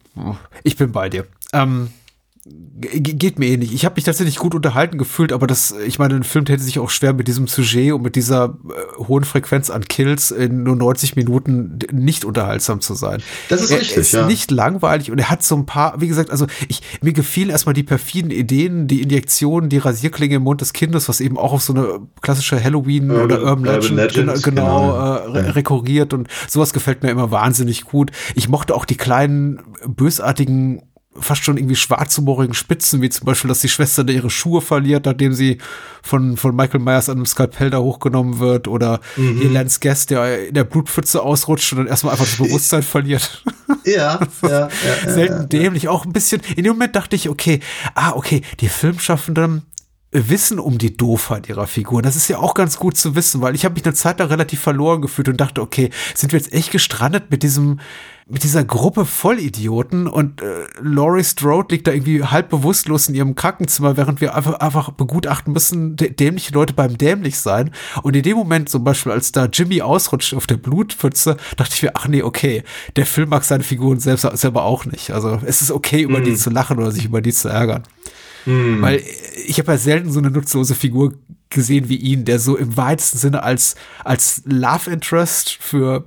ich 0.63 0.77
bin 0.77 0.91
bei 0.91 1.09
dir. 1.09 1.25
Ähm, 1.51 1.89
geht 2.82 3.39
mir 3.39 3.47
ähnlich. 3.47 3.74
Ich 3.74 3.84
habe 3.84 3.95
mich 3.95 4.06
tatsächlich 4.06 4.38
gut 4.38 4.56
unterhalten 4.56 4.97
gefühlt, 4.97 5.34
aber 5.34 5.47
das, 5.47 5.76
ich 5.86 6.00
meine, 6.00 6.16
ein 6.16 6.24
Film 6.24 6.45
hätte 6.45 6.64
sich 6.64 6.80
auch 6.80 6.89
schwer 6.89 7.14
mit 7.14 7.28
diesem 7.28 7.47
Sujet 7.47 7.91
und 7.91 8.02
mit 8.02 8.16
dieser 8.16 8.58
äh, 8.70 9.04
hohen 9.04 9.26
Frequenz 9.26 9.70
an 9.70 9.86
Kills 9.86 10.32
in 10.32 10.64
nur 10.64 10.78
90 10.78 11.18
Minuten 11.18 11.80
nicht 11.91 12.24
unterhaltsam 12.24 12.80
zu 12.80 12.93
sein. 12.93 13.22
Das 13.50 13.62
ist 13.62 13.72
er, 13.72 13.82
richtig, 13.82 13.97
Er 13.97 14.02
ist 14.02 14.14
ja. 14.14 14.26
nicht 14.26 14.52
langweilig 14.52 15.12
und 15.12 15.20
er 15.20 15.30
hat 15.30 15.43
so 15.43 15.56
ein 15.56 15.66
paar, 15.66 16.00
wie 16.00 16.08
gesagt, 16.08 16.32
also 16.32 16.47
ich, 16.70 16.82
mir 17.02 17.12
gefielen 17.12 17.50
erstmal 17.50 17.74
die 17.74 17.84
perfiden 17.84 18.32
Ideen, 18.32 18.88
die 18.88 19.02
Injektionen, 19.02 19.70
die 19.70 19.78
Rasierklinge 19.78 20.36
im 20.36 20.43
Mund 20.43 20.62
des 20.62 20.72
Kindes, 20.72 21.10
was 21.10 21.20
eben 21.20 21.38
auch 21.38 21.52
auf 21.52 21.62
so 21.62 21.74
eine 21.74 22.00
klassische 22.22 22.64
Halloween 22.64 23.12
Urban- 23.12 23.26
oder 23.26 23.43
Urban 23.43 23.66
Legend, 23.66 23.95
Legends, 23.97 24.43
genau, 24.43 24.93
genau. 24.93 25.36
äh, 25.36 25.39
re 25.39 25.56
rekurriert 25.56 26.14
und 26.14 26.30
sowas 26.47 26.72
gefällt 26.72 27.04
mir 27.04 27.10
immer 27.10 27.30
wahnsinnig 27.30 27.84
gut. 27.84 28.12
Ich 28.36 28.47
mochte 28.47 28.74
auch 28.74 28.86
die 28.86 28.95
kleinen, 28.95 29.60
bösartigen, 29.86 30.82
fast 31.22 31.43
schon 31.43 31.57
irgendwie 31.57 31.76
schwarzhumorigen 31.76 32.53
Spitzen, 32.53 33.01
wie 33.01 33.09
zum 33.09 33.26
Beispiel, 33.26 33.47
dass 33.47 33.59
die 33.59 33.70
Schwester 33.70 34.03
da 34.03 34.13
ihre 34.13 34.30
Schuhe 34.30 34.61
verliert, 34.61 35.05
nachdem 35.05 35.34
sie 35.34 35.57
von, 36.01 36.38
von 36.38 36.55
Michael 36.55 36.80
Myers 36.80 37.09
an 37.09 37.17
einem 37.17 37.26
Skalpell 37.26 37.70
da 37.70 37.80
hochgenommen 37.80 38.39
wird 38.39 38.67
oder 38.67 38.99
hier 39.15 39.49
Lance 39.49 39.80
Guest, 39.82 40.09
der 40.09 40.47
in 40.47 40.53
der 40.53 40.63
Blutpfütze 40.63 41.22
ausrutscht 41.22 41.74
und 41.74 41.80
dann 41.80 41.88
erstmal 41.88 42.13
einfach 42.13 42.26
das 42.26 42.38
Bewusstsein 42.38 42.84
verliert. 42.84 43.43
Ja, 43.86 44.20
ja, 44.41 44.49
ja, 44.49 44.70
ja, 45.05 45.11
Selten 45.11 45.49
dämlich, 45.49 45.88
auch 45.88 46.05
ein 46.05 46.13
bisschen. 46.13 46.41
In 46.55 46.63
dem 46.63 46.74
Moment 46.74 46.95
dachte 46.95 47.15
ich, 47.15 47.30
okay, 47.30 47.59
ah, 47.95 48.13
okay, 48.13 48.41
die 48.59 48.70
Filmschaffenden 48.70 49.63
wissen 50.11 50.59
um 50.59 50.78
die 50.78 50.95
Doofheit 50.97 51.49
ihrer 51.49 51.67
Figur. 51.67 52.01
Das 52.01 52.15
ist 52.15 52.28
ja 52.28 52.39
auch 52.39 52.55
ganz 52.55 52.78
gut 52.78 52.97
zu 52.97 53.15
wissen, 53.15 53.41
weil 53.41 53.53
ich 53.53 53.63
habe 53.63 53.76
mich 53.76 53.86
eine 53.86 53.93
Zeit 53.93 54.20
lang 54.20 54.30
relativ 54.30 54.59
verloren 54.59 55.01
gefühlt 55.01 55.30
und 55.30 55.39
dachte, 55.39 55.61
okay, 55.61 55.91
sind 56.15 56.32
wir 56.32 56.39
jetzt 56.39 56.51
echt 56.51 56.72
gestrandet 56.72 57.30
mit 57.30 57.43
diesem 57.43 57.80
mit 58.32 58.43
dieser 58.43 58.63
Gruppe 58.63 59.05
Vollidioten 59.05 60.05
und 60.05 60.41
äh, 60.41 60.65
Laurie 60.82 61.23
Strode 61.23 61.73
liegt 61.73 61.88
da 61.88 61.91
irgendwie 61.91 62.23
halb 62.23 62.49
bewusstlos 62.49 63.09
in 63.09 63.15
ihrem 63.15 63.34
Krankenzimmer, 63.34 63.97
während 63.97 64.21
wir 64.21 64.36
einfach, 64.36 64.59
einfach 64.59 64.91
begutachten 64.91 65.51
müssen, 65.51 65.95
dä- 65.95 66.15
dämliche 66.15 66.53
Leute 66.53 66.73
beim 66.73 66.95
dämlich 66.97 67.39
sein. 67.39 67.71
Und 68.03 68.15
in 68.15 68.21
dem 68.21 68.38
Moment 68.38 68.69
zum 68.69 68.84
Beispiel, 68.84 69.11
als 69.11 69.32
da 69.32 69.45
Jimmy 69.45 69.82
ausrutscht 69.82 70.36
auf 70.36 70.45
der 70.45 70.57
Blutpfütze, 70.57 71.38
dachte 71.57 71.73
ich 71.73 71.82
mir, 71.82 71.91
ach 71.95 72.07
nee, 72.07 72.21
okay, 72.21 72.63
der 72.95 73.07
Film 73.07 73.30
mag 73.30 73.43
seine 73.43 73.63
Figuren 73.63 73.99
selbst, 73.99 74.21
selber 74.38 74.63
auch 74.63 74.86
nicht. 74.86 75.09
Also 75.09 75.41
es 75.43 75.63
ist 75.63 75.71
okay, 75.71 76.03
über 76.03 76.21
die 76.21 76.36
zu 76.36 76.51
lachen 76.51 76.77
oder 76.77 76.91
sich 76.91 77.05
über 77.05 77.21
die 77.21 77.34
zu 77.34 77.49
ärgern. 77.49 77.84
Weil 78.45 79.03
ich 79.47 79.59
habe 79.59 79.71
ja 79.71 79.77
selten 79.77 80.11
so 80.11 80.19
eine 80.19 80.30
nutzlose 80.30 80.75
Figur 80.75 81.13
gesehen 81.49 81.89
wie 81.89 81.97
ihn, 81.97 82.25
der 82.25 82.39
so 82.39 82.55
im 82.55 82.77
weitesten 82.77 83.17
Sinne 83.17 83.43
als, 83.43 83.75
als 84.03 84.43
Love 84.45 84.91
Interest 84.91 85.57
für 85.59 86.05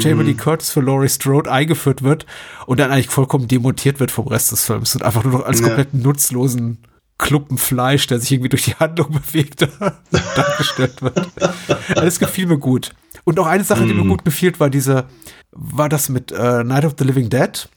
Jamie 0.00 0.24
Lee 0.24 0.34
Curtis, 0.34 0.70
für 0.70 0.80
Laurie 0.80 1.08
Strode 1.08 1.50
eingeführt 1.50 2.02
wird 2.02 2.26
und 2.66 2.80
dann 2.80 2.90
eigentlich 2.90 3.08
vollkommen 3.08 3.48
demontiert 3.48 3.98
wird 4.00 4.10
vom 4.10 4.26
Rest 4.28 4.52
des 4.52 4.64
Films 4.66 4.94
und 4.94 5.02
einfach 5.02 5.24
nur 5.24 5.32
noch 5.32 5.46
als 5.46 5.60
Ja. 5.60 5.66
komplett 5.68 5.94
nutzlosen 5.94 6.78
Klumpen 7.16 7.58
Fleisch, 7.58 8.06
der 8.08 8.18
sich 8.20 8.32
irgendwie 8.32 8.48
durch 8.48 8.64
die 8.64 8.74
Handlung 8.74 9.08
bewegt, 9.32 9.62
dargestellt 10.36 11.00
wird. 11.00 11.28
Alles 11.96 12.18
gefiel 12.18 12.46
mir 12.46 12.58
gut. 12.58 12.92
Und 13.24 13.38
auch 13.38 13.46
eine 13.46 13.64
Sache, 13.64 13.86
die 13.86 13.94
mir 13.94 14.04
gut 14.06 14.24
gefiel, 14.24 14.52
war 14.58 14.68
diese, 14.68 15.04
war 15.52 15.88
das 15.88 16.08
mit 16.08 16.32
äh, 16.32 16.62
Night 16.64 16.84
of 16.84 16.94
the 16.98 17.04
Living 17.04 17.30
Dead. 17.30 17.68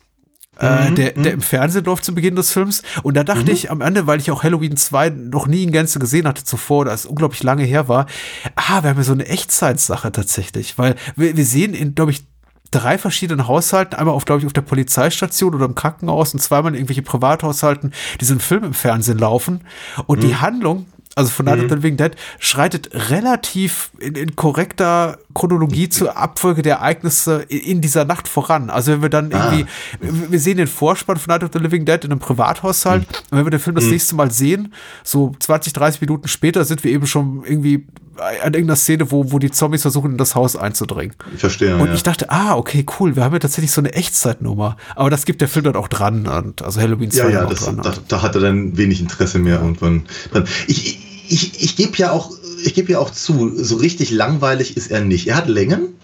Äh, 0.59 0.91
der, 0.91 1.11
der 1.11 1.33
im 1.33 1.41
Fernsehen 1.41 1.85
läuft 1.85 2.05
zu 2.05 2.15
Beginn 2.15 2.35
des 2.35 2.51
Films. 2.51 2.81
Und 3.03 3.15
da 3.15 3.23
dachte 3.23 3.51
ich 3.51 3.69
am 3.69 3.81
Ende, 3.81 4.07
weil 4.07 4.19
ich 4.19 4.31
auch 4.31 4.43
Halloween 4.43 4.77
2 4.77 5.09
noch 5.09 5.47
nie 5.47 5.63
in 5.63 5.71
Gänze 5.71 5.99
gesehen 5.99 6.27
hatte 6.27 6.43
zuvor, 6.43 6.85
da 6.85 6.93
es 6.93 7.05
unglaublich 7.05 7.43
lange 7.43 7.63
her 7.63 7.87
war, 7.87 8.07
ah, 8.55 8.81
wir 8.83 8.89
haben 8.89 8.97
ja 8.97 9.03
so 9.03 9.13
eine 9.13 9.27
Echtzeitsache 9.27 10.11
tatsächlich. 10.11 10.77
Weil 10.77 10.95
wir, 11.15 11.37
wir 11.37 11.45
sehen 11.45 11.73
in, 11.73 11.95
glaube 11.95 12.11
ich, 12.11 12.25
drei 12.71 12.97
verschiedenen 12.97 13.47
Haushalten, 13.47 13.95
einmal 13.95 14.15
auf, 14.15 14.25
glaube 14.25 14.41
ich, 14.41 14.45
auf 14.45 14.53
der 14.53 14.61
Polizeistation 14.61 15.55
oder 15.55 15.65
im 15.65 15.75
Krankenhaus 15.75 16.33
und 16.33 16.39
zweimal 16.39 16.71
in 16.71 16.75
irgendwelche 16.75 17.01
Privathaushalten, 17.01 17.93
diesen 18.19 18.39
Film 18.39 18.63
im 18.63 18.73
Fernsehen 18.73 19.17
laufen. 19.17 19.61
Und 20.05 20.23
die 20.23 20.35
Handlung 20.35 20.85
also 21.17 21.29
von 21.31 21.45
Night 21.45 21.59
of 21.59 21.65
the 21.69 21.75
Living 21.75 21.97
Dead, 21.97 22.11
schreitet 22.39 22.89
relativ 23.09 23.91
in, 23.99 24.15
in 24.15 24.35
korrekter 24.35 25.17
Chronologie 25.33 25.89
zur 25.89 26.15
Abfolge 26.17 26.61
der 26.61 26.75
Ereignisse 26.77 27.43
in, 27.49 27.59
in 27.59 27.81
dieser 27.81 28.05
Nacht 28.05 28.27
voran. 28.27 28.69
Also 28.69 28.91
wenn 28.91 29.01
wir 29.01 29.09
dann 29.09 29.31
irgendwie, 29.31 29.65
wir- 29.99 30.31
wir 30.31 30.39
sehen 30.39 30.57
den 30.57 30.67
Vorspann 30.67 31.17
von 31.17 31.31
Night 31.33 31.43
of 31.43 31.49
the 31.53 31.59
Living 31.59 31.85
Dead 31.85 32.03
in 32.05 32.11
einem 32.11 32.19
Privathaushalt 32.19 33.05
und 33.31 33.37
wenn 33.37 33.45
wir 33.45 33.51
den 33.51 33.59
Film 33.59 33.75
das 33.75 33.85
nächste 33.85 34.15
Mal 34.15 34.31
sehen, 34.31 34.73
so 35.03 35.33
20, 35.39 35.73
30 35.73 36.01
Minuten 36.01 36.27
später 36.27 36.63
sind 36.65 36.83
wir 36.83 36.91
eben 36.91 37.07
schon 37.07 37.43
irgendwie 37.45 37.85
an 38.17 38.53
irgendeiner 38.55 38.75
Szene, 38.75 39.11
wo, 39.11 39.31
wo 39.31 39.37
die 39.37 39.51
Zombies 39.51 39.83
versuchen, 39.83 40.13
in 40.13 40.17
das 40.17 40.33
Haus 40.33 40.55
einzudringen. 40.55 41.13
Ich 41.35 41.39
verstehe. 41.39 41.77
Und 41.77 41.89
ja. 41.89 41.93
ich 41.93 42.01
dachte, 42.01 42.31
ah, 42.31 42.55
okay, 42.55 42.83
cool, 42.99 43.15
wir 43.15 43.23
haben 43.23 43.33
ja 43.33 43.37
tatsächlich 43.37 43.71
so 43.71 43.79
eine 43.79 43.93
Echtzeitnummer. 43.93 44.75
Aber 44.95 45.11
das 45.11 45.25
gibt 45.25 45.39
der 45.39 45.47
Film 45.47 45.65
dann 45.65 45.75
auch 45.75 45.87
dran. 45.87 46.25
Und, 46.25 46.63
also 46.63 46.81
Halloween 46.81 47.11
2 47.11 47.19
Ja, 47.25 47.29
ja, 47.29 47.45
das, 47.45 47.65
dran. 47.65 47.79
da, 47.83 47.93
da 48.07 48.21
hat 48.23 48.33
er 48.33 48.41
dann 48.41 48.75
wenig 48.75 49.01
Interesse 49.01 49.37
mehr 49.37 49.59
irgendwann 49.61 50.05
dran. 50.31 50.45
Ich, 50.65 50.87
ich, 50.87 51.06
ich, 51.29 51.63
ich 51.63 51.75
gebe 51.75 51.97
ja 51.97 52.11
auch, 52.11 52.31
ich 52.63 52.73
gebe 52.73 52.91
ja 52.91 52.99
auch 52.99 53.09
zu, 53.09 53.51
so 53.55 53.75
richtig 53.77 54.11
langweilig 54.11 54.77
ist 54.77 54.91
er 54.91 55.01
nicht. 55.01 55.27
Er 55.27 55.35
hat 55.35 55.47
Längen 55.47 55.95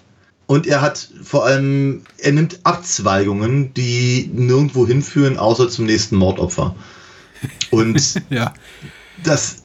und 0.46 0.68
er 0.68 0.82
hat 0.82 1.10
vor 1.24 1.46
allem, 1.46 2.02
er 2.18 2.32
nimmt 2.32 2.60
Abzweigungen, 2.64 3.74
die 3.74 4.30
nirgendwo 4.34 4.86
hinführen, 4.86 5.38
außer 5.38 5.70
zum 5.70 5.86
nächsten 5.86 6.16
Mordopfer. 6.16 6.76
Und 7.72 8.22
ja. 8.30 8.54
das, 9.24 9.64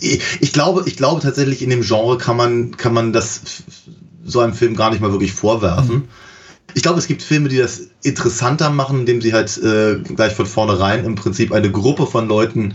äh, 0.00 0.18
ich 0.40 0.52
glaube, 0.52 0.84
ich 0.86 0.96
glaube 0.96 1.20
tatsächlich 1.20 1.62
in 1.62 1.70
dem 1.70 1.82
Genre 1.82 2.18
kann 2.18 2.36
man, 2.36 2.76
kann 2.76 2.94
man 2.94 3.12
das 3.12 3.64
so 4.24 4.40
einem 4.40 4.54
Film 4.54 4.76
gar 4.76 4.90
nicht 4.90 5.00
mal 5.00 5.12
wirklich 5.12 5.32
vorwerfen. 5.32 6.08
Ich 6.74 6.82
glaube, 6.82 6.98
es 6.98 7.06
gibt 7.06 7.22
Filme, 7.22 7.48
die 7.48 7.58
das 7.58 7.82
interessanter 8.02 8.70
machen, 8.70 9.00
indem 9.00 9.20
sie 9.20 9.32
halt 9.32 9.56
äh, 9.58 10.00
gleich 10.00 10.32
von 10.32 10.46
vornherein 10.46 11.04
im 11.04 11.14
Prinzip 11.14 11.52
eine 11.52 11.70
Gruppe 11.70 12.06
von 12.06 12.26
Leuten 12.26 12.74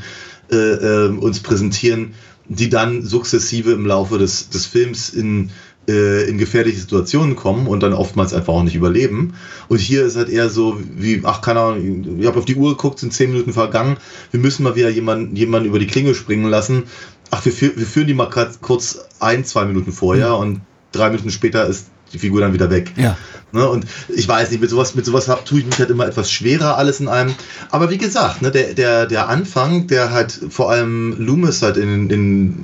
äh, 0.52 0.56
äh, 0.56 1.10
uns 1.10 1.40
präsentieren, 1.40 2.14
die 2.48 2.70
dann 2.70 3.04
sukzessive 3.04 3.72
im 3.72 3.86
Laufe 3.86 4.18
des, 4.18 4.50
des 4.50 4.66
Films 4.66 5.10
in, 5.10 5.52
äh, 5.88 6.28
in 6.28 6.38
gefährliche 6.38 6.80
Situationen 6.80 7.36
kommen 7.36 7.68
und 7.68 7.82
dann 7.84 7.94
oftmals 7.94 8.34
einfach 8.34 8.54
auch 8.54 8.64
nicht 8.64 8.76
überleben. 8.76 9.34
Und 9.68 9.80
hier 9.80 10.06
ist 10.06 10.18
halt 10.18 10.30
eher 10.30 10.50
so 10.50 10.80
wie, 10.96 11.22
ach, 11.24 11.42
keine 11.42 11.60
Ahnung, 11.60 12.20
ich 12.20 12.26
habe 12.26 12.40
auf 12.40 12.46
die 12.46 12.56
Uhr 12.56 12.72
geguckt, 12.72 13.00
sind 13.00 13.14
zehn 13.14 13.32
Minuten 13.32 13.54
vergangen, 13.54 13.98
wir 14.32 14.40
müssen 14.40 14.64
mal 14.64 14.76
wieder 14.76 14.90
jemanden, 14.90 15.36
jemanden 15.36 15.70
über 15.70 15.80
die 15.80 15.88
Klinge 15.88 16.16
springen 16.16 16.50
lassen. 16.50 16.84
Ach, 17.32 17.46
wir, 17.46 17.54
wir 17.54 17.86
führen 17.86 18.08
die 18.08 18.16
mal 18.16 18.30
kurz 18.62 19.00
ein, 19.20 19.46
zwei 19.46 19.66
Minuten 19.66 19.92
vorher 19.92 20.36
und 20.36 20.62
drei 20.92 21.10
Minuten 21.10 21.30
später 21.30 21.68
ist 21.68 21.88
die 22.14 22.20
Figur 22.20 22.42
dann 22.42 22.54
wieder 22.54 22.70
weg. 22.70 22.94
Ja. 22.96 23.18
Ne, 23.52 23.68
und 23.68 23.86
ich 24.10 24.28
weiß 24.28 24.52
nicht, 24.52 24.62
mit 24.62 24.70
sowas, 24.70 24.94
mit 24.94 25.06
sowas 25.06 25.30
tue 25.46 25.60
ich 25.60 25.66
mich 25.66 25.80
halt 25.80 25.90
immer 25.90 26.08
etwas 26.08 26.32
schwerer, 26.32 26.78
alles 26.78 27.00
in 27.00 27.08
einem. 27.08 27.34
Aber 27.72 27.90
wie 27.90 27.98
gesagt, 27.98 28.42
ne, 28.42 28.52
der, 28.52 28.74
der, 28.74 29.08
der 29.08 29.28
Anfang, 29.28 29.88
der 29.88 30.12
halt 30.12 30.40
vor 30.50 30.70
allem 30.70 31.16
Loomis 31.18 31.62
halt 31.64 31.78
in, 31.78 32.10
in, 32.10 32.64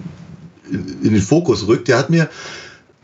in 0.69 1.13
den 1.13 1.21
Fokus 1.21 1.67
rückt, 1.67 1.87
der 1.87 1.97
hat 1.97 2.09
mir, 2.09 2.29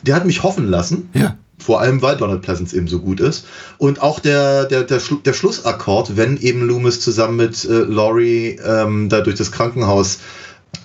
der 0.04 0.16
hat 0.16 0.26
mich 0.26 0.44
hoffen 0.44 0.68
lassen. 0.68 1.10
Ja. 1.14 1.38
Vor 1.58 1.80
allem, 1.80 2.02
weil 2.02 2.18
Donald 2.18 2.42
Pleasance 2.42 2.76
eben 2.76 2.88
so 2.88 3.00
gut 3.00 3.20
ist. 3.20 3.46
Und 3.78 4.02
auch 4.02 4.20
der, 4.20 4.66
der, 4.66 4.84
der, 4.84 5.00
Schlu 5.00 5.18
der 5.18 5.34
Schlussakkord, 5.34 6.18
wenn 6.18 6.38
eben 6.38 6.68
Loomis 6.68 7.02
zusammen 7.02 7.38
mit 7.38 7.66
äh, 7.66 7.84
Laurie 7.84 8.60
ähm, 8.66 9.10
da 9.10 9.22
durch 9.22 9.36
das 9.36 9.52
Krankenhaus 9.52 10.20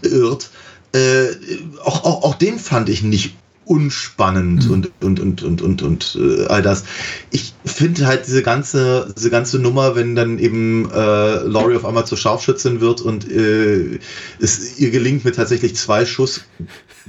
irrt, 0.03 0.51
äh, 0.93 1.29
auch, 1.83 2.05
auch, 2.05 2.23
auch 2.25 2.35
den 2.35 2.59
fand 2.59 2.91
ich 2.91 3.03
nicht 3.03 3.37
unspannend 3.67 4.71
und, 4.71 4.93
und, 5.03 5.19
und, 5.19 5.43
und, 5.43 5.61
und, 5.61 5.83
und 5.83 6.19
äh, 6.21 6.47
all 6.47 6.63
das. 6.63 6.85
Ich 7.33 7.53
finde 7.65 8.07
halt 8.07 8.27
diese 8.27 8.43
ganze, 8.43 9.13
diese 9.17 9.29
ganze 9.29 9.59
Nummer, 9.59 9.97
wenn 9.97 10.15
dann 10.15 10.39
eben 10.39 10.89
äh, 10.91 11.39
Laurie 11.39 11.75
auf 11.75 11.85
einmal 11.85 12.07
zur 12.07 12.17
Scharfschützin 12.17 12.81
wird 12.81 13.01
und 13.01 13.29
äh, 13.29 13.99
es 14.41 14.79
ihr 14.79 14.91
gelingt 14.93 15.25
mit 15.25 15.35
tatsächlich 15.35 15.75
zwei 15.75 16.07
Schuss 16.07 16.43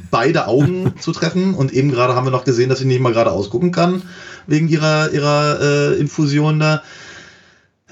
beide 0.10 0.48
Augen 0.48 0.96
zu 1.00 1.12
treffen 1.12 1.54
und 1.54 1.72
eben 1.74 1.92
gerade 1.92 2.16
haben 2.16 2.26
wir 2.26 2.32
noch 2.32 2.44
gesehen, 2.44 2.70
dass 2.70 2.80
sie 2.80 2.86
nicht 2.86 3.02
mal 3.02 3.14
gerade 3.14 3.32
ausgucken 3.32 3.72
kann 3.72 4.02
wegen 4.48 4.68
ihrer, 4.68 5.12
ihrer 5.12 5.60
äh, 5.62 6.00
Infusion 6.00 6.60
da. 6.60 6.82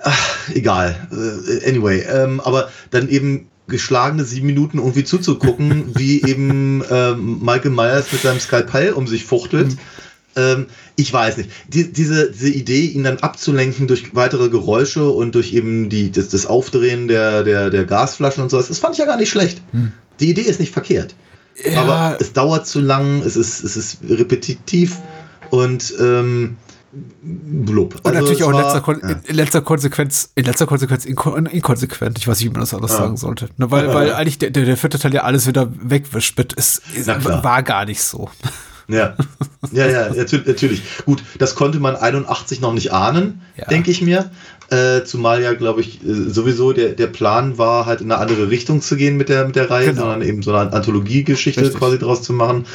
Ach, 0.02 0.50
egal. 0.54 1.08
Äh, 1.12 1.70
anyway, 1.70 2.02
ähm, 2.02 2.42
aber 2.42 2.70
dann 2.90 3.10
eben 3.10 3.48
geschlagene 3.68 4.24
sieben 4.24 4.48
Minuten 4.48 4.78
irgendwie 4.78 5.04
zuzugucken, 5.04 5.86
wie 5.96 6.24
eben 6.24 6.84
ähm, 6.90 7.40
Michael 7.40 7.72
Myers 7.72 8.12
mit 8.12 8.22
seinem 8.22 8.40
Skalpell 8.40 8.94
um 8.94 9.08
sich 9.08 9.26
fuchtelt. 9.26 9.76
Ähm, 10.36 10.68
ich 10.96 11.12
weiß 11.12 11.38
nicht. 11.38 11.50
Die, 11.68 11.92
diese, 11.92 12.32
diese 12.32 12.50
Idee, 12.50 12.86
ihn 12.86 13.04
dann 13.04 13.18
abzulenken 13.18 13.88
durch 13.88 14.16
weitere 14.16 14.50
Geräusche 14.50 15.10
und 15.10 15.36
durch 15.36 15.54
eben 15.54 15.90
die, 15.90 16.12
das, 16.12 16.30
das 16.30 16.46
Aufdrehen 16.46 17.08
der, 17.08 17.44
der, 17.44 17.70
der 17.70 17.86
Gasflaschen 17.86 18.44
und 18.44 18.50
sowas, 18.50 18.68
das 18.68 18.80
fand 18.80 18.96
ich 18.96 19.00
ja 19.00 19.06
gar 19.06 19.18
nicht 19.18 19.30
schlecht. 19.30 19.62
Die 20.20 20.30
Idee 20.30 20.42
ist 20.42 20.60
nicht 20.60 20.74
verkehrt. 20.74 21.16
Ja. 21.64 21.82
Aber 21.82 22.18
es 22.20 22.34
dauert 22.34 22.68
zu 22.68 22.82
lang, 22.82 23.22
es 23.22 23.36
ist, 23.38 23.64
es 23.64 23.78
ist 23.78 23.98
repetitiv 24.10 24.98
und 25.52 25.94
ähm, 26.00 26.58
blub. 27.22 27.96
Und 28.04 28.14
natürlich 28.14 28.40
es 28.40 28.46
auch 28.46 28.50
in 28.50 28.56
war- 28.56 28.64
letzter, 28.64 28.82
Kon 28.82 29.00
ja. 29.04 29.16
in 29.26 29.36
letzter 29.36 29.62
Konsequenz, 29.62 30.30
in 30.36 30.46
letzter 30.46 30.66
Konsequenz 30.66 31.06
inko 31.06 31.36
inkonsequent. 31.36 32.18
Ich 32.18 32.28
weiß 32.28 32.38
nicht, 32.40 32.46
wie 32.50 32.52
man 32.54 32.62
das 32.62 32.74
anders 32.74 32.92
sagen 32.96 33.18
sollte. 33.18 33.50
Ne, 33.58 33.70
weil, 33.72 33.94
weil 33.94 34.14
eigentlich 34.14 34.38
der, 34.40 34.52
der, 34.52 34.66
der 34.66 34.78
vierte 34.78 35.00
Teil 35.00 35.14
ja 35.14 35.24
alles 35.24 35.48
wieder 35.48 35.70
wegwischt. 35.82 36.38
mit. 36.38 36.54
Es, 36.58 36.82
es 36.96 37.08
war 37.08 37.64
gar 37.64 37.86
nicht 37.86 38.02
so. 38.02 38.30
Ja, 38.88 39.16
ja, 39.72 39.88
ja, 39.88 40.08
natür- 40.10 40.44
natürlich. 40.46 40.84
Gut, 41.06 41.24
das 41.40 41.56
konnte 41.56 41.80
man 41.80 41.96
81 41.96 42.62
noch 42.62 42.74
nicht 42.74 42.94
ahnen, 42.94 43.42
Ja. 43.58 43.66
denke 43.66 43.90
ich 43.92 44.02
mir. 44.02 44.30
Äh, 44.70 45.04
zumal 45.04 45.42
ja, 45.44 45.54
glaube 45.54 45.82
ich, 45.82 46.04
äh, 46.04 46.14
sowieso 46.30 46.72
der, 46.74 46.90
der 46.90 47.08
Plan 47.08 47.58
war, 47.58 47.86
halt 47.88 48.02
in 48.02 48.12
eine 48.12 48.20
andere 48.22 48.50
Richtung 48.50 48.82
zu 48.82 48.96
gehen 48.96 49.16
mit 49.18 49.30
der, 49.30 49.46
mit 49.46 49.56
der 49.56 49.70
Reihe, 49.70 49.88
Genau. 49.90 50.02
sondern 50.02 50.22
eben 50.22 50.42
so 50.44 50.54
eine 50.54 50.72
Anthologiegeschichte 50.74 51.70
quasi 51.72 51.98
draus 52.00 52.22
zu 52.24 52.34
machen. 52.34 52.66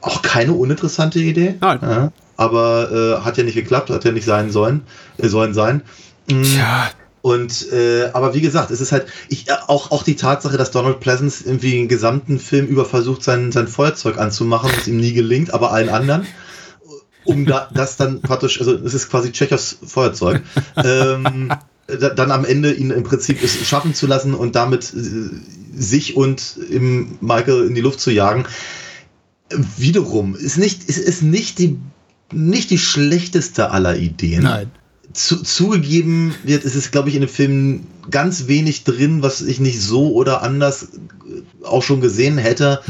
Auch 0.00 0.22
keine 0.22 0.52
uninteressante 0.52 1.18
Idee. 1.20 1.54
Nein. 1.60 2.12
Aber 2.38 3.18
äh, 3.20 3.24
hat 3.24 3.36
ja 3.36 3.44
nicht 3.44 3.54
geklappt, 3.54 3.90
hat 3.90 4.04
ja 4.04 4.12
nicht 4.12 4.24
sein 4.24 4.50
sollen, 4.50 4.80
äh, 5.18 5.28
sollen 5.28 5.52
sein. 5.52 5.82
Mm. 6.30 6.42
Tja, 6.42 6.90
Und 7.20 7.70
äh, 7.72 8.08
aber 8.14 8.32
wie 8.32 8.40
gesagt, 8.40 8.70
es 8.70 8.80
ist 8.80 8.92
halt 8.92 9.06
ich 9.28 9.48
äh, 9.48 9.52
auch 9.66 9.90
auch 9.90 10.02
die 10.02 10.16
Tatsache, 10.16 10.56
dass 10.56 10.70
Donald 10.70 11.00
Pleasance 11.00 11.44
irgendwie 11.44 11.72
den 11.72 11.88
gesamten 11.88 12.38
Film 12.38 12.66
über 12.66 12.86
versucht 12.86 13.22
sein 13.22 13.52
sein 13.52 13.68
Feuerzeug 13.68 14.16
anzumachen, 14.16 14.70
was 14.74 14.88
ihm 14.88 14.96
nie 14.96 15.12
gelingt, 15.12 15.52
aber 15.52 15.72
allen 15.72 15.90
anderen 15.90 16.26
um 17.28 17.44
da, 17.44 17.68
das 17.74 17.96
dann 17.96 18.22
praktisch, 18.22 18.58
also 18.58 18.74
es 18.74 18.94
ist 18.94 19.10
quasi 19.10 19.32
Tschechos 19.32 19.78
Feuerzeug, 19.84 20.42
ähm, 20.76 21.52
da, 21.86 22.08
dann 22.10 22.30
am 22.30 22.44
Ende 22.44 22.72
ihn 22.72 22.90
im 22.90 23.02
Prinzip 23.02 23.42
es 23.42 23.66
schaffen 23.66 23.94
zu 23.94 24.06
lassen 24.06 24.34
und 24.34 24.56
damit 24.56 24.92
äh, 24.94 25.30
sich 25.76 26.16
und 26.16 26.58
im 26.70 27.18
Michael 27.20 27.66
in 27.66 27.74
die 27.74 27.80
Luft 27.80 28.00
zu 28.00 28.10
jagen. 28.10 28.46
Wiederum 29.76 30.34
ist 30.34 30.58
nicht, 30.58 30.84
ist, 30.84 30.98
ist 30.98 31.22
nicht 31.22 31.58
die 31.58 31.78
nicht 32.32 32.70
die 32.70 32.78
schlechteste 32.78 33.70
aller 33.70 33.96
Ideen 33.96 34.42
nein. 34.42 34.70
zu, 35.12 35.42
zugegeben 35.42 36.34
wird, 36.44 36.64
ist 36.64 36.74
es, 36.74 36.90
glaube 36.90 37.08
ich, 37.08 37.14
in 37.14 37.22
dem 37.22 37.30
Film 37.30 37.86
ganz 38.10 38.46
wenig 38.48 38.84
drin, 38.84 39.22
was 39.22 39.40
ich 39.42 39.60
nicht 39.60 39.80
so 39.80 40.12
oder 40.12 40.42
anders 40.42 40.84
äh, 40.84 41.64
auch 41.64 41.82
schon 41.82 42.00
gesehen 42.00 42.38
hätte. 42.38 42.80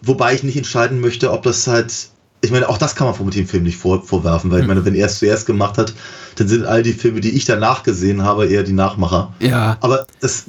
Wobei 0.00 0.34
ich 0.34 0.42
nicht 0.42 0.56
entscheiden 0.56 1.00
möchte, 1.00 1.32
ob 1.32 1.42
das 1.42 1.66
halt. 1.66 2.08
Ich 2.40 2.52
meine, 2.52 2.68
auch 2.68 2.78
das 2.78 2.94
kann 2.94 3.08
man 3.08 3.16
vom 3.16 3.30
dem 3.30 3.48
Film 3.48 3.64
nicht 3.64 3.78
vor, 3.78 4.04
vorwerfen, 4.04 4.52
weil 4.52 4.60
ich 4.60 4.66
meine, 4.68 4.84
wenn 4.84 4.94
er 4.94 5.06
es 5.06 5.18
zuerst 5.18 5.44
gemacht 5.44 5.76
hat, 5.76 5.92
dann 6.36 6.46
sind 6.46 6.64
all 6.64 6.84
die 6.84 6.92
Filme, 6.92 7.20
die 7.20 7.30
ich 7.30 7.46
danach 7.46 7.82
gesehen 7.82 8.22
habe, 8.22 8.46
eher 8.46 8.62
die 8.62 8.72
Nachmacher. 8.72 9.34
Ja, 9.40 9.76
Aber 9.80 10.06
das 10.20 10.44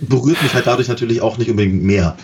berührt 0.00 0.42
mich 0.42 0.54
halt 0.54 0.66
dadurch 0.66 0.88
natürlich 0.88 1.20
auch 1.20 1.36
nicht 1.36 1.50
unbedingt 1.50 1.82
mehr. 1.82 2.16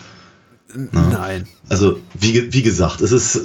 nein. 0.91 1.47
Also, 1.69 1.99
wie, 2.15 2.51
wie 2.51 2.63
gesagt, 2.63 3.01
es 3.01 3.11
ist. 3.11 3.35
äh, 3.35 3.41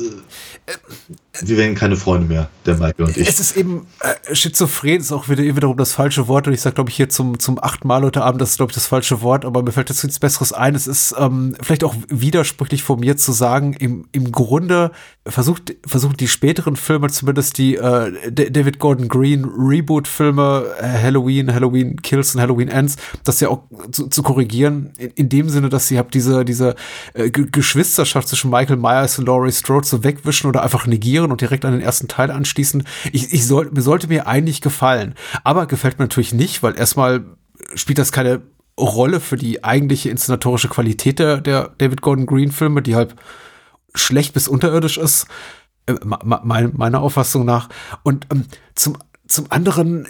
Wir 1.43 1.57
werden 1.57 1.77
keine 1.77 1.97
Freunde 1.97 2.27
mehr, 2.27 2.49
der 2.67 2.75
Michael 2.75 3.07
und 3.07 3.17
ich. 3.17 3.29
Es 3.29 3.39
ist 3.39 3.57
eben, 3.57 3.87
äh, 4.01 4.35
schizophren 4.35 4.99
ist 4.99 5.13
auch 5.13 5.29
wieder 5.29 5.45
wiederum 5.45 5.77
das 5.77 5.93
falsche 5.93 6.27
Wort 6.27 6.49
und 6.49 6.55
ich 6.55 6.61
sage, 6.61 6.75
glaube 6.75 6.91
ich, 6.91 6.97
hier 6.97 7.09
zum, 7.09 7.39
zum 7.39 7.63
achten 7.63 7.87
Mal 7.87 8.03
heute 8.03 8.23
Abend, 8.23 8.41
das 8.43 8.51
ist, 8.51 8.57
glaube 8.57 8.71
ich, 8.73 8.75
das 8.75 8.89
falsche 8.89 9.23
Wort, 9.23 9.45
aber 9.45 9.63
mir 9.63 9.71
fällt 9.71 9.91
dazu 9.91 10.07
nichts 10.07 10.19
Besseres 10.19 10.53
ein. 10.53 10.75
Es 10.75 10.89
ist 10.89 11.15
ähm, 11.17 11.55
vielleicht 11.63 11.85
auch 11.85 11.95
widersprüchlich 12.09 12.83
von 12.83 12.99
mir 12.99 13.17
zu 13.17 13.31
sagen, 13.31 13.75
im, 13.75 14.09
im 14.11 14.33
Grunde 14.33 14.91
versucht, 15.25 15.77
versuchen 15.87 16.17
die 16.17 16.27
späteren 16.27 16.75
Filme, 16.75 17.09
zumindest 17.11 17.59
die 17.59 17.77
äh, 17.77 18.33
David 18.33 18.81
Gordon 18.81 19.07
Green 19.07 19.45
Reboot-Filme, 19.45 20.65
äh, 20.81 21.01
Halloween, 21.01 21.55
Halloween 21.55 22.03
Kills 22.03 22.35
und 22.35 22.41
Halloween 22.41 22.69
Ends, 22.69 22.97
das 23.23 23.39
ja 23.39 23.51
auch 23.51 23.63
zu, 23.93 24.09
zu 24.09 24.25
korrigieren, 24.25 24.93
in, 24.99 25.11
in 25.11 25.29
dem 25.29 25.49
Sinne, 25.49 25.69
dass 25.69 25.87
sie 25.87 25.97
habt 25.97 26.13
diese, 26.15 26.45
diese 26.45 26.75
äh, 27.15 27.31
Ge- 27.31 27.47
Geschwisterschaft 27.53 28.27
zwischen 28.27 28.51
Michael 28.51 28.79
Myers 28.79 29.17
und 29.21 29.27
Laurie 29.27 29.53
Strode 29.53 29.87
so 29.87 30.03
wegwischen 30.03 30.49
oder 30.49 30.65
einfach 30.65 30.89
negieren 30.89 31.20
und 31.25 31.41
direkt 31.41 31.65
an 31.65 31.73
den 31.73 31.81
ersten 31.83 32.09
Teil 32.09 32.31
anschließen. 32.31 32.85
Ich, 33.13 33.33
ich 33.33 33.47
soll, 33.47 33.71
sollte 33.81 34.09
mir 34.09 34.27
eigentlich 34.27 34.61
gefallen. 34.61 35.15
Aber 35.45 35.67
gefällt 35.67 35.99
mir 35.99 36.05
natürlich 36.05 36.33
nicht, 36.33 36.63
weil 36.63 36.79
erstmal 36.79 37.25
spielt 37.75 37.99
das 37.99 38.13
keine 38.13 38.43
Rolle 38.79 39.21
für 39.21 39.37
die 39.37 39.63
eigentliche 39.63 40.09
inszenatorische 40.11 40.69
Qualität 40.69 41.19
der, 41.19 41.41
der 41.41 41.73
David 41.79 42.01
Gordon 42.01 42.27
Green 42.27 42.51
Filme, 42.51 42.81
die 42.81 42.95
halt 42.95 43.15
schlecht 43.95 44.33
bis 44.33 44.49
unterirdisch 44.49 44.97
ist, 44.97 45.27
äh, 45.87 45.95
me- 46.05 46.19
me- 46.25 46.41
mein- 46.45 46.73
meiner 46.75 47.01
Auffassung 47.01 47.45
nach. 47.45 47.69
Und 48.03 48.27
ähm, 48.33 48.47
zum, 48.75 48.97
zum 49.27 49.47
anderen 49.51 50.07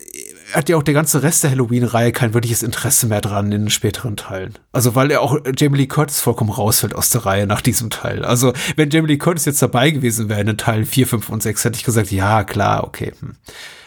hat 0.52 0.68
ja 0.68 0.76
auch 0.76 0.82
der 0.82 0.94
ganze 0.94 1.22
Rest 1.22 1.44
der 1.44 1.50
Halloween-Reihe 1.50 2.12
kein 2.12 2.34
wirkliches 2.34 2.62
Interesse 2.62 3.06
mehr 3.06 3.20
dran 3.20 3.46
in 3.46 3.62
den 3.62 3.70
späteren 3.70 4.16
Teilen. 4.16 4.54
Also 4.72 4.94
weil 4.94 5.10
er 5.10 5.22
auch 5.22 5.38
Jamie 5.56 5.78
Lee 5.78 5.86
Curtis 5.86 6.20
vollkommen 6.20 6.50
rausfällt 6.50 6.94
aus 6.94 7.10
der 7.10 7.26
Reihe 7.26 7.46
nach 7.46 7.60
diesem 7.60 7.90
Teil. 7.90 8.24
Also 8.24 8.52
wenn 8.76 8.90
Jamie 8.90 9.08
Lee 9.08 9.18
Curtis 9.18 9.44
jetzt 9.44 9.62
dabei 9.62 9.90
gewesen 9.90 10.28
wäre 10.28 10.40
in 10.40 10.46
den 10.46 10.58
Teilen 10.58 10.86
4, 10.86 11.06
5 11.06 11.28
und 11.28 11.42
6, 11.42 11.64
hätte 11.64 11.76
ich 11.76 11.84
gesagt, 11.84 12.10
ja, 12.10 12.44
klar, 12.44 12.84
okay. 12.84 13.12
Hm. 13.20 13.36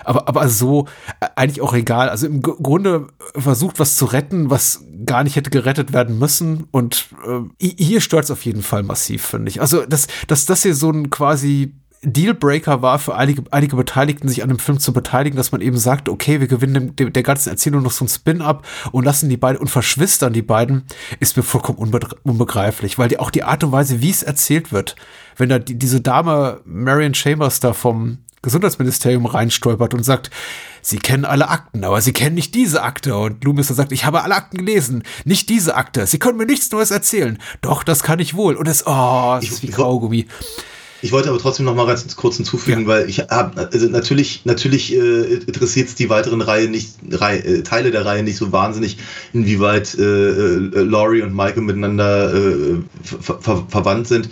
Aber, 0.03 0.27
aber 0.27 0.49
so 0.49 0.87
äh, 1.19 1.27
eigentlich 1.35 1.61
auch 1.61 1.73
egal. 1.73 2.09
Also 2.09 2.27
im 2.27 2.41
Grunde 2.41 3.07
versucht 3.35 3.79
was 3.79 3.95
zu 3.95 4.05
retten, 4.05 4.49
was 4.49 4.83
gar 5.05 5.23
nicht 5.23 5.35
hätte 5.35 5.49
gerettet 5.49 5.93
werden 5.93 6.19
müssen. 6.19 6.67
Und 6.71 7.07
äh, 7.25 7.69
hier 7.75 8.01
stört 8.01 8.25
es 8.25 8.31
auf 8.31 8.43
jeden 8.45 8.63
Fall 8.63 8.83
massiv, 8.83 9.23
finde 9.23 9.49
ich. 9.49 9.61
Also, 9.61 9.85
dass, 9.85 10.07
dass 10.27 10.45
das 10.45 10.63
hier 10.63 10.75
so 10.75 10.91
ein 10.91 11.09
quasi 11.09 11.75
Dealbreaker 12.03 12.81
war 12.81 12.99
für 12.99 13.15
einige, 13.15 13.43
einige 13.51 13.75
Beteiligten, 13.75 14.27
sich 14.27 14.43
an 14.43 14.49
dem 14.49 14.59
Film 14.59 14.79
zu 14.79 14.93
beteiligen, 14.93 15.37
dass 15.37 15.51
man 15.51 15.61
eben 15.61 15.77
sagt, 15.77 16.09
okay, 16.09 16.39
wir 16.39 16.47
gewinnen 16.47 16.73
dem, 16.73 16.95
dem, 16.95 17.13
der 17.13 17.23
ganzen 17.23 17.49
Erzählung 17.49 17.81
noch 17.81 17.91
so 17.91 18.05
ein 18.05 18.09
Spin 18.09 18.41
ab 18.41 18.65
und 18.91 19.05
lassen 19.05 19.29
die 19.29 19.37
beiden 19.37 19.59
und 19.59 19.69
verschwistern 19.69 20.33
die 20.33 20.41
beiden, 20.41 20.83
ist 21.19 21.37
mir 21.37 21.43
vollkommen 21.43 21.77
unbe 21.77 21.99
unbegreiflich, 22.23 22.97
weil 22.97 23.09
die 23.09 23.19
auch 23.19 23.31
die 23.31 23.43
Art 23.43 23.63
und 23.63 23.71
Weise, 23.71 24.01
wie 24.01 24.09
es 24.09 24.23
erzählt 24.23 24.71
wird, 24.71 24.95
wenn 25.37 25.49
da 25.49 25.59
die, 25.59 25.75
diese 25.79 26.01
Dame 26.01 26.61
Marion 26.65 27.13
Chambers 27.13 27.59
da 27.59 27.73
vom 27.73 28.19
Gesundheitsministerium 28.41 29.25
reinstolpert 29.25 29.93
und 29.93 30.03
sagt, 30.03 30.29
Sie 30.85 30.99
kennen 30.99 31.23
alle 31.23 31.47
Akten, 31.47 31.85
aber 31.85 32.01
Sie 32.01 32.11
kennen 32.11 32.35
nicht 32.35 32.53
diese 32.53 32.83
Akte. 32.83 33.15
Und 33.15 33.41
Loomis 33.45 33.67
dann 33.67 33.77
sagt, 33.77 33.93
ich 33.93 34.03
habe 34.03 34.21
alle 34.21 34.35
Akten 34.35 34.57
gelesen, 34.57 35.03
nicht 35.23 35.47
diese 35.47 35.75
Akte. 35.75 36.05
Sie 36.05 36.19
können 36.19 36.37
mir 36.37 36.45
nichts 36.45 36.69
Neues 36.69 36.91
erzählen. 36.91 37.39
Doch, 37.61 37.83
das 37.83 38.03
kann 38.03 38.19
ich 38.19 38.35
wohl. 38.35 38.55
Und 38.55 38.67
es, 38.67 38.85
oh, 38.85 39.37
es 39.41 39.49
ist 39.49 39.63
wie 39.63 39.69
Kaugummi. 39.69 40.27
Ich 41.03 41.11
wollte 41.11 41.27
aber 41.29 41.37
trotzdem 41.37 41.65
noch 41.65 41.75
mal 41.75 41.85
ganz 41.85 42.15
kurz 42.15 42.37
hinzufügen, 42.37 42.81
Ja. 42.83 42.87
weil 42.87 43.09
ich 43.09 43.19
habe 43.19 43.69
also 43.73 43.87
natürlich 43.87 44.41
natürlich 44.45 44.95
äh, 44.95 45.33
interessiert 45.35 45.89
es 45.89 45.95
die 45.95 46.09
weiteren 46.09 46.39
Reihe 46.41 46.69
nicht 46.69 46.91
Reihe, 47.11 47.43
äh, 47.43 47.61
Teile 47.61 47.91
der 47.91 48.05
Reihe 48.05 48.23
nicht 48.23 48.37
so 48.37 48.51
wahnsinnig, 48.53 48.97
inwieweit 49.33 49.95
äh, 49.95 50.01
äh, 50.01 50.57
Laurie 50.81 51.21
und 51.21 51.35
Michael 51.35 51.63
miteinander 51.63 52.33
äh, 52.33 52.75
ver 53.03 53.37
ver 53.41 53.65
verwandt 53.67 54.07
sind. 54.07 54.29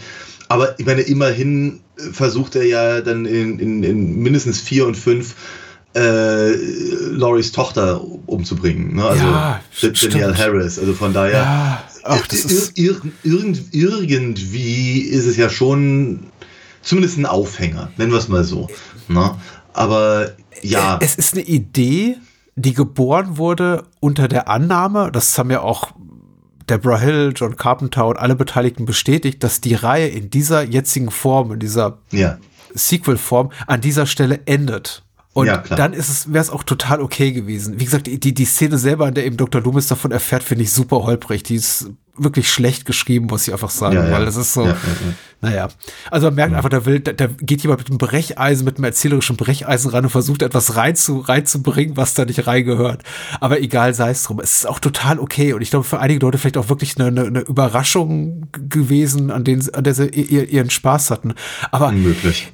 Aber 0.47 0.79
ich 0.79 0.85
meine, 0.85 1.01
immerhin 1.01 1.81
äh, 1.97 2.03
versucht 2.13 2.55
er 2.55 2.63
ja 2.63 3.01
dann 3.01 3.25
in, 3.25 3.59
in, 3.59 3.83
in 3.83 4.15
mindestens 4.19 4.59
vier 4.61 4.87
und 4.87 4.95
fünf 4.95 5.35
äh, 5.93 6.51
Lauries 7.11 7.51
Tochter 7.51 8.01
umzubringen. 8.27 8.95
Ne? 8.95 9.03
Also 9.03 9.23
Ja, 9.25 9.61
Dan- 9.81 9.93
Danielle. 9.93 10.37
Harris. 10.37 10.79
Also 10.79 10.93
von 10.93 11.13
daher. 11.13 11.33
Ja, 11.33 11.83
ach, 12.03 12.27
das 12.27 12.45
ist, 12.45 12.77
Ir 12.77 12.91
ir 12.93 13.11
irgend 13.23 13.61
irgendwie 13.73 14.99
ist 15.01 15.25
es 15.25 15.35
ja 15.35 15.49
schon 15.49 16.21
zumindest 16.81 17.17
ein 17.17 17.25
Aufhänger, 17.25 17.91
nennen 17.97 18.11
wir 18.11 18.19
es 18.19 18.27
mal 18.27 18.43
so. 18.43 18.67
Ne? 19.07 19.35
Aber 19.73 20.31
ja, 20.61 20.99
es 21.01 21.15
ist 21.15 21.33
eine 21.33 21.43
Idee, 21.43 22.17
die 22.55 22.73
geboren 22.73 23.37
wurde 23.37 23.85
unter 23.99 24.27
der 24.27 24.47
Annahme, 24.47 25.11
das 25.11 25.37
haben 25.37 25.51
ja 25.51 25.61
auch 25.61 25.93
Deborah 26.69 26.99
Hill, 26.99 27.33
John 27.35 27.55
Carpenter 27.55 28.07
und 28.07 28.17
alle 28.17 28.35
Beteiligten 28.35 28.85
bestätigt, 28.85 29.43
dass 29.43 29.61
die 29.61 29.75
Reihe 29.75 30.07
in 30.07 30.29
dieser 30.29 30.63
jetzigen 30.63 31.11
Form, 31.11 31.51
in 31.51 31.59
dieser 31.59 31.99
ja, 32.11 32.37
Sequel-Form 32.73 33.51
an 33.67 33.81
dieser 33.81 34.05
Stelle 34.05 34.41
endet. 34.45 35.03
Und 35.33 35.47
Ja, 35.47 35.57
dann 35.57 35.93
ist 35.93 36.09
es, 36.09 36.33
wäre 36.33 36.41
es 36.41 36.49
auch 36.49 36.63
total 36.63 37.01
okay 37.01 37.31
gewesen. 37.31 37.79
Wie 37.79 37.85
gesagt, 37.85 38.07
die, 38.07 38.33
die 38.33 38.45
Szene 38.45 38.77
selber, 38.77 39.07
in 39.07 39.13
der 39.13 39.25
eben 39.25 39.37
Dr. 39.37 39.61
Loomis 39.61 39.87
davon 39.87 40.11
erfährt, 40.11 40.43
finde 40.43 40.63
ich 40.63 40.73
super 40.73 41.03
holprig. 41.03 41.43
Die 41.43 41.55
ist 41.55 41.89
wirklich 42.17 42.51
schlecht 42.51 42.85
geschrieben, 42.85 43.27
muss 43.27 43.47
ich 43.47 43.53
einfach 43.53 43.69
sagen, 43.69 43.95
Ja, 43.95 44.05
ja. 44.05 44.11
weil 44.11 44.25
das 44.25 44.35
ist 44.35 44.53
so, 44.53 44.63
Ja, 44.63 44.69
ja, 44.71 44.75
naja. 45.41 45.67
Also 46.11 46.27
man 46.27 46.35
merkt 46.35 46.53
einfach, 46.55 46.69
da 46.69 46.85
will, 46.85 46.99
da, 46.99 47.13
da 47.13 47.27
geht 47.27 47.63
jemand 47.63 47.79
mit 47.79 47.89
einem 47.89 47.97
Brecheisen, 47.97 48.65
mit 48.65 48.77
einem 48.77 48.85
erzählerischen 48.85 49.37
Brecheisen 49.37 49.89
ran 49.89 50.03
und 50.03 50.11
versucht 50.11 50.41
etwas 50.43 50.75
rein 50.75 50.95
zu, 50.95 51.19
reinzubringen, 51.19 51.97
was 51.97 52.13
da 52.13 52.25
nicht 52.25 52.45
reingehört. 52.45 53.03
Aber 53.39 53.59
egal, 53.59 53.93
sei 53.93 54.11
es 54.11 54.23
drum. 54.23 54.39
Es 54.39 54.57
ist 54.57 54.67
auch 54.67 54.79
total 54.79 55.19
okay. 55.19 55.53
Und 55.53 55.61
ich 55.61 55.71
glaube, 55.71 55.85
für 55.85 55.99
einige 55.99 56.19
Leute 56.19 56.37
vielleicht 56.37 56.57
auch 56.57 56.69
wirklich 56.69 56.97
eine, 56.99 57.07
eine, 57.07 57.25
eine 57.25 57.39
Überraschung 57.39 58.47
gewesen, 58.69 59.31
an, 59.31 59.43
denen, 59.43 59.67
an 59.73 59.83
der 59.83 59.95
sie 59.95 60.09
ihr, 60.09 60.47
ihren 60.47 60.69
Spaß 60.69 61.09
hatten. 61.11 61.33
Aber 61.71 61.87
unmöglich. 61.87 62.51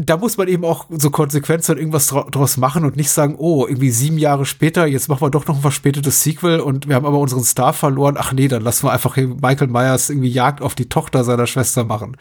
Da 0.00 0.16
muss 0.16 0.36
man 0.36 0.48
eben 0.48 0.64
auch 0.64 0.86
so 0.90 1.10
konsequent 1.10 1.64
sein, 1.64 1.76
irgendwas 1.76 2.08
dra 2.08 2.26
draus 2.30 2.56
machen 2.56 2.84
und 2.84 2.96
nicht 2.96 3.10
sagen, 3.10 3.36
oh, 3.38 3.66
irgendwie 3.66 3.90
sieben 3.90 4.18
Jahre 4.18 4.46
später, 4.46 4.86
jetzt 4.86 5.08
machen 5.08 5.22
wir 5.22 5.30
doch 5.30 5.46
noch 5.46 5.56
ein 5.56 5.62
verspätetes 5.62 6.22
Sequel 6.22 6.60
und 6.60 6.88
wir 6.88 6.94
haben 6.94 7.06
aber 7.06 7.18
unseren 7.18 7.44
Star 7.44 7.72
verloren. 7.72 8.16
Ach 8.18 8.32
nee, 8.32 8.48
dann 8.48 8.62
lassen 8.62 8.86
wir 8.86 8.92
einfach 8.92 9.14
hier 9.14 9.28
Michael 9.28 9.68
Myers 9.68 10.10
irgendwie 10.10 10.30
Jagd 10.30 10.62
auf 10.62 10.74
die 10.74 10.88
Tochter 10.88 11.24
seiner 11.24 11.46
Schwester 11.46 11.84
machen. 11.84 12.16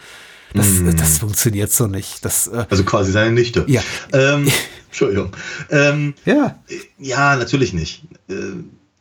Das, 0.53 0.67
das 0.97 1.17
funktioniert 1.17 1.71
so 1.71 1.87
nicht. 1.87 2.23
Das, 2.23 2.47
äh, 2.47 2.65
Also 2.69 2.83
quasi 2.83 3.11
seine 3.11 3.31
Nichte. 3.31 3.65
Ja. 3.67 3.81
Ähm, 4.11 4.47
Entschuldigung. 4.87 5.31
Ähm, 5.71 6.13
ja. 6.25 6.59
Ja, 6.99 7.35
natürlich 7.35 7.73
nicht. 7.73 8.03
Äh, 8.29 8.33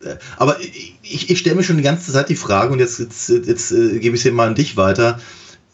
äh, 0.06 0.16
Aber 0.36 0.58
ich, 0.60 1.30
ich, 1.30 1.38
stelle 1.38 1.56
mir 1.56 1.62
schon 1.62 1.76
die 1.76 1.82
ganze 1.82 2.12
Zeit 2.12 2.30
die 2.30 2.36
Frage, 2.36 2.72
und 2.72 2.78
jetzt, 2.78 2.98
jetzt, 2.98 3.28
jetzt 3.28 3.72
äh, 3.72 3.98
gebe 3.98 4.16
ich 4.16 4.24
es 4.24 4.32
mal 4.32 4.48
an 4.48 4.54
dich 4.54 4.76
weiter. 4.76 5.20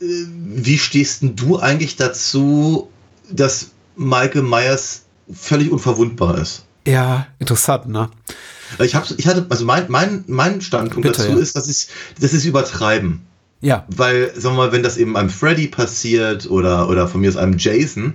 Äh, 0.00 0.04
wie 0.30 0.78
stehst 0.78 1.22
denn 1.22 1.36
du 1.36 1.58
eigentlich 1.58 1.96
dazu, 1.96 2.88
dass 3.30 3.70
Michael 3.96 4.42
Myers 4.42 5.02
völlig 5.32 5.70
unverwundbar 5.70 6.38
ist? 6.38 6.64
Ja, 6.86 7.26
interessant, 7.38 7.88
ne? 7.88 8.08
Ich, 8.78 8.94
hab, 8.94 9.06
ich 9.16 9.26
hatte, 9.26 9.46
also 9.48 9.64
mein, 9.64 9.86
mein, 9.88 10.24
mein 10.26 10.60
Standpunkt 10.60 11.08
Bitte, 11.08 11.22
dazu 11.22 11.32
ja. 11.32 11.38
ist, 11.38 11.56
dass 11.56 11.68
ich, 11.68 11.88
das 12.20 12.32
ist 12.32 12.44
übertreiben. 12.44 13.20
Ja, 13.60 13.84
Weil, 13.88 14.32
sagen 14.36 14.54
wir 14.56 14.66
mal, 14.66 14.72
wenn 14.72 14.82
das 14.82 14.96
eben 14.96 15.16
einem 15.16 15.30
Freddy 15.30 15.66
passiert 15.66 16.48
oder, 16.48 16.88
oder 16.88 17.08
von 17.08 17.20
mir 17.20 17.28
aus 17.28 17.36
einem 17.36 17.58
Jason, 17.58 18.14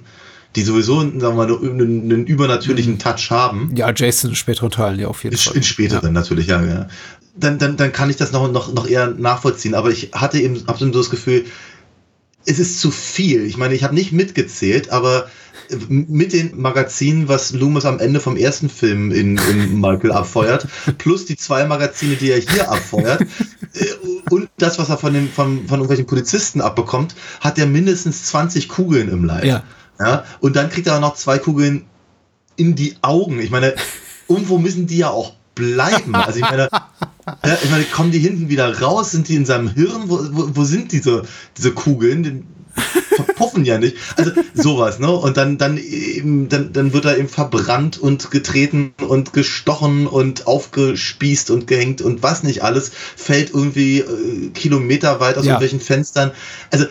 die 0.55 0.61
sowieso, 0.61 0.99
sagen 1.01 1.21
wir 1.21 1.31
mal, 1.33 1.47
einen, 1.47 1.81
einen 1.81 2.25
übernatürlichen 2.25 2.97
Touch 2.97 3.29
haben, 3.29 3.71
ja, 3.75 3.91
Jason 3.93 4.29
in 4.29 4.35
späteren 4.35 4.71
Teilen, 4.71 4.99
ja, 4.99 5.07
auf 5.07 5.23
jeden 5.23 5.35
in, 5.35 5.39
Fall. 5.39 5.55
in 5.55 5.63
späteren 5.63 6.13
natürlich, 6.13 6.47
ja, 6.47 6.63
ja. 6.63 6.87
Dann, 7.35 7.57
dann, 7.57 7.77
dann 7.77 7.91
kann 7.91 8.09
ich 8.11 8.15
das 8.15 8.31
noch, 8.31 8.49
noch, 8.51 8.73
noch 8.73 8.87
eher 8.87 9.07
nachvollziehen. 9.07 9.73
Aber 9.73 9.89
ich 9.89 10.11
hatte 10.13 10.39
eben, 10.39 10.63
hab 10.67 10.77
so 10.77 10.85
das 10.85 11.09
Gefühl, 11.09 11.45
es 12.45 12.59
ist 12.59 12.79
zu 12.79 12.91
viel. 12.91 13.45
Ich 13.45 13.57
meine, 13.57 13.73
ich 13.73 13.83
habe 13.83 13.95
nicht 13.95 14.11
mitgezählt, 14.11 14.89
aber 14.89 15.27
mit 15.87 16.33
den 16.33 16.59
Magazinen, 16.59 17.27
was 17.27 17.53
Loomis 17.53 17.85
am 17.85 17.99
Ende 17.99 18.19
vom 18.19 18.35
ersten 18.35 18.69
Film 18.69 19.11
in, 19.11 19.37
in 19.37 19.79
Michael 19.79 20.11
abfeuert, 20.11 20.67
plus 20.97 21.25
die 21.25 21.37
zwei 21.37 21.65
Magazine, 21.65 22.15
die 22.15 22.31
er 22.31 22.39
hier 22.39 22.69
abfeuert, 22.69 23.21
äh, 23.21 23.85
und 24.29 24.49
das, 24.57 24.79
was 24.79 24.89
er 24.89 24.97
von, 24.97 25.13
den, 25.13 25.29
von, 25.29 25.67
von 25.67 25.79
irgendwelchen 25.79 26.05
Polizisten 26.05 26.61
abbekommt, 26.61 27.15
hat 27.39 27.57
er 27.57 27.65
mindestens 27.65 28.25
20 28.25 28.69
Kugeln 28.69 29.09
im 29.09 29.23
Leib. 29.23 29.45
Ja. 29.45 29.63
Ja, 29.99 30.25
und 30.39 30.55
dann 30.55 30.69
kriegt 30.69 30.87
er 30.87 30.99
noch 30.99 31.15
zwei 31.15 31.37
Kugeln 31.37 31.85
in 32.55 32.75
die 32.75 32.95
Augen. 33.01 33.39
Ich 33.39 33.51
meine, 33.51 33.75
irgendwo 34.27 34.57
müssen 34.57 34.87
die 34.87 34.97
ja 34.97 35.09
auch 35.09 35.33
bleiben. 35.55 36.15
Also 36.15 36.39
ich 36.39 36.49
meine, 36.49 36.67
ja, 37.27 37.57
ich 37.63 37.69
meine, 37.69 37.85
kommen 37.85 38.11
die 38.11 38.19
hinten 38.19 38.49
wieder 38.49 38.81
raus? 38.81 39.11
Sind 39.11 39.27
die 39.27 39.35
in 39.35 39.45
seinem 39.45 39.69
Hirn? 39.69 40.03
Wo, 40.07 40.19
wo, 40.31 40.49
wo 40.55 40.63
sind 40.63 40.91
diese, 40.91 41.23
diese 41.57 41.71
Kugeln? 41.71 42.23
Die 42.23 42.43
verpuffen 43.15 43.65
ja 43.65 43.77
nicht. 43.77 43.97
Also 44.17 44.31
sowas, 44.55 44.97
ne? 44.99 45.11
Und 45.11 45.37
dann, 45.37 45.57
dann 45.57 45.77
eben, 45.77 46.49
dann, 46.49 46.73
dann 46.73 46.91
wird 46.91 47.05
er 47.05 47.17
eben 47.17 47.29
verbrannt 47.29 47.97
und 47.97 48.31
getreten 48.31 48.93
und 49.07 49.33
gestochen 49.33 50.07
und 50.07 50.47
aufgespießt 50.47 51.51
und 51.51 51.67
gehängt 51.67 52.01
und 52.01 52.23
was 52.23 52.43
nicht 52.43 52.63
alles, 52.63 52.91
fällt 53.15 53.51
irgendwie 53.53 53.99
äh, 53.99 54.49
kilometerweit 54.53 55.37
aus 55.37 55.45
Ja. 55.45 55.51
irgendwelchen 55.51 55.81
Fenstern. 55.81 56.31
Also 56.71 56.85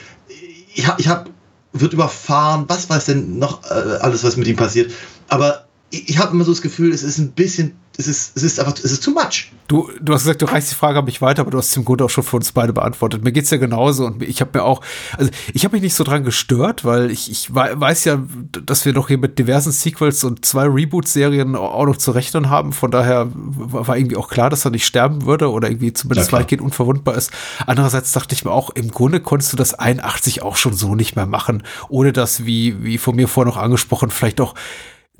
ich 0.75 0.87
habe, 0.87 1.01
ich 1.01 1.09
hab, 1.09 1.29
wird 1.73 1.93
überfahren, 1.95 2.65
was 2.69 2.89
weiß 2.89 3.07
denn 3.07 3.39
noch 3.39 3.65
äh, 3.65 3.75
alles, 3.75 4.23
was 4.25 4.37
mit 4.37 4.47
ihm 4.47 4.57
passiert. 4.57 4.93
Aber 5.29 5.67
ich, 5.91 6.11
ich 6.11 6.19
habe 6.19 6.33
immer 6.33 6.45
so 6.45 6.53
das 6.53 6.63
Gefühl, 6.63 6.93
es 6.93 7.03
ist 7.03 7.19
ein 7.19 7.33
bisschen, 7.33 7.73
es 7.99 8.07
ist, 8.07 8.37
es 8.37 8.43
ist 8.43 8.59
einfach, 8.61 8.75
es 8.77 8.91
ist 8.93 9.05
too 9.05 9.11
much. 9.11 9.53
Du, 9.69 9.91
du 10.01 10.13
hast 10.13 10.23
gesagt, 10.23 10.43
du 10.43 10.47
reichst 10.47 10.71
die 10.71 10.75
Frage 10.75 10.99
an 10.99 11.05
mich 11.05 11.21
weiter, 11.23 11.43
aber 11.43 11.51
du 11.51 11.59
hast 11.59 11.73
sie 11.73 11.81
im 11.81 11.85
Grunde 11.85 12.05
auch 12.05 12.11
schon 12.11 12.25
für 12.25 12.37
uns 12.37 12.53
beide 12.53 12.73
beantwortet. 12.73 13.23
Mir 13.25 13.33
geht's 13.33 13.51
ja 13.51 13.57
genauso 13.59 14.07
und 14.07 14.23
ich 14.23 14.41
habe 14.41 14.59
mir 14.59 14.65
auch, 14.65 14.83
also 15.17 15.31
ich 15.55 15.65
habe 15.65 15.75
mich 15.77 15.83
nicht 15.83 15.95
so 15.95 16.05
dran 16.05 16.25
gestört, 16.25 16.85
weil 16.85 17.11
ich, 17.11 17.31
ich 17.31 17.55
wei- 17.55 17.79
weiß 17.79 18.05
ja, 18.05 18.23
dass 18.67 18.85
wir 18.85 18.93
doch 18.93 19.09
hier 19.09 19.19
mit 19.19 19.39
diversen 19.39 19.73
Sequels 19.73 20.25
und 20.25 20.45
zwei 20.45 20.67
Reboot-Serien 20.67 21.57
auch 21.57 21.87
noch 21.87 21.97
zu 21.97 22.11
rechnen 22.11 22.51
haben. 22.51 22.73
Von 22.73 22.91
daher 22.91 23.29
war 23.35 23.97
irgendwie 23.97 24.17
auch 24.17 24.29
klar, 24.29 24.51
dass 24.51 24.65
er 24.65 24.71
nicht 24.71 24.87
sterben 24.87 25.25
würde 25.25 25.51
oder 25.51 25.69
irgendwie 25.71 25.93
zumindest 25.93 26.33
Ja, 26.33 26.39
weitgehend 26.39 26.63
unverwundbar 26.63 27.15
ist. 27.15 27.31
Andererseits 27.67 28.13
dachte 28.13 28.35
ich 28.35 28.45
mir 28.45 28.51
auch, 28.51 28.71
im 28.71 28.91
Grunde 28.91 29.21
konntest 29.21 29.53
du 29.53 29.57
das 29.57 29.75
81 29.75 30.43
auch 30.43 30.57
schon 30.57 30.75
so 30.75 30.95
nicht 30.95 31.17
mehr 31.17 31.27
machen, 31.27 31.63
ohne 31.89 32.13
das, 32.13 32.45
wie, 32.45 32.83
wie 32.85 32.99
von 32.99 33.17
mir 33.17 33.29
vorher 33.29 33.51
noch 33.53 33.59
angesprochen, 33.61 34.11
vielleicht 34.11 34.41
auch 34.41 34.55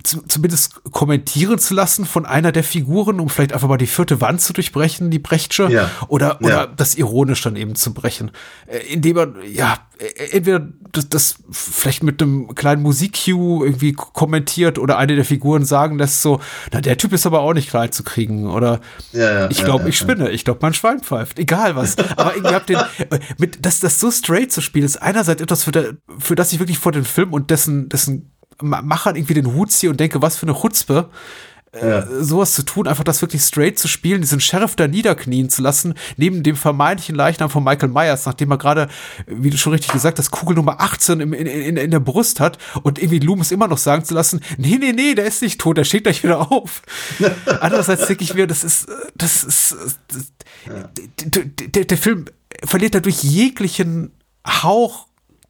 zumindest 0.03 0.83
kommentieren 0.91 1.59
zu 1.59 1.75
lassen 1.75 2.05
von 2.05 2.27
einer 2.27 2.53
der 2.53 2.65
Figuren, 2.65 3.21
um 3.21 3.29
vielleicht 3.29 3.53
einfach 3.53 3.69
mal 3.69 3.77
die 3.77 3.87
vierte 3.87 4.21
Wand 4.21 4.41
zu 4.41 4.53
durchbrechen, 4.53 5.11
die 5.11 5.19
Brechtsche, 5.19 5.69
Ja. 5.71 5.91
oder, 6.09 6.39
oder 6.41 6.49
Ja. 6.63 6.67
das 6.67 6.95
ironisch 6.95 7.43
dann 7.43 7.57
eben 7.57 7.75
zu 7.75 7.93
brechen. 7.95 8.31
Äh, 8.67 8.79
Indem 8.93 9.17
man, 9.17 9.37
ja, 9.51 9.79
äh, 9.99 10.31
entweder 10.37 10.69
das, 10.93 11.09
das 11.09 11.37
vielleicht 11.51 12.03
mit 12.03 12.21
einem 12.23 12.55
kleinen 12.55 12.83
Musikcue 12.83 13.65
irgendwie 13.67 13.93
kommentiert 13.93 14.79
oder 14.79 14.99
eine 14.99 15.15
der 15.17 15.25
Figuren 15.25 15.65
sagen 15.65 15.99
lässt 15.99 16.23
so, 16.23 16.41
na, 16.73 16.81
der 16.81 16.99
Typ 16.99 17.13
ist 17.13 17.25
aber 17.27 17.41
auch 17.41 17.55
nicht 17.55 17.71
klein 17.71 17.93
zu 17.93 18.03
kriegen, 18.03 18.47
oder 18.51 18.81
Ja, 19.13 19.49
ich 19.51 19.65
glaube, 19.65 19.89
ich 19.89 19.97
spinne, 19.99 20.31
ich 20.31 20.45
glaube, 20.45 20.61
mein 20.63 20.75
Schwein 20.75 21.01
pfeift, 21.01 21.39
egal 21.39 21.77
was. 21.77 21.97
Aber 22.17 22.35
irgendwie 22.35 22.55
habt 22.55 22.69
den, 22.69 22.77
äh, 23.11 23.19
mit, 23.39 23.65
das, 23.65 23.81
das 23.81 23.99
so 24.01 24.11
straight 24.11 24.53
zu 24.53 24.61
spielen, 24.61 24.85
ist 24.85 25.01
einerseits 25.01 25.41
etwas, 25.41 25.65
für, 25.65 25.73
der, 25.73 25.95
für 26.19 26.35
das 26.35 26.53
ich 26.53 26.59
wirklich 26.59 26.79
vor 26.79 26.93
den 26.93 27.05
Film 27.05 27.33
und 27.33 27.51
dessen, 27.51 27.89
dessen 27.89 28.33
Machern 28.63 29.17
irgendwie 29.17 29.35
den 29.35 29.55
Hut 29.55 29.73
ziehe 29.73 29.91
und 29.91 30.01
denke, 30.01 30.23
was 30.23 30.37
für 30.37 30.47
eine 30.47 30.59
Chutzpe, 30.59 31.09
äh, 31.73 32.03
sowas 32.21 32.53
zu 32.53 32.65
tun, 32.65 32.87
einfach 32.87 33.03
das 33.03 33.23
wirklich 33.23 33.41
straight 33.41 33.79
zu 33.79 33.89
spielen, 33.89 34.21
diesen 34.21 34.41
Sheriff 34.41 34.77
da 34.77 34.87
niederknien 34.87 35.49
zu 35.49 35.63
lassen, 35.63 35.95
neben 36.19 36.43
dem 36.43 36.55
vermeintlichen 36.55 37.15
Leichnam 37.15 37.49
von 37.49 37.65
Michael 37.65 37.89
Myers, 37.89 38.27
nachdem 38.27 38.51
er 38.51 38.59
gerade, 38.59 38.89
wie 39.27 39.49
du 39.49 39.57
schon 39.57 39.73
richtig 39.73 39.91
gesagt 39.91 40.19
hast, 40.19 40.31
Kugel 40.31 40.55
Nummer 40.55 40.83
18 40.83 41.21
im, 41.21 41.33
in, 41.33 41.47
in, 41.47 41.79
in 41.79 41.91
der 41.91 42.01
Brust 42.01 42.41
hat 42.41 42.59
und 42.83 42.99
irgendwie 42.99 43.21
Loomis 43.21 43.53
immer 43.53 43.69
noch 43.69 43.79
sagen 43.79 44.05
zu 44.05 44.13
lassen, 44.13 44.43
nee, 44.59 44.77
nee, 44.79 44.93
nee, 44.93 45.15
der 45.15 45.25
ist 45.25 45.41
nicht 45.41 45.63
tot, 45.63 45.79
der 45.79 45.85
steht 45.85 46.03
gleich 46.05 46.23
wieder 46.23 46.53
auf. 46.53 46.83
Andererseits 47.61 48.07
denke 48.07 48.25
ich 48.25 48.35
mir, 48.35 48.47
das 48.47 48.65
ist, 48.65 48.87
das 49.15 49.43
ist, 49.43 49.75
das, 50.09 50.33
der, 51.25 51.45
der, 51.47 51.85
der 51.87 51.99
Film 51.99 52.27
verliert 52.65 52.95
dadurch 52.95 53.23
jeglichen 53.23 54.13
Hauch 54.47 55.07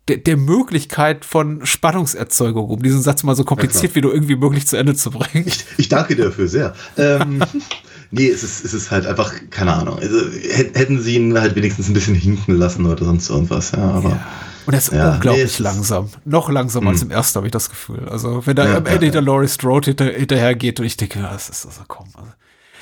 der, 0.09 0.17
der 0.19 0.37
Möglichkeit 0.37 1.25
von 1.25 1.65
Spannungserzeugung, 1.65 2.69
um 2.71 2.83
diesen 2.83 3.03
Satz 3.03 3.23
mal 3.23 3.37
so 3.37 3.45
kompliziert 3.45 3.95
wie 3.95 4.01
nur 4.01 4.13
irgendwie 4.13 4.37
möglich 4.37 4.67
zu 4.67 4.77
Ende 4.77 4.95
zu 4.95 5.11
bringen. 5.13 5.47
Ich, 5.47 5.65
ich 5.79 5.89
danke 5.89 6.17
dir 6.17 6.25
dafür 6.27 6.49
sehr. 6.49 6.75
Ähm, 6.97 7.43
nee, 8.11 8.29
es 8.29 8.43
ist, 8.43 8.65
es 8.65 8.75
ist 8.75 8.91
halt 8.91 9.07
einfach, 9.07 9.33
keine 9.51 9.73
Ahnung. 9.75 9.99
Also, 10.01 10.17
hätt- 10.19 10.77
hätten 10.77 11.01
sie 11.01 11.17
ihn 11.17 11.39
halt 11.41 11.55
wenigstens 11.55 11.89
ein 11.89 11.95
bisschen 11.95 12.15
hinken 12.17 12.57
lassen 12.57 12.85
oder 12.87 13.05
sonst 13.05 13.31
irgendwas, 13.31 13.71
ja, 13.73 13.79
aber. 13.79 14.21
Und 14.67 14.75
er 14.75 14.79
ist 14.79 14.93
Ja, 14.93 15.15
unglaublich 15.15 15.45
nee, 15.45 15.51
es- 15.51 15.59
langsam. 15.61 16.09
Noch 16.25 16.49
langsamer 16.51 16.91
als 16.91 17.03
im 17.03 17.11
ersten, 17.11 17.37
habe 17.37 17.47
ich 17.47 17.53
das 17.53 17.69
Gefühl. 17.71 18.09
Also, 18.09 18.45
wenn 18.47 18.57
da 18.57 18.65
Ja, 18.69 18.77
am 18.79 18.87
ja, 18.87 18.93
Ende 18.93 19.07
ja. 19.07 19.13
hinter 19.13 19.23
Laurie 19.23 19.49
Strode 19.49 19.87
hinter, 19.91 20.05
hinterher 20.07 20.55
geht 20.57 20.81
und 20.81 20.87
ich 20.87 20.97
denke, 20.97 21.21
ja, 21.21 21.33
das 21.33 21.49
ist 21.49 21.65
also 21.67 21.81
komm. 21.87 22.07
Also, 22.15 22.29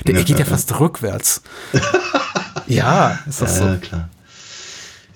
der 0.06 0.14
Ja, 0.14 0.20
geht 0.20 0.30
ja 0.30 0.38
ja, 0.38 0.44
fast 0.46 0.78
rückwärts. 0.80 1.42
ja, 2.66 3.18
ist 3.28 3.42
das 3.42 3.58
so. 3.58 3.64
Ja, 3.64 3.76
klar. 3.76 4.08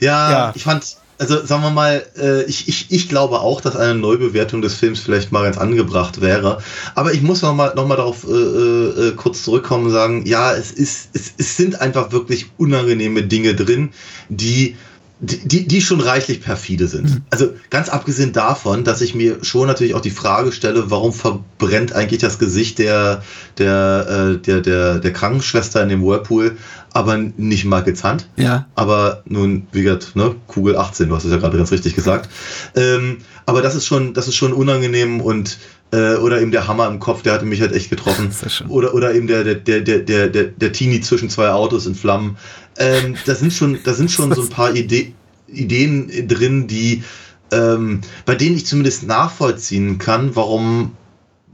Ja, 0.01 0.31
Ja. 0.31 0.53
ich 0.55 0.65
fand, 0.65 0.97
also 1.25 1.47
sagen 1.47 1.63
wir 1.63 1.71
mal, 1.71 2.05
äh, 2.19 2.43
ich, 2.45 2.69
ich, 2.69 2.87
ich 2.91 3.09
glaube 3.09 3.41
auch, 3.41 3.61
dass 3.61 3.77
eine 3.77 3.95
Neubewertung 3.95 4.61
des 4.63 4.75
Films 4.75 5.01
vielleicht 5.01 5.33
mal 5.33 5.45
ganz 5.45 5.57
angebracht 5.57 6.21
wäre. 6.21 6.59
Aber 6.95 7.13
ich 7.13 7.23
muss 7.23 7.43
noch 7.43 7.55
mal, 7.55 7.75
noch 7.75 7.87
mal 7.87 7.97
darauf 7.97 8.27
äh, 8.29 8.33
äh, 8.33 9.13
kurz 9.13 9.43
zurückkommen 9.43 9.87
und 9.87 9.93
sagen, 9.93 10.27
ja, 10.27 10.55
es, 10.55 10.71
ist, 10.71 11.11
es, 11.15 11.33
es 11.39 11.57
sind 11.57 11.81
einfach 11.81 12.13
wirklich 12.13 12.47
unangenehme 12.59 13.23
Dinge 13.23 13.55
drin, 13.55 13.91
die 14.29 14.77
die, 15.21 15.47
die, 15.47 15.67
die 15.67 15.81
schon 15.81 16.01
reichlich 16.01 16.41
perfide 16.41 16.89
sind. 16.89 17.23
Also 17.31 17.55
ganz 17.71 17.89
abgesehen 17.89 18.33
davon, 18.33 18.85
dass 18.85 19.01
ich 19.01 19.15
mir 19.15 19.45
schon 19.45 19.67
natürlich 19.67 19.95
auch 19.95 20.01
die 20.01 20.11
Frage 20.11 20.53
stelle, 20.53 20.91
warum 20.91 21.13
verbrennt 21.13 21.93
eigentlich 21.93 22.21
das 22.21 22.39
Gesicht 22.39 22.79
der, 22.79 23.23
der, 23.59 24.35
äh, 24.35 24.39
der, 24.39 24.61
der, 24.61 24.99
der 24.99 25.13
Krankenschwester 25.13 25.83
in 25.83 25.89
dem 25.89 26.05
Whirlpool, 26.05 26.57
aber 26.93 27.17
nicht 27.17 27.65
Michaels 27.65 28.03
Hand. 28.03 28.29
Ja. 28.37 28.67
Aber 28.75 29.23
nun, 29.27 29.67
wie 29.73 29.83
gesagt, 29.83 30.17
ne, 30.17 30.35
Kugel 30.47 30.77
18, 30.77 31.09
du 31.09 31.17
hast 31.17 31.25
es 31.25 31.31
ja 31.31 31.39
gerade 31.39 31.57
ganz 31.57 31.71
richtig 31.71 31.95
gesagt. 31.95 32.29
Ähm, 32.75 33.19
aber 33.47 33.63
das 33.63 33.75
ist 33.75 33.87
schon, 33.87 34.15
das 34.15 34.27
ist 34.29 34.37
schon 34.37 34.53
unangenehm 34.53 35.21
und 35.21 35.59
äh, 35.95 36.17
oder 36.17 36.41
eben 36.41 36.51
der 36.51 36.67
Hammer 36.67 36.89
im 36.89 36.99
Kopf, 36.99 37.23
der 37.23 37.35
hatte 37.35 37.45
mich 37.45 37.61
halt 37.61 37.73
echt 37.73 37.89
getroffen. 37.89 38.31
Oder, 38.69 38.95
oder 38.95 39.15
eben 39.15 39.27
der, 39.27 39.45
der, 39.45 39.55
der, 39.55 39.81
der, 39.81 40.01
der, 40.01 40.29
der, 40.29 40.45
der 40.45 40.73
Teenie 40.73 41.01
zwischen 41.01 41.31
zwei 41.31 41.51
Autos 41.51 41.87
in 41.87 41.95
Flammen. 41.95 42.37
Ähm, 42.79 43.17
da 43.27 43.35
sind 43.35 43.53
schon, 43.53 43.79
da 43.85 43.95
sind 43.95 44.11
schon 44.11 44.33
so 44.35 44.43
ein 44.43 44.49
paar 44.49 44.75
Ide 44.75 45.13
Ideen 45.47 46.27
drin, 46.27 46.67
die 46.67 47.05
ähm, 47.53 48.01
bei 48.25 48.35
denen 48.35 48.57
ich 48.57 48.67
zumindest 48.67 49.07
nachvollziehen 49.07 49.99
kann, 49.99 50.35
warum 50.35 50.97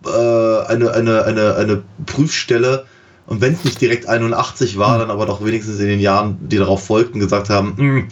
äh, 0.06 0.08
eine, 0.08 0.92
eine, 0.92 1.24
eine, 1.24 1.56
eine 1.56 1.82
Prüfstelle, 2.06 2.86
und 3.26 3.40
wenn 3.40 3.52
es 3.52 3.64
nicht 3.64 3.80
direkt 3.80 4.08
81 4.08 4.78
war, 4.78 4.98
dann 4.98 5.10
aber 5.10 5.26
doch 5.26 5.44
wenigstens 5.44 5.78
in 5.78 5.86
den 5.86 6.00
Jahren, 6.00 6.38
die 6.48 6.56
darauf 6.56 6.84
folgten, 6.84 7.20
gesagt 7.20 7.48
haben, 7.48 7.76
"Hm, 7.76 8.08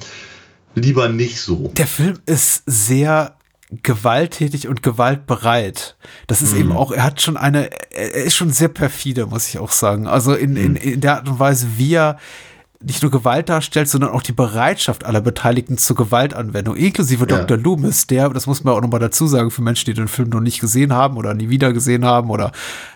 lieber 0.74 1.08
nicht 1.08 1.40
so. 1.40 1.72
Der 1.76 1.86
Film 1.86 2.18
ist 2.26 2.62
sehr 2.66 3.34
gewalttätig 3.82 4.68
und 4.68 4.82
gewaltbereit. 4.82 5.96
Das 6.26 6.40
ist 6.40 6.54
eben 6.54 6.72
auch, 6.72 6.90
er 6.90 7.04
hat 7.04 7.20
schon 7.20 7.36
eine, 7.36 7.68
er 7.90 8.24
ist 8.24 8.34
schon 8.34 8.50
sehr 8.50 8.68
perfide, 8.68 9.26
muss 9.26 9.48
ich 9.48 9.58
auch 9.58 9.72
sagen. 9.72 10.06
Also 10.06 10.32
in, 10.32 10.56
in, 10.56 10.76
in 10.76 11.00
der 11.02 11.16
Art 11.16 11.28
und 11.28 11.38
Weise, 11.38 11.66
wie 11.76 11.94
er 11.94 12.18
nicht 12.82 13.02
nur 13.02 13.10
Gewalt 13.10 13.48
darstellt, 13.48 13.88
sondern 13.88 14.10
auch 14.10 14.22
die 14.22 14.32
Bereitschaft 14.32 15.04
aller 15.04 15.20
Beteiligten 15.20 15.78
zur 15.78 15.96
Gewaltanwendung, 15.96 16.76
inklusive 16.76 17.26
Ja. 17.28 17.38
Dr. 17.38 17.56
Loomis, 17.56 18.06
der, 18.06 18.28
das 18.30 18.46
muss 18.46 18.62
man 18.62 18.74
auch 18.74 18.80
nochmal 18.80 19.00
dazu 19.00 19.26
sagen, 19.26 19.50
für 19.50 19.62
Menschen, 19.62 19.86
die 19.86 19.94
den 19.94 20.08
Film 20.08 20.28
noch 20.28 20.40
nicht 20.40 20.60
gesehen 20.60 20.92
haben 20.92 21.16
oder 21.16 21.34
nie 21.34 21.48
wieder 21.48 21.72
gesehen 21.72 22.04
haben 22.04 22.30
oder 22.30 22.52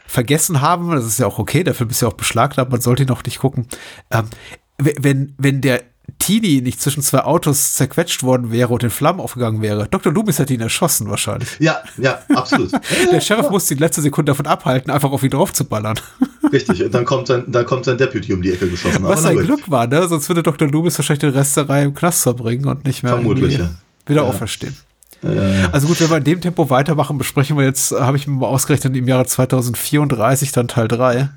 vergessen 0.07 0.61
haben, 0.61 0.91
das 0.93 1.07
ist 1.07 1.19
ja 1.19 1.27
auch 1.27 1.39
okay, 1.39 1.65
der 1.65 1.75
Film 1.75 1.91
ist 1.91 2.01
ja 2.01 2.09
auch 2.09 2.13
beschlagnahmt, 2.13 2.71
man 2.71 2.81
sollte 2.81 3.03
ihn 3.03 3.11
auch 3.11 3.25
nicht 3.25 3.41
gucken. 3.41 3.67
Ähm, 4.11 4.27
wenn, 4.79 5.35
wenn 5.39 5.61
der 5.61 5.83
Teenie 6.19 6.61
nicht 6.61 6.81
zwischen 6.81 7.03
zwei 7.03 7.21
Autos 7.21 7.75
zerquetscht 7.75 8.23
worden 8.23 8.51
wäre 8.53 8.73
und 8.73 8.83
in 8.83 8.91
Flammen 8.91 9.21
aufgegangen 9.21 9.63
wäre, 9.63 9.89
Dr. 9.89 10.13
Loomis 10.13 10.39
hätte 10.39 10.53
ihn 10.55 10.61
erschossen 10.61 11.09
wahrscheinlich. 11.09 11.49
Ja, 11.59 11.83
ja, 11.97 12.21
absolut. 12.35 12.71
Der 13.13 13.21
Sheriff 13.21 13.51
musste 13.51 13.75
die 13.75 13.81
letzte 13.81 14.03
Sekunde 14.03 14.31
davon 14.31 14.47
abhalten, 14.47 14.91
einfach 14.91 15.11
auf 15.11 15.23
ihn 15.23 15.31
drauf 15.31 15.53
zu 15.53 15.65
ballern. 15.65 15.99
Richtig. 16.53 16.83
Und 16.85 16.93
dann 16.93 17.05
kommt 17.05 17.29
sein, 17.29 17.45
dann 17.47 17.65
kommt 17.67 17.85
sein 17.85 17.99
Deputy 17.99 18.33
um 18.35 18.43
die 18.43 18.53
Ecke 18.53 18.69
geschossen. 18.69 19.03
Was 19.05 19.23
sein. 19.23 19.37
Glück 19.39 19.71
war, 19.71 19.87
ne? 19.87 20.07
Sonst 20.09 20.29
würde 20.29 20.43
Dr. 20.43 20.69
Loomis 20.69 20.99
wahrscheinlich 20.99 21.21
den 21.21 21.31
Rest 21.31 21.57
der 21.57 21.69
Reihe 21.69 21.85
im 21.87 21.95
Knast 21.95 22.23
verbringen 22.23 22.67
und 22.67 22.85
nicht 22.85 23.03
mehr 23.03 23.15
Vermutlich, 23.15 23.59
ja. 23.59 23.71
wieder 24.07 24.23
Ja. 24.23 24.29
auferstehen. 24.29 24.77
Also 25.73 25.87
gut, 25.87 26.01
wenn 26.01 26.11
wir 26.11 26.17
in 26.17 26.25
dem 26.25 26.41
Tempo 26.41 26.69
weitermachen, 26.69 27.17
besprechen 27.17 27.57
wir 27.57 27.65
jetzt, 27.65 27.93
äh, 27.93 28.01
habe 28.01 28.17
ich 28.17 28.27
mir 28.27 28.35
mal 28.35 28.49
ausgerechnet, 28.49 28.97
im 28.97 29.07
Jahre 29.07 29.25
2034 29.25 30.53
dann 30.53 30.69
Teil 30.69 30.89
3. 30.89 31.29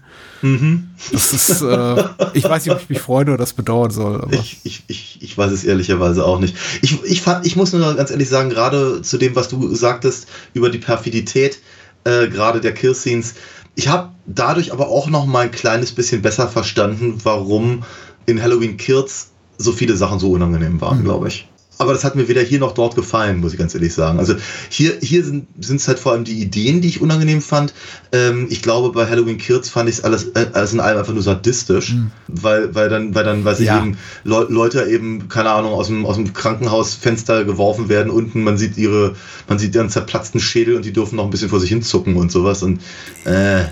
Mhm. 0.42 0.90
Das 1.12 1.34
ist, 1.34 1.62
äh, 1.62 2.04
ich 2.34 2.44
weiß 2.44 2.66
nicht, 2.66 2.74
ob 2.74 2.82
ich 2.82 2.90
mich 2.90 3.00
freuen 3.00 3.30
oder 3.30 3.38
das 3.38 3.54
bedauern 3.54 3.92
soll. 3.92 4.22
Aber. 4.22 4.34
Ich, 4.34 4.60
ich, 4.64 4.84
ich, 4.88 5.22
ich 5.22 5.38
weiß 5.38 5.52
es 5.52 5.64
ehrlicherweise 5.64 6.26
auch 6.26 6.40
nicht. 6.40 6.56
Ich, 6.82 7.04
ich, 7.04 7.22
fand, 7.22 7.46
ich 7.46 7.56
muss 7.56 7.74
nur 7.74 7.96
ganz 7.96 8.12
ehrlich 8.12 8.30
sagen, 8.30 8.50
gerade 8.50 9.02
zu 9.02 9.18
dem, 9.18 9.36
was 9.36 9.50
du 9.50 9.74
sagtest 9.76 10.28
über 10.54 10.70
die 10.70 10.80
Perfidität, 10.80 11.60
äh, 12.04 12.28
gerade 12.28 12.62
der 12.62 12.74
Killscenes, 12.74 13.36
ich 13.76 13.88
habe 13.88 14.10
dadurch 14.26 14.72
aber 14.72 14.88
auch 14.88 15.08
noch 15.08 15.26
mal 15.26 15.42
ein 15.42 15.52
kleines 15.52 15.92
bisschen 15.92 16.22
besser 16.22 16.48
verstanden, 16.48 17.20
warum 17.24 17.84
in 18.26 18.42
Halloween 18.42 18.78
Kills 18.78 19.32
so 19.58 19.72
viele 19.72 19.96
Sachen 19.96 20.20
so 20.20 20.32
unangenehm 20.32 20.82
waren, 20.82 21.04
glaube 21.04 21.28
ich. 21.28 21.48
Aber 21.78 21.94
das 21.94 22.04
hat 22.04 22.16
mir 22.16 22.28
weder 22.28 22.42
hier 22.42 22.60
noch 22.60 22.74
dort 22.74 22.96
gefallen, 22.96 23.40
muss 23.40 23.54
ich 23.54 23.60
ganz 23.60 23.76
ehrlich 23.76 23.94
sagen. 23.94 24.20
Also 24.20 24.36
hier, 24.70 24.94
hier 25.02 25.24
sind 25.24 25.48
es 25.60 25.88
halt 25.88 26.00
vor 26.00 26.14
allem 26.14 26.24
die 26.24 26.42
Ideen, 26.42 26.82
die 26.82 26.88
ich 26.88 27.02
unangenehm 27.02 27.42
fand. 27.42 27.74
Ähm, 28.12 28.48
ich 28.50 28.62
glaube, 28.62 28.92
bei 28.92 29.08
Halloween 29.08 29.38
Kills 29.38 29.70
fand 29.70 29.90
ich 29.90 29.98
es 29.98 30.04
alles, 30.04 30.26
äh, 30.36 30.48
alles 30.54 30.74
in 30.74 30.80
allem 30.80 30.98
einfach 31.00 31.14
nur 31.14 31.24
sadistisch, 31.24 31.96
weil, 32.28 32.74
weil 32.76 32.90
dann, 32.90 33.14
weil 33.16 33.24
dann, 33.24 33.44
weiß 33.44 33.60
ich 33.60 33.68
Ja. 33.68 33.80
eben, 33.80 33.98
Le 34.24 34.46
Leute 34.50 34.84
eben, 34.86 35.28
keine 35.28 35.50
Ahnung, 35.52 35.74
aus 35.74 35.88
dem, 35.88 36.06
aus 36.06 36.16
dem 36.16 36.34
Krankenhausfenster 36.34 37.44
geworfen 37.46 37.90
werden. 37.90 38.12
Unten, 38.12 38.44
man 38.44 38.58
sieht 38.58 38.78
ihre, 38.78 39.16
man 39.48 39.60
sieht 39.60 39.76
ihren 39.76 39.90
zerplatzten 39.90 40.40
Schädel 40.40 40.76
und 40.76 40.86
die 40.86 40.94
dürfen 40.94 41.16
noch 41.16 41.26
ein 41.26 41.30
bisschen 41.30 41.50
vor 41.50 41.60
sich 41.60 41.70
hinzucken 41.70 42.16
und 42.16 42.32
sowas. 42.32 42.64
Und 42.64 42.82
äh, 43.26 43.66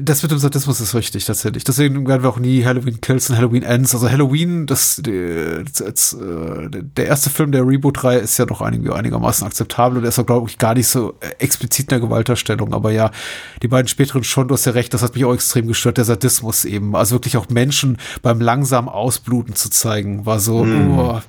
Das 0.00 0.22
mit 0.22 0.30
dem 0.30 0.38
Sadismus 0.38 0.80
ist 0.80 0.94
richtig, 0.94 1.24
tatsächlich. 1.24 1.64
Deswegen 1.64 2.06
werden 2.06 2.22
wir 2.22 2.28
auch 2.28 2.38
nie 2.38 2.64
Halloween 2.64 3.00
Kills 3.00 3.30
und 3.30 3.36
Halloween 3.36 3.62
Ends. 3.62 3.94
Also 3.94 4.10
Halloween, 4.10 4.66
das, 4.66 5.00
das, 5.02 5.72
das, 5.72 6.12
äh, 6.12 6.68
der 6.70 7.06
erste 7.06 7.30
Film 7.30 7.52
der 7.52 7.66
Reboot-Reihe 7.66 8.18
ist 8.18 8.36
ja 8.38 8.44
noch 8.44 8.60
einig, 8.60 8.90
einigermaßen 8.92 9.46
akzeptabel 9.46 9.96
und 9.96 10.02
der 10.02 10.10
ist 10.10 10.18
auch, 10.18 10.26
glaube 10.26 10.48
ich, 10.50 10.58
gar 10.58 10.74
nicht 10.74 10.88
so 10.88 11.14
äh, 11.20 11.28
explizit 11.38 11.86
in 11.86 11.88
der 11.88 12.00
Gewaltdarstellung. 12.00 12.74
Aber 12.74 12.92
ja, 12.92 13.10
die 13.62 13.68
beiden 13.68 13.88
späteren 13.88 14.24
schon, 14.24 14.48
du 14.48 14.54
hast 14.54 14.66
ja 14.66 14.72
recht, 14.72 14.92
das 14.92 15.02
hat 15.02 15.14
mich 15.14 15.24
auch 15.24 15.34
extrem 15.34 15.66
gestört, 15.68 15.96
der 15.96 16.04
Sadismus 16.04 16.64
eben. 16.64 16.94
Also 16.94 17.14
wirklich 17.14 17.36
auch 17.38 17.48
Menschen 17.48 17.96
beim 18.20 18.40
langsamen 18.40 18.88
Ausbluten 18.90 19.54
zu 19.54 19.70
zeigen, 19.70 20.26
war 20.26 20.38
so, 20.38 20.66
oh, 20.66 21.20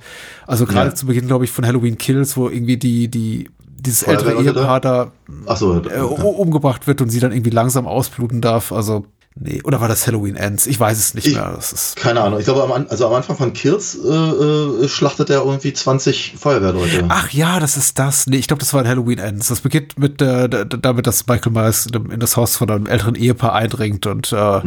also 0.47 0.65
gerade 0.65 0.89
Ja. 0.89 0.95
zu 0.95 1.05
Beginn, 1.05 1.27
glaube 1.27 1.45
ich, 1.45 1.51
von 1.51 1.65
Halloween 1.65 1.97
Kills, 1.97 2.35
wo 2.35 2.49
irgendwie 2.49 2.77
die, 2.77 3.07
die, 3.07 3.49
dieses 3.85 4.03
ältere? 4.03 4.41
Ehepaar 4.41 4.79
da 4.79 5.11
so, 5.55 5.81
äh, 5.83 6.01
u- 6.01 6.29
umgebracht 6.29 6.87
wird 6.87 7.01
und 7.01 7.09
sie 7.09 7.19
dann 7.19 7.31
irgendwie 7.31 7.51
langsam 7.51 7.85
ausbluten 7.87 8.41
darf. 8.41 8.71
Also, 8.71 9.05
nee. 9.35 9.61
Oder 9.63 9.81
war 9.81 9.87
das 9.87 10.05
Halloween 10.07 10.35
Ends? 10.35 10.67
Ich 10.67 10.79
weiß 10.79 10.97
es 10.97 11.13
nicht 11.13 11.27
Ich- 11.27 11.33
mehr. 11.35 11.51
Das 11.55 11.71
ist, 11.73 11.95
keine 11.95 12.21
Ahnung. 12.21 12.39
Ich 12.39 12.45
glaube, 12.45 12.63
am, 12.63 12.85
also 12.89 13.07
am 13.07 13.13
Anfang 13.13 13.35
von 13.37 13.53
Kills 13.53 13.95
äh, 14.03 14.07
äh, 14.09 14.87
schlachtet 14.87 15.29
er 15.29 15.43
irgendwie 15.43 15.73
20 15.73 16.35
Feuerwehrleute. 16.37 17.05
Ach 17.09 17.29
ja, 17.31 17.59
das 17.59 17.75
ist 17.77 17.97
das. 17.99 18.27
Nee, 18.27 18.37
ich 18.37 18.47
glaube, 18.47 18.59
das 18.59 18.73
war 18.73 18.81
ein 18.81 18.87
Halloween 18.87 19.19
Ends. 19.19 19.47
Das 19.47 19.61
beginnt 19.61 19.97
mit 19.97 20.21
äh, 20.21 20.47
damit, 20.67 21.07
dass 21.07 21.25
Michael 21.27 21.51
Myers 21.51 21.87
in 21.87 22.19
das 22.19 22.37
Haus 22.37 22.55
von 22.57 22.69
einem 22.69 22.85
älteren 22.85 23.15
Ehepaar 23.15 23.53
eindringt 23.53 24.05
und 24.05 24.31
äh, 24.31 24.61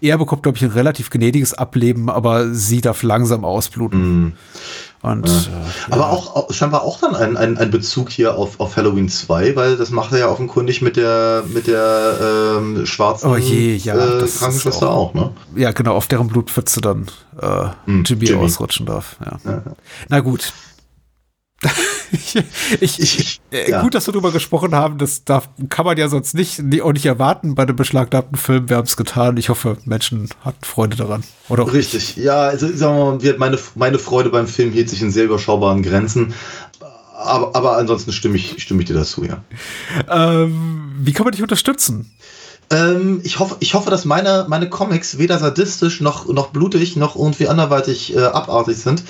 er 0.00 0.18
bekommt, 0.18 0.42
glaube 0.42 0.56
ich, 0.58 0.64
ein 0.64 0.70
relativ 0.70 1.10
gnädiges 1.10 1.54
Ableben, 1.54 2.10
aber 2.10 2.52
sie 2.52 2.80
darf 2.80 3.02
langsam 3.02 3.44
ausbluten. 3.44 4.34
Und 5.02 5.26
äh, 5.26 5.30
Aber 5.90 6.10
auch, 6.10 6.36
auch 6.36 6.52
scheinbar 6.52 6.82
auch 6.82 7.00
dann 7.00 7.16
ein, 7.16 7.36
ein, 7.38 7.56
ein 7.56 7.70
Bezug 7.70 8.10
hier 8.10 8.36
auf, 8.36 8.60
auf 8.60 8.76
Halloween 8.76 9.08
2, 9.08 9.56
weil 9.56 9.76
das 9.78 9.90
macht 9.90 10.12
er 10.12 10.18
ja 10.18 10.28
offenkundig 10.28 10.82
mit 10.82 10.96
der 10.96 11.42
mit 11.48 11.66
der 11.68 12.56
ähm, 12.58 12.84
schwarzen 12.84 13.30
Oh 13.30 13.36
je, 13.36 13.76
ja, 13.76 13.94
äh, 13.94 14.20
das 14.20 14.34
ist 14.34 14.38
Krankenschwester 14.40 14.90
auch- 14.90 15.10
auch, 15.10 15.14
ne? 15.14 15.30
ja, 15.56 15.72
genau, 15.72 15.94
auf 15.94 16.06
deren 16.06 16.28
Blutpfütze 16.28 16.82
dann 16.82 17.06
äh, 17.40 17.68
Hm, 17.86 18.04
Jimmy, 18.04 18.26
Jimmy. 18.26 18.44
ausrutschen 18.44 18.84
darf. 18.84 19.16
Ja. 19.24 19.62
Na 20.10 20.20
gut. 20.20 20.52
Ich, 22.12 22.36
ich, 22.80 23.18
Ich- 23.18 23.40
äh, 23.52 23.70
ja. 23.70 23.82
Gut, 23.82 23.94
dass 23.94 24.06
wir 24.06 24.12
darüber 24.12 24.32
gesprochen 24.32 24.74
haben. 24.74 24.98
Das 24.98 25.24
darf, 25.24 25.48
kann 25.68 25.84
man 25.84 25.96
ja 25.98 26.08
sonst 26.08 26.34
nicht, 26.34 26.62
auch 26.82 26.92
nicht 26.92 27.06
erwarten 27.06 27.54
bei 27.54 27.64
einem 27.64 27.76
beschlagnahmten 27.76 28.36
Film. 28.36 28.68
Wir 28.68 28.76
haben 28.76 28.86
es 28.86 28.96
getan. 28.96 29.36
Ich 29.36 29.48
hoffe, 29.48 29.76
Menschen 29.84 30.28
hatten 30.44 30.64
Freude 30.64 30.96
daran. 30.96 31.22
Oder 31.48 31.72
Richtig, 31.72 32.16
ja, 32.16 32.42
also 32.42 32.68
sagen 32.74 33.22
wir 33.22 33.32
mal, 33.32 33.38
meine, 33.38 33.58
meine 33.74 33.98
Freude 33.98 34.30
beim 34.30 34.46
Film 34.46 34.72
hielt 34.72 34.88
sich 34.88 35.02
in 35.02 35.10
sehr 35.10 35.24
überschaubaren 35.24 35.82
Grenzen. 35.82 36.34
aber, 37.16 37.54
aber 37.54 37.76
ansonsten 37.76 38.12
stimme 38.12 38.36
ich, 38.36 38.62
stimme 38.62 38.82
ich 38.82 38.88
dir 38.88 38.94
dazu, 38.94 39.24
ja. 39.24 39.42
Ähm, 40.08 40.92
wie 41.00 41.12
kann 41.12 41.24
man 41.24 41.32
dich 41.32 41.42
unterstützen? 41.42 42.10
Ähm, 42.72 43.20
ich, 43.24 43.38
hoffe, 43.40 43.56
ich 43.60 43.74
hoffe, 43.74 43.90
dass 43.90 44.04
meine, 44.04 44.46
meine 44.48 44.68
Comics 44.70 45.18
weder 45.18 45.38
sadistisch 45.38 46.00
noch, 46.00 46.28
noch 46.28 46.50
blutig 46.50 46.96
noch 46.96 47.16
irgendwie 47.16 47.48
anderweitig 47.48 48.14
äh, 48.14 48.20
abartig 48.20 48.76
sind. 48.76 49.02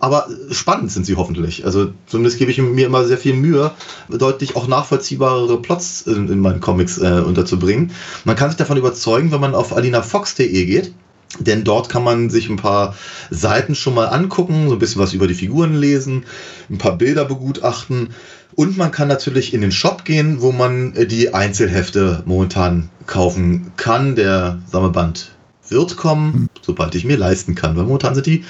Aber 0.00 0.28
spannend 0.50 0.90
sind 0.90 1.04
sie 1.04 1.16
hoffentlich. 1.16 1.64
Also 1.66 1.92
zumindest 2.06 2.38
gebe 2.38 2.50
ich 2.50 2.58
mir 2.58 2.86
immer 2.86 3.04
sehr 3.04 3.18
viel 3.18 3.34
Mühe, 3.34 3.70
deutlich 4.08 4.56
auch 4.56 4.66
nachvollziehbarere 4.66 5.60
Plots 5.60 6.02
in, 6.02 6.28
in 6.28 6.40
meinen 6.40 6.60
Comics 6.60 6.98
äh, 6.98 7.22
unterzubringen. 7.24 7.92
Man 8.24 8.34
kann 8.34 8.48
sich 8.48 8.56
davon 8.56 8.78
überzeugen, 8.78 9.30
wenn 9.30 9.40
man 9.40 9.54
auf 9.54 9.76
alinafox.de 9.76 10.64
geht. 10.64 10.92
Denn 11.38 11.62
dort 11.62 11.88
kann 11.88 12.02
man 12.02 12.28
sich 12.28 12.48
ein 12.48 12.56
paar 12.56 12.96
Seiten 13.30 13.76
schon 13.76 13.94
mal 13.94 14.06
angucken, 14.06 14.66
so 14.66 14.72
ein 14.72 14.80
bisschen 14.80 15.00
was 15.00 15.12
über 15.12 15.28
die 15.28 15.34
Figuren 15.34 15.76
lesen, 15.76 16.24
ein 16.68 16.78
paar 16.78 16.98
Bilder 16.98 17.24
begutachten. 17.24 18.08
Und 18.56 18.76
man 18.76 18.90
kann 18.90 19.06
natürlich 19.06 19.54
in 19.54 19.60
den 19.60 19.70
Shop 19.70 20.04
gehen, 20.04 20.40
wo 20.40 20.50
man 20.50 20.94
äh, 20.96 21.06
die 21.06 21.32
Einzelhefte 21.32 22.22
momentan 22.26 22.88
kaufen 23.06 23.72
kann. 23.76 24.16
Der 24.16 24.60
Sammelband 24.70 25.30
wird 25.68 25.96
kommen, 25.96 26.48
sobald 26.62 26.94
ich 26.94 27.04
mir 27.04 27.16
leisten 27.16 27.54
kann. 27.54 27.76
Weil 27.76 27.84
momentan 27.84 28.14
sind 28.14 28.26
die 28.26 28.44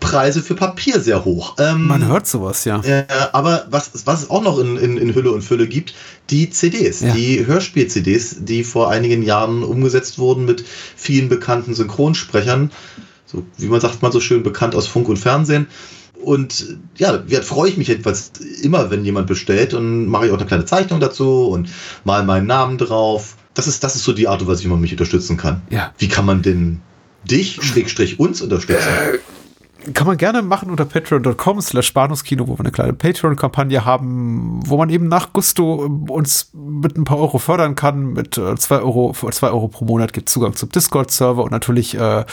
Preise 0.00 0.42
für 0.42 0.54
Papier 0.54 1.00
sehr 1.00 1.24
hoch. 1.24 1.56
Ähm, 1.58 1.86
Man 1.86 2.06
hört 2.06 2.26
sowas, 2.26 2.64
ja. 2.64 2.80
Äh, 2.82 3.04
aber 3.32 3.66
was, 3.70 3.90
was 4.04 4.22
es 4.22 4.30
auch 4.30 4.42
noch 4.42 4.58
in, 4.58 4.76
in, 4.76 4.96
in 4.98 5.14
Hülle 5.14 5.32
und 5.32 5.42
Fülle 5.42 5.66
gibt, 5.66 5.94
die 6.30 6.50
CDs, 6.50 7.00
ja. 7.00 7.12
die 7.12 7.46
Hörspiel-CDs, 7.46 8.36
die 8.40 8.62
vor 8.62 8.90
einigen 8.90 9.22
Jahren 9.22 9.62
umgesetzt 9.62 10.18
wurden 10.18 10.44
mit 10.44 10.64
vielen 10.96 11.28
bekannten 11.28 11.74
Synchronsprechern. 11.74 12.70
So, 13.24 13.44
wie 13.58 13.66
man 13.66 13.80
sagt, 13.80 14.02
mal 14.02 14.12
so 14.12 14.20
schön 14.20 14.42
bekannt 14.42 14.74
aus 14.74 14.86
Funk 14.86 15.08
und 15.08 15.18
Fernsehen. 15.18 15.66
Und 16.22 16.78
ja, 16.96 17.16
da 17.16 17.42
freue 17.42 17.70
ich 17.70 17.76
mich 17.76 17.88
jedenfalls 17.88 18.32
immer, 18.62 18.90
wenn 18.90 19.04
jemand 19.04 19.26
bestellt 19.26 19.74
und 19.74 20.06
mache 20.06 20.26
ich 20.26 20.32
auch 20.32 20.38
eine 20.38 20.46
kleine 20.46 20.64
Zeichnung 20.64 21.00
dazu 21.00 21.48
und 21.48 21.68
mal 22.04 22.24
meinen 22.24 22.46
Namen 22.46 22.78
drauf. 22.78 23.36
Das 23.54 23.66
ist, 23.66 23.82
das 23.84 23.96
ist 23.96 24.04
so 24.04 24.12
die 24.12 24.28
Art 24.28 24.40
und 24.42 24.48
Weise, 24.48 24.64
wie 24.64 24.68
man 24.68 24.80
mich 24.80 24.92
unterstützen 24.92 25.36
kann. 25.36 25.62
Ja. 25.70 25.92
Wie 25.98 26.08
kann 26.08 26.26
man 26.26 26.42
denn 26.42 26.80
dich, 27.24 27.58
Schrägstrich 27.62 28.18
uns 28.18 28.40
unterstützen? 28.40 28.88
Äh, 29.86 29.92
kann 29.92 30.06
man 30.06 30.16
gerne 30.16 30.42
machen 30.42 30.70
unter 30.70 30.84
patreon.com 30.84 31.60
slash 31.60 31.92
Bahnhofskino, 31.92 32.48
wo 32.48 32.54
wir 32.54 32.60
eine 32.60 32.70
kleine 32.70 32.92
Patreon-Kampagne 32.92 33.84
haben, 33.84 34.60
wo 34.66 34.76
man 34.76 34.90
eben 34.90 35.08
nach 35.08 35.32
Gusto 35.32 35.88
uns 36.08 36.50
mit 36.52 36.96
ein 36.96 37.04
paar 37.04 37.18
Euro 37.18 37.38
fördern 37.38 37.74
kann. 37.74 38.12
Mit 38.12 38.38
äh, 38.38 38.54
zwei 38.56 38.78
Euro, 38.78 39.14
Euro 39.42 39.68
pro 39.68 39.84
Monat 39.84 40.12
gibt 40.12 40.28
Zugang 40.28 40.54
zum 40.54 40.70
Discord-Server 40.70 41.42
und 41.42 41.50
natürlich 41.50 41.94
äh, 41.94 42.24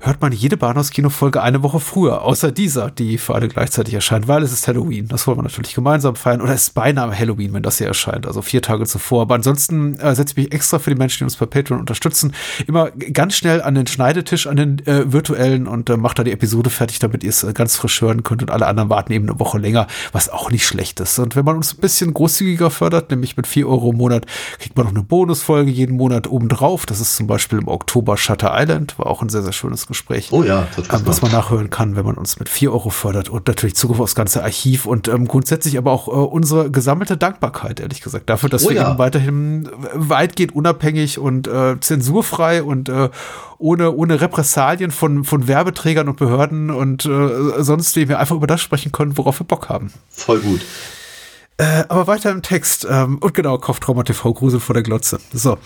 hört 0.00 0.20
man 0.20 0.32
jede 0.32 0.56
Bahnhofskino-Folge 0.56 1.42
eine 1.42 1.62
Woche 1.62 1.80
früher, 1.80 2.22
außer 2.22 2.52
dieser, 2.52 2.90
die 2.90 3.18
für 3.18 3.34
alle 3.34 3.48
gleichzeitig 3.48 3.94
erscheint, 3.94 4.28
weil 4.28 4.42
es 4.42 4.52
ist 4.52 4.68
Halloween. 4.68 5.08
Das 5.08 5.26
wollen 5.26 5.38
wir 5.38 5.42
natürlich 5.42 5.74
gemeinsam 5.74 6.16
feiern. 6.16 6.40
Oder 6.40 6.54
es 6.54 6.64
ist 6.64 6.74
beinahe 6.74 7.16
Halloween, 7.16 7.52
wenn 7.54 7.62
das 7.62 7.78
hier 7.78 7.86
erscheint, 7.86 8.26
also 8.26 8.42
vier 8.42 8.62
Tage 8.62 8.84
zuvor. 8.86 9.22
Aber 9.22 9.34
ansonsten 9.34 9.98
äh, 9.98 10.14
setze 10.14 10.32
ich 10.32 10.44
mich 10.44 10.52
extra 10.52 10.78
für 10.78 10.90
die 10.90 10.96
Menschen, 10.96 11.18
die 11.18 11.24
uns 11.24 11.36
bei 11.36 11.46
Patreon 11.46 11.80
unterstützen, 11.80 12.32
immer 12.66 12.90
ganz 12.90 13.36
schnell 13.36 13.62
an 13.62 13.74
den 13.74 13.86
Schneidetisch, 13.86 14.46
an 14.46 14.56
den 14.56 14.86
äh, 14.86 15.12
virtuellen 15.12 15.66
und 15.66 15.90
äh, 15.90 15.96
macht 15.96 16.18
da 16.18 16.24
die 16.24 16.32
Episode 16.32 16.70
fertig 16.70 16.98
damit 17.02 17.24
ihr 17.24 17.30
es 17.30 17.42
äh, 17.42 17.52
ganz 17.52 17.76
frisch 17.76 18.00
hören 18.00 18.22
könnt 18.22 18.42
und 18.42 18.50
alle 18.50 18.66
anderen 18.66 18.90
warten 18.90 19.12
eben 19.12 19.28
eine 19.28 19.38
Woche 19.38 19.58
länger, 19.58 19.86
was 20.12 20.28
auch 20.28 20.50
nicht 20.50 20.66
schlecht 20.66 21.00
ist. 21.00 21.18
Und 21.18 21.36
wenn 21.36 21.44
man 21.44 21.56
uns 21.56 21.74
ein 21.74 21.80
bisschen 21.80 22.14
großzügiger 22.14 22.70
fördert, 22.70 23.10
nämlich 23.10 23.36
mit 23.36 23.46
4 23.46 23.68
Euro 23.68 23.90
im 23.90 23.96
Monat, 23.96 24.26
kriegt 24.58 24.76
man 24.76 24.86
noch 24.86 24.92
eine 24.94 25.02
Bonusfolge 25.02 25.70
jeden 25.70 25.96
Monat 25.96 26.28
obendrauf. 26.28 26.86
Das 26.86 27.00
ist 27.00 27.16
zum 27.16 27.26
Beispiel 27.26 27.58
im 27.58 27.68
Oktober 27.68 28.16
Shutter 28.16 28.52
Island, 28.54 28.98
war 28.98 29.06
auch 29.06 29.22
ein 29.22 29.28
sehr, 29.28 29.42
sehr 29.42 29.52
schönes 29.52 29.86
Gespräch. 29.86 30.28
Oh 30.32 30.42
ja, 30.42 30.66
ähm, 30.76 31.02
was 31.04 31.22
man 31.22 31.32
nachhören 31.32 31.70
kann, 31.70 31.96
wenn 31.96 32.04
man 32.04 32.16
uns 32.16 32.38
mit 32.38 32.48
4 32.48 32.72
Euro 32.72 32.90
fördert 32.90 33.28
und 33.28 33.46
natürlich 33.48 33.74
Zugriff 33.74 34.00
aufs 34.00 34.14
ganze 34.14 34.42
Archiv 34.42 34.86
und 34.86 35.08
ähm, 35.08 35.26
grundsätzlich 35.26 35.78
aber 35.78 35.92
auch 35.92 36.08
äh, 36.08 36.10
unsere 36.10 36.70
gesammelte 36.70 37.16
Dankbarkeit, 37.16 37.80
ehrlich 37.80 38.00
gesagt, 38.00 38.28
dafür, 38.30 38.48
dass 38.48 38.66
oh 38.66 38.70
wir 38.70 38.76
ja. 38.76 38.90
eben 38.90 38.98
weiterhin 38.98 39.68
weitgehend 39.94 40.54
unabhängig 40.54 41.18
und 41.18 41.48
äh, 41.48 41.78
zensurfrei 41.80 42.62
und 42.62 42.88
äh, 42.88 43.10
ohne, 43.62 43.92
ohne 43.92 44.20
Repressalien 44.20 44.90
von, 44.90 45.24
von 45.24 45.48
Werbeträgern 45.48 46.08
und 46.08 46.16
Behörden 46.16 46.70
und 46.70 47.06
äh, 47.06 47.62
sonst, 47.62 47.96
wie 47.96 48.08
wir 48.08 48.18
einfach 48.18 48.36
über 48.36 48.46
das 48.46 48.60
sprechen 48.60 48.92
können, 48.92 49.16
worauf 49.16 49.40
wir 49.40 49.46
Bock 49.46 49.68
haben. 49.68 49.92
Voll 50.10 50.40
gut. 50.40 50.60
Äh, 51.58 51.84
aber 51.88 52.06
weiter 52.06 52.30
im 52.30 52.42
Text. 52.42 52.86
Ähm, 52.90 53.18
und 53.18 53.34
genau, 53.34 53.58
Kopftrauma 53.58 54.02
TV, 54.02 54.32
Grusel 54.32 54.58
vor 54.58 54.74
der 54.74 54.82
Glotze. 54.82 55.20
So. 55.32 55.58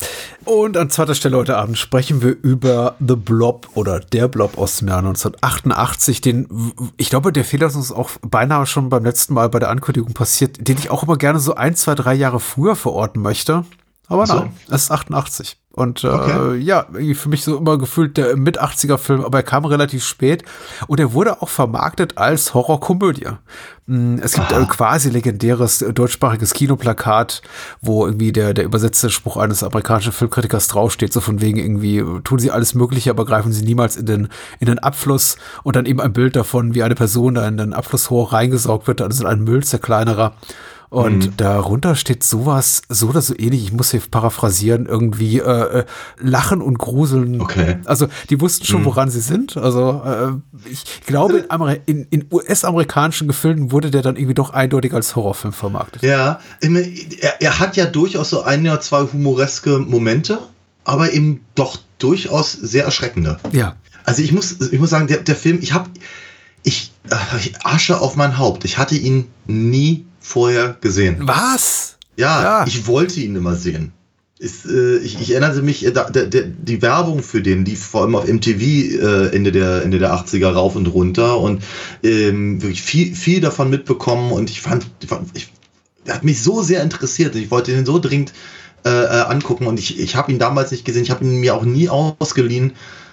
Und 0.45 0.77
an 0.77 0.91
zweiter 0.91 1.15
Stelle 1.15 1.37
heute 1.37 1.57
Abend 1.57 1.79
sprechen 1.79 2.23
wir 2.23 2.37
über 2.43 2.97
The 2.99 3.17
Blob 3.17 3.69
oder 3.75 4.01
Der 4.01 4.29
Blob 4.29 4.59
aus 4.59 4.79
dem 4.79 4.89
Jahr 4.89 4.99
1988. 4.99 6.21
Den, 6.21 6.73
ich 6.97 7.09
glaube, 7.09 7.33
der 7.33 7.45
Fehler 7.45 7.69
ist 7.69 7.77
uns 7.77 7.93
auch 7.93 8.11
beinahe 8.21 8.67
schon 8.67 8.89
beim 8.91 9.05
letzten 9.05 9.33
Mal 9.33 9.49
bei 9.49 9.59
der 9.59 9.71
Ankündigung 9.71 10.13
passiert, 10.13 10.69
den 10.69 10.77
ich 10.77 10.91
auch 10.91 11.03
immer 11.03 11.17
gerne 11.17 11.39
so 11.39 11.55
ein, 11.55 11.77
zwei, 11.77 11.95
drei 11.95 12.15
Jahre 12.15 12.41
früher 12.41 12.77
verorten 12.77 13.23
möchte. 13.23 13.65
Aber 14.09 14.27
so. 14.27 14.35
nein, 14.35 14.53
es 14.69 14.85
ist 14.85 14.91
88. 14.91 15.57
Und 15.77 16.05
äh, 16.05 16.09
okay. 16.09 16.57
ja, 16.57 16.87
für 17.13 17.29
mich 17.29 17.45
so 17.45 17.59
immer 17.59 17.77
gefühlt 17.77 18.17
der 18.17 18.35
Mit-80er-Film, 18.35 19.23
aber 19.23 19.39
er 19.39 19.43
kam 19.43 19.67
relativ 19.67 20.07
spät 20.07 20.43
und 20.87 20.99
er 21.01 21.13
wurde 21.13 21.43
auch 21.43 21.51
vermarktet 21.51 22.17
als 22.17 22.55
Horrorkomödie. 22.55 23.27
Mm, 23.85 24.17
es 24.23 24.33
gibt 24.33 24.55
ein 24.55 24.69
quasi 24.69 25.11
legendäres 25.11 25.85
deutschsprachiges 25.93 26.55
Kinoplakat, 26.55 27.43
wo 27.83 28.07
irgendwie 28.07 28.33
der, 28.33 28.55
der 28.55 28.65
übersetzte 28.65 29.11
Spruch 29.11 29.37
eines 29.37 29.63
amerikanischen 29.63 30.13
Filmkritikers 30.13 30.69
draufsteht, 30.69 31.13
so 31.13 31.21
von 31.21 31.43
wegen 31.43 31.59
irgendwie, 31.59 32.03
tun 32.25 32.39
sie 32.39 32.51
alles 32.51 32.75
Mögliche, 32.75 33.11
aber 33.11 33.27
greifen 33.27 33.53
sie 33.53 33.63
niemals 33.63 33.97
in 33.97 34.07
den, 34.07 34.29
in 34.61 34.69
den 34.69 34.79
Abfluss 34.79 35.37
und 35.63 35.77
dann 35.77 35.85
eben 35.85 36.01
ein 36.01 36.15
Bild 36.15 36.37
davon, 36.37 36.75
wie 36.75 36.85
eine 36.85 36.95
Person 36.95 37.35
da 37.35 37.47
in 37.47 37.59
den 37.59 37.75
Abflussrohr 37.75 38.33
reingesaugt 38.33 38.87
wird, 38.87 39.03
also 39.03 39.25
in 39.25 39.29
einen 39.29 39.45
Müll 39.45 39.63
zerkleinerer. 39.63 40.33
Und 40.89 41.27
mhm. 41.27 41.37
darunter 41.37 41.97
steht 41.97 42.23
sowas, 42.23 42.83
so 42.89 43.09
oder 43.09 43.21
so 43.21 43.35
ähnlich, 43.37 43.65
ich 43.65 43.73
muss 43.73 43.91
hier 43.91 44.01
paraphrasieren, 44.09 44.87
irgendwie 44.87 45.39
äh, 45.39 45.81
äh, 45.81 45.85
Lachen 46.19 46.63
und 46.63 46.79
Gruseln. 46.79 47.41
Okay. 47.41 47.79
Also 47.85 48.07
die 48.31 48.41
wussten 48.41 48.67
schon, 48.67 48.83
mhm. 48.83 48.87
woran 48.87 49.11
sie 49.11 49.21
sind. 49.21 49.57
Also 49.57 50.03
äh, 50.05 50.69
ich 50.71 50.85
glaube, 51.07 51.45
in, 51.49 51.81
in, 51.87 52.07
in 52.11 52.27
US-amerikanischen 52.31 53.27
Gefilden 53.27 53.73
wurde 53.73 53.91
der 53.91 54.03
dann 54.03 54.17
irgendwie 54.17 54.35
doch 54.35 54.51
eindeutig 54.51 54.93
als 54.93 55.17
Horrorfilm 55.17 55.53
vermarktet. 55.53 56.03
Ja, 56.03 56.41
er, 56.61 57.43
er 57.43 57.59
hat 57.59 57.77
ja 57.77 57.87
durchaus 57.87 58.31
so 58.31 58.43
ein 58.43 58.61
oder 58.61 58.81
zwei 58.81 59.03
humoreske 59.03 59.79
Momente, 59.81 60.39
aber 60.85 61.13
eben 61.13 61.41
doch 61.55 61.79
durchaus 61.99 62.53
sehr 62.53 62.85
erschreckende. 62.85 63.39
Ja. 63.53 63.77
Also 64.05 64.23
ich 64.23 64.33
muss, 64.33 64.61
ich 64.61 64.79
muss 64.79 64.91
sagen, 64.91 65.09
der, 65.09 65.19
der 65.19 65.35
Film, 65.35 65.59
ich 65.61 65.73
habe, 65.73 65.91
ich, 66.63 66.93
äh, 67.11 67.17
ich 67.39 67.55
Asche 67.65 68.01
auf 68.01 68.17
mein 68.17 68.39
Haupt. 68.39 68.65
Ich 68.65 68.79
hatte 68.79 68.95
ihn 68.95 69.27
nie 69.47 70.07
vorher 70.27 70.77
gesehen. 70.81 71.19
Was? 71.21 71.97
Ja, 72.17 72.43
ja. 72.43 72.67
ich 72.67 72.87
wollte 72.87 73.21
ihn 73.21 73.37
immer 73.37 73.55
sehen. 73.55 73.93
Ist, 74.39 74.67
äh, 74.67 74.99
ich, 74.99 75.21
ich, 75.21 75.31
erinnerte 75.31 75.63
mich, 75.63 75.87
äh, 75.87 75.93
da, 75.93 76.11
der, 76.11 76.27
der, 76.27 76.43
die 76.43 76.83
Werbung 76.83 77.23
für 77.23 77.41
den 77.41 77.65
lief 77.65 77.83
vor 77.83 78.03
allem 78.03 78.17
auf 78.17 78.27
MTV 78.27 78.61
äh, 78.61 79.35
Ende, 79.35 79.53
der, 79.53 79.83
Ende 79.83 79.99
der 79.99 80.13
80er 80.13 80.51
rauf 80.51 80.77
und 80.77 80.87
runter 80.89 81.39
und 81.41 81.63
ähm, 82.03 82.61
wirklich 82.61 82.83
viel, 82.83 83.15
viel 83.15 83.41
davon 83.41 83.71
mitbekommen 83.71 84.33
und 84.33 84.51
ich 84.51 84.61
fand, 84.61 84.87
ich, 85.33 85.53
hat 86.07 86.23
mich 86.23 86.43
so 86.43 86.63
sehr 86.63 86.83
interessiert 86.83 87.35
und 87.35 87.41
ich 87.41 87.51
wollte 87.51 87.73
ihn 87.73 87.87
so 87.87 87.99
dringend 87.99 88.35
äh, 88.85 88.91
äh 88.91 89.23
angucken 89.23 89.67
und 89.67 89.79
ich, 89.79 89.99
ich 89.99 90.17
habe 90.17 90.31
ihn 90.33 90.39
damals 90.39 90.71
nicht 90.71 90.85
gesehen, 90.85 91.05
ich 91.05 91.11
habe 91.11 91.25
ihn 91.25 91.41
mir 91.41 91.55
auch 91.55 91.65
nie 91.65 91.89
ausgeliehen 91.89 92.73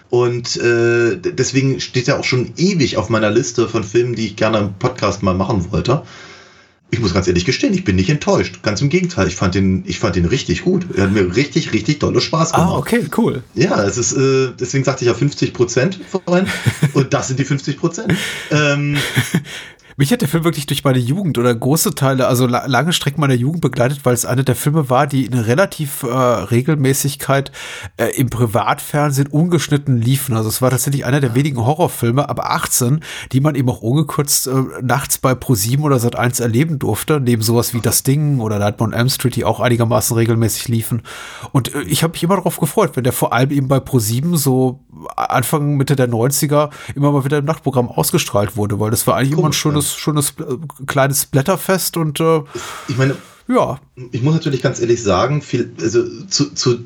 und 0.10 0.58
äh, 0.58 1.16
deswegen 1.18 1.80
steht 1.80 2.10
er 2.10 2.20
auch 2.20 2.26
schon 2.26 2.52
ewig 2.58 2.98
auf 2.98 3.10
meiner 3.10 3.32
Liste 3.32 3.70
von 3.70 3.86
Filmen, 3.86 4.16
die 4.16 4.26
ich 4.26 4.36
gerne 4.36 4.58
im 4.58 4.74
Podcast 4.74 5.24
mal 5.24 5.36
machen 5.36 5.72
wollte 5.72 6.04
ich 6.94 7.00
muss 7.00 7.14
ganz 7.14 7.28
ehrlich 7.28 7.46
gestehen, 7.46 7.74
ich 7.74 7.84
bin 7.84 7.96
nicht 7.96 8.10
enttäuscht. 8.10 8.62
Ganz 8.62 8.82
im 8.82 8.90
Gegenteil, 8.90 9.28
ich 9.28 9.36
fand 9.36 9.56
den, 9.56 9.84
ich 9.88 10.00
fand 10.00 10.16
den 10.16 10.26
richtig 10.26 10.62
gut. 10.62 10.86
Er 10.96 11.06
hat 11.06 11.12
mir 11.12 11.36
richtig, 11.36 11.74
richtig 11.74 12.00
dolle 12.00 12.22
Spaß 12.22 12.54
ah, 12.54 12.58
gemacht. 12.58 12.74
Ah, 12.74 12.78
okay, 12.78 13.06
cool. 13.18 13.44
Ja, 13.56 13.84
es 13.84 13.98
ist, 13.98 14.14
äh, 14.14 14.52
deswegen 14.60 14.84
sagte 14.84 15.04
ich 15.04 15.08
ja 15.08 15.14
50 15.14 15.54
Prozent 15.54 16.00
vorhin. 16.10 16.48
und 16.94 17.14
das 17.14 17.28
sind 17.28 17.40
die 17.40 17.46
50 17.46 17.78
Prozent. 17.78 18.14
Ähm, 18.52 18.98
mich 19.98 20.12
hat 20.12 20.22
der 20.22 20.28
Film 20.28 20.44
wirklich 20.44 20.66
durch 20.66 20.84
meine 20.84 21.00
Jugend 21.00 21.38
oder 21.38 21.54
große 21.54 21.96
Teile, 21.96 22.28
also 22.28 22.48
lange 22.48 22.94
Strecken 22.94 23.22
meiner 23.22 23.34
Jugend 23.34 23.62
begleitet, 23.62 24.02
weil 24.04 24.14
es 24.14 24.26
einer 24.26 24.44
der 24.44 24.56
Filme 24.56 24.90
war, 24.90 25.08
die 25.08 25.26
in 25.26 25.34
relativ 25.34 26.04
äh, 26.04 26.08
Regelmäßigkeit 26.08 27.52
äh, 27.98 28.08
im 28.16 28.30
Privatfernsehen 28.30 29.28
ungeschnitten 29.28 30.02
liefen. 30.02 30.36
Also 30.36 30.50
es 30.50 30.62
war 30.62 30.72
tatsächlich 30.72 31.06
einer 31.06 31.20
der 31.20 31.36
wenigen 31.36 31.58
Horrorfilme 31.58 32.28
ab 32.28 32.40
18, 32.40 33.02
die 33.32 33.40
man 33.40 33.56
eben 33.56 33.70
auch 33.70 33.82
ungekürzt 33.82 34.48
äh, 34.48 34.64
nachts 34.82 35.18
bei 35.18 35.34
Pro7 35.34 35.82
oder 35.82 35.98
Sat1 35.98 36.42
erleben 36.42 36.80
durfte, 36.80 37.20
neben 37.20 37.42
sowas 37.42 37.74
wie 37.74 37.82
Das 37.82 38.04
Ding 38.04 38.40
oder 38.40 38.60
Nightmare 38.60 38.92
on 38.92 38.94
Elm 38.94 39.10
Street, 39.10 39.36
die 39.36 39.46
auch 39.46 39.60
einigermaßen 39.60 40.16
regelmäßig 40.16 40.68
liefen. 40.68 41.04
Und 41.52 41.74
äh, 41.74 41.82
ich 41.84 42.04
habe 42.04 42.14
mich 42.14 42.24
immer 42.24 42.36
darauf 42.36 42.60
gefreut, 42.60 42.96
wenn 42.96 43.04
der 43.04 43.14
vor 43.14 43.34
allem 43.34 43.52
eben 43.52 43.68
bei 43.68 43.78
Pro7 43.78 44.38
so 44.38 44.80
Anfang, 45.16 45.78
Mitte 45.78 45.96
der 45.96 46.10
90er 46.10 46.70
immer 46.96 47.12
mal 47.12 47.26
wieder 47.26 47.40
im 47.40 47.46
Nachtprogramm 47.46 47.90
ausgestrahlt 47.90 48.56
wurde, 48.56 48.80
weil 48.80 48.92
das 48.92 49.08
war 49.08 49.16
eigentlich 49.16 49.36
Komisch, 49.36 49.66
immer 49.66 49.78
ein 49.78 49.82
schönes, 49.82 49.96
schönes 49.96 50.34
äh, 50.40 50.86
kleines 50.86 51.26
Blätterfest 51.26 51.98
und 51.98 52.20
äh, 52.20 52.42
ich 52.88 52.98
meine, 52.98 53.16
ja. 53.48 53.80
Ich 54.12 54.22
muss 54.22 54.34
natürlich 54.34 54.62
ganz 54.62 54.80
ehrlich 54.80 55.04
sagen, 55.04 55.42
viel, 55.42 55.74
also 55.82 56.04
zu, 56.28 56.54
zu 56.54 56.80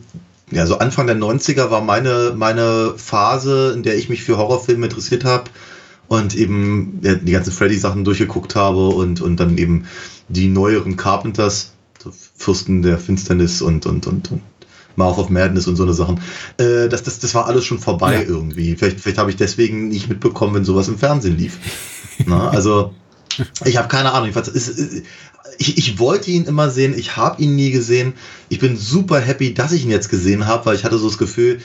ja, 0.52 0.66
so 0.66 0.78
Anfang 0.78 1.08
der 1.08 1.18
90er 1.18 1.70
war 1.72 1.82
meine, 1.82 2.34
meine 2.36 2.94
Phase, 2.96 3.74
in 3.76 3.84
der 3.84 3.98
ich 3.98 4.10
mich 4.10 4.24
für 4.24 4.38
Horrorfilme 4.38 4.86
interessiert 4.86 5.26
habe 5.26 5.46
und 6.08 6.36
eben 6.36 7.00
ja, 7.04 7.16
die 7.16 7.34
ganzen 7.34 7.52
Freddy-Sachen 7.52 8.06
durchgeguckt 8.06 8.56
habe 8.56 8.88
und, 8.90 9.22
und 9.22 9.40
dann 9.40 9.58
eben 9.58 9.86
die 10.30 10.48
neueren 10.48 10.96
Carpenters, 10.96 11.74
so 12.02 12.12
Fürsten 12.36 12.82
der 12.82 12.98
Finsternis 12.98 13.62
und, 13.62 13.86
und, 13.86 14.08
und, 14.08 14.32
und 14.32 14.42
Mouth 14.98 15.18
of 15.18 15.30
Madness 15.30 15.68
und 15.68 15.76
so 15.78 15.84
eine 15.84 15.94
Sachen. 15.94 16.20
Äh, 16.58 16.90
das, 16.90 17.04
das, 17.04 17.20
das 17.20 17.34
war 17.36 17.46
alles 17.48 17.64
schon 17.66 17.80
vorbei 17.80 18.16
Ja. 18.16 18.22
irgendwie. 18.22 18.76
Vielleicht, 18.76 19.00
vielleicht 19.00 19.18
habe 19.18 19.30
ich 19.30 19.38
deswegen 19.38 19.88
nicht 19.88 20.10
mitbekommen, 20.10 20.56
wenn 20.56 20.66
sowas 20.66 20.88
im 20.90 20.98
Fernsehen 20.98 21.38
lief. 21.38 21.58
Na, 22.26 22.50
also, 22.50 22.94
ich 23.66 23.78
habe 23.78 23.88
keine 23.88 24.12
Ahnung. 24.14 24.32
Es- 24.36 25.02
ich, 25.60 25.78
ich 25.78 25.98
wollte 25.98 26.30
ihn 26.30 26.44
immer 26.44 26.70
sehen, 26.70 26.94
ich 26.98 27.16
habe 27.16 27.42
ihn 27.42 27.56
nie 27.56 27.72
gesehen. 27.72 28.14
Ich 28.50 28.60
bin 28.60 28.76
super 28.78 29.20
happy, 29.20 29.54
dass 29.54 29.72
ich 29.72 29.86
ihn 29.86 29.90
jetzt 29.92 30.10
gesehen 30.10 30.46
habe, 30.46 30.66
weil 30.66 30.76
ich 30.76 30.84
hatte 30.84 30.98
so 30.98 31.08
das 31.08 31.18
Gefühl, 31.18 31.62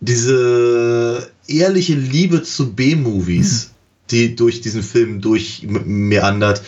diese 0.00 1.28
ehrliche 1.46 1.94
Liebe 1.94 2.42
zu 2.42 2.72
B-Movies, 2.72 3.70
die 4.10 4.36
durch 4.36 4.60
diesen 4.60 4.82
Film 4.82 5.20
durchmeandert, 5.20 6.62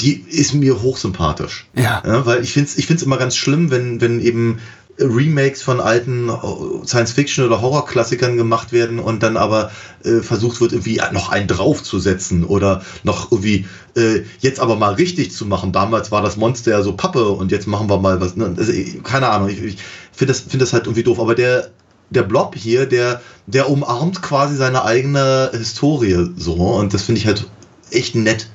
die 0.00 0.14
ist 0.14 0.54
mir 0.54 0.80
hochsympathisch. 0.80 1.68
Ja. 1.76 2.02
Ja, 2.06 2.24
weil 2.26 2.42
ich 2.42 2.52
finde 2.52 2.68
es 2.70 2.78
ich 2.78 2.86
find's 2.86 3.02
immer 3.02 3.18
ganz 3.18 3.36
schlimm, 3.36 3.70
wenn, 3.70 4.00
wenn 4.00 4.20
eben 4.20 4.58
Remakes 5.00 5.62
von 5.62 5.80
alten 5.80 6.28
äh, 6.28 6.86
Science-Fiction- 6.86 7.46
oder 7.46 7.60
Horror-Klassikern 7.60 8.36
gemacht 8.36 8.72
werden 8.72 8.98
und 8.98 9.22
dann 9.22 9.36
aber 9.36 9.70
äh, 10.04 10.20
versucht 10.20 10.60
wird, 10.60 10.72
irgendwie 10.72 11.00
noch 11.12 11.30
einen 11.30 11.48
draufzusetzen 11.48 12.44
oder 12.44 12.82
noch 13.02 13.32
irgendwie 13.32 13.66
äh, 13.96 14.22
jetzt 14.40 14.60
aber 14.60 14.76
mal 14.76 14.94
richtig 14.94 15.32
zu 15.32 15.46
machen. 15.46 15.72
Damals 15.72 16.10
war 16.10 16.22
das 16.22 16.36
Monster 16.36 16.72
ja 16.72 16.82
so 16.82 16.92
Pappe 16.92 17.28
und 17.28 17.50
jetzt 17.50 17.66
machen 17.66 17.88
wir 17.88 17.98
mal 17.98 18.20
was. 18.20 18.36
Ne? 18.36 18.54
Also, 18.56 18.72
keine 19.02 19.28
Ahnung, 19.28 19.48
ich, 19.48 19.62
ich 19.62 19.76
finde 20.12 20.32
das, 20.32 20.40
find 20.40 20.62
das 20.62 20.72
halt 20.72 20.86
irgendwie 20.86 21.02
doof. 21.02 21.18
Aber 21.18 21.34
der, 21.34 21.70
der 22.10 22.22
Blob 22.22 22.54
hier, 22.54 22.86
der, 22.86 23.20
der 23.46 23.70
umarmt 23.70 24.22
quasi 24.22 24.56
seine 24.56 24.84
eigene 24.84 25.50
Historie 25.52 26.30
so 26.36 26.54
und 26.54 26.92
das 26.94 27.02
finde 27.02 27.20
ich 27.20 27.26
halt 27.26 27.46
echt 27.90 28.14
nett. 28.14 28.48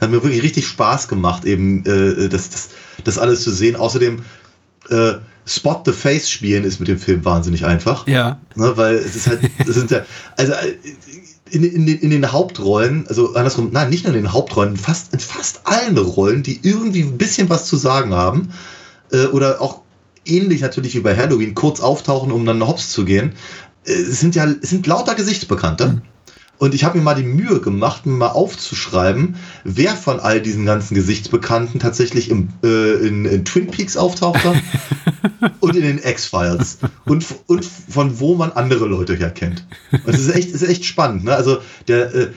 Hat 0.00 0.10
mir 0.10 0.22
wirklich 0.22 0.42
richtig 0.42 0.66
Spaß 0.66 1.08
gemacht, 1.08 1.46
eben 1.46 1.84
äh, 1.86 2.28
das, 2.28 2.50
das, 2.50 2.68
das 3.04 3.18
alles 3.18 3.42
zu 3.42 3.50
sehen. 3.50 3.76
Außerdem 3.76 4.22
äh, 4.90 5.14
Spot 5.46 5.82
the 5.86 5.92
Face 5.92 6.28
spielen 6.28 6.64
ist 6.64 6.80
mit 6.80 6.88
dem 6.88 6.98
Film 6.98 7.24
wahnsinnig 7.24 7.64
einfach. 7.64 8.06
Ja. 8.08 8.40
Ne, 8.56 8.76
weil 8.76 8.96
es 8.96 9.14
ist 9.14 9.26
halt, 9.28 9.40
es 9.58 9.74
sind 9.74 9.90
ja, 9.90 10.04
also 10.36 10.52
äh, 10.52 10.76
in, 11.50 11.62
in, 11.62 11.86
den, 11.86 11.98
in 12.00 12.10
den 12.10 12.32
Hauptrollen, 12.32 13.06
also 13.08 13.34
andersrum, 13.34 13.70
nein, 13.72 13.90
nicht 13.90 14.04
nur 14.04 14.14
in 14.14 14.22
den 14.22 14.32
Hauptrollen, 14.32 14.76
fast, 14.76 15.12
in 15.12 15.20
fast 15.20 15.60
allen 15.64 15.96
Rollen, 15.96 16.42
die 16.42 16.58
irgendwie 16.62 17.02
ein 17.02 17.16
bisschen 17.16 17.48
was 17.48 17.66
zu 17.66 17.76
sagen 17.76 18.14
haben, 18.14 18.52
äh, 19.12 19.26
oder 19.26 19.60
auch 19.60 19.82
ähnlich 20.24 20.60
natürlich 20.60 20.96
wie 20.96 21.00
bei 21.00 21.16
Halloween, 21.16 21.54
kurz 21.54 21.80
auftauchen, 21.80 22.32
um 22.32 22.44
dann 22.44 22.66
hops 22.66 22.90
zu 22.90 23.04
gehen, 23.04 23.34
äh, 23.84 23.94
sind 23.94 24.34
ja, 24.34 24.46
sind 24.60 24.86
lauter 24.88 25.14
Gesichtsbekannte. 25.14 26.02
Und 26.58 26.74
ich 26.74 26.84
habe 26.84 26.96
mir 26.98 27.04
mal 27.04 27.14
die 27.14 27.22
Mühe 27.22 27.60
gemacht, 27.60 28.06
mir 28.06 28.12
mal 28.12 28.28
aufzuschreiben, 28.28 29.36
wer 29.64 29.94
von 29.94 30.20
all 30.20 30.40
diesen 30.40 30.64
ganzen 30.64 30.94
Gesichtsbekannten 30.94 31.80
tatsächlich 31.80 32.30
im, 32.30 32.48
äh, 32.64 32.94
in, 33.06 33.24
in 33.26 33.44
Twin 33.44 33.70
Peaks 33.70 33.96
auftauchte 33.96 34.54
und 35.60 35.76
in 35.76 35.82
den 35.82 35.98
X-Files. 35.98 36.78
Und, 37.04 37.26
und 37.46 37.64
von 37.64 38.18
wo 38.20 38.34
man 38.34 38.52
andere 38.52 38.86
Leute 38.86 39.14
her 39.16 39.30
kennt. 39.30 39.66
Und 39.92 40.08
das 40.08 40.20
ist 40.20 40.34
echt, 40.34 40.50
ist 40.50 40.62
echt 40.62 40.84
spannend. 40.84 41.24
Ne? 41.24 41.34
Also 41.36 41.58
der, 41.88 42.14
äh, 42.14 42.28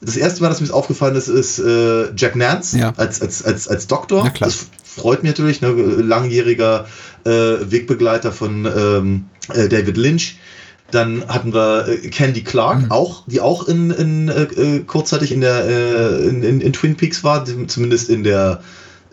das 0.00 0.16
erste 0.16 0.42
Mal, 0.42 0.48
dass 0.48 0.60
mir 0.60 0.66
das 0.66 0.74
aufgefallen 0.74 1.14
ist, 1.16 1.28
ist 1.28 1.58
äh, 1.58 2.14
Jack 2.16 2.36
Nance 2.36 2.78
Ja. 2.78 2.92
als, 2.96 3.20
als, 3.20 3.44
als, 3.44 3.68
als 3.68 3.86
Doktor. 3.86 4.32
Das 4.40 4.68
freut 4.82 5.22
mich 5.22 5.32
natürlich, 5.32 5.60
ne? 5.60 5.70
langjähriger 5.72 6.86
äh, 7.24 7.30
Wegbegleiter 7.30 8.32
von 8.32 8.64
ähm, 8.64 9.26
äh, 9.52 9.68
David 9.68 9.96
Lynch. 9.98 10.38
Dann 10.90 11.26
hatten 11.28 11.52
wir 11.54 11.88
äh, 11.88 12.08
Candy 12.08 12.42
Clark, 12.42 12.82
Mhm. 12.84 12.90
auch, 12.90 13.22
die 13.26 13.40
auch 13.40 13.68
in, 13.68 13.90
in, 13.90 14.28
äh, 14.28 14.42
äh, 14.42 14.80
kurzzeitig 14.80 15.32
in 15.32 15.40
der 15.40 15.64
äh, 15.66 16.28
in, 16.28 16.42
in, 16.42 16.60
in 16.60 16.72
Twin 16.72 16.96
Peaks 16.96 17.22
war, 17.24 17.44
zumindest 17.66 18.08
in 18.10 18.24
der 18.24 18.60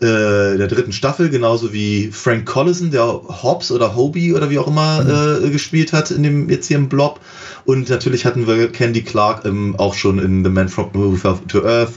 äh, 0.00 0.56
der 0.56 0.68
dritten 0.68 0.92
Staffel, 0.92 1.28
genauso 1.28 1.72
wie 1.72 2.10
Frank 2.12 2.46
Collison, 2.46 2.92
der 2.92 3.04
Hobbs 3.04 3.72
oder 3.72 3.96
Hobie 3.96 4.32
oder 4.32 4.48
wie 4.48 4.58
auch 4.58 4.68
immer 4.68 5.02
Mhm. 5.02 5.46
äh, 5.46 5.50
gespielt 5.50 5.92
hat 5.92 6.12
in 6.12 6.22
dem 6.22 6.48
jetzt 6.48 6.68
hier 6.68 6.76
im 6.76 6.88
Blob. 6.88 7.18
Und 7.64 7.88
natürlich 7.90 8.24
hatten 8.24 8.46
wir 8.46 8.70
Candy 8.70 9.02
Clark 9.02 9.44
ähm, 9.44 9.74
auch 9.76 9.94
schon 9.94 10.20
in 10.20 10.44
The 10.44 10.50
Man 10.50 10.68
from 10.68 11.16
Fell 11.18 11.34
to 11.48 11.64
Earth, 11.64 11.94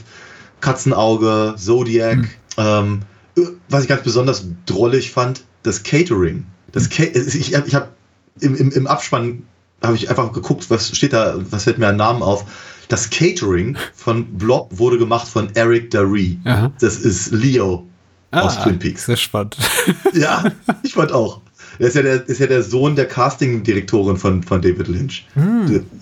Katzenauge, 0.60 1.54
Zodiac. 1.56 2.18
Mhm. 2.18 2.28
Ähm, 2.58 3.00
äh, 3.36 3.42
was 3.68 3.84
ich 3.84 3.88
ganz 3.88 4.02
besonders 4.02 4.46
drollig 4.66 5.10
fand, 5.12 5.44
das 5.62 5.82
Catering. 5.82 6.44
Das 6.72 6.88
Ca 6.90 7.04
ich 7.04 7.54
ich 7.54 7.74
habe 7.74 7.88
im, 8.40 8.56
im, 8.56 8.70
im 8.72 8.86
Abspann 8.86 9.42
habe 9.82 9.96
ich 9.96 10.08
einfach 10.08 10.32
geguckt, 10.32 10.70
was 10.70 10.96
steht 10.96 11.12
da, 11.12 11.36
was 11.50 11.64
fällt 11.64 11.78
mir 11.78 11.88
an 11.88 11.96
Namen 11.96 12.22
auf. 12.22 12.44
Das 12.88 13.08
Catering 13.10 13.76
von 13.94 14.26
Blob 14.36 14.68
wurde 14.78 14.98
gemacht 14.98 15.26
von 15.26 15.48
Eric. 15.54 15.94
Aha. 15.94 16.72
Das 16.80 16.98
ist 16.98 17.32
Leo 17.32 17.86
aus 18.30 18.56
Ah, 18.58 18.64
Twin 18.64 18.78
Peaks. 18.78 19.06
Sehr 19.06 19.16
spannend. 19.16 19.56
Ja, 20.12 20.44
ich 20.82 20.94
fand 20.94 21.12
auch. 21.12 21.40
Er 21.78 21.88
ist 21.88 21.96
ja 21.96 22.02
der, 22.02 22.28
ist 22.28 22.38
ja 22.38 22.46
der 22.46 22.62
Sohn 22.62 22.96
der 22.96 23.06
Casting-Direktorin 23.06 24.16
von, 24.16 24.42
von 24.42 24.60
David 24.60 24.88
Lynch. 24.88 25.26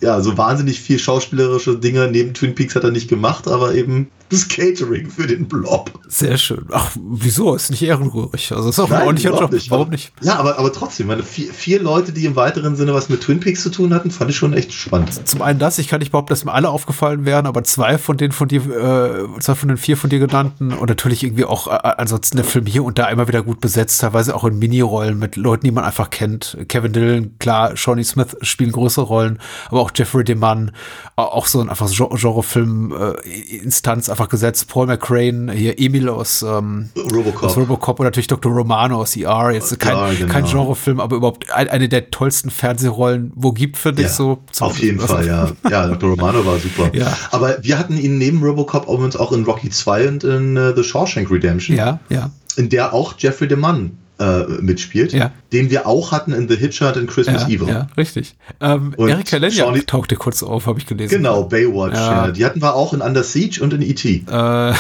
Ja, 0.00 0.20
so 0.20 0.36
wahnsinnig 0.36 0.80
viel 0.80 0.98
schauspielerische 0.98 1.78
Dinge 1.78 2.08
neben 2.10 2.34
Twin 2.34 2.54
Peaks 2.54 2.74
hat 2.74 2.84
er 2.84 2.90
nicht 2.90 3.08
gemacht, 3.08 3.46
aber 3.46 3.74
eben 3.74 4.08
das 4.30 4.48
Catering 4.48 5.10
für 5.10 5.26
den 5.26 5.46
Blob. 5.48 5.90
Sehr 6.08 6.38
schön. 6.38 6.66
Ach, 6.72 6.90
wieso? 7.10 7.54
Ist 7.54 7.70
nicht 7.70 7.82
ehrenrührig. 7.82 8.52
Also 8.52 8.70
ist 8.70 8.78
auch 8.78 8.84
ein 8.86 8.90
Nein, 8.90 9.00
ordentlicher 9.02 9.30
überhaupt 9.30 9.52
Job. 9.52 9.60
nicht. 9.60 9.70
Warum 9.70 9.82
Aber- 9.82 9.90
nicht? 9.92 10.12
Ja, 10.22 10.36
aber, 10.36 10.58
aber 10.58 10.72
trotzdem, 10.72 11.08
meine 11.08 11.22
vier, 11.22 11.52
vier 11.52 11.82
Leute, 11.82 12.12
die 12.12 12.24
im 12.24 12.36
weiteren 12.36 12.76
Sinne 12.76 12.94
was 12.94 13.08
mit 13.08 13.20
Twin 13.20 13.40
Peaks 13.40 13.62
zu 13.62 13.70
tun 13.70 13.92
hatten, 13.92 14.10
fand 14.10 14.30
ich 14.30 14.36
schon 14.36 14.52
echt 14.52 14.72
spannend. 14.72 15.26
Zum 15.28 15.42
einen 15.42 15.58
das, 15.58 15.78
ich 15.78 15.88
kann 15.88 15.98
nicht 16.00 16.12
behaupten, 16.12 16.30
dass 16.30 16.44
mir 16.44 16.52
alle 16.52 16.68
aufgefallen 16.70 17.24
wären, 17.24 17.46
aber 17.46 17.64
zwei 17.64 17.98
von 17.98 18.16
den 18.16 18.32
von 18.32 18.48
dir, 18.48 18.60
äh, 18.64 19.40
zwei 19.40 19.54
von 19.54 19.68
den 19.68 19.76
vier 19.78 19.96
von 19.96 20.10
dir 20.10 20.18
genannten 20.20 20.72
und 20.72 20.88
natürlich 20.88 21.22
irgendwie 21.24 21.44
auch 21.44 21.66
äh, 21.66 21.70
ansonsten 21.98 22.36
der 22.36 22.44
Film 22.46 22.66
hier 22.66 22.84
und 22.84 22.98
da 22.98 23.08
immer 23.08 23.28
wieder 23.28 23.42
gut 23.42 23.60
besetzt, 23.60 24.00
teilweise 24.00 24.34
auch 24.34 24.44
in 24.44 24.58
Minirollen 24.58 25.18
mit 25.18 25.36
Leuten, 25.36 25.64
die 25.64 25.70
man 25.72 25.84
einfach 25.84 26.10
kennt. 26.10 26.56
Kevin 26.68 26.92
Dillon, 26.92 27.38
klar, 27.38 27.76
Shawnee 27.76 28.04
Smith 28.04 28.36
spielen 28.42 28.72
größere 28.72 29.04
Rollen, 29.04 29.38
aber 29.68 29.80
auch 29.80 29.90
Jeffrey 29.94 30.24
DeMann, 30.24 30.72
au- 31.16 31.22
auch 31.24 31.46
so 31.46 31.60
ein 31.60 31.68
einfach 31.68 31.90
Genrefilm-Instanz 31.90 34.08
einfach 34.20 34.30
gesetzt. 34.30 34.68
Paul 34.68 34.86
McCrane, 34.86 35.50
hier 35.52 35.78
Emil 35.78 36.08
aus, 36.08 36.42
ähm, 36.42 36.90
Robocop. 36.96 37.42
aus 37.42 37.56
Robocop 37.56 38.00
und 38.00 38.04
natürlich 38.04 38.26
Dr. 38.26 38.52
Romano 38.52 39.00
aus 39.00 39.16
ER. 39.16 39.50
Jetzt 39.52 39.78
kein, 39.80 39.92
Ja, 39.94 40.10
genau. 40.12 40.32
kein 40.32 40.44
Genrefilm, 40.44 41.00
aber 41.00 41.16
überhaupt 41.16 41.50
ein, 41.52 41.68
eine 41.68 41.88
der 41.88 42.10
tollsten 42.10 42.50
Fernsehrollen, 42.50 43.32
wo 43.34 43.52
gibt, 43.52 43.76
finde 43.78 44.02
ich 44.02 44.08
Ja, 44.08 44.14
so. 44.14 44.38
Zum- 44.52 44.66
auf 44.68 44.78
jeden 44.78 45.00
Fall, 45.00 45.26
ja. 45.26 45.50
Ja, 45.70 45.86
Dr. 45.86 46.10
Romano 46.10 46.44
war 46.44 46.58
super. 46.58 46.90
Ja. 47.00 47.16
Aber 47.30 47.56
wir 47.62 47.78
hatten 47.78 47.96
ihn 47.96 48.18
neben 48.18 48.42
Robocop 48.42 48.84
übrigens 48.88 49.16
auch 49.16 49.32
in 49.32 49.44
Rocky 49.44 49.70
2 49.70 50.08
und 50.08 50.24
in 50.24 50.56
äh, 50.56 50.74
The 50.76 50.82
Shawshank 50.84 51.30
Redemption, 51.30 51.76
Ja, 51.76 52.00
ja. 52.10 52.30
in 52.56 52.68
der 52.68 52.92
auch 52.92 53.14
Jeffrey 53.16 53.48
DeMann 53.48 53.92
äh, 54.18 54.42
mitspielt, 54.60 55.12
Ja. 55.12 55.30
Den 55.53 55.70
wir 55.70 55.86
auch 55.86 56.12
hatten 56.12 56.32
in 56.32 56.48
The 56.48 56.57
Hitcher 56.57 56.88
und 56.94 56.96
in 57.03 57.07
Christmas 57.07 57.42
Ja, 57.42 57.48
Evil. 57.48 57.68
ja, 57.68 57.86
richtig. 57.96 58.34
Ähm, 58.61 58.94
Erika 58.98 59.36
Lenja 59.36 59.64
Shawnee- 59.64 59.82
tauchte 59.86 60.16
kurz 60.16 60.42
auf, 60.42 60.66
habe 60.66 60.78
ich 60.78 60.86
gelesen. 60.86 61.11
Genau, 61.16 61.44
Baywatch. 61.44 61.94
Ja. 61.94 62.26
Ja. 62.26 62.30
Die 62.32 62.44
hatten 62.44 62.61
wir 62.62 62.74
auch 62.74 62.92
in 62.92 63.01
Under 63.01 63.22
Siege 63.22 63.62
und 63.62 63.72
in 63.72 63.82
E.T. 63.82 64.24
Äh, 64.30 64.72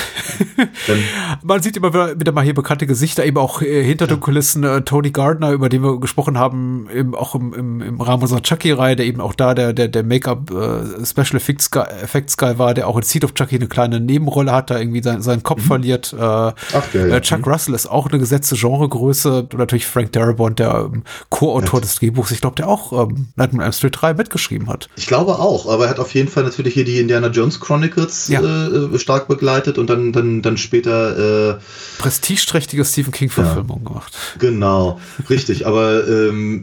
man 1.42 1.62
sieht 1.62 1.76
immer 1.76 1.92
wieder, 1.92 2.18
wieder 2.18 2.32
mal 2.32 2.44
hier 2.44 2.54
bekannte 2.54 2.86
Gesichter, 2.86 3.24
eben 3.24 3.36
auch 3.38 3.62
äh, 3.62 3.82
hinter 3.84 4.06
den 4.06 4.20
Kulissen. 4.20 4.64
Äh, 4.64 4.82
Tony 4.82 5.10
Gardner, 5.10 5.50
über 5.52 5.68
den 5.68 5.82
wir 5.82 5.98
gesprochen 6.00 6.38
haben, 6.38 6.88
eben 6.94 7.14
auch 7.14 7.34
im, 7.34 7.52
im, 7.54 7.80
im 7.80 8.00
Rahmen 8.00 8.22
unserer 8.22 8.42
Chucky-Reihe, 8.42 8.96
der 8.96 9.06
eben 9.06 9.20
auch 9.20 9.34
da 9.34 9.54
der, 9.54 9.72
der, 9.72 9.88
der 9.88 10.02
Make-up 10.02 10.50
äh, 10.50 11.04
Special 11.04 11.36
Effects 11.36 11.70
Guy, 11.70 11.84
Effects 12.02 12.36
Guy 12.36 12.58
war, 12.58 12.74
der 12.74 12.88
auch 12.88 12.96
in 12.96 13.02
Seed 13.02 13.24
of 13.24 13.34
Chucky 13.34 13.56
eine 13.56 13.66
kleine 13.68 14.00
Nebenrolle 14.00 14.52
hat, 14.52 14.70
da 14.70 14.78
irgendwie 14.78 15.02
sein, 15.02 15.22
seinen 15.22 15.42
Kopf 15.42 15.62
verliert. 15.66 16.12
Äh, 16.12 16.20
Ach, 16.22 16.54
äh, 16.94 17.20
Chuck 17.20 17.46
Russell 17.46 17.74
ist 17.74 17.86
auch 17.90 18.08
eine 18.08 18.18
gesetzte 18.18 18.56
Genregröße. 18.56 19.40
Und 19.42 19.54
natürlich 19.54 19.86
Frank 19.86 20.12
Darabont, 20.12 20.59
der 20.60 20.88
ähm, 20.92 21.02
Co-Autor 21.30 21.80
des 21.80 21.96
Drehbuchs, 21.96 22.30
ich 22.30 22.40
glaube, 22.40 22.54
der 22.56 22.68
auch 22.68 22.92
ähm, 22.92 23.26
Nightmare 23.36 23.62
on 23.62 23.64
Elm 23.64 23.72
Street 23.72 23.96
3 24.00 24.14
mitgeschrieben 24.14 24.68
hat. 24.68 24.88
ich 24.96 25.06
glaube 25.08 25.38
auch, 25.38 25.66
aber 25.68 25.84
er 25.84 25.90
hat 25.90 25.98
auf 25.98 26.14
jeden 26.14 26.28
Fall 26.28 26.44
natürlich 26.44 26.74
hier 26.74 26.84
die 26.84 27.00
Indiana 27.00 27.26
Jones 27.28 27.58
Chronicles 27.58 28.28
Ja. 28.28 28.40
äh, 28.42 28.98
stark 28.98 29.26
begleitet 29.26 29.78
und 29.78 29.90
dann, 29.90 30.12
dann, 30.12 30.42
dann 30.42 30.56
später 30.56 31.56
äh, 31.56 31.58
Prestigeträchtige 31.98 32.84
Stephen 32.84 33.12
King-Verfilmung 33.12 33.84
gemacht. 33.84 34.16
Genau, 34.38 35.00
richtig. 35.28 35.66
Aber 35.66 36.06
ähm, 36.08 36.62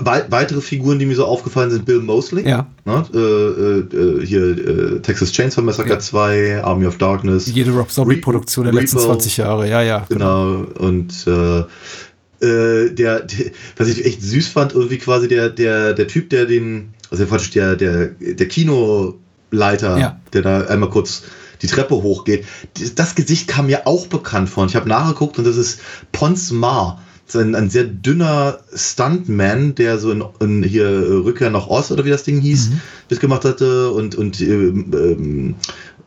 wei 0.00 0.24
weitere 0.30 0.60
Figuren, 0.60 0.98
die 0.98 1.06
mir 1.06 1.14
so 1.14 1.24
aufgefallen 1.24 1.70
sind, 1.70 1.84
Bill 1.84 2.00
Mosley. 2.00 2.48
Ja. 2.48 2.66
Ne? 2.84 3.04
Äh, 3.14 3.96
äh, 3.96 4.26
hier 4.26 4.42
äh, 4.96 5.00
Texas 5.00 5.32
Chainsaw 5.32 5.62
Massacre 5.64 5.90
Ja. 5.90 5.98
2, 5.98 6.62
Army 6.64 6.86
of 6.86 6.98
Darkness. 6.98 7.46
Jede 7.46 7.70
Rob 7.72 7.90
Zombie-Produktion 7.90 8.64
der 8.64 8.72
Repo. 8.74 8.80
letzten 8.82 8.98
20 8.98 9.36
Jahre, 9.36 9.68
ja, 9.68 9.82
ja. 9.82 10.04
Genau. 10.08 10.64
Und 10.78 11.12
äh, 12.40 12.90
der, 12.90 13.20
der, 13.20 13.50
was 13.76 13.88
ich 13.88 14.04
echt 14.04 14.22
süß 14.22 14.48
fand, 14.48 14.74
irgendwie 14.74 14.98
quasi 14.98 15.28
der, 15.28 15.48
der, 15.48 15.94
der 15.94 16.08
Typ, 16.08 16.30
der 16.30 16.46
den, 16.46 16.94
also 17.10 17.24
der, 17.54 17.76
der, 17.76 18.06
der 18.06 18.48
Kinoleiter, 18.48 19.98
Ja. 19.98 20.20
der 20.32 20.42
da 20.42 20.60
einmal 20.66 20.90
kurz 20.90 21.22
die 21.62 21.66
Treppe 21.66 21.94
hochgeht. 21.94 22.44
Das, 22.78 22.94
das 22.94 23.14
Gesicht 23.14 23.48
kam 23.48 23.66
mir 23.66 23.86
auch 23.86 24.06
bekannt 24.06 24.48
vor. 24.48 24.62
Und 24.64 24.70
ich 24.70 24.76
habe 24.76 24.88
nachgeguckt 24.88 25.38
und 25.38 25.46
das 25.46 25.56
ist 25.56 25.80
Pons 26.12 26.50
Mar. 26.52 27.02
ist 27.26 27.36
ein, 27.36 27.54
ein 27.54 27.70
sehr 27.70 27.84
dünner 27.84 28.58
Stuntman, 28.74 29.74
der 29.74 29.98
so 29.98 30.10
in, 30.12 30.24
in 30.40 30.62
hier 30.62 30.88
Rückkehr 31.24 31.50
nach 31.50 31.68
Oz 31.68 31.90
oder 31.90 32.04
wie 32.04 32.10
das 32.10 32.24
Ding 32.24 32.40
hieß, 32.40 32.70
mitgemacht 33.10 33.44
hatte 33.44 33.90
und, 33.90 34.14
und 34.14 34.40
ähm, 34.40 35.54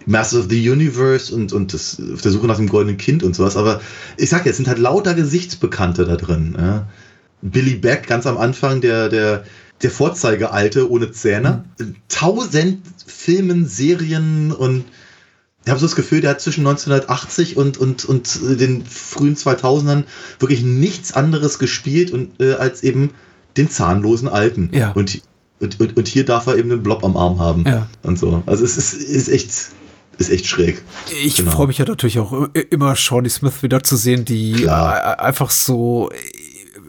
Masters 0.09 0.39
of 0.39 0.47
the 0.49 0.69
Universe 0.69 1.33
und, 1.33 1.53
und 1.53 1.73
das, 1.73 2.01
auf 2.13 2.21
der 2.21 2.31
Suche 2.31 2.47
nach 2.47 2.57
dem 2.57 2.67
goldenen 2.67 2.97
Kind 2.97 3.21
und 3.21 3.35
sowas. 3.35 3.55
Aber 3.55 3.79
ich 4.17 4.29
sag 4.29 4.45
jetzt, 4.45 4.53
es 4.53 4.57
sind 4.57 4.67
halt 4.67 4.79
lauter 4.79 5.13
Gesichtsbekannte 5.13 6.05
da 6.05 6.15
drin. 6.15 6.55
Ja. 6.57 6.87
Billy 7.43 7.75
Beck 7.75 8.07
ganz 8.07 8.25
am 8.25 8.37
Anfang, 8.37 8.81
der, 8.81 9.07
der, 9.09 9.43
der 9.83 9.91
Vorzeigealte 9.91 10.89
ohne 10.89 11.11
Zähne. 11.11 11.63
Tausend 12.07 12.79
Filmen, 13.05 13.67
Serien 13.67 14.51
und 14.51 14.85
ich 15.65 15.69
habe 15.69 15.79
so 15.79 15.85
das 15.85 15.95
Gefühl, 15.95 16.21
der 16.21 16.31
hat 16.31 16.41
zwischen 16.41 16.65
1980 16.65 17.55
und, 17.55 17.77
und, 17.77 18.05
und 18.05 18.59
den 18.59 18.83
frühen 18.85 19.35
2000ern 19.35 20.05
wirklich 20.39 20.63
nichts 20.63 21.13
anderes 21.13 21.59
gespielt 21.59 22.11
und, 22.11 22.41
äh, 22.41 22.53
als 22.53 22.81
eben 22.81 23.11
den 23.57 23.69
zahnlosen 23.69 24.27
Alten. 24.27 24.69
Ja. 24.73 24.91
Und, 24.93 25.21
und, 25.59 25.79
und, 25.79 25.97
und 25.97 26.07
hier 26.07 26.25
darf 26.25 26.47
er 26.47 26.57
eben 26.57 26.71
einen 26.71 26.81
Blob 26.81 27.03
am 27.03 27.15
Arm 27.15 27.39
haben. 27.39 27.65
Ja. 27.67 27.87
Und 28.01 28.17
so. 28.17 28.41
Also 28.47 28.63
es 28.63 28.77
ist, 28.77 28.93
ist 28.93 29.27
echt, 29.27 29.51
ist 30.19 30.29
echt 30.29 30.45
schräg. 30.47 30.81
Ich 31.23 31.35
Genau. 31.37 31.51
freue 31.51 31.67
mich 31.67 31.77
ja 31.77 31.85
natürlich 31.85 32.19
auch 32.19 32.49
immer, 32.69 32.95
Shawnee 32.95 33.29
Smith 33.29 33.63
wieder 33.63 33.81
zu 33.83 33.95
sehen, 33.95 34.25
die 34.25 34.53
Klar. 34.53 35.19
einfach 35.19 35.49
so 35.49 36.09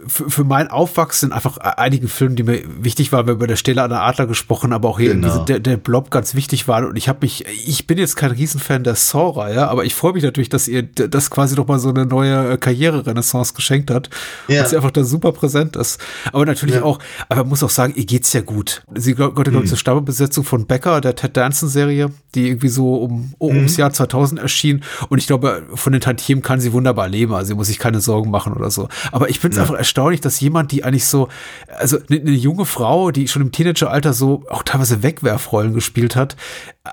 für, 0.06 0.30
für 0.30 0.44
mein 0.44 0.68
Aufwachsen 0.68 1.32
einfach 1.32 1.56
einige 1.58 2.08
Filme, 2.08 2.34
die 2.34 2.42
mir 2.42 2.62
wichtig 2.80 3.12
waren. 3.12 3.26
Wir 3.26 3.30
haben 3.32 3.38
über 3.38 3.46
der 3.46 3.56
Stelle 3.56 3.82
an 3.82 3.90
der 3.90 4.02
Adler 4.02 4.26
gesprochen, 4.26 4.72
aber 4.72 4.88
auch 4.88 4.98
hier 4.98 5.14
Genau. 5.14 5.28
diese, 5.28 5.44
der, 5.44 5.58
der 5.60 5.76
Blob 5.76 6.10
ganz 6.10 6.34
wichtig 6.34 6.68
war. 6.68 6.86
Und 6.86 6.96
ich 6.96 7.08
habe 7.08 7.18
mich, 7.22 7.44
ich 7.66 7.86
bin 7.86 7.98
jetzt 7.98 8.16
kein 8.16 8.30
Riesenfan 8.30 8.84
der 8.84 8.94
Saw-Reihe, 8.94 9.68
aber 9.68 9.84
ich 9.84 9.94
freue 9.94 10.12
mich 10.12 10.22
natürlich, 10.22 10.48
dass 10.48 10.68
ihr 10.68 10.82
das 10.82 11.30
quasi 11.30 11.54
noch 11.56 11.66
mal 11.66 11.78
so 11.78 11.90
eine 11.90 12.06
neue 12.06 12.52
äh, 12.52 12.56
Karriere-Renaissance 12.56 13.54
geschenkt 13.54 13.90
hat. 13.90 14.10
Ja. 14.48 14.62
Dass 14.62 14.70
sie 14.70 14.76
einfach 14.76 14.90
da 14.90 15.04
super 15.04 15.32
präsent 15.32 15.76
ist. 15.76 16.00
Aber 16.32 16.46
natürlich 16.46 16.76
Ja. 16.76 16.82
auch, 16.82 16.98
aber 17.28 17.40
man 17.42 17.50
muss 17.50 17.62
auch 17.62 17.70
sagen, 17.70 17.92
ihr 17.96 18.06
geht's 18.06 18.32
ja 18.32 18.40
gut. 18.40 18.82
Sie 18.94 19.14
gehört, 19.14 19.34
glaube 19.34 19.50
Mhm. 19.50 19.66
zur 19.66 19.76
Stammbesetzung 19.78 20.44
von 20.44 20.66
Becker, 20.66 21.00
der 21.00 21.14
Ted 21.16 21.36
Danson-Serie, 21.36 22.10
die 22.34 22.46
irgendwie 22.48 22.68
so 22.68 22.94
um, 22.96 23.34
um 23.38 23.50
Mhm. 23.52 23.56
ums 23.58 23.76
Jahr 23.76 23.92
2000 23.92 24.40
erschien. 24.40 24.82
Und 25.08 25.18
ich 25.18 25.26
glaube, 25.26 25.64
von 25.74 25.92
den 25.92 26.00
Tantiemen 26.00 26.42
kann 26.42 26.60
sie 26.60 26.72
wunderbar 26.72 27.08
leben. 27.08 27.34
Also 27.34 27.48
sie 27.48 27.54
muss 27.54 27.66
sich 27.66 27.78
keine 27.78 28.00
Sorgen 28.00 28.30
machen 28.30 28.52
oder 28.52 28.70
so. 28.70 28.88
Aber 29.12 29.28
ich 29.28 29.40
finde 29.40 29.56
es 29.56 29.60
einfach 29.60 29.74
erstaunlich, 29.90 30.20
dass 30.20 30.38
jemand, 30.40 30.70
die 30.70 30.84
eigentlich 30.84 31.06
so, 31.06 31.28
also 31.76 31.98
eine, 32.08 32.20
eine 32.20 32.30
junge 32.30 32.64
Frau, 32.64 33.10
die 33.10 33.26
schon 33.26 33.42
im 33.42 33.50
Teenageralter 33.52 34.12
so 34.12 34.44
auch 34.48 34.62
teilweise 34.62 35.02
Wegwerfrollen 35.02 35.74
gespielt 35.74 36.14
hat, 36.14 36.36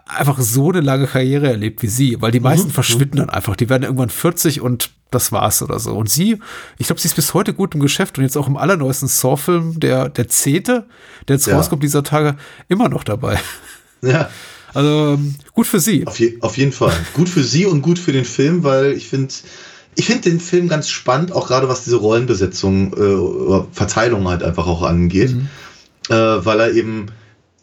einfach 0.07 0.39
so 0.39 0.71
eine 0.71 0.81
lange 0.81 1.05
Karriere 1.05 1.47
erlebt 1.47 1.83
wie 1.83 1.87
sie. 1.87 2.17
Weil 2.21 2.31
die 2.31 2.39
meisten 2.39 2.71
verschwinden 2.71 3.17
dann 3.17 3.29
einfach. 3.29 3.55
Die 3.55 3.69
werden 3.69 3.83
irgendwann 3.83 4.09
40 4.09 4.61
und 4.61 4.89
das 5.11 5.31
war's 5.31 5.61
oder 5.61 5.79
so. 5.79 5.95
Und 5.95 6.09
sie, 6.09 6.39
ich 6.79 6.87
glaube, 6.87 6.99
sie 6.99 7.07
ist 7.07 7.15
bis 7.15 7.33
heute 7.35 7.53
gut 7.53 7.75
im 7.75 7.81
Geschäft 7.81 8.17
und 8.17 8.23
jetzt 8.23 8.35
auch 8.35 8.47
im 8.47 8.57
allerneuesten 8.57 9.07
Saw-Film, 9.07 9.79
der, 9.79 10.09
der 10.09 10.27
Zehnte, 10.27 10.87
der 11.27 11.35
jetzt 11.35 11.45
Ja. 11.47 11.55
rauskommt 11.55 11.83
dieser 11.83 12.03
Tage, 12.03 12.35
immer 12.67 12.89
noch 12.89 13.03
dabei. 13.03 13.39
Ja. 14.01 14.29
Also 14.73 15.13
ähm, 15.13 15.35
gut 15.53 15.65
für 15.67 15.79
sie. 15.79 16.05
Auf, 16.05 16.19
je, 16.19 16.37
auf 16.41 16.57
jeden 16.57 16.71
Fall. 16.71 16.93
Gut 17.13 17.29
für 17.29 17.43
sie 17.43 17.65
und 17.65 17.81
gut 17.81 17.97
für 17.99 18.11
den 18.11 18.25
Film, 18.25 18.63
weil 18.63 18.91
ich 18.93 19.07
finde, 19.07 19.33
ich 19.97 20.05
finde 20.05 20.29
den 20.29 20.39
Film 20.39 20.67
ganz 20.69 20.89
spannend, 20.89 21.31
auch 21.31 21.47
gerade 21.47 21.67
was 21.67 21.83
diese 21.83 21.97
Rollenbesetzung, 21.97 22.93
äh, 22.93 22.99
oder 22.99 23.67
Verteilung 23.71 24.27
halt 24.27 24.43
einfach 24.43 24.67
auch 24.67 24.83
angeht, 24.83 25.35
äh, 26.09 26.13
weil 26.13 26.59
er 26.59 26.71
eben 26.71 27.07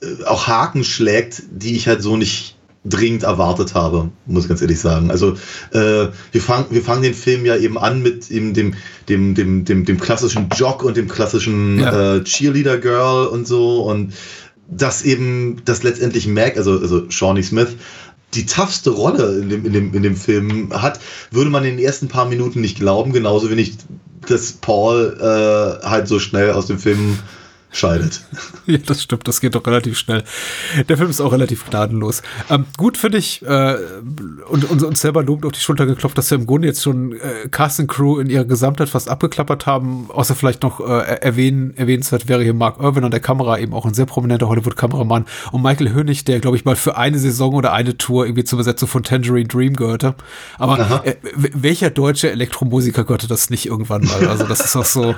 äh, 0.02 0.24
auch 0.24 0.48
Haken 0.48 0.84
schlägt, 0.84 1.44
die 1.50 1.76
ich 1.76 1.86
halt 1.86 2.02
so 2.02 2.16
nicht 2.16 2.56
dringend 2.84 3.22
erwartet 3.22 3.74
habe, 3.74 4.10
muss 4.26 4.44
ich 4.44 4.48
ganz 4.48 4.60
ehrlich 4.60 4.80
sagen. 4.80 5.10
Also 5.10 5.36
äh, 5.70 6.08
wir 6.32 6.40
fangen 6.40 6.66
wir 6.70 6.82
fangen 6.82 7.02
den 7.02 7.14
Film 7.14 7.46
ja 7.46 7.56
eben 7.56 7.78
an 7.78 8.02
mit 8.02 8.30
eben 8.30 8.52
dem 8.52 8.74
dem 9.08 9.34
dem 9.34 9.64
dem 9.64 9.84
dem 9.86 9.98
klassischen 9.98 10.48
Jock 10.54 10.82
und 10.82 10.96
dem 10.96 11.08
klassischen 11.08 11.78
Ja. 11.80 12.16
äh, 12.16 12.24
Cheerleader 12.24 12.76
Girl 12.78 13.26
und 13.28 13.46
so 13.46 13.84
und 13.84 14.12
dass 14.68 15.02
eben 15.02 15.62
das 15.64 15.82
letztendlich 15.82 16.26
Mac, 16.26 16.56
also, 16.56 16.78
also 16.78 17.10
Shawnee 17.10 17.42
Smith, 17.42 17.76
die 18.34 18.46
toughste 18.46 18.90
Rolle 18.90 19.38
in 19.40 19.48
dem, 19.48 19.64
in, 19.64 19.72
dem, 19.72 19.94
in 19.94 20.02
dem 20.02 20.16
Film 20.16 20.72
hat, 20.72 21.00
würde 21.30 21.50
man 21.50 21.64
in 21.64 21.76
den 21.76 21.84
ersten 21.84 22.08
paar 22.08 22.26
Minuten 22.26 22.60
nicht 22.60 22.78
glauben, 22.78 23.12
genauso 23.12 23.50
wenig, 23.50 23.74
dass 24.26 24.52
Paul 24.52 25.16
äh, 25.20 25.86
halt 25.86 26.08
so 26.08 26.18
schnell 26.18 26.52
aus 26.52 26.66
dem 26.66 26.78
Film 26.78 27.18
scheidet. 27.74 28.22
Ja, 28.66 28.78
das 28.78 29.02
stimmt, 29.02 29.28
das 29.28 29.42
geht 29.42 29.54
doch 29.54 29.66
relativ 29.66 29.98
schnell. 29.98 30.24
Der 30.88 30.96
Film 30.96 31.10
ist 31.10 31.20
auch 31.20 31.32
relativ 31.32 31.68
gnadenlos. 31.68 32.22
Ähm, 32.48 32.64
gut 32.78 32.96
finde 32.96 33.18
ich, 33.18 33.42
äh, 33.42 33.76
und, 34.48 34.64
und 34.70 34.82
uns 34.82 35.02
selber 35.02 35.22
lobend 35.22 35.44
auf 35.44 35.52
die 35.52 35.60
Schulter 35.60 35.84
geklopft, 35.84 36.16
dass 36.16 36.30
wir 36.30 36.38
im 36.38 36.46
Grunde 36.46 36.68
jetzt 36.68 36.82
schon 36.82 37.12
äh, 37.12 37.48
Cast 37.50 37.80
and 37.80 37.90
Crew 37.90 38.20
in 38.20 38.30
ihrer 38.30 38.46
Gesamtheit 38.46 38.88
fast 38.88 39.10
abgeklappert 39.10 39.66
haben, 39.66 40.10
außer 40.10 40.34
vielleicht 40.34 40.62
noch 40.62 40.80
äh, 40.80 41.18
erwähnen, 41.20 41.76
erwähnenswert 41.76 42.26
wäre 42.26 42.42
hier 42.42 42.54
Mark 42.54 42.80
Irwin 42.80 43.04
an 43.04 43.10
der 43.10 43.20
Kamera, 43.20 43.58
eben 43.58 43.74
auch 43.74 43.84
ein 43.84 43.92
sehr 43.92 44.06
prominenter 44.06 44.48
Hollywood-Kameramann 44.48 45.26
und 45.52 45.62
Michael 45.62 45.92
Hönig, 45.92 46.24
der, 46.24 46.40
glaube 46.40 46.56
ich, 46.56 46.64
mal 46.64 46.76
für 46.76 46.96
eine 46.96 47.18
Saison 47.18 47.52
oder 47.52 47.74
eine 47.74 47.98
Tour 47.98 48.24
irgendwie 48.24 48.44
zur 48.44 48.56
Besetzung 48.56 48.88
von 48.88 49.02
Tangerine 49.02 49.48
Dream 49.48 49.76
gehörte. 49.76 50.14
Aber 50.58 51.04
äh, 51.04 51.16
welcher 51.52 51.90
deutsche 51.90 52.30
Elektromusiker 52.30 53.04
gehörte 53.04 53.28
das 53.28 53.50
nicht 53.50 53.66
irgendwann 53.66 54.04
mal? 54.04 54.26
Also 54.26 54.46
das 54.46 54.64
ist 54.64 54.74
auch 54.74 54.86
so... 54.86 55.14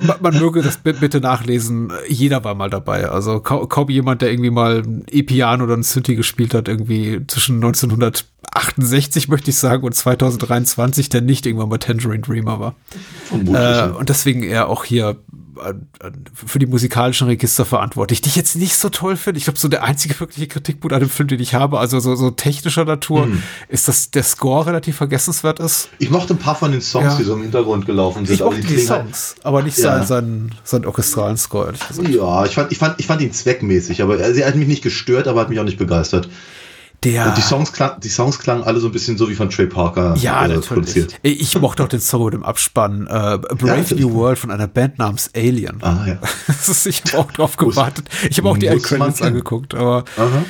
Man, 0.00 0.16
man 0.20 0.38
möge 0.38 0.60
das 0.62 0.76
bi- 0.78 0.92
bitte 0.92 1.20
nachlesen. 1.20 1.92
Jeder 2.08 2.44
war 2.44 2.54
mal 2.54 2.68
dabei. 2.70 3.08
Also 3.08 3.40
kaum, 3.40 3.68
kaum 3.68 3.88
jemand, 3.88 4.22
der 4.22 4.30
irgendwie 4.30 4.50
mal 4.50 4.82
ein 4.84 5.04
E-Piano 5.10 5.64
oder 5.64 5.74
ein 5.76 5.82
Synthi 5.82 6.14
gespielt 6.14 6.52
hat, 6.54 6.68
irgendwie 6.68 7.26
zwischen 7.26 7.56
1968, 7.56 9.28
möchte 9.28 9.50
ich 9.50 9.56
sagen, 9.56 9.84
und 9.84 9.94
2023, 9.94 11.08
der 11.08 11.20
nicht 11.20 11.46
irgendwann 11.46 11.68
mal 11.68 11.78
Tangerine 11.78 12.20
Dreamer 12.20 12.60
war. 12.60 12.74
Äh, 13.32 13.88
und 13.90 14.08
deswegen 14.08 14.42
er 14.42 14.68
auch 14.68 14.84
hier 14.84 15.16
für 16.46 16.58
die 16.58 16.66
musikalischen 16.66 17.26
Register 17.28 17.64
verantwortlich, 17.64 18.20
die 18.20 18.28
ich 18.28 18.36
jetzt 18.36 18.56
nicht 18.56 18.76
so 18.76 18.88
toll 18.88 19.16
finde. 19.16 19.38
Ich 19.38 19.44
glaube, 19.44 19.58
so 19.58 19.68
der 19.68 19.84
einzige 19.84 20.18
wirkliche 20.20 20.46
Kritikpunkt 20.48 20.92
an 20.94 21.00
dem 21.00 21.10
Film, 21.10 21.28
den 21.28 21.40
ich 21.40 21.54
habe, 21.54 21.78
also 21.78 22.00
so, 22.00 22.14
so 22.16 22.30
technischer 22.30 22.84
Natur, 22.84 23.24
Hm. 23.24 23.42
ist, 23.68 23.88
dass 23.88 24.10
der 24.10 24.22
Score 24.22 24.66
relativ 24.66 24.96
vergessenswert 24.96 25.60
ist. 25.60 25.88
ich 25.98 26.10
mochte 26.10 26.34
ein 26.34 26.38
paar 26.38 26.54
von 26.54 26.72
den 26.72 26.80
Songs, 26.80 27.04
Ja. 27.12 27.16
die 27.16 27.24
so 27.24 27.34
im 27.34 27.42
Hintergrund 27.42 27.86
gelaufen 27.86 28.24
sind. 28.26 28.34
Ich 28.34 28.42
aber 28.42 28.52
mochte 28.52 28.66
die 28.66 28.76
halt- 28.76 28.86
Songs, 28.86 29.34
aber 29.42 29.62
nicht 29.62 29.78
Ja. 29.78 30.02
seinen, 30.04 30.54
seinen, 30.64 30.84
orchestralen 30.86 31.36
Score, 31.36 31.66
ehrlich 31.66 31.86
gesagt. 31.88 32.08
Ja, 32.08 32.44
ich 32.44 32.54
fand, 32.54 32.72
ich, 32.72 32.78
fand, 32.78 32.98
ich 33.00 33.06
fand 33.06 33.20
ihn 33.22 33.32
zweckmäßig, 33.32 34.02
aber 34.02 34.18
er, 34.18 34.34
er 34.34 34.46
hat 34.46 34.54
mich 34.56 34.68
nicht 34.68 34.82
gestört, 34.82 35.28
aber 35.28 35.40
hat 35.40 35.50
mich 35.50 35.58
auch 35.60 35.64
nicht 35.64 35.78
begeistert. 35.78 36.28
Der, 37.04 37.28
Und 37.28 37.36
die 37.36 37.42
Songs, 37.42 37.72
klang, 37.72 38.00
die 38.00 38.08
Songs 38.08 38.40
klangen 38.40 38.64
alle 38.64 38.80
so 38.80 38.88
ein 38.88 38.92
bisschen 38.92 39.16
so 39.16 39.28
wie 39.30 39.36
von 39.36 39.48
Trey 39.50 39.66
Parker 39.66 40.16
ja, 40.16 40.44
äh, 40.46 40.58
produziert. 40.58 41.14
Ich 41.22 41.56
mochte 41.60 41.84
auch 41.84 41.88
den 41.88 42.00
Song 42.00 42.24
mit 42.24 42.34
dem 42.34 42.42
Abspann 42.42 43.06
äh, 43.06 43.38
Brave 43.38 43.66
natürlich. 43.66 44.04
New 44.04 44.14
World 44.14 44.36
von 44.36 44.50
einer 44.50 44.66
Band 44.66 44.98
namens 44.98 45.30
Alien. 45.34 45.80
Ah, 45.82 46.04
ja. 46.08 46.18
Das 46.48 46.68
ist, 46.68 46.86
ich 46.86 47.02
habe 47.12 47.18
auch 47.18 47.30
drauf 47.30 47.56
gewartet. 47.56 48.08
Ich 48.28 48.38
habe 48.38 48.48
auch 48.48 48.58
die 48.58 48.66
Endcredits 48.66 49.22
angeguckt, 49.22 49.74
aber 49.74 50.04
Aha. 50.16 50.44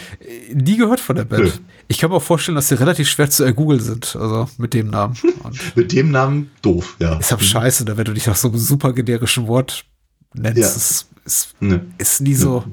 nie 0.55 0.79
gehört 0.79 1.01
von 1.01 1.17
der 1.17 1.25
Band. 1.25 1.43
Nö. 1.45 1.51
Ich 1.87 1.99
kann 1.99 2.09
mir 2.11 2.17
auch 2.17 2.23
vorstellen, 2.23 2.57
dass 2.57 2.69
sie 2.69 2.79
relativ 2.79 3.09
schwer 3.11 3.29
zu 3.29 3.45
ergoogeln 3.45 3.81
sind, 3.81 4.17
also 4.17 4.49
mit 4.57 4.73
dem 4.73 4.89
Namen. 4.89 5.17
Mit 5.75 5.93
dem 5.93 6.11
Namen 6.11 6.51
doof, 6.63 6.97
ja. 6.99 7.17
ist 7.19 7.33
aber 7.33 7.43
scheiße, 7.43 7.85
da 7.85 7.97
wenn 7.99 8.05
du 8.07 8.15
dich 8.15 8.27
nach 8.27 8.37
so 8.37 8.49
einem 8.49 8.59
super 8.59 8.93
generischen 8.95 9.47
Wort 9.49 9.85
nennst, 10.35 10.59
Ja. 10.59 10.67
ist, 10.67 11.07
ist, 11.25 11.55
Ne. 11.61 11.85
ist 11.99 12.21
nie 12.23 12.35
so 12.35 12.65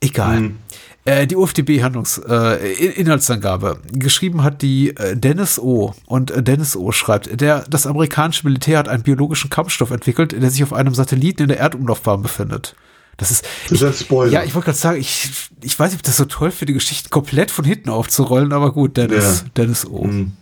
egal. 0.00 0.40
Mhm. 0.40 0.56
Äh, 1.06 1.26
die 1.26 1.36
UFDB-Handlungs 1.36 2.18
äh, 2.28 2.72
In- 2.74 2.92
Inhaltsangabe. 2.92 3.80
Geschrieben 3.90 4.42
hat 4.42 4.60
die 4.62 4.94
äh, 4.96 5.16
Dennis 5.16 5.58
O. 5.58 5.94
Und 6.06 6.30
äh, 6.30 6.42
Dennis 6.42 6.76
O. 6.76 6.92
schreibt, 6.92 7.40
der, 7.40 7.64
das 7.70 7.86
amerikanische 7.86 8.46
Militär 8.46 8.78
hat 8.78 8.88
einen 8.88 9.02
biologischen 9.02 9.48
Kampfstoff 9.50 9.90
entwickelt, 9.92 10.32
der 10.32 10.50
sich 10.50 10.62
auf 10.62 10.72
einem 10.74 10.94
Satelliten 10.94 11.42
in 11.44 11.48
der 11.48 11.58
Erdumlaufbahn 11.58 12.20
befindet. 12.22 12.74
Das 13.16 13.30
ist, 13.30 13.44
Das 13.68 13.80
ist 13.80 13.82
ein 13.82 13.92
Spoiler. 13.94 14.32
ja, 14.32 14.44
ich 14.44 14.54
wollte 14.54 14.66
gerade 14.66 14.78
sagen, 14.78 15.00
ich, 15.00 15.30
ich 15.62 15.78
weiß 15.78 15.90
nicht, 15.92 16.00
ob 16.00 16.04
das 16.04 16.16
so 16.18 16.24
toll 16.26 16.50
für 16.50 16.66
die 16.66 16.72
Geschichte 16.74 17.08
komplett 17.10 17.50
von 17.50 17.64
hinten 17.64 17.88
aufzurollen, 17.90 18.52
aber 18.52 18.72
gut, 18.72 18.96
Dennis, 18.96 19.40
Ja. 19.40 19.50
Dennis 19.56 19.86
O. 19.86 20.04
Mhm. 20.04 20.32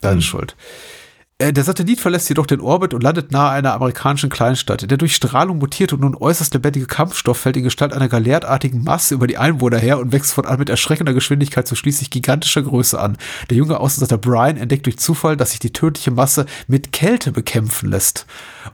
Deine 0.00 0.22
Schuld. 0.22 0.54
Äh, 1.38 1.52
Der 1.52 1.64
Satellit 1.64 2.00
verlässt 2.00 2.30
jedoch 2.30 2.46
den 2.46 2.60
Orbit 2.60 2.94
und 2.94 3.02
landet 3.02 3.30
nahe 3.30 3.50
einer 3.50 3.74
amerikanischen 3.74 4.30
Kleinstadt. 4.30 4.90
Der 4.90 4.96
durch 4.96 5.14
Strahlung 5.14 5.58
mutierte 5.58 5.94
und 5.94 6.00
nun 6.00 6.16
äußerst 6.16 6.54
lebendige 6.54 6.86
Kampfstoff 6.86 7.36
fällt 7.38 7.58
in 7.58 7.64
Gestalt 7.64 7.92
einer 7.92 8.08
galertartigen 8.08 8.82
Masse 8.82 9.14
über 9.14 9.26
die 9.26 9.36
Einwohner 9.36 9.78
her 9.78 9.98
und 9.98 10.12
wächst 10.12 10.32
von 10.32 10.46
an 10.46 10.58
mit 10.58 10.70
erschreckender 10.70 11.12
Geschwindigkeit 11.12 11.68
zu 11.68 11.74
schließlich 11.76 12.10
gigantischer 12.10 12.62
Größe 12.62 12.98
an. 12.98 13.18
Der 13.50 13.58
junge 13.58 13.78
Außenseiter 13.80 14.16
Brian 14.16 14.56
entdeckt 14.56 14.86
durch 14.86 14.98
Zufall, 14.98 15.36
dass 15.36 15.50
sich 15.50 15.60
die 15.60 15.72
tödliche 15.72 16.10
Masse 16.10 16.46
mit 16.68 16.92
Kälte 16.92 17.32
bekämpfen 17.32 17.90
lässt. 17.90 18.24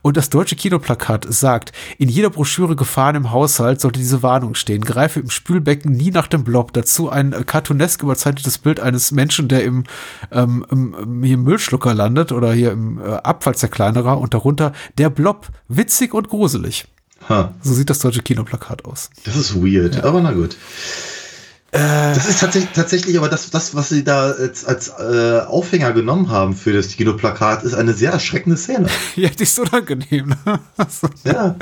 Und 0.00 0.16
das 0.16 0.30
deutsche 0.30 0.56
Kinoplakat 0.56 1.26
sagt, 1.28 1.72
in 1.98 2.08
jeder 2.08 2.30
Broschüre 2.30 2.76
Gefahren 2.76 3.16
im 3.16 3.30
Haushalt 3.30 3.80
sollte 3.80 4.00
diese 4.00 4.22
Warnung 4.22 4.54
stehen. 4.54 4.82
Greife 4.82 5.20
im 5.20 5.28
Spülbecken 5.30 5.92
nie 5.92 6.10
nach 6.10 6.26
dem 6.26 6.44
Blob. 6.44 6.72
Dazu 6.72 7.10
ein 7.10 7.32
äh, 7.32 7.44
cartoonesk 7.44 8.02
überzeichnetes 8.02 8.58
Bild 8.58 8.80
eines 8.80 9.12
Menschen, 9.12 9.48
der 9.48 9.64
im, 9.64 9.84
ähm, 10.30 10.64
im, 10.70 10.94
im 10.94 11.22
hier 11.22 11.34
im 11.34 11.44
Müllschlucker 11.44 11.94
landet 11.94 12.32
oder 12.32 12.52
hier 12.52 12.72
im 12.72 12.98
äh, 13.00 13.04
Abfallzerkleinerer 13.04 14.18
und 14.18 14.34
darunter 14.34 14.72
der 14.98 15.10
Blob. 15.10 15.48
Witzig 15.68 16.14
und 16.14 16.28
gruselig. 16.28 16.86
Ha, 17.28 17.54
So 17.62 17.72
sieht 17.74 17.88
das 17.90 18.00
deutsche 18.00 18.22
Kinoplakat 18.22 18.84
aus. 18.84 19.10
das 19.24 19.36
ist 19.36 19.54
weird, 19.62 20.02
aber 20.04 20.20
na 20.20 20.32
gut. 20.32 20.56
Das 21.74 22.28
ist 22.28 22.40
tatsächlich, 22.40 22.72
tatsächlich 22.74 23.16
aber 23.16 23.30
das, 23.30 23.48
das, 23.48 23.74
was 23.74 23.88
sie 23.88 24.04
da 24.04 24.30
als, 24.32 24.66
als 24.66 24.88
äh, 24.88 25.40
Aufhänger 25.40 25.92
genommen 25.92 26.28
haben 26.28 26.54
für 26.54 26.74
das 26.74 26.88
Kinoplakat, 26.88 27.62
ist 27.62 27.72
eine 27.72 27.94
sehr 27.94 28.12
erschreckende 28.12 28.58
Szene. 28.58 28.88
ja, 29.16 29.30
die 29.30 29.42
ist 29.42 29.58
unangenehm. 29.58 30.34
Ja. 31.24 31.56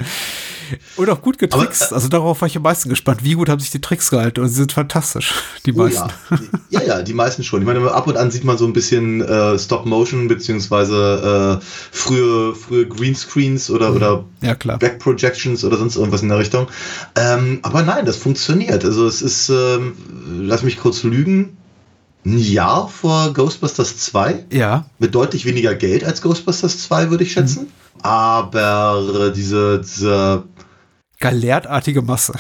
Und 0.97 1.11
auch 1.11 1.23
gut 1.23 1.39
getrickst. 1.39 1.83
Aber, 1.83 1.93
äh, 1.93 1.95
also 1.95 2.09
darauf 2.09 2.41
war 2.41 2.47
ich 2.49 2.57
am 2.57 2.63
meisten 2.63 2.89
gespannt. 2.89 3.25
Wie 3.25 3.35
gut 3.35 3.49
haben 3.49 3.61
sich 3.61 3.71
die 3.71 3.81
Tricks 3.81 4.11
gehalten? 4.11 4.41
Und 4.41 4.49
sie 4.49 4.55
sind 4.55 4.73
fantastisch, 4.73 5.33
die 5.67 5.73
Oh, 5.75 5.79
meisten. 5.79 6.09
ja. 6.71 6.81
ja, 6.81 6.87
ja, 6.87 7.03
die 7.03 7.15
meisten 7.15 7.43
schon. 7.45 7.61
Ich 7.61 7.67
meine, 7.67 7.91
ab 7.93 8.07
und 8.07 8.17
an 8.17 8.31
sieht 8.31 8.45
man 8.45 8.59
so 8.59 8.67
ein 8.67 8.73
bisschen 8.73 9.21
äh, 9.23 9.59
Stop-Motion 9.59 10.29
beziehungsweise 10.29 11.61
äh, 11.61 11.65
frühe, 11.91 12.55
frühe 12.55 12.87
Greenscreens 12.87 13.71
oder, 13.71 13.93
oder 13.95 14.25
Ja. 14.43 14.55
Back-Projections 14.55 15.65
oder 15.65 15.77
sonst 15.79 15.97
irgendwas 15.97 16.23
in 16.23 16.29
der 16.29 16.39
Richtung. 16.39 16.69
Ähm, 17.17 17.61
aber 17.63 17.83
nein, 17.83 18.07
das 18.07 18.17
funktioniert. 18.17 18.85
Also 18.85 19.07
es 19.07 19.23
ist, 19.23 19.49
ähm, 19.51 19.95
lass 20.43 20.63
mich 20.63 20.79
kurz 20.79 21.03
lügen, 21.03 21.57
ein 22.25 22.39
Jahr 22.39 22.89
vor 22.89 23.33
Ghostbusters 23.33 23.97
2 23.97 24.45
Ja, 24.53 24.85
mit 24.99 25.15
deutlich 25.15 25.47
weniger 25.47 25.75
Geld 25.75 26.05
als 26.05 26.21
Ghostbusters 26.21 26.79
2, 26.81 27.11
würde 27.11 27.25
ich 27.25 27.33
schätzen. 27.33 27.69
Aber 28.03 29.33
diese, 29.35 29.81
diese 29.81 30.45
galertartige 31.19 32.03
Masse. 32.03 32.35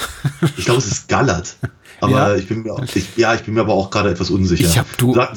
ich 0.56 0.64
glaube, 0.64 0.80
es 0.80 0.86
ist 0.86 1.08
Gallert. 1.08 1.56
Aber 2.00 2.12
Ja? 2.12 2.34
ich 2.34 2.48
bin 2.48 2.62
mir 2.62 2.72
auch, 2.72 2.82
ich, 2.82 3.16
ja, 3.16 3.34
ich 3.34 3.42
bin 3.42 3.52
mir 3.52 3.60
aber 3.60 3.74
auch 3.74 3.90
gerade 3.90 4.08
etwas 4.10 4.30
unsicher. 4.30 4.64
Ich 4.66 4.78
hab 4.78 4.96
du- 4.96 5.12
Sag, 5.12 5.34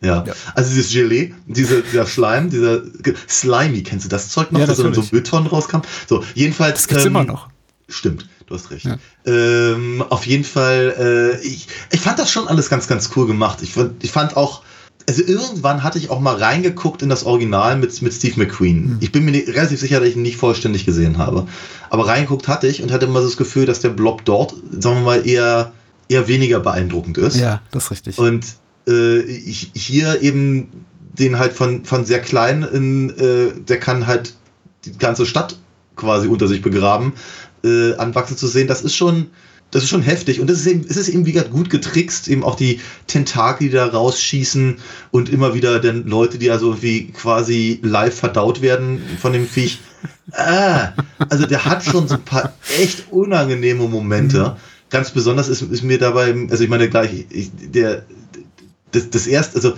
ja. 0.00 0.22
Ja. 0.24 0.32
also 0.54 0.70
dieses 0.72 0.92
Gelee, 0.92 1.34
diese, 1.46 1.82
dieser 1.82 2.06
Schleim, 2.06 2.50
dieser 2.50 2.82
Slimy, 3.28 3.82
kennst 3.82 4.04
du 4.04 4.08
das 4.10 4.28
Zeug 4.28 4.52
noch, 4.52 4.60
Ja, 4.60 4.66
das 4.66 4.76
so 4.76 4.82
in 4.84 4.94
so 4.94 5.00
natürlich. 5.00 5.12
Mülltonnen 5.12 5.48
rauskam? 5.48 5.78
So, 6.08 6.22
jedenfalls. 6.34 6.74
Das 6.82 6.86
gibt's 6.88 7.04
ähm, 7.04 7.10
immer 7.10 7.24
noch. 7.24 7.48
Stimmt, 7.88 8.28
du 8.46 8.54
hast 8.54 8.70
recht. 8.70 8.84
Ja. 8.86 8.96
Ähm, 9.26 10.04
auf 10.08 10.24
jeden 10.26 10.44
Fall, 10.44 10.94
äh, 11.42 11.44
ich, 11.44 11.66
ich 11.90 12.00
fand 12.00 12.18
das 12.20 12.30
schon 12.30 12.46
alles 12.46 12.70
ganz, 12.70 12.86
ganz 12.86 13.10
cool 13.16 13.26
gemacht. 13.26 13.58
Ich 13.62 13.74
ich 14.02 14.12
fand 14.12 14.36
auch, 14.36 14.62
also 15.08 15.22
irgendwann 15.22 15.82
hatte 15.82 15.98
ich 15.98 16.10
auch 16.10 16.20
mal 16.20 16.36
reingeguckt 16.36 17.02
in 17.02 17.08
das 17.08 17.24
Original 17.24 17.76
mit, 17.76 18.00
mit 18.00 18.12
Steve 18.12 18.40
McQueen. 18.40 18.84
Hm. 18.84 18.96
Ich 19.00 19.12
bin 19.12 19.24
mir 19.24 19.32
nicht, 19.32 19.48
relativ 19.48 19.80
sicher, 19.80 20.00
dass 20.00 20.08
ich 20.08 20.16
ihn 20.16 20.22
nicht 20.22 20.36
vollständig 20.36 20.86
gesehen 20.86 21.18
habe. 21.18 21.46
Aber 21.90 22.06
reingeguckt 22.06 22.48
hatte 22.48 22.66
ich 22.66 22.82
und 22.82 22.90
hatte 22.90 23.06
immer 23.06 23.20
so 23.20 23.26
das 23.26 23.36
Gefühl, 23.36 23.66
dass 23.66 23.80
der 23.80 23.90
Blob 23.90 24.24
dort, 24.24 24.54
sagen 24.70 24.96
wir 24.96 25.02
mal, 25.02 25.26
eher, 25.26 25.72
eher 26.08 26.26
weniger 26.28 26.60
beeindruckend 26.60 27.18
ist. 27.18 27.36
Ja, 27.36 27.60
das 27.70 27.84
ist 27.84 27.90
richtig. 27.90 28.18
Und 28.18 28.46
äh, 28.88 29.20
ich, 29.20 29.72
hier 29.74 30.22
eben 30.22 30.68
den 31.18 31.38
halt 31.38 31.52
von, 31.52 31.84
von 31.84 32.04
sehr 32.04 32.20
klein 32.20 32.62
in, 32.62 33.10
äh, 33.10 33.52
der 33.60 33.78
kann 33.78 34.06
halt 34.06 34.34
die 34.84 34.96
ganze 34.98 35.26
Stadt 35.26 35.56
quasi 35.96 36.28
unter 36.28 36.48
sich 36.48 36.60
begraben, 36.60 37.12
äh, 37.62 37.94
anwachsen 37.94 38.36
zu 38.36 38.46
sehen, 38.46 38.66
das 38.66 38.82
ist 38.82 38.96
schon, 38.96 39.28
das 39.74 39.82
ist 39.82 39.88
schon 39.88 40.02
heftig. 40.02 40.40
Und 40.40 40.48
das 40.48 40.60
ist 40.60 40.66
eben, 40.66 40.86
es 40.88 40.96
ist 40.96 41.08
eben 41.08 41.26
wie 41.26 41.32
gesagt 41.32 41.50
gut 41.50 41.68
getrickst, 41.68 42.28
eben 42.28 42.44
auch 42.44 42.54
die 42.54 42.80
Tentakel, 43.08 43.68
die 43.68 43.74
da 43.74 43.86
rausschießen 43.86 44.76
und 45.10 45.28
immer 45.28 45.52
wieder 45.54 45.80
dann 45.80 46.06
Leute, 46.06 46.38
die 46.38 46.52
also 46.52 46.80
wie 46.80 47.08
quasi 47.08 47.80
live 47.82 48.14
verdaut 48.14 48.62
werden 48.62 49.02
von 49.20 49.32
dem 49.32 49.48
Viech. 49.48 49.80
Ah, 50.30 50.92
also 51.28 51.44
der 51.46 51.64
hat 51.64 51.84
schon 51.84 52.06
so 52.06 52.14
ein 52.14 52.22
paar 52.22 52.52
echt 52.78 53.06
unangenehme 53.10 53.88
Momente. 53.88 54.56
Ganz 54.90 55.10
besonders 55.10 55.48
ist, 55.48 55.62
ist 55.62 55.82
mir 55.82 55.98
dabei, 55.98 56.32
also 56.50 56.62
ich 56.62 56.70
meine 56.70 56.88
gleich, 56.88 57.26
ich, 57.30 57.50
der, 57.56 58.04
das, 58.92 59.10
das 59.10 59.26
erste, 59.26 59.56
also 59.56 59.74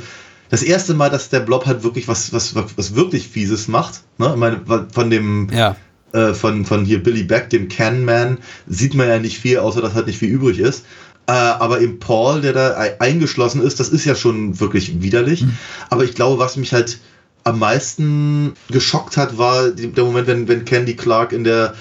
das 0.50 0.62
erste 0.62 0.92
Mal, 0.92 1.08
dass 1.08 1.30
der 1.30 1.40
Blob 1.40 1.64
halt 1.64 1.84
wirklich 1.84 2.06
was, 2.06 2.34
was, 2.34 2.54
was, 2.54 2.76
was 2.76 2.94
wirklich 2.94 3.28
Fieses 3.28 3.66
macht, 3.66 4.02
ne? 4.18 4.30
Ich 4.34 4.36
meine, 4.38 4.60
von 4.92 5.08
dem, 5.08 5.48
ja, 5.50 5.74
äh, 6.16 6.34
von, 6.34 6.64
von 6.64 6.84
hier 6.84 7.02
Billy 7.02 7.22
Beck, 7.24 7.50
dem 7.50 7.68
Can 7.68 8.04
Man, 8.04 8.38
sieht 8.66 8.94
man 8.94 9.08
ja 9.08 9.18
nicht 9.18 9.38
viel, 9.38 9.58
außer 9.58 9.80
dass 9.82 9.94
halt 9.94 10.06
nicht 10.06 10.18
viel 10.18 10.30
übrig 10.30 10.58
ist. 10.58 10.84
Äh, 11.28 11.32
aber 11.32 11.80
eben 11.80 11.98
Paul, 11.98 12.40
der 12.40 12.52
da 12.52 12.76
ei- 12.76 13.00
eingeschlossen 13.00 13.60
ist, 13.60 13.80
das 13.80 13.88
ist 13.88 14.04
ja 14.04 14.14
schon 14.14 14.58
wirklich 14.60 15.02
widerlich. 15.02 15.44
Aber 15.90 16.04
ich 16.04 16.14
glaube, 16.14 16.38
was 16.38 16.56
mich 16.56 16.72
halt 16.72 16.98
am 17.44 17.58
meisten 17.58 18.54
geschockt 18.70 19.16
hat, 19.16 19.36
war 19.38 19.70
der 19.70 20.04
Moment, 20.04 20.26
wenn, 20.26 20.48
wenn 20.48 20.64
Candy 20.64 20.94
Clark 20.94 21.32
in 21.32 21.44
der 21.44 21.74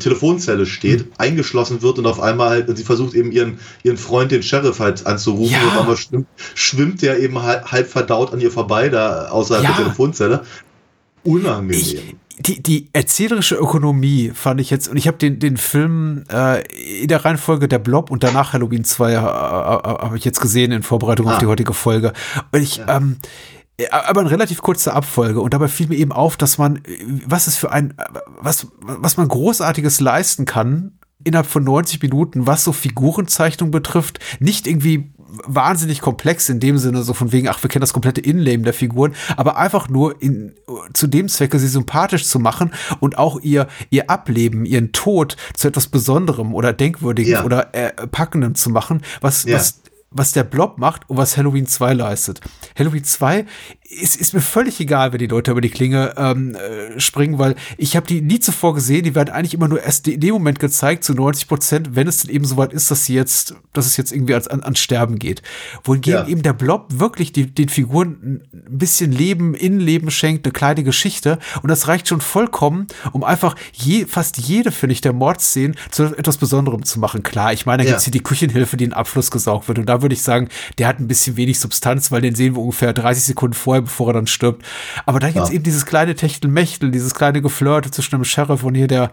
Telefonzelle 0.00 0.66
steht, 0.66 1.06
eingeschlossen 1.18 1.82
wird 1.82 1.98
und 1.98 2.06
auf 2.06 2.20
einmal 2.20 2.48
halt, 2.50 2.76
sie 2.76 2.82
versucht 2.84 3.14
eben 3.14 3.30
ihren, 3.30 3.58
ihren 3.84 3.96
Freund, 3.96 4.32
den 4.32 4.42
Sheriff, 4.42 4.80
halt 4.80 5.06
anzurufen. 5.06 5.52
Ja. 5.52 5.62
Und 5.62 5.68
auf 5.70 5.80
einmal 5.82 5.96
schwimmt, 5.96 6.26
schwimmt 6.54 7.02
der 7.02 7.20
eben 7.20 7.40
halb, 7.42 7.70
halb 7.70 7.88
verdaut 7.88 8.32
an 8.32 8.40
ihr 8.40 8.50
vorbei, 8.50 8.88
da 8.88 9.28
außerhalb 9.28 9.62
Ja. 9.64 9.70
der 9.70 9.84
Telefonzelle. 9.84 10.42
Unangenehm. 11.22 11.80
Ich, 11.80 12.14
die, 12.38 12.62
die 12.62 12.88
erzählerische 12.92 13.54
Ökonomie 13.54 14.32
fand 14.34 14.60
ich 14.60 14.70
jetzt, 14.70 14.88
und 14.88 14.96
ich 14.96 15.06
habe 15.06 15.18
den, 15.18 15.38
den 15.38 15.56
Film 15.56 16.24
äh, 16.32 16.62
in 17.02 17.08
der 17.08 17.24
Reihenfolge 17.24 17.68
der 17.68 17.78
Blob 17.78 18.10
und 18.10 18.24
danach 18.24 18.52
Halloween 18.52 18.84
2 18.84 19.10
äh, 19.10 19.14
äh, 19.14 19.18
habe 19.18 20.16
ich 20.16 20.24
jetzt 20.24 20.40
gesehen 20.40 20.72
in 20.72 20.82
Vorbereitung 20.82 21.26
auf 21.28 21.34
Ah. 21.34 21.38
die 21.38 21.46
heutige 21.46 21.74
Folge. 21.74 22.12
Und 22.50 22.60
ich, 22.60 22.80
ähm, 22.88 23.16
äh, 23.76 23.88
aber 23.90 24.22
in 24.22 24.26
relativ 24.26 24.62
kurzer 24.62 24.94
Abfolge. 24.94 25.40
Und 25.40 25.54
dabei 25.54 25.68
fiel 25.68 25.88
mir 25.88 25.96
eben 25.96 26.12
auf, 26.12 26.36
dass 26.36 26.58
man, 26.58 26.76
äh, 26.76 26.80
was 27.26 27.46
es 27.46 27.56
für 27.56 27.70
ein, 27.70 27.94
was, 28.40 28.66
was 28.80 29.16
man 29.16 29.28
Großartiges 29.28 30.00
leisten 30.00 30.44
kann, 30.44 30.98
innerhalb 31.22 31.46
von 31.46 31.64
90 31.64 32.02
Minuten, 32.02 32.46
was 32.46 32.64
so 32.64 32.72
Figurenzeichnung 32.72 33.70
betrifft, 33.70 34.18
nicht 34.40 34.66
irgendwie 34.66 35.13
wahnsinnig 35.46 36.00
komplex 36.00 36.48
in 36.48 36.60
dem 36.60 36.78
Sinne, 36.78 37.02
so 37.02 37.14
von 37.14 37.32
wegen, 37.32 37.48
ach, 37.48 37.62
wir 37.62 37.68
kennen 37.68 37.80
das 37.80 37.92
komplette 37.92 38.20
Innenleben 38.20 38.64
der 38.64 38.74
Figuren, 38.74 39.14
aber 39.36 39.56
einfach 39.56 39.88
nur 39.88 40.20
in, 40.22 40.54
zu 40.92 41.06
dem 41.06 41.28
Zwecke, 41.28 41.58
sie 41.58 41.68
sympathisch 41.68 42.26
zu 42.26 42.38
machen 42.38 42.72
und 43.00 43.18
auch 43.18 43.40
ihr, 43.40 43.66
ihr 43.90 44.10
Ableben, 44.10 44.64
ihren 44.64 44.92
Tod 44.92 45.36
zu 45.54 45.68
etwas 45.68 45.88
Besonderem 45.88 46.54
oder 46.54 46.72
Denkwürdigem 46.72 47.32
Ja. 47.32 47.44
oder 47.44 47.74
äh, 47.74 47.92
Packendem 48.06 48.54
zu 48.54 48.70
machen, 48.70 49.02
was, 49.20 49.44
Ja. 49.44 49.56
was 49.56 49.80
was 50.16 50.30
der 50.30 50.44
Blob 50.44 50.78
macht 50.78 51.10
und 51.10 51.16
was 51.16 51.36
Halloween 51.36 51.66
2 51.66 51.92
leistet. 51.94 52.40
Halloween 52.78 53.02
2 53.02 53.46
ist, 53.88 54.16
ist 54.16 54.32
mir 54.32 54.40
völlig 54.40 54.80
egal, 54.80 55.12
wenn 55.12 55.18
die 55.18 55.26
Leute 55.26 55.50
über 55.50 55.60
die 55.60 55.68
Klinge 55.70 56.14
ähm, 56.16 56.54
äh, 56.54 56.98
springen, 56.98 57.38
weil 57.38 57.54
ich 57.76 57.96
habe 57.96 58.06
die 58.06 58.22
nie 58.22 58.40
zuvor 58.40 58.74
gesehen. 58.74 59.04
Die 59.04 59.14
werden 59.14 59.30
eigentlich 59.30 59.52
immer 59.54 59.68
nur 59.68 59.82
erst 59.82 60.08
in 60.08 60.20
dem 60.20 60.32
Moment 60.32 60.58
gezeigt, 60.58 61.04
zu 61.04 61.12
90 61.12 61.46
Prozent, 61.48 61.88
wenn 61.94 62.08
es 62.08 62.22
denn 62.22 62.30
eben 62.34 62.44
soweit 62.46 62.72
ist, 62.72 62.90
dass 62.90 63.04
sie 63.04 63.14
jetzt, 63.14 63.54
dass 63.74 63.86
es 63.86 63.96
jetzt 63.98 64.10
irgendwie 64.10 64.32
ans, 64.32 64.48
an, 64.48 64.62
ans 64.62 64.78
Sterben 64.80 65.18
geht. 65.18 65.42
Wohingegen 65.84 66.20
Ja. 66.20 66.26
eben 66.26 66.42
der 66.42 66.54
Blob 66.54 66.86
wirklich 66.98 67.32
die, 67.32 67.46
den 67.54 67.68
Figuren 67.68 68.42
ein 68.52 68.78
bisschen 68.78 69.12
Leben, 69.12 69.54
Innenleben 69.54 70.10
schenkt, 70.10 70.46
eine 70.46 70.52
kleine 70.52 70.82
Geschichte. 70.82 71.38
Und 71.62 71.68
das 71.68 71.86
reicht 71.86 72.08
schon 72.08 72.22
vollkommen, 72.22 72.86
um 73.12 73.22
einfach 73.22 73.54
je, 73.72 74.06
fast 74.06 74.38
jede, 74.38 74.72
finde 74.72 74.94
ich, 74.94 75.02
der 75.02 75.12
Mordszenen 75.12 75.76
zu 75.90 76.04
etwas 76.16 76.38
Besonderem 76.38 76.84
zu 76.84 76.98
machen. 77.00 77.22
Klar, 77.22 77.52
ich 77.52 77.66
meine, 77.66 77.82
da 77.82 77.88
Ja. 77.88 77.90
gibt's 77.94 78.04
hier 78.04 78.12
die 78.12 78.22
Küchenhilfe, 78.22 78.76
die 78.78 78.84
in 78.84 78.90
den 78.90 78.96
Abfluss 78.96 79.30
gesaugt 79.30 79.68
wird. 79.68 79.78
Und 79.78 79.86
da 79.86 80.00
würde 80.00 80.14
ich 80.14 80.22
sagen, 80.22 80.48
der 80.78 80.88
hat 80.88 81.00
ein 81.00 81.06
bisschen 81.08 81.36
wenig 81.36 81.58
Substanz, 81.60 82.10
weil 82.10 82.22
den 82.22 82.34
sehen 82.34 82.54
wir 82.56 82.62
ungefähr 82.62 82.92
30 82.94 83.24
Sekunden 83.24 83.54
vorher, 83.54 83.73
bevor 83.80 84.08
er 84.08 84.12
dann 84.14 84.26
stirbt. 84.26 84.64
Aber 85.06 85.20
da 85.20 85.30
gibt's 85.30 85.48
Ja. 85.50 85.54
eben 85.54 85.64
dieses 85.64 85.86
kleine 85.86 86.14
Techtelmechtel, 86.14 86.90
dieses 86.90 87.14
kleine 87.14 87.42
Geflirte 87.42 87.90
zwischen 87.90 88.10
dem 88.16 88.24
Sheriff 88.24 88.62
und 88.64 88.74
hier 88.74 88.86
der, 88.88 89.10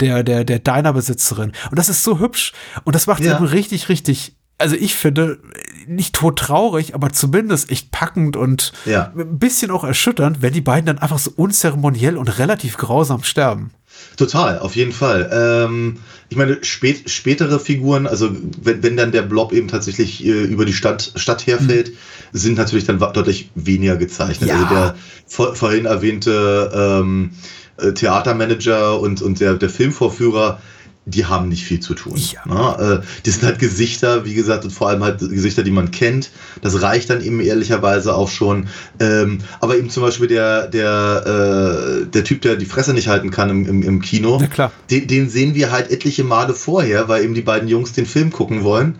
der, 0.00 0.22
der, 0.22 0.44
der 0.44 0.58
Diner-Besitzerin. 0.58 1.52
Und 1.70 1.78
das 1.78 1.88
ist 1.88 2.04
so 2.04 2.18
hübsch. 2.18 2.52
Und 2.84 2.94
das 2.94 3.06
macht 3.06 3.22
Ja. 3.22 3.36
eben 3.36 3.44
richtig, 3.44 3.88
richtig, 3.88 4.34
also 4.58 4.74
ich 4.76 4.94
finde, 4.94 5.38
nicht 5.86 6.14
todtraurig, 6.14 6.94
aber 6.94 7.10
zumindest 7.10 7.70
echt 7.70 7.90
packend 7.92 8.36
und 8.36 8.72
Ja. 8.84 9.12
ein 9.16 9.38
bisschen 9.38 9.70
auch 9.70 9.84
erschütternd, 9.84 10.42
wenn 10.42 10.52
die 10.52 10.60
beiden 10.60 10.86
dann 10.86 10.98
einfach 10.98 11.18
so 11.18 11.30
unzeremoniell 11.36 12.16
und 12.16 12.38
relativ 12.38 12.76
grausam 12.76 13.22
sterben. 13.22 13.70
Total, 14.16 14.58
auf 14.58 14.74
jeden 14.74 14.92
Fall. 14.92 15.30
Ähm, 15.32 15.98
ich 16.28 16.36
meine, 16.36 16.58
spät, 16.62 17.08
spätere 17.08 17.58
Figuren, 17.58 18.06
also 18.06 18.30
wenn, 18.60 18.82
wenn 18.82 18.96
dann 18.96 19.12
der 19.12 19.22
Blob 19.22 19.52
eben 19.52 19.68
tatsächlich 19.68 20.24
äh, 20.24 20.44
über 20.44 20.64
die 20.64 20.72
Stadt, 20.72 21.12
Stadt 21.16 21.46
herfällt, 21.46 21.92
sind 22.32 22.58
natürlich 22.58 22.84
dann 22.84 22.98
deutlich 22.98 23.50
weniger 23.54 23.96
gezeichnet. 23.96 24.50
Ja. 24.50 24.56
Also 24.56 24.74
der 24.74 24.94
vor, 25.26 25.54
vorhin 25.54 25.86
erwähnte 25.86 26.70
ähm, 26.74 27.30
äh, 27.78 27.92
Theatermanager 27.92 29.00
und, 29.00 29.22
und 29.22 29.40
der, 29.40 29.54
der 29.54 29.70
Filmvorführer, 29.70 30.60
die 31.08 31.26
haben 31.26 31.48
nicht 31.48 31.64
viel 31.64 31.80
zu 31.80 31.94
tun. 31.94 32.16
Ja. 32.16 32.46
Ne? 32.46 33.02
Die 33.24 33.30
sind 33.30 33.42
halt 33.44 33.58
Gesichter, 33.58 34.24
wie 34.24 34.34
gesagt, 34.34 34.64
und 34.64 34.70
vor 34.70 34.88
allem 34.88 35.02
halt 35.02 35.18
Gesichter, 35.20 35.62
die 35.62 35.70
man 35.70 35.90
kennt. 35.90 36.30
Das 36.62 36.82
reicht 36.82 37.10
dann 37.10 37.22
eben 37.22 37.40
ehrlicherweise 37.40 38.14
auch 38.14 38.28
schon. 38.28 38.68
Ähm, 39.00 39.38
aber 39.60 39.76
eben 39.76 39.90
zum 39.90 40.02
Beispiel 40.02 40.28
der, 40.28 40.66
der, 40.68 42.02
äh, 42.02 42.06
der 42.06 42.24
Typ, 42.24 42.42
der 42.42 42.56
die 42.56 42.66
Fresse 42.66 42.92
nicht 42.92 43.08
halten 43.08 43.30
kann 43.30 43.50
im, 43.50 43.66
im, 43.66 43.82
im 43.82 44.02
Kino, 44.02 44.42
den, 44.90 45.06
den 45.06 45.28
sehen 45.30 45.54
wir 45.54 45.70
halt 45.70 45.90
etliche 45.90 46.24
Male 46.24 46.54
vorher, 46.54 47.08
weil 47.08 47.24
eben 47.24 47.34
die 47.34 47.42
beiden 47.42 47.68
Jungs 47.68 47.92
den 47.92 48.06
Film 48.06 48.30
gucken 48.30 48.62
wollen. 48.62 48.96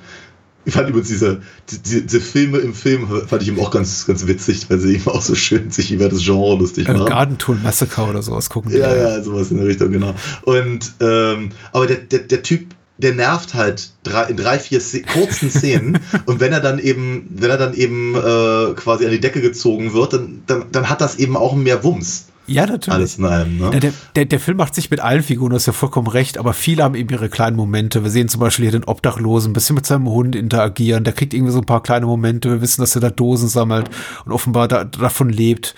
Ich 0.65 0.75
fand 0.75 0.89
übrigens 0.91 1.09
diese, 1.09 1.41
die, 1.71 2.03
diese 2.03 2.21
Filme 2.21 2.59
im 2.59 2.75
Film, 2.75 3.09
fand 3.27 3.43
ich 3.43 3.49
eben 3.49 3.61
auch 3.61 3.71
ganz, 3.71 4.07
ganz 4.07 4.27
witzig, 4.27 4.69
weil 4.69 4.79
sie 4.79 4.97
eben 4.97 5.07
auch 5.09 5.23
so 5.23 5.35
schön 5.35 5.71
sich 5.71 5.93
über 5.93 6.09
das 6.09 6.23
Genre 6.23 6.57
lustig 6.59 6.89
Äh, 6.89 6.93
machen. 6.93 7.07
Garden 7.07 7.39
Tool 7.39 7.57
Massacre 7.63 8.03
oder 8.03 8.23
sowas 8.23 8.51
gucken. 8.51 8.73
Ja, 8.73 8.95
ja, 8.95 9.23
sowas 9.23 9.51
in 9.51 9.59
der 9.59 9.67
Richtung, 9.67 9.93
genau. 9.93 10.15
Und, 10.43 10.93
ähm, 11.01 11.51
aber 11.73 11.87
der, 11.87 11.97
der, 11.99 12.19
der 12.21 12.43
Typ, 12.43 12.75
der 12.99 13.15
nervt 13.15 13.55
halt 13.55 13.91
drei, 14.03 14.25
in 14.25 14.37
drei, 14.37 14.59
vier 14.59 14.81
kurzen 15.13 15.51
Szenen. 15.51 15.99
und 16.27 16.41
wenn 16.41 16.53
er 16.53 16.61
dann 16.61 16.79
eben, 16.79 17.29
wenn 17.31 17.49
er 17.51 17.57
dann 17.57 17.73
eben 17.75 18.15
äh, 18.15 18.75
quasi 18.75 19.05
an 19.07 19.13
die 19.13 19.21
Decke 19.21 19.41
gezogen 19.41 19.95
wird, 19.95 20.13
dann, 20.13 20.43
dann, 20.47 20.65
dann 20.73 20.91
hat 20.91 21.01
das 21.01 21.17
eben 21.17 21.37
auch 21.37 21.55
mehr 21.55 21.83
Wumms. 21.85 22.27
Ja, 22.49 22.67
natürlich. 22.67 22.95
Alles 22.95 23.19
in 23.19 23.25
einem, 23.27 23.59
ne? 23.59 23.71
Der, 23.79 23.93
der, 24.17 24.25
der 24.25 24.41
Film 24.41 24.57
macht 24.57 24.75
sich 24.75 24.91
mit 24.91 25.01
allen 25.01 25.23
Figuren, 25.23 25.53
das 25.53 25.63
ist 25.63 25.67
ja 25.67 25.73
vollkommen 25.73 26.09
recht, 26.09 26.39
aber 26.39 26.55
viele 26.55 26.83
haben 26.83 26.95
eben 26.95 27.11
ihre 27.11 27.29
kleinen 27.29 27.57
Momente. 27.57 28.03
Wir 28.03 28.11
sehen 28.11 28.29
zum 28.29 28.41
Beispiel 28.41 28.65
hier 28.65 28.73
den 28.73 28.85
Obdachlosen 28.85 29.51
ein 29.51 29.53
bisschen 29.53 29.75
mit 29.77 29.87
seinem 29.87 30.09
Hund 30.09 30.35
interagieren. 30.35 31.05
Der 31.05 31.13
kriegt 31.13 31.35
irgendwie 31.35 31.53
so 31.53 31.59
ein 31.59 31.67
paar 31.67 31.83
kleine 31.83 32.07
Momente. 32.07 32.51
Wir 32.51 32.63
wissen, 32.63 32.81
dass 32.81 32.95
er 32.95 33.03
da 33.03 33.11
Dosen 33.11 33.49
sammelt 33.49 33.91
und 34.25 34.33
offenbar 34.33 34.67
da, 34.67 34.85
davon 34.85 35.29
lebt. 35.29 35.75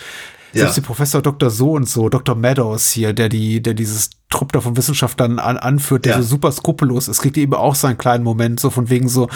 Selbst 0.52 0.76
Ja. 0.76 0.80
die 0.82 0.86
Professor 0.86 1.22
Dr. 1.22 1.50
So 1.50 1.72
und 1.72 1.88
so, 1.88 2.08
Dr. 2.08 2.34
Meadows 2.34 2.90
hier, 2.90 3.12
der 3.12 3.28
die, 3.28 3.62
der 3.62 3.74
dieses 3.74 4.10
Trupp 4.30 4.52
da 4.52 4.60
von 4.60 4.76
Wissenschaftlern 4.76 5.38
an, 5.38 5.56
anführt, 5.56 6.04
der 6.04 6.12
Ja. 6.16 6.22
so 6.22 6.28
super 6.28 6.50
skrupellos 6.52 7.08
ist, 7.08 7.20
kriegt 7.22 7.36
eben 7.36 7.54
auch 7.54 7.74
seinen 7.74 7.98
kleinen 7.98 8.22
Moment, 8.24 8.60
so 8.60 8.70
von 8.70 8.88
wegen 8.90 9.08
so, 9.08 9.28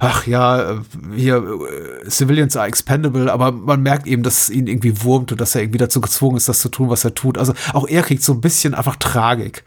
ach 0.00 0.26
ja, 0.26 0.72
äh, 0.72 0.76
hier, 1.16 1.36
äh, 1.36 2.10
Civilians 2.10 2.56
are 2.56 2.66
expendable, 2.66 3.32
aber 3.32 3.52
man 3.52 3.82
merkt 3.82 4.06
eben, 4.06 4.22
dass 4.22 4.44
es 4.44 4.50
ihn 4.50 4.66
irgendwie 4.66 5.02
wurmt 5.02 5.32
und 5.32 5.40
dass 5.40 5.54
er 5.54 5.62
irgendwie 5.62 5.78
dazu 5.78 6.00
gezwungen 6.00 6.36
ist, 6.36 6.48
das 6.48 6.60
zu 6.60 6.68
tun, 6.68 6.88
was 6.90 7.04
er 7.04 7.14
tut. 7.14 7.38
Also 7.38 7.52
auch 7.72 7.86
er 7.88 8.02
kriegt 8.02 8.22
so 8.22 8.32
ein 8.32 8.40
bisschen 8.40 8.74
einfach 8.74 8.96
Tragik. 8.96 9.64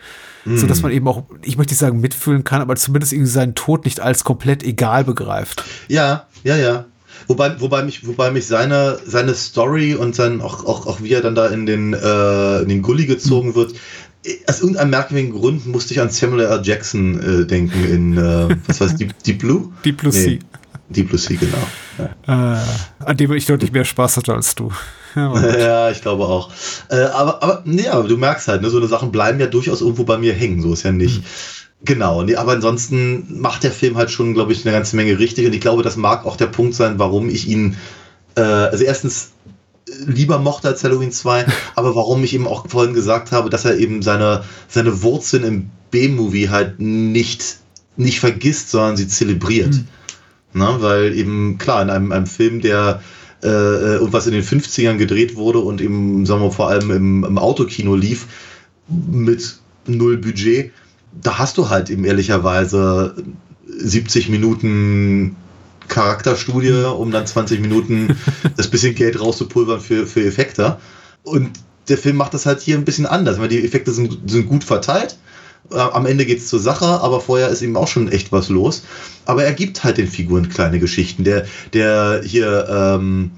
So 0.48 0.68
dass 0.68 0.84
man 0.84 0.91
eben 0.91 1.07
auch, 1.07 1.23
ich 1.44 1.57
möchte 1.57 1.72
nicht 1.73 1.80
sagen 1.80 1.99
mitfühlen 2.02 2.44
kann, 2.44 2.61
aber 2.61 2.76
zumindest 2.76 3.14
irgendwie 3.14 3.32
seinen 3.32 3.56
Tod 3.56 3.84
nicht 3.84 3.99
als 3.99 4.23
komplett 4.23 4.61
egal 4.61 5.03
begreift. 5.03 5.64
Ja, 5.88 6.27
ja, 6.44 6.56
ja. 6.56 6.86
Wobei, 7.27 7.59
wobei 7.59 7.83
mich, 7.83 8.05
wobei 8.07 8.31
mich 8.31 8.47
seine, 8.47 8.99
seine 9.05 9.33
Story 9.33 9.95
und 9.95 10.15
sein, 10.15 10.41
auch, 10.41 10.65
auch, 10.65 10.85
auch 10.85 11.01
wie 11.01 11.13
er 11.13 11.21
dann 11.21 11.35
da 11.35 11.47
in 11.47 11.65
den, 11.65 11.93
äh, 11.93 12.61
in 12.61 12.69
den 12.69 12.81
Gully 12.81 13.05
gezogen 13.05 13.55
wird, 13.55 13.73
aus 14.47 14.61
irgendeinem 14.61 14.89
merkwürdigen 14.89 15.33
Grund 15.33 15.65
musste 15.67 15.93
ich 15.93 16.01
an 16.01 16.09
Samuel 16.09 16.45
L. 16.45 16.61
Jackson 16.63 17.19
äh, 17.19 17.45
denken 17.45 17.85
in, 17.85 18.17
äh, 18.17 18.55
was 18.67 18.81
weiß 18.81 18.95
Deep, 18.95 19.13
Deep 19.23 19.39
Blue? 19.39 19.71
Deep 19.85 19.97
Blue 19.97 20.11
Sea. 20.11 20.39
Deep 20.89 21.09
Blue 21.09 21.19
Sea, 21.19 21.37
genau. 21.37 21.57
Ja. 22.27 22.55
Äh, 22.55 23.05
an 23.05 23.17
dem 23.17 23.31
ich 23.33 23.45
deutlich 23.45 23.71
mehr 23.71 23.85
Spaß 23.85 24.17
hatte 24.17 24.33
als 24.33 24.55
du. 24.55 24.71
Ja, 25.15 25.57
Ja, 25.59 25.91
ich 25.91 26.01
glaube 26.01 26.25
auch. 26.25 26.51
Äh, 26.89 26.95
aber, 26.95 27.41
aber, 27.41 27.61
nee, 27.65 27.87
aber 27.87 28.07
du 28.07 28.17
merkst 28.17 28.47
halt, 28.47 28.61
ne, 28.61 28.69
so 28.69 28.77
eine 28.77 28.87
Sachen 28.87 29.11
bleiben 29.11 29.39
ja 29.39 29.47
durchaus 29.47 29.81
irgendwo 29.81 30.03
bei 30.03 30.17
mir 30.17 30.33
hängen, 30.33 30.61
so 30.61 30.73
ist 30.73 30.83
ja 30.83 30.91
nicht. 30.91 31.23
Genau, 31.85 32.23
nee, 32.23 32.35
aber 32.35 32.53
ansonsten 32.53 33.39
macht 33.39 33.63
der 33.63 33.71
Film 33.71 33.95
halt 33.95 34.09
schon, 34.09 34.33
glaube 34.33 34.51
ich, 34.51 34.65
eine 34.65 34.75
ganze 34.75 34.95
Menge 34.95 35.19
richtig 35.19 35.45
und 35.45 35.53
ich 35.53 35.61
glaube, 35.61 35.83
das 35.83 35.97
mag 35.97 36.25
auch 36.25 36.35
der 36.35 36.47
Punkt 36.47 36.73
sein, 36.73 36.97
warum 36.97 37.29
ich 37.29 37.47
ihn, 37.47 37.77
äh, 38.35 38.41
also 38.41 38.83
erstens 38.83 39.33
äh, 39.87 39.91
lieber 40.07 40.39
mochte 40.39 40.67
als 40.67 40.83
Halloween 40.83 41.11
2, 41.11 41.45
aber 41.75 41.95
warum 41.95 42.23
ich 42.23 42.33
eben 42.33 42.47
auch 42.47 42.67
vorhin 42.67 42.95
gesagt 42.95 43.31
habe, 43.31 43.51
dass 43.51 43.65
er 43.65 43.77
eben 43.77 44.01
seine, 44.01 44.43
seine 44.67 45.03
Wurzeln 45.03 45.43
im 45.43 45.69
B-Movie 45.91 46.49
halt 46.49 46.79
nicht, 46.79 47.57
nicht 47.97 48.19
vergisst, 48.19 48.71
sondern 48.71 48.97
sie 48.97 49.07
zelebriert. 49.07 49.75
Ne? 50.53 50.75
Weil 50.79 51.15
eben, 51.15 51.59
klar, 51.59 51.83
in 51.83 51.91
einem, 51.91 52.11
einem 52.11 52.25
Film, 52.25 52.61
der 52.61 53.01
äh, 53.43 53.47
irgendwas 53.47 54.25
in 54.25 54.33
den 54.33 54.43
50ern 54.43 54.97
gedreht 54.97 55.35
wurde 55.35 55.59
und 55.59 55.81
eben, 55.81 56.25
sagen 56.25 56.41
wir 56.41 56.51
vor 56.51 56.69
allem 56.69 56.89
im, 56.89 57.23
im 57.23 57.37
Autokino 57.37 57.95
lief, 57.95 58.25
mit 58.87 59.59
null 59.85 60.17
Budget, 60.17 60.71
da 61.21 61.37
hast 61.37 61.57
du 61.57 61.69
halt 61.69 61.89
eben 61.89 62.05
ehrlicherweise 62.05 63.15
70 63.67 64.29
Minuten 64.29 65.35
Charakterstudie, 65.87 66.85
um 66.85 67.11
dann 67.11 67.27
20 67.27 67.59
Minuten 67.61 68.17
das 68.57 68.69
bisschen 68.69 68.95
Geld 68.95 69.19
rauszupulvern 69.19 69.79
für, 69.79 70.07
für 70.07 70.25
Effekte. 70.25 70.77
Und 71.23 71.51
der 71.87 71.97
Film 71.97 72.17
macht 72.17 72.33
das 72.33 72.45
halt 72.45 72.61
hier 72.61 72.77
ein 72.77 72.85
bisschen 72.85 73.05
anders, 73.05 73.39
weil 73.39 73.47
die 73.47 73.63
Effekte 73.63 73.91
sind, 73.91 74.29
sind 74.29 74.47
gut 74.47 74.63
verteilt. 74.63 75.17
Äh, 75.71 75.77
Am 75.77 76.05
Ende 76.05 76.25
geht's 76.25 76.47
zur 76.47 76.59
Sache, 76.59 76.85
aber 76.85 77.21
vorher 77.21 77.49
ist 77.49 77.61
eben 77.61 77.77
auch 77.77 77.87
schon 77.87 78.11
echt 78.11 78.31
was 78.31 78.49
los. 78.49 78.83
Aber 79.25 79.43
er 79.43 79.53
gibt 79.53 79.83
halt 79.83 79.97
den 79.97 80.07
Figuren 80.07 80.49
kleine 80.49 80.79
Geschichten. 80.79 81.23
Der, 81.23 81.45
der 81.73 82.21
hier, 82.23 82.67
ähm, 82.69 83.31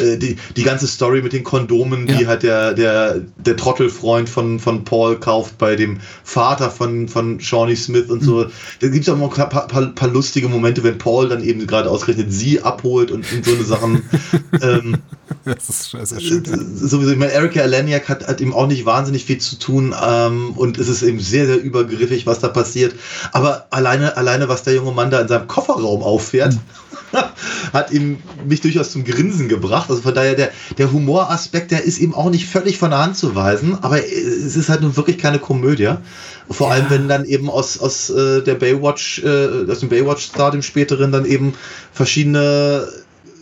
äh, 0.00 0.16
die, 0.16 0.36
die 0.56 0.62
ganze 0.62 0.86
Story 0.86 1.22
mit 1.22 1.32
den 1.32 1.44
Kondomen, 1.44 2.06
die 2.06 2.22
Ja. 2.22 2.28
halt 2.28 2.42
der, 2.42 2.74
der, 2.74 3.20
der 3.36 3.56
Trottelfreund 3.56 4.28
von, 4.28 4.58
von 4.58 4.84
Paul 4.84 5.18
kauft 5.18 5.58
bei 5.58 5.76
dem 5.76 5.98
Vater 6.24 6.70
von, 6.70 7.08
von 7.08 7.40
Shawnee 7.40 7.76
Smith 7.76 8.08
und 8.10 8.22
so. 8.22 8.46
Da 8.80 8.88
gibt's 8.88 9.08
auch 9.08 9.16
mal 9.16 9.26
ein 9.28 9.48
paar, 9.48 9.66
paar, 9.68 9.86
paar 9.94 10.08
lustige 10.08 10.48
Momente, 10.48 10.82
wenn 10.82 10.98
Paul 10.98 11.28
dann 11.28 11.42
eben 11.42 11.66
gerade 11.66 11.90
ausgerechnet 11.90 12.32
sie 12.32 12.60
abholt 12.62 13.10
und, 13.10 13.30
und 13.32 13.44
so 13.44 13.52
eine 13.54 13.64
Sachen. 13.64 14.02
ähm, 14.62 14.96
Das 15.44 15.68
ist 15.68 15.90
sehr, 15.90 16.04
sehr 16.06 16.20
schön. 16.20 16.44
sowieso, 16.44 17.12
ich 17.12 17.18
meine, 17.18 17.32
Erika 17.32 17.60
Eleniak 17.60 18.08
hat, 18.08 18.26
hat 18.26 18.40
eben 18.40 18.52
auch 18.52 18.66
nicht 18.66 18.84
wahnsinnig 18.84 19.24
viel 19.24 19.38
zu 19.38 19.58
tun 19.58 19.94
ähm, 20.04 20.50
und 20.56 20.78
es 20.78 20.88
ist 20.88 21.02
eben 21.02 21.20
sehr, 21.20 21.46
sehr 21.46 21.60
übergriffig, 21.62 22.26
was 22.26 22.40
da 22.40 22.48
passiert. 22.48 22.94
Aber 23.32 23.66
alleine, 23.70 24.16
alleine, 24.16 24.48
was 24.48 24.64
der 24.64 24.74
junge 24.74 24.92
Mann 24.92 25.10
da 25.10 25.20
in 25.20 25.28
seinem 25.28 25.46
Kofferraum 25.46 26.02
auffährt, 26.02 26.56
hat 27.72 27.90
ihm 27.92 28.18
mich 28.46 28.60
durchaus 28.60 28.92
zum 28.92 29.04
Grinsen 29.04 29.48
gebracht. 29.48 29.90
Also 29.90 30.02
von 30.02 30.14
daher, 30.14 30.34
der, 30.34 30.50
der 30.78 30.92
Humoraspekt, 30.92 31.70
der 31.70 31.84
ist 31.84 31.98
ihm 31.98 32.14
auch 32.14 32.30
nicht 32.30 32.46
völlig 32.46 32.78
von 32.78 32.90
der 32.90 33.00
Hand 33.00 33.16
zu 33.16 33.34
weisen, 33.34 33.78
aber 33.82 33.98
es 34.04 34.56
ist 34.56 34.68
halt 34.68 34.82
nun 34.82 34.96
wirklich 34.96 35.18
keine 35.18 35.38
Komödie. 35.38 35.94
Vor 36.50 36.70
allem, 36.70 36.86
wenn 36.88 37.08
dann 37.08 37.24
eben 37.24 37.48
aus, 37.48 37.78
aus 37.78 38.10
äh, 38.10 38.42
der 38.42 38.54
Baywatch, 38.54 39.22
äh, 39.22 39.70
aus 39.70 39.80
dem 39.80 39.88
Baywatch-Star, 39.88 40.50
dem 40.50 40.62
späteren, 40.62 41.12
dann 41.12 41.24
eben 41.24 41.54
verschiedene 41.92 42.88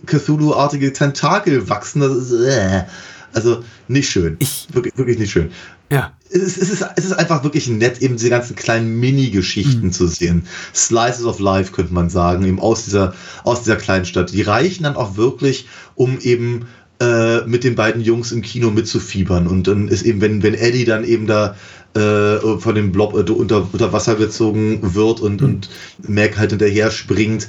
Cthulhu-artige 0.07 0.93
Tentakel 0.93 1.69
wachsen. 1.69 2.01
Das 2.01 2.12
ist, 2.12 2.32
äh, 2.32 2.85
also 3.33 3.63
nicht 3.89 4.09
schön. 4.09 4.37
Ich- 4.39 4.67
wirklich, 4.73 4.97
wirklich 4.97 5.19
nicht 5.19 5.31
schön. 5.31 5.51
Ja. 5.91 6.13
Es 6.31 6.43
ist, 6.43 6.59
es, 6.59 6.69
ist, 6.71 6.85
es 6.97 7.05
ist 7.07 7.13
einfach 7.13 7.43
wirklich 7.43 7.69
nett, 7.69 8.03
eben 8.03 8.17
diese 8.17 8.29
ganzen 8.29 8.55
kleinen 8.55 9.01
Mini-Geschichten 9.01 9.93
zu 9.93 10.07
sehen. 10.07 10.47
Slices 10.75 11.25
of 11.25 11.39
Life, 11.39 11.73
könnte 11.73 11.95
man 11.95 12.11
sagen, 12.11 12.45
eben 12.45 12.61
aus 12.61 12.85
dieser, 12.85 13.15
aus 13.45 13.63
dieser 13.63 13.77
kleinen 13.77 14.05
Stadt. 14.05 14.33
Die 14.33 14.43
reichen 14.43 14.83
dann 14.83 14.97
auch 14.97 15.17
wirklich, 15.17 15.67
um 15.95 16.19
eben 16.21 16.67
äh, 17.01 17.47
mit 17.47 17.65
den 17.65 17.75
beiden 17.77 18.03
Jungs 18.03 18.33
im 18.33 18.43
Kino 18.43 18.71
mitzufiebern. 18.71 19.47
Und 19.47 19.69
dann 19.69 19.89
ist 19.89 20.03
eben, 20.03 20.21
wenn, 20.21 20.43
wenn 20.43 20.53
Eddie 20.55 20.85
dann 20.85 21.05
eben 21.05 21.27
da 21.27 21.57
äh, 21.95 22.39
von 22.59 22.75
dem 22.75 22.93
Blob 22.93 23.15
äh, 23.15 23.31
unter, 23.33 23.67
unter 23.73 23.93
Wasser 23.93 24.17
gezogen 24.17 24.81
wird 24.95 25.21
und, 25.21 25.41
und 25.41 25.71
Mac 26.07 26.37
halt 26.37 26.51
hinterher 26.51 26.91
springt 26.91 27.49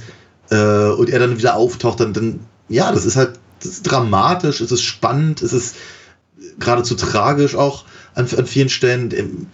äh, 0.51 0.89
und 0.91 1.09
er 1.09 1.19
dann 1.19 1.37
wieder 1.37 1.55
auftaucht, 1.55 1.99
dann, 1.99 2.13
dann 2.13 2.39
ja, 2.69 2.91
das 2.91 3.05
ist 3.05 3.15
halt 3.17 3.38
das 3.59 3.71
ist 3.73 3.83
dramatisch, 3.83 4.61
es 4.61 4.71
ist 4.71 4.83
spannend, 4.83 5.41
es 5.41 5.53
ist 5.53 5.75
geradezu 6.59 6.95
tragisch 6.95 7.55
auch 7.55 7.85
an, 8.15 8.27
an 8.35 8.45
vielen 8.45 8.69
Stellen. 8.69 9.11
Ähm, 9.11 9.47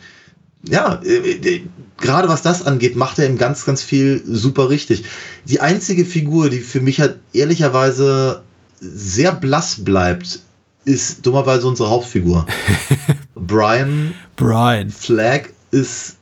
Ja, 0.67 0.99
äh, 1.03 1.31
äh, 1.31 1.61
gerade 1.97 2.27
was 2.27 2.41
das 2.41 2.65
angeht, 2.65 2.95
macht 2.95 3.19
er 3.19 3.25
eben 3.25 3.37
ganz, 3.37 3.65
ganz 3.65 3.83
viel 3.83 4.23
super 4.25 4.69
richtig. 4.69 5.03
Die 5.45 5.61
einzige 5.61 6.05
Figur, 6.05 6.49
die 6.49 6.59
für 6.59 6.81
mich 6.81 6.99
halt 6.99 7.19
ehrlicherweise 7.33 8.41
sehr 8.79 9.31
blass 9.31 9.83
bleibt, 9.83 10.39
ist 10.85 11.25
dummerweise 11.25 11.67
unsere 11.67 11.89
Hauptfigur. 11.89 12.45
Brian 13.35 14.13
Brian. 14.35 14.89
Flag 14.89 15.49
ist, 15.71 16.17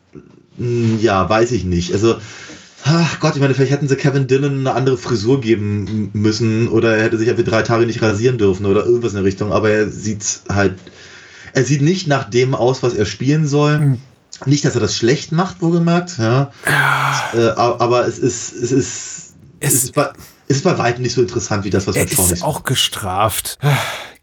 mh, 0.57 0.99
ja, 1.01 1.27
weiß 1.29 1.51
ich 1.51 1.63
nicht. 1.63 1.93
Also, 1.93 2.15
ach 2.85 3.19
Gott, 3.19 3.35
ich 3.35 3.41
meine, 3.41 3.53
vielleicht 3.53 3.71
hätten 3.71 3.87
sie 3.87 3.95
Kevin 3.95 4.27
Dillon 4.27 4.59
eine 4.59 4.73
andere 4.73 4.97
Frisur 4.97 5.39
geben 5.41 6.09
müssen 6.13 6.67
oder 6.67 6.97
er 6.97 7.03
hätte 7.03 7.17
sich 7.17 7.29
einfach 7.29 7.43
drei 7.43 7.61
Tage 7.61 7.85
nicht 7.85 8.01
rasieren 8.01 8.37
dürfen 8.37 8.65
oder 8.65 8.85
irgendwas 8.85 9.11
in 9.13 9.17
der 9.17 9.23
Richtung, 9.25 9.51
aber 9.53 9.69
er 9.69 9.89
sieht 9.89 10.41
halt, 10.49 10.75
er 11.53 11.63
sieht 11.63 11.81
nicht 11.81 12.07
nach 12.07 12.29
dem 12.29 12.55
aus, 12.55 12.83
was 12.83 12.93
er 12.93 13.05
spielen 13.05 13.47
soll. 13.47 13.97
Nicht, 14.45 14.65
dass 14.65 14.75
er 14.75 14.81
das 14.81 14.95
schlecht 14.97 15.31
macht, 15.31 15.61
wohlgemerkt, 15.61 16.17
ja. 16.17 16.51
Äh, 17.33 17.47
aber 17.55 18.07
es 18.07 18.17
ist, 18.19 18.51
es 18.53 18.71
ist, 18.71 19.33
es, 19.59 19.73
Es- 19.73 19.83
ist 19.85 19.95
ist 20.47 20.63
bei 20.63 20.77
weitem 20.77 21.03
nicht 21.03 21.13
so 21.13 21.21
interessant 21.21 21.63
wie 21.63 21.69
das, 21.69 21.87
was 21.87 21.95
Er 21.95 22.09
wir 22.09 22.15
vorhin 22.15 22.33
ist 22.33 22.43
auch 22.43 22.63
gestraft. 22.63 23.57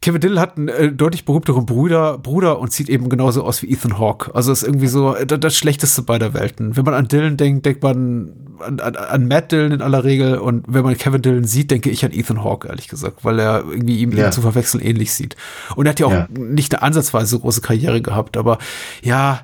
Kevin 0.01 0.19
Dill 0.21 0.39
hat 0.39 0.57
einen 0.57 0.67
äh, 0.67 0.91
deutlich 0.91 1.25
berühmteren 1.25 1.65
Bruder, 1.65 2.17
Bruder 2.17 2.59
und 2.59 2.71
sieht 2.73 2.89
eben 2.89 3.07
genauso 3.09 3.43
aus 3.43 3.61
wie 3.61 3.71
Ethan 3.71 3.99
Hawke. 3.99 4.33
Also 4.33 4.51
ist 4.51 4.63
irgendwie 4.63 4.87
so 4.87 5.15
äh, 5.15 5.25
das 5.27 5.55
Schlechteste 5.55 6.01
beider 6.01 6.33
Welten. 6.33 6.75
Wenn 6.75 6.85
man 6.85 6.93
an 6.95 7.07
Dillon 7.07 7.37
denkt, 7.37 7.65
denkt 7.67 7.83
man 7.83 8.33
an, 8.59 8.79
an, 8.79 8.95
an 8.95 9.27
Matt 9.27 9.51
Dillon 9.51 9.71
in 9.71 9.81
aller 9.81 10.03
Regel 10.03 10.37
und 10.39 10.65
wenn 10.67 10.83
man 10.83 10.97
Kevin 10.97 11.21
Dillon 11.21 11.43
sieht, 11.43 11.69
denke 11.71 11.89
ich 11.91 12.03
an 12.03 12.11
Ethan 12.11 12.43
Hawke, 12.43 12.67
ehrlich 12.67 12.87
gesagt, 12.87 13.23
weil 13.23 13.39
er 13.39 13.63
irgendwie 13.69 13.99
ihm, 13.99 14.11
Ja. 14.11 14.31
zu 14.31 14.41
verwechseln 14.41 14.81
ähnlich 14.81 15.13
sieht. 15.13 15.35
Und 15.75 15.85
er 15.85 15.91
hat 15.91 15.99
ja 15.99 16.05
auch 16.07 16.11
Ja. 16.11 16.27
nicht 16.31 16.73
eine 16.73 16.81
ansatzweise 16.83 17.27
so 17.27 17.39
große 17.39 17.61
Karriere 17.61 18.01
gehabt, 18.01 18.37
aber 18.37 18.57
ja, 19.03 19.41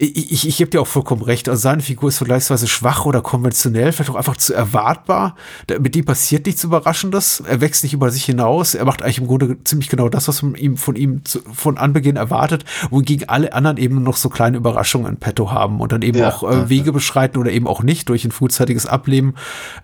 ich, 0.00 0.32
ich, 0.32 0.48
ich 0.48 0.56
gebe 0.56 0.70
dir 0.70 0.80
auch 0.80 0.86
vollkommen 0.86 1.20
recht. 1.20 1.46
Also 1.48 1.60
seine 1.60 1.82
Figur 1.82 2.08
ist 2.08 2.16
vergleichsweise 2.16 2.66
schwach 2.66 3.04
oder 3.04 3.20
konventionell, 3.20 3.92
vielleicht 3.92 4.10
auch 4.10 4.14
einfach 4.14 4.38
zu 4.38 4.54
erwartbar. 4.54 5.36
Mit 5.78 5.94
ihm 5.94 6.06
passiert 6.06 6.46
nichts 6.46 6.64
Überraschendes. 6.64 7.42
Er 7.46 7.60
wächst 7.60 7.82
nicht 7.82 7.92
über 7.92 8.10
sich 8.10 8.24
hinaus. 8.24 8.74
Er 8.74 8.86
macht 8.86 9.02
eigentlich 9.02 9.18
im 9.18 9.26
Grunde 9.26 9.62
ziemlich 9.64 9.90
genau 9.90 10.08
das, 10.08 10.26
was 10.26 10.42
man 10.42 10.54
ihm 10.54 10.78
von 10.78 10.96
ihm 10.96 11.22
zu, 11.26 11.40
von 11.52 11.76
Anbeginn 11.76 12.16
erwartet, 12.16 12.64
wohingegen 12.88 13.28
alle 13.28 13.52
anderen 13.52 13.76
eben 13.76 14.02
noch 14.02 14.16
so 14.16 14.30
kleine 14.30 14.56
Überraschungen 14.56 15.06
in 15.06 15.16
petto 15.18 15.52
haben 15.52 15.80
und 15.80 15.92
dann 15.92 16.00
eben 16.00 16.16
Ja, 16.16 16.30
auch 16.30 16.50
äh, 16.50 16.54
ja, 16.54 16.68
Wege 16.70 16.92
beschreiten 16.92 17.36
oder 17.36 17.50
eben 17.52 17.66
auch 17.66 17.82
nicht 17.82 18.08
durch 18.08 18.24
ein 18.24 18.30
frühzeitiges 18.30 18.86
Ableben, 18.86 19.34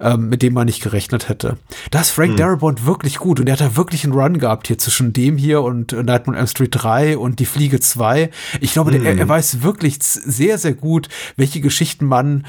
ähm, 0.00 0.30
mit 0.30 0.40
dem 0.40 0.54
man 0.54 0.64
nicht 0.64 0.82
gerechnet 0.82 1.28
hätte. 1.28 1.58
Da 1.90 2.00
ist 2.00 2.10
Frank 2.10 2.38
Darabont 2.38 2.86
wirklich 2.86 3.18
gut 3.18 3.38
und 3.38 3.48
er 3.48 3.52
hat 3.52 3.60
da 3.60 3.76
wirklich 3.76 4.04
einen 4.04 4.14
Run 4.14 4.38
gehabt 4.38 4.68
hier 4.68 4.78
zwischen 4.78 5.12
dem 5.12 5.36
hier 5.36 5.60
und 5.60 5.92
äh, 5.92 6.02
Nightmare 6.02 6.30
on 6.30 6.34
Elm 6.36 6.46
Street 6.46 6.70
3 6.72 7.18
und 7.18 7.38
Die 7.38 7.46
Fliege 7.46 7.80
2. 7.80 8.30
Ich 8.60 8.72
glaube, 8.72 8.92
der, 8.92 9.02
er, 9.02 9.18
er 9.18 9.28
weiß 9.28 9.62
wirklich 9.62 10.05
sehr, 10.14 10.58
sehr 10.58 10.74
gut, 10.74 11.08
welche 11.36 11.60
Geschichten 11.60 12.06
man 12.06 12.46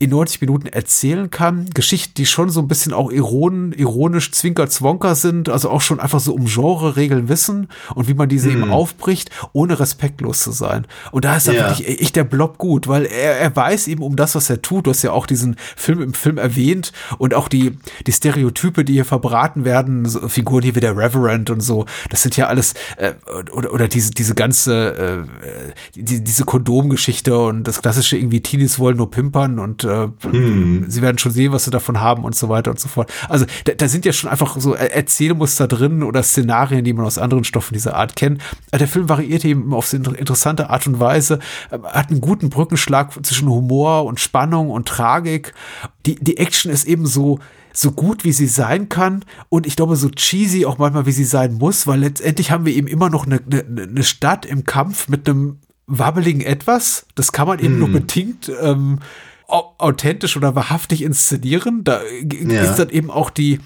in 0.00 0.10
90 0.10 0.40
Minuten 0.40 0.66
erzählen 0.66 1.28
kann. 1.28 1.68
Geschichten, 1.74 2.14
die 2.16 2.24
schon 2.24 2.48
so 2.48 2.60
ein 2.60 2.68
bisschen 2.68 2.94
auch 2.94 3.12
iron, 3.12 3.72
ironisch 3.72 4.32
Zwinker-Zwonker 4.32 5.14
sind, 5.14 5.50
also 5.50 5.68
auch 5.68 5.82
schon 5.82 6.00
einfach 6.00 6.20
so 6.20 6.32
um 6.34 6.46
Genre-Regeln 6.46 7.28
wissen 7.28 7.68
und 7.94 8.08
wie 8.08 8.14
man 8.14 8.30
diese 8.30 8.50
eben 8.50 8.70
aufbricht, 8.70 9.30
ohne 9.52 9.78
respektlos 9.78 10.42
zu 10.42 10.52
sein. 10.52 10.86
Und 11.12 11.26
da 11.26 11.36
ist 11.36 11.48
er 11.48 11.54
Ja. 11.54 11.68
wirklich 11.68 12.00
echt 12.00 12.16
der 12.16 12.24
Blob 12.24 12.56
gut, 12.56 12.88
weil 12.88 13.04
er, 13.04 13.38
er 13.40 13.54
weiß 13.54 13.88
eben 13.88 14.02
um 14.02 14.16
das, 14.16 14.34
was 14.34 14.48
er 14.48 14.62
tut. 14.62 14.86
Du 14.86 14.90
hast 14.90 15.02
ja 15.02 15.12
auch 15.12 15.26
diesen 15.26 15.56
Film 15.76 16.00
im 16.00 16.14
Film 16.14 16.38
erwähnt 16.38 16.92
und 17.18 17.34
auch 17.34 17.48
die, 17.48 17.76
die 18.06 18.12
Stereotype, 18.12 18.86
die 18.86 18.94
hier 18.94 19.04
verbraten 19.04 19.66
werden, 19.66 20.06
so 20.06 20.28
Figuren 20.28 20.62
hier 20.62 20.74
wie 20.76 20.80
der 20.80 20.96
Reverend 20.96 21.50
und 21.50 21.60
so, 21.60 21.84
das 22.08 22.22
sind 22.22 22.38
ja 22.38 22.46
alles, 22.46 22.72
äh, 22.96 23.12
oder, 23.52 23.70
oder 23.74 23.86
diese, 23.86 24.12
diese 24.12 24.34
ganze, 24.34 25.26
äh, 25.94 26.00
die, 26.00 26.24
diese 26.24 26.44
Kondomgeschichte 26.46 27.36
und 27.38 27.64
das 27.64 27.82
klassische 27.82 28.16
irgendwie 28.16 28.40
Teenies 28.40 28.78
wollen 28.78 28.96
nur 28.96 29.10
pimpern 29.10 29.58
und 29.58 29.84
äh, 29.90 30.08
sie 30.88 31.02
werden 31.02 31.18
schon 31.18 31.32
sehen, 31.32 31.52
was 31.52 31.64
sie 31.64 31.70
davon 31.70 32.00
haben 32.00 32.24
und 32.24 32.34
so 32.34 32.48
weiter 32.48 32.70
und 32.70 32.78
so 32.80 32.88
fort. 32.88 33.12
Also 33.28 33.46
da, 33.64 33.74
da 33.74 33.88
sind 33.88 34.04
ja 34.04 34.12
schon 34.12 34.30
einfach 34.30 34.56
so 34.58 34.74
Er- 34.74 34.94
Erzählmuster 34.94 35.66
drin 35.68 36.02
oder 36.02 36.22
Szenarien, 36.22 36.84
die 36.84 36.92
man 36.92 37.04
aus 37.06 37.18
anderen 37.18 37.44
Stoffen 37.44 37.74
dieser 37.74 37.96
Art 37.96 38.16
kennt. 38.16 38.40
Der 38.72 38.88
Film 38.88 39.08
variiert 39.08 39.44
eben 39.44 39.72
auf 39.74 39.86
so 39.86 39.96
interessante 39.96 40.70
Art 40.70 40.86
und 40.86 41.00
Weise, 41.00 41.38
äh, 41.70 41.78
hat 41.82 42.10
einen 42.10 42.20
guten 42.20 42.50
Brückenschlag 42.50 43.12
zwischen 43.24 43.48
Humor 43.48 44.04
und 44.04 44.20
Spannung 44.20 44.70
und 44.70 44.88
Tragik. 44.88 45.54
Die, 46.06 46.16
die 46.16 46.36
Action 46.36 46.70
ist 46.70 46.86
eben 46.86 47.06
so, 47.06 47.38
so 47.72 47.92
gut, 47.92 48.24
wie 48.24 48.32
sie 48.32 48.48
sein 48.48 48.88
kann 48.88 49.24
und 49.48 49.66
ich 49.66 49.76
glaube, 49.76 49.96
so 49.96 50.08
cheesy 50.10 50.66
auch 50.66 50.78
manchmal, 50.78 51.06
wie 51.06 51.12
sie 51.12 51.24
sein 51.24 51.54
muss, 51.54 51.86
weil 51.86 52.00
letztendlich 52.00 52.50
haben 52.50 52.66
wir 52.66 52.74
eben 52.74 52.88
immer 52.88 53.10
noch 53.10 53.26
eine, 53.26 53.40
eine, 53.50 53.82
eine 53.82 54.02
Stadt 54.02 54.44
im 54.44 54.64
Kampf 54.64 55.08
mit 55.08 55.28
einem 55.28 55.58
wabbeligen 55.86 56.40
Etwas. 56.42 57.06
Das 57.14 57.32
kann 57.32 57.48
man 57.48 57.58
eben 57.58 57.78
nur 57.78 57.88
bedingt 57.88 58.50
ähm, 58.60 58.98
authentisch 59.50 60.36
oder 60.36 60.54
wahrhaftig 60.54 61.02
inszenieren. 61.02 61.84
Da 61.84 62.00
g- 62.22 62.52
Ja. 62.54 62.62
ist 62.62 62.76
dann 62.76 62.90
eben 62.90 63.10
auch 63.10 63.30
die, 63.30 63.58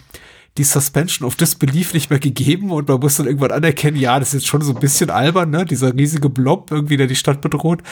die 0.56 0.62
Suspension 0.64 1.26
of 1.26 1.34
Disbelief 1.34 1.94
nicht 1.94 2.10
mehr 2.10 2.20
gegeben 2.20 2.70
und 2.70 2.86
man 2.88 3.00
muss 3.00 3.16
dann 3.16 3.26
irgendwann 3.26 3.50
anerkennen, 3.50 3.96
ja, 3.96 4.20
das 4.20 4.28
ist 4.28 4.34
jetzt 4.34 4.46
schon 4.46 4.62
so 4.62 4.72
ein 4.72 4.78
bisschen 4.80 5.10
albern, 5.10 5.50
ne? 5.50 5.64
Dieser 5.64 5.92
riesige 5.92 6.28
Blob 6.28 6.70
irgendwie, 6.70 6.96
der 6.96 7.08
die 7.08 7.16
Stadt 7.16 7.40
bedroht. 7.40 7.82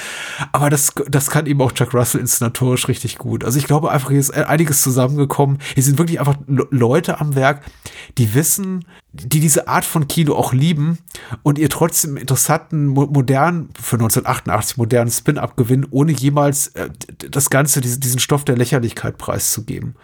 Aber 0.52 0.70
das, 0.70 0.92
das 1.10 1.28
kann 1.28 1.46
eben 1.46 1.60
auch 1.60 1.72
Chuck 1.72 1.92
Russell 1.92 2.20
inszenatorisch 2.20 2.86
richtig 2.86 3.18
gut. 3.18 3.42
Also 3.44 3.58
ich 3.58 3.64
glaube 3.66 3.90
einfach, 3.90 4.10
hier 4.10 4.20
ist 4.20 4.30
einiges 4.32 4.80
zusammengekommen. 4.82 5.58
Hier 5.74 5.82
sind 5.82 5.98
wirklich 5.98 6.20
einfach 6.20 6.36
Le- 6.46 6.68
Leute 6.70 7.20
am 7.20 7.34
Werk, 7.34 7.62
die 8.16 8.32
wissen, 8.32 8.84
die 9.12 9.40
diese 9.40 9.66
Art 9.66 9.84
von 9.84 10.06
Kino 10.06 10.34
auch 10.36 10.52
lieben 10.52 10.98
und 11.42 11.58
ihr 11.58 11.68
trotzdem 11.68 12.16
interessanten, 12.16 12.86
mo- 12.86 13.08
modernen, 13.08 13.70
für 13.74 13.96
1988 13.96 14.76
modernen 14.76 15.10
Spin 15.10 15.36
abgewinnen, 15.36 15.86
ohne 15.90 16.12
jemals 16.12 16.68
äh, 16.68 16.90
das 17.28 17.50
Ganze, 17.50 17.80
diese, 17.80 17.98
diesen 17.98 18.20
Stoff 18.20 18.44
der 18.44 18.56
Lächerlichkeit 18.56 19.18
preiszugeben. 19.18 19.96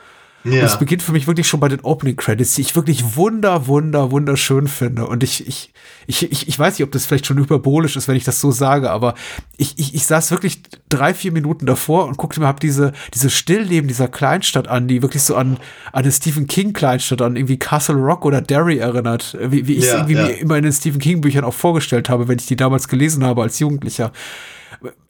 Und 0.44 0.52
Ja. 0.52 0.65
es 0.65 0.78
beginnt 0.78 1.02
für 1.02 1.12
mich 1.12 1.27
wirklich 1.27 1.48
schon 1.48 1.59
bei 1.60 1.69
den 1.69 1.81
Opening 1.81 2.16
Credits, 2.16 2.55
die 2.55 2.60
ich 2.62 2.77
wirklich 2.77 3.16
wunder, 3.16 3.66
wunder, 3.66 4.10
wunderschön 4.12 4.69
finde. 4.69 5.06
Und 5.06 5.23
ich, 5.24 5.47
ich, 5.48 5.73
ich, 6.06 6.31
ich, 6.31 6.48
ich 6.48 6.59
weiß 6.59 6.78
nicht, 6.78 6.85
ob 6.85 6.93
das 6.93 7.06
vielleicht 7.06 7.27
schon 7.27 7.39
hyperbolisch 7.39 7.97
ist, 7.97 8.06
wenn 8.09 8.15
ich 8.16 8.24
das 8.24 8.40
so 8.40 8.51
sage, 8.52 8.90
aber 8.90 9.15
ich, 9.56 9.74
ich, 9.78 9.94
ich 9.97 10.06
saß 10.06 10.31
wirklich 10.31 10.62
drei, 10.89 11.12
vier 11.12 11.32
Minuten 11.32 11.66
davor 11.66 12.06
und 12.06 12.16
guckte 12.16 12.39
mir 12.40 12.47
hab 12.47 12.60
diese, 12.60 12.93
diese 13.15 13.31
Stillleben 13.31 13.89
dieser 13.89 14.06
Kleinstadt 14.09 14.69
an, 14.69 14.86
die 14.86 15.02
wirklich 15.02 15.23
so 15.24 15.35
an, 15.35 15.59
an 15.93 16.05
eine 16.05 16.12
Stephen 16.12 16.47
King 16.47 16.73
Kleinstadt, 16.73 17.20
an 17.20 17.36
irgendwie 17.36 17.59
Castle 17.59 17.97
Rock 17.97 18.24
oder 18.24 18.40
Derry 18.40 18.78
erinnert, 18.78 19.36
wie, 19.40 19.66
wie 19.66 19.74
ich 19.74 19.85
es 19.85 19.90
Ja, 19.90 19.97
irgendwie 19.97 20.15
ja. 20.15 20.23
mir 20.23 20.39
immer 20.39 20.56
in 20.56 20.62
den 20.62 20.73
Stephen 20.73 21.01
King 21.01 21.20
Büchern 21.20 21.44
auch 21.44 21.55
vorgestellt 21.55 22.09
habe, 22.09 22.28
wenn 22.28 22.39
ich 22.39 22.47
die 22.47 22.56
damals 22.56 22.86
gelesen 22.89 23.24
habe 23.24 23.43
als 23.43 23.59
Jugendlicher 23.59 24.12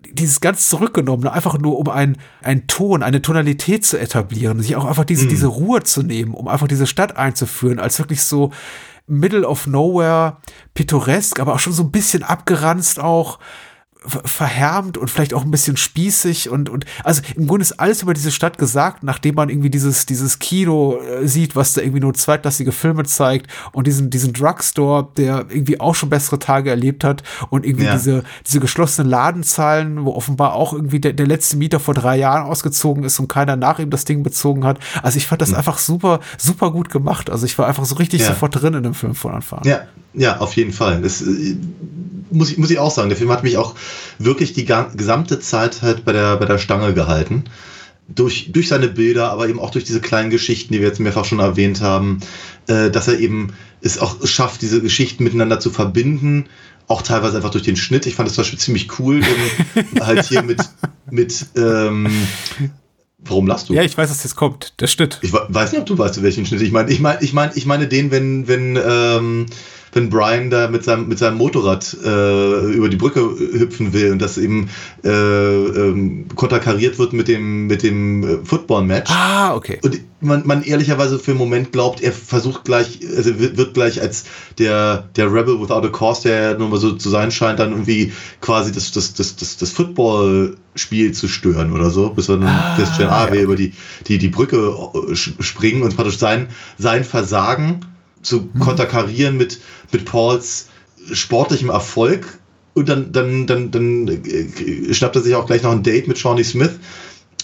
dieses 0.00 0.40
ganz 0.40 0.68
zurückgenommene, 0.68 1.32
einfach 1.32 1.58
nur 1.58 1.78
um 1.78 1.88
einen, 1.88 2.16
einen 2.42 2.66
Ton, 2.66 3.02
eine 3.02 3.22
Tonalität 3.22 3.84
zu 3.84 3.98
etablieren, 3.98 4.60
sich 4.60 4.76
auch 4.76 4.84
einfach 4.84 5.04
diese, 5.04 5.26
diese 5.26 5.46
Ruhe 5.48 5.82
zu 5.82 6.02
nehmen, 6.02 6.34
um 6.34 6.48
einfach 6.48 6.68
diese 6.68 6.86
Stadt 6.86 7.16
einzuführen, 7.16 7.78
als 7.78 7.98
wirklich 7.98 8.22
so 8.22 8.52
Middle 9.06 9.46
of 9.46 9.66
Nowhere, 9.66 10.38
pittoresk, 10.74 11.40
aber 11.40 11.54
auch 11.54 11.58
schon 11.58 11.72
so 11.72 11.84
ein 11.84 11.90
bisschen 11.90 12.22
abgeranzt 12.22 13.00
auch, 13.00 13.38
verhärmt 14.04 14.96
und 14.96 15.10
vielleicht 15.10 15.34
auch 15.34 15.44
ein 15.44 15.50
bisschen 15.50 15.76
spießig 15.76 16.50
und, 16.50 16.68
und 16.68 16.84
also 17.04 17.20
im 17.36 17.46
Grunde 17.46 17.62
ist 17.62 17.72
alles 17.80 18.02
über 18.02 18.14
diese 18.14 18.30
Stadt 18.30 18.56
gesagt, 18.58 19.02
nachdem 19.02 19.34
man 19.34 19.48
irgendwie 19.48 19.70
dieses, 19.70 20.06
dieses 20.06 20.38
Kino 20.38 20.98
äh, 21.00 21.26
sieht, 21.26 21.56
was 21.56 21.74
da 21.74 21.80
irgendwie 21.82 22.00
nur 22.00 22.14
zweitklassige 22.14 22.72
Filme 22.72 23.04
zeigt 23.04 23.50
und 23.72 23.86
diesen, 23.86 24.10
diesen 24.10 24.32
Drugstore, 24.32 25.08
der 25.16 25.46
irgendwie 25.48 25.80
auch 25.80 25.94
schon 25.94 26.10
bessere 26.10 26.38
Tage 26.38 26.70
erlebt 26.70 27.04
hat 27.04 27.22
und 27.50 27.66
irgendwie 27.66 27.86
Ja. 27.86 27.92
diese, 27.94 28.22
diese 28.46 28.60
geschlossenen 28.60 29.10
Ladenzahlen, 29.10 30.04
wo 30.04 30.12
offenbar 30.14 30.54
auch 30.54 30.72
irgendwie 30.72 31.00
der, 31.00 31.12
der 31.12 31.26
letzte 31.26 31.56
Mieter 31.56 31.80
vor 31.80 31.94
drei 31.94 32.16
Jahren 32.16 32.46
ausgezogen 32.46 33.04
ist 33.04 33.18
und 33.18 33.28
keiner 33.28 33.56
nach 33.56 33.78
ihm 33.78 33.90
das 33.90 34.04
Ding 34.04 34.22
bezogen 34.22 34.64
hat. 34.64 34.78
Also 35.02 35.16
ich 35.18 35.26
fand 35.26 35.42
das 35.42 35.54
einfach 35.54 35.78
super, 35.78 36.20
super 36.38 36.70
gut 36.70 36.90
gemacht. 36.90 37.30
Also 37.30 37.46
ich 37.46 37.58
war 37.58 37.66
einfach 37.66 37.84
so 37.84 37.96
richtig 37.96 38.20
Ja. 38.20 38.28
sofort 38.28 38.60
drin 38.60 38.74
in 38.74 38.82
dem 38.82 38.94
Film 38.94 39.14
von 39.14 39.34
Anfang 39.34 39.60
an. 39.60 39.68
Ja, 39.68 39.80
ja, 40.14 40.38
auf 40.38 40.56
jeden 40.56 40.72
Fall. 40.72 41.02
Das 41.02 41.22
äh, 41.22 41.56
muss 42.30 42.50
ich, 42.50 42.58
muss 42.58 42.70
ich 42.70 42.78
auch 42.78 42.90
sagen. 42.90 43.08
Der 43.08 43.18
Film 43.18 43.30
hat 43.30 43.42
mich 43.42 43.56
auch 43.56 43.74
wirklich 44.18 44.52
die 44.52 44.64
gesamte 44.64 45.40
Zeit 45.40 45.82
halt 45.82 46.04
bei 46.04 46.12
der, 46.12 46.36
bei 46.36 46.46
der 46.46 46.58
Stange 46.58 46.94
gehalten. 46.94 47.44
Durch, 48.10 48.50
durch 48.52 48.68
seine 48.68 48.88
Bilder, 48.88 49.30
aber 49.30 49.48
eben 49.48 49.60
auch 49.60 49.70
durch 49.70 49.84
diese 49.84 50.00
kleinen 50.00 50.30
Geschichten, 50.30 50.72
die 50.72 50.80
wir 50.80 50.88
jetzt 50.88 50.98
mehrfach 50.98 51.26
schon 51.26 51.40
erwähnt 51.40 51.82
haben, 51.82 52.20
äh, 52.66 52.90
dass 52.90 53.06
er 53.06 53.18
eben 53.18 53.52
es 53.82 53.98
auch 53.98 54.26
schafft, 54.26 54.62
diese 54.62 54.80
Geschichten 54.80 55.24
miteinander 55.24 55.60
zu 55.60 55.70
verbinden. 55.70 56.46
Auch 56.86 57.02
teilweise 57.02 57.36
einfach 57.36 57.50
durch 57.50 57.64
den 57.64 57.76
Schnitt. 57.76 58.06
Ich 58.06 58.14
fand 58.14 58.26
das 58.26 58.34
zum 58.34 58.42
Beispiel 58.42 58.58
ziemlich 58.58 58.98
cool, 58.98 59.20
halt 60.00 60.24
hier 60.24 60.42
mit, 60.42 60.58
mit 61.10 61.46
ähm, 61.54 62.08
warum 63.18 63.46
lachst 63.46 63.68
du? 63.68 63.74
Ja, 63.74 63.82
ich 63.82 63.96
weiß, 63.98 64.08
was 64.08 64.24
jetzt 64.24 64.36
kommt. 64.36 64.72
Der 64.80 64.86
Schnitt. 64.86 65.18
Ich 65.20 65.34
we- 65.34 65.46
weiß 65.48 65.72
nicht, 65.72 65.80
ob 65.80 65.86
du 65.86 65.98
weißt, 65.98 66.22
welchen 66.22 66.46
Schnitt. 66.46 66.62
Ich 66.62 66.72
meine, 66.72 66.90
ich 66.90 67.00
meine, 67.00 67.22
ich 67.22 67.34
meine, 67.34 67.52
ich 67.56 67.66
meine 67.66 67.88
den, 67.88 68.10
wenn, 68.10 68.48
wenn, 68.48 68.78
ähm, 68.82 69.46
wenn 69.92 70.10
Brian 70.10 70.50
da 70.50 70.68
mit 70.68 70.84
seinem, 70.84 71.08
mit 71.08 71.18
seinem 71.18 71.38
Motorrad 71.38 71.96
äh, 72.04 72.72
über 72.72 72.88
die 72.88 72.96
Brücke 72.96 73.20
hüpfen 73.20 73.92
will 73.92 74.12
und 74.12 74.20
das 74.20 74.38
eben 74.38 74.68
äh, 75.04 75.08
ähm, 75.08 76.26
konterkariert 76.34 76.98
wird 76.98 77.12
mit 77.12 77.28
dem, 77.28 77.66
mit 77.66 77.82
dem 77.82 78.22
äh, 78.22 78.44
Football-Match. 78.44 79.10
Ah, 79.10 79.54
okay. 79.54 79.78
Und 79.82 80.00
man, 80.20 80.46
man 80.46 80.62
ehrlicherweise 80.62 81.18
für 81.18 81.30
einen 81.30 81.38
Moment 81.38 81.72
glaubt, 81.72 82.00
er 82.02 82.12
versucht 82.12 82.64
gleich, 82.64 83.00
also 83.16 83.38
wird, 83.38 83.56
wird 83.56 83.74
gleich 83.74 84.00
als 84.00 84.24
der, 84.58 85.08
der 85.16 85.32
Rebel 85.32 85.60
without 85.60 85.86
a 85.86 85.88
cause, 85.88 86.22
der 86.22 86.40
ja 86.40 86.58
nur 86.58 86.68
mal 86.68 86.80
so 86.80 86.92
zu 86.92 87.08
sein 87.08 87.30
scheint, 87.30 87.60
dann 87.60 87.70
irgendwie 87.70 88.12
quasi 88.40 88.72
das, 88.72 88.90
das, 88.90 89.14
das, 89.14 89.36
das, 89.36 89.56
das 89.56 89.70
Football-Spiel 89.70 91.12
zu 91.12 91.28
stören 91.28 91.72
oder 91.72 91.90
so, 91.90 92.10
bis 92.10 92.28
wir 92.28 92.36
dann 92.36 92.48
Ah, 92.48 92.76
feststellen, 92.76 93.10
ah, 93.10 93.26
ja. 93.26 93.32
wir 93.32 93.42
über 93.42 93.56
die, 93.56 93.72
die, 94.06 94.18
die 94.18 94.28
Brücke 94.28 94.74
äh, 95.10 95.14
springen 95.14 95.82
und 95.82 95.94
praktisch 95.94 96.18
sein, 96.18 96.48
sein 96.78 97.04
Versagen 97.04 97.80
zu 98.28 98.48
Mhm. 98.52 98.60
konterkarieren 98.60 99.36
mit, 99.36 99.58
mit 99.92 100.04
Pauls 100.04 100.68
sportlichem 101.12 101.70
Erfolg. 101.70 102.38
Und 102.74 102.88
dann, 102.88 103.10
dann, 103.10 103.46
dann, 103.48 103.70
dann 103.72 104.06
äh, 104.08 104.94
schnappt 104.94 105.16
er 105.16 105.22
sich 105.22 105.34
auch 105.34 105.46
gleich 105.46 105.62
noch 105.64 105.72
ein 105.72 105.82
Date 105.82 106.06
mit 106.06 106.16
Shawnee 106.18 106.44
Smith. 106.44 106.78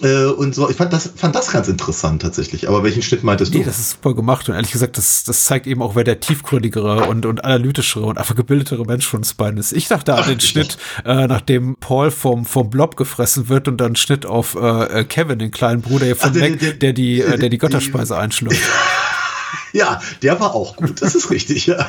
Äh, 0.02 0.26
und 0.26 0.54
so, 0.54 0.68
ich 0.68 0.76
fand 0.76 0.92
das, 0.92 1.10
fand 1.16 1.34
das 1.36 1.50
ganz 1.52 1.66
interessant 1.68 2.22
tatsächlich. 2.22 2.68
Aber 2.68 2.82
welchen 2.84 3.00
Schnitt 3.02 3.22
meintest 3.24 3.54
du? 3.54 3.58
Nee, 3.58 3.64
das 3.64 3.78
ist 3.78 3.90
super 3.92 4.14
gemacht 4.14 4.48
und 4.48 4.54
ehrlich 4.56 4.72
gesagt, 4.72 4.96
das, 4.98 5.22
das 5.24 5.44
zeigt 5.44 5.66
eben 5.68 5.82
auch, 5.82 5.94
wer 5.96 6.02
der 6.04 6.18
tiefgründigere 6.20 7.08
und, 7.08 7.26
und 7.26 7.44
analytischere 7.44 8.04
und 8.04 8.18
einfach 8.18 8.34
gebildetere 8.36 8.84
Mensch 8.84 9.06
von 9.06 9.20
uns 9.20 9.34
beiden 9.34 9.58
ist. 9.58 9.72
Ich 9.72 9.86
dachte 9.88 10.14
an 10.14 10.28
den 10.28 10.40
Schnitt, 10.40 10.78
äh, 11.04 11.26
nachdem 11.28 11.76
Paul 11.80 12.10
vom, 12.10 12.44
vom 12.44 12.70
Blob 12.70 12.96
gefressen 12.96 13.48
wird 13.48 13.66
und 13.68 13.78
dann 13.80 13.94
Schnitt 13.96 14.26
auf 14.26 14.56
äh, 14.56 15.00
äh, 15.00 15.04
Kevin, 15.04 15.38
den 15.38 15.50
kleinen 15.52 15.80
Bruder 15.80 16.06
hier 16.06 16.16
von 16.16 16.30
Ach, 16.30 16.34
der- 16.34 16.50
Mac, 16.50 16.58
der- 16.60 16.72
der, 16.74 16.92
die, 16.92 17.20
äh, 17.20 17.26
der 17.30 17.38
die 17.38 17.50
die- 17.50 17.58
Götterspeise 17.58 18.16
einschlürft. 18.16 18.60
Ja, 19.72 20.00
der 20.22 20.38
war 20.38 20.54
auch 20.54 20.76
gut. 20.76 21.02
Das 21.02 21.14
ist 21.14 21.30
richtig, 21.30 21.66
ja. 21.66 21.86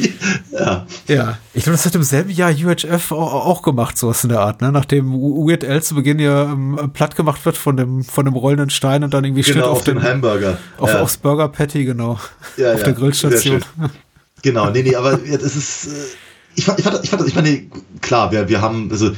ja. 0.50 0.86
Ja, 1.06 1.38
ich 1.54 1.62
glaube, 1.62 1.76
das 1.76 1.86
hat 1.86 1.94
im 1.94 2.02
selben 2.02 2.30
Jahr 2.30 2.50
UHF 2.50 3.12
auch, 3.12 3.62
gemacht, 3.62 3.96
sowas 3.96 4.24
in 4.24 4.30
der 4.30 4.40
Art, 4.40 4.60
ne? 4.60 4.72
Nachdem 4.72 5.12
Weird 5.12 5.64
Al 5.64 5.82
zu 5.82 5.94
Beginn 5.94 6.18
ja 6.18 6.44
ähm, 6.44 6.90
platt 6.92 7.16
gemacht 7.16 7.44
wird 7.44 7.56
von 7.56 7.76
dem, 7.76 8.02
von 8.02 8.24
dem 8.24 8.34
rollenden 8.34 8.70
Stein 8.70 9.04
und 9.04 9.14
dann 9.14 9.24
irgendwie 9.24 9.44
Schnitt 9.44 9.56
Genau, 9.56 9.68
auf, 9.68 9.78
auf 9.78 9.84
den 9.84 9.96
den 9.96 10.04
Hamburger. 10.04 10.58
Auf, 10.78 10.90
ja. 10.90 11.00
Aufs 11.00 11.16
Burger 11.18 11.48
Patty, 11.48 11.84
genau. 11.84 12.18
Ja, 12.56 12.74
auf 12.74 12.82
der 12.82 12.92
Grillstation. 12.92 13.64
Genau, 14.42 14.70
nee, 14.70 14.82
nee, 14.82 14.96
aber 14.96 15.20
jetzt 15.24 15.42
ist 15.44 15.86
äh, 15.86 15.90
Ich 16.56 16.64
fand, 16.64 16.78
ich 16.78 16.84
fand, 16.84 17.04
ich 17.04 17.10
fand, 17.10 17.28
ich 17.28 17.34
meine, 17.34 17.62
klar, 18.00 18.32
wir, 18.32 18.48
wir 18.48 18.60
haben, 18.60 18.90
also, 18.90 19.12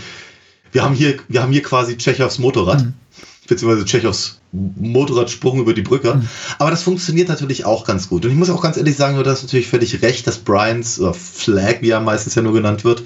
wir 0.73 0.83
haben 0.83 0.95
hier, 0.95 1.17
wir 1.29 1.43
haben 1.43 1.53
hier 1.53 1.63
quasi 1.63 1.97
Tschechows 1.97 2.39
Motorrad, 2.39 2.83
Mhm. 2.83 2.95
Beziehungsweise 3.49 3.85
Tschechows 3.85 4.41
Motorradsprung 4.53 5.61
über 5.61 5.73
die 5.75 5.83
Brücke. 5.83 6.15
Mhm. 6.15 6.29
Aber 6.59 6.71
das 6.71 6.83
funktioniert 6.83 7.29
natürlich 7.29 7.65
auch 7.65 7.85
ganz 7.87 8.09
gut. 8.09 8.25
Und 8.25 8.31
ich 8.31 8.37
muss 8.37 8.51
auch 8.51 8.63
ganz 8.63 8.77
ehrlich 8.77 8.97
sagen, 8.97 9.17
du 9.17 9.29
hast 9.29 9.43
natürlich 9.43 9.69
völlig 9.69 10.03
recht, 10.03 10.27
dass 10.27 10.39
Bryans 10.39 11.01
oder 11.01 11.15
Flag, 11.15 11.77
wie 11.81 11.91
er 11.91 12.01
meistens 12.01 12.35
ja 12.35 12.43
nur 12.43 12.53
genannt 12.53 12.85
wird, 12.85 13.03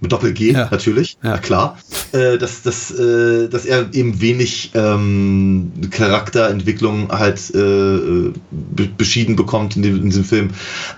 mit 0.00 0.12
Doppel-G 0.12 0.52
Ja. 0.52 0.68
natürlich, 0.70 1.18
Ja. 1.22 1.32
ja. 1.32 1.38
klar, 1.38 1.78
äh, 2.12 2.38
dass, 2.38 2.62
dass, 2.62 2.90
äh, 2.90 3.48
dass 3.48 3.66
er 3.66 3.92
eben 3.92 4.20
wenig 4.20 4.70
ähm, 4.74 5.72
Charakterentwicklung 5.90 7.10
halt 7.12 7.38
äh, 7.50 8.32
be 8.50 8.88
beschieden 8.96 9.36
bekommt 9.36 9.76
in, 9.76 9.82
dem, 9.82 9.96
in 9.96 10.06
diesem 10.06 10.24
Film. 10.24 10.50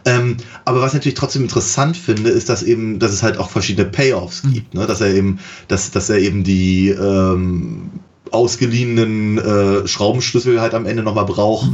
Ähm, 0.04 0.36
aber 0.64 0.80
was 0.80 0.92
ich 0.92 0.98
natürlich 0.98 1.18
trotzdem 1.18 1.42
interessant 1.42 1.96
finde, 1.96 2.30
ist, 2.30 2.48
dass 2.48 2.62
eben, 2.62 3.00
dass 3.00 3.12
es 3.12 3.24
halt 3.24 3.38
auch 3.38 3.50
verschiedene 3.50 3.88
Payoffs 3.88 4.42
gibt, 4.42 4.74
ne? 4.74 4.86
dass 4.86 5.00
er 5.00 5.12
eben, 5.12 5.40
dass, 5.66 5.90
dass 5.90 6.08
er 6.08 6.18
eben 6.18 6.44
die 6.44 6.90
ähm, 6.90 7.90
ausgeliehenen 8.32 9.38
äh, 9.38 9.86
Schraubenschlüssel 9.86 10.60
halt 10.60 10.74
am 10.74 10.86
Ende 10.86 11.02
nochmal 11.02 11.26
braucht. 11.26 11.70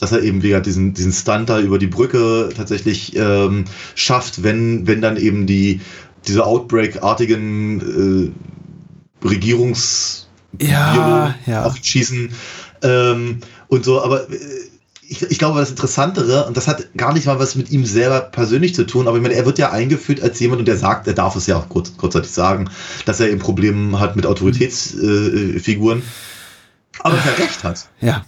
Dass 0.00 0.12
er 0.12 0.22
eben 0.22 0.44
wieder 0.44 0.60
diesen, 0.60 0.94
diesen 0.94 1.12
Stunt 1.12 1.48
da 1.48 1.58
über 1.58 1.76
die 1.76 1.88
Brücke 1.88 2.50
tatsächlich 2.56 3.16
ähm, 3.16 3.64
schafft, 3.96 4.44
wenn, 4.44 4.86
wenn 4.86 5.00
dann 5.00 5.16
eben 5.16 5.46
die, 5.46 5.80
diese 6.28 6.46
Outbreak-artigen 6.46 8.32
äh, 9.22 9.26
Regierungs- 9.26 10.26
Ja, 10.60 11.34
ja. 11.46 11.64
auf 11.64 11.76
ihn 11.76 11.84
schießen 11.84 12.30
ähm, 12.82 13.40
und 13.66 13.84
so, 13.84 14.00
aber 14.02 14.30
äh, 14.30 14.36
ich, 15.08 15.22
ich 15.22 15.38
glaube, 15.38 15.58
das 15.58 15.70
Interessantere, 15.70 16.46
und 16.46 16.56
das 16.56 16.68
hat 16.68 16.94
gar 16.96 17.14
nicht 17.14 17.26
mal 17.26 17.38
was 17.38 17.54
mit 17.54 17.70
ihm 17.70 17.84
selber 17.86 18.20
persönlich 18.20 18.74
zu 18.74 18.84
tun, 18.84 19.08
aber 19.08 19.16
ich 19.16 19.22
meine, 19.22 19.34
er 19.34 19.46
wird 19.46 19.58
ja 19.58 19.70
eingeführt 19.70 20.20
als 20.20 20.38
jemand, 20.38 20.60
und 20.60 20.68
der 20.68 20.76
sagt, 20.76 21.06
er 21.06 21.14
darf 21.14 21.34
es 21.34 21.46
ja 21.46 21.56
auch 21.56 21.68
kurz, 21.68 21.96
kurzzeitig 21.96 22.30
sagen, 22.30 22.70
dass 23.06 23.18
er 23.18 23.30
eben 23.30 23.38
Probleme 23.38 23.98
hat 23.98 24.16
mit 24.16 24.26
Autoritätsfiguren, 24.26 26.00
äh, 26.00 26.02
aber 27.00 27.16
er 27.16 27.38
recht 27.38 27.64
hat. 27.64 27.88
Ja. 28.00 28.24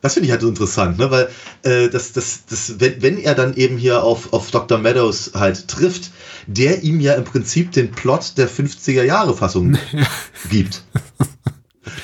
Das 0.00 0.14
finde 0.14 0.26
ich 0.26 0.32
halt 0.32 0.40
so 0.40 0.48
interessant, 0.48 0.98
ne? 0.98 1.10
weil 1.12 1.28
äh, 1.62 1.88
das, 1.88 2.12
das, 2.12 2.46
das, 2.46 2.80
wenn, 2.80 3.02
wenn 3.02 3.18
er 3.18 3.36
dann 3.36 3.54
eben 3.54 3.76
hier 3.76 4.02
auf, 4.02 4.32
auf 4.32 4.50
Dr. 4.50 4.78
Meadows 4.78 5.32
halt 5.34 5.68
trifft, 5.68 6.10
der 6.48 6.82
ihm 6.82 6.98
ja 6.98 7.14
im 7.14 7.24
Prinzip 7.24 7.70
den 7.70 7.92
Plot 7.92 8.36
der 8.36 8.48
50er-Jahre-Fassung 8.48 9.78
gibt. 10.50 10.82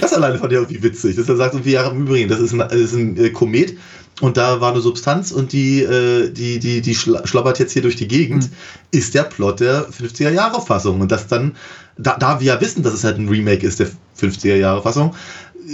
Das 0.01 0.13
alleine 0.13 0.39
fand 0.39 0.53
ich 0.53 0.59
irgendwie 0.59 0.83
witzig, 0.83 1.17
dass 1.17 1.29
er 1.29 1.37
sagt, 1.37 1.55
irgendwie, 1.55 1.73
ja, 1.73 1.89
im 1.89 2.03
Übrigen, 2.03 2.29
das 2.29 2.39
ist 2.39 2.53
ein, 2.53 2.59
das 2.59 2.75
ist 2.75 2.95
ein 2.95 3.17
äh, 3.17 3.31
Komet 3.31 3.77
und 4.21 4.37
da 4.37 4.61
war 4.61 4.73
eine 4.73 4.81
Substanz 4.81 5.31
und 5.33 5.53
die, 5.53 5.81
äh, 5.83 6.31
die, 6.31 6.59
die, 6.59 6.81
die 6.81 6.95
schla- 6.97 7.27
schlabbert 7.27 7.59
jetzt 7.59 7.73
hier 7.73 7.83
durch 7.83 7.97
die 7.97 8.09
Gegend, 8.09 8.45
Mhm. 8.45 8.51
ist 8.91 9.15
der 9.15 9.23
Plot 9.25 9.61
der 9.61 9.87
50er-Jahre-Fassung. 9.91 11.01
Und 11.01 11.13
das 11.13 11.27
dann, 11.29 11.55
da, 11.97 12.17
da 12.19 12.41
wir 12.41 12.47
ja 12.47 12.61
wissen, 12.61 12.83
dass 12.83 12.95
es 12.95 13.05
halt 13.05 13.19
ein 13.19 13.29
Remake 13.29 13.67
ist 13.67 13.81
der 13.81 13.89
50er-Jahre-Fassung, 14.21 15.15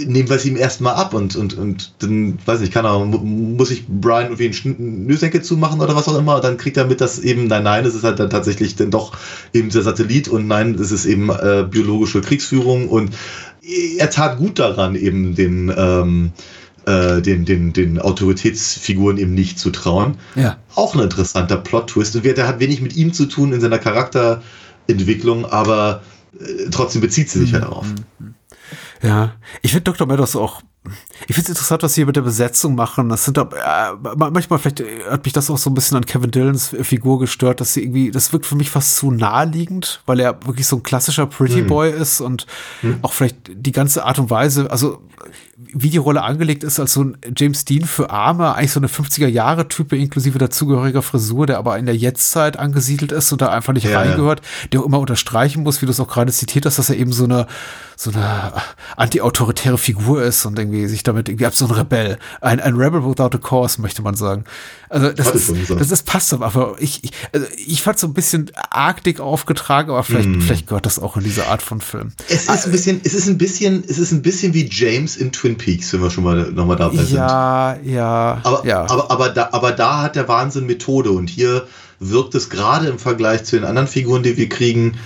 nehmen 0.05 0.27
wir 0.27 0.35
es 0.35 0.45
ihm 0.45 0.57
erstmal 0.57 0.95
ab 0.95 1.13
und, 1.13 1.35
und, 1.37 1.57
und 1.57 1.93
dann, 1.99 2.37
weiß 2.45 2.59
nicht, 2.59 2.73
kann 2.73 2.83
er, 2.85 2.99
mu- 3.05 3.17
muss 3.19 3.71
ich 3.71 3.87
Brian 3.87 4.25
irgendwie 4.25 4.45
einen 4.45 4.53
Schn- 4.53 4.75
Schnürsenkel 5.05 5.41
zumachen 5.41 5.79
oder 5.79 5.95
was 5.95 6.07
auch 6.09 6.17
immer, 6.19 6.35
und 6.35 6.43
dann 6.43 6.57
kriegt 6.57 6.75
er 6.75 6.85
mit, 6.85 6.99
dass 6.99 7.19
eben, 7.19 7.47
nein, 7.47 7.63
nein, 7.63 7.85
es 7.85 7.95
ist 7.95 8.03
halt 8.03 8.19
dann 8.19 8.29
tatsächlich 8.29 8.75
dann 8.75 8.91
doch 8.91 9.13
eben 9.53 9.69
der 9.69 9.83
Satellit 9.83 10.27
und 10.27 10.47
nein, 10.47 10.75
es 10.75 10.91
ist 10.91 11.05
eben 11.05 11.29
äh, 11.29 11.65
biologische 11.69 12.19
Kriegsführung 12.21 12.89
und 12.89 13.11
er 13.97 14.09
tat 14.09 14.37
gut 14.37 14.59
daran, 14.59 14.95
eben 14.95 15.33
den, 15.33 15.73
ähm, 15.75 16.31
äh, 16.85 17.21
den, 17.21 17.45
den, 17.45 17.73
den 17.73 17.99
Autoritätsfiguren 17.99 19.17
eben 19.17 19.33
nicht 19.33 19.59
zu 19.59 19.71
trauen. 19.71 20.17
Ja. 20.35 20.57
Auch 20.75 20.95
ein 20.95 21.01
interessanter 21.01 21.57
Plot-Twist. 21.57 22.15
Und 22.15 22.25
der 22.25 22.47
hat 22.47 22.59
wenig 22.59 22.81
mit 22.81 22.95
ihm 22.95 23.13
zu 23.13 23.25
tun 23.25 23.53
in 23.53 23.61
seiner 23.61 23.79
Charakterentwicklung, 23.79 25.45
aber 25.45 26.01
äh, 26.39 26.69
trotzdem 26.71 27.01
bezieht 27.01 27.29
sie 27.29 27.39
sich 27.39 27.53
halt 27.53 27.63
darauf. 27.63 27.87
Ja, 29.01 29.33
ich 29.61 29.71
finde 29.71 29.83
Dr. 29.91 30.07
Meadows 30.07 30.35
auch. 30.35 30.61
Ich 31.27 31.35
finde 31.35 31.43
es 31.43 31.49
interessant, 31.49 31.83
was 31.83 31.93
sie 31.93 32.01
hier 32.01 32.05
mit 32.05 32.15
der 32.15 32.21
Besetzung 32.21 32.75
machen. 32.75 33.09
Das 33.09 33.25
sind 33.25 33.37
äh, 33.37 33.43
manchmal 34.15 34.59
vielleicht 34.59 34.79
äh, 34.81 34.85
hat 35.09 35.23
mich 35.25 35.33
das 35.33 35.49
auch 35.49 35.57
so 35.57 35.69
ein 35.69 35.73
bisschen 35.73 35.97
an 35.97 36.05
Kevin 36.05 36.31
Dillons 36.31 36.75
Figur 36.81 37.19
gestört, 37.19 37.61
dass 37.61 37.73
sie 37.73 37.83
irgendwie, 37.83 38.11
das 38.11 38.31
wirkt 38.33 38.45
für 38.45 38.55
mich 38.55 38.69
fast 38.69 38.95
zu 38.97 39.11
naheliegend, 39.11 40.01
weil 40.05 40.19
er 40.19 40.45
wirklich 40.45 40.67
so 40.67 40.77
ein 40.77 40.83
klassischer 40.83 41.25
Pretty 41.25 41.59
Hm. 41.59 41.67
Boy 41.67 41.91
ist 41.91 42.21
und 42.21 42.45
auch 43.01 43.13
vielleicht 43.13 43.37
die 43.53 43.71
ganze 43.71 44.03
Art 44.05 44.19
und 44.19 44.29
Weise, 44.29 44.69
also 44.69 45.01
wie 45.57 45.89
die 45.89 45.97
Rolle 45.97 46.21
angelegt 46.21 46.63
ist 46.63 46.79
als 46.79 46.93
so 46.93 47.03
ein 47.03 47.17
James 47.35 47.65
Dean 47.65 47.85
für 47.85 48.09
Arme, 48.09 48.53
eigentlich 48.55 48.71
so 48.73 48.79
eine 48.79 48.87
50er-Jahre-Type 48.87 49.95
inklusive 49.97 50.37
dazugehöriger 50.37 51.01
Frisur, 51.01 51.47
der 51.47 51.57
aber 51.57 51.77
in 51.77 51.85
der 51.85 51.95
Jetztzeit 51.95 52.57
angesiedelt 52.59 53.11
ist 53.11 53.31
und 53.31 53.41
da 53.41 53.49
einfach 53.49 53.73
nicht 53.73 53.85
Ja, 53.85 53.91
ja. 53.91 53.99
reingehört, 53.99 54.41
der 54.71 54.81
auch 54.81 54.85
immer 54.85 54.99
unterstreichen 54.99 55.63
muss, 55.63 55.81
wie 55.81 55.85
du 55.85 55.91
es 55.91 55.99
auch 55.99 56.07
gerade 56.09 56.31
zitiert 56.31 56.65
hast, 56.65 56.77
dass 56.77 56.89
er 56.89 56.97
eben 56.97 57.11
so 57.13 57.23
eine, 57.23 57.47
so 57.95 58.11
eine 58.11 58.53
anti-autoritäre 58.97 59.77
Figur 59.77 60.21
ist 60.23 60.45
und 60.45 60.59
irgendwie 60.59 60.74
sich 60.87 61.03
damit 61.03 61.29
irgendwie 61.29 61.45
ab 61.45 61.55
so 61.55 61.65
ein 61.65 61.71
Rebell, 61.71 62.17
ein, 62.41 62.59
ein 62.59 62.75
Rebel 62.75 63.03
without 63.03 63.35
a 63.35 63.37
cause, 63.37 63.81
möchte 63.81 64.01
man 64.01 64.15
sagen. 64.15 64.43
Also 64.89 65.11
das 65.11 65.33
ist, 65.33 65.53
das 65.69 65.91
ist 65.91 66.05
passt 66.05 66.33
aber, 66.33 66.75
ich, 66.79 67.03
ich, 67.03 67.11
also 67.33 67.47
ich 67.65 67.81
fand 67.81 67.99
so 67.99 68.07
ein 68.07 68.13
bisschen 68.13 68.51
arg 68.69 69.03
dick 69.03 69.19
aufgetragen, 69.19 69.89
aber 69.89 70.03
vielleicht, 70.03 70.27
Hm. 70.27 70.41
vielleicht 70.41 70.67
gehört 70.67 70.85
das 70.85 70.99
auch 70.99 71.17
in 71.17 71.23
diese 71.23 71.47
Art 71.47 71.61
von 71.61 71.81
Film. 71.81 72.11
Es 72.29 72.47
ist 72.47 72.65
ein 72.65 72.71
bisschen, 72.71 73.01
es 73.03 73.13
ist 73.13 73.27
ein 73.27 73.37
bisschen, 73.37 73.83
es 73.87 73.97
ist 73.97 74.11
ein 74.11 74.21
bisschen 74.21 74.53
wie 74.53 74.69
James 74.71 75.17
in 75.17 75.31
Twin 75.31 75.57
Peaks, 75.57 75.91
wenn 75.93 76.01
wir 76.01 76.09
schon 76.09 76.23
mal 76.23 76.51
nochmal 76.51 76.77
dabei 76.77 76.97
sind. 77.03 77.17
Ja, 77.17 77.77
ja, 77.83 78.39
Aber, 78.43 78.65
ja. 78.65 78.81
aber, 78.89 79.11
aber, 79.11 79.29
da, 79.29 79.49
aber 79.51 79.71
da 79.71 80.01
hat 80.01 80.15
der 80.15 80.27
Wahnsinn 80.27 80.65
Methode 80.65 81.11
und 81.11 81.29
hier 81.29 81.67
wirkt 81.99 82.35
es 82.35 82.49
gerade 82.49 82.87
im 82.87 82.99
Vergleich 82.99 83.43
zu 83.45 83.55
den 83.55 83.65
anderen 83.65 83.87
Figuren, 83.87 84.23
die 84.23 84.37
wir 84.37 84.49
kriegen, 84.49 84.97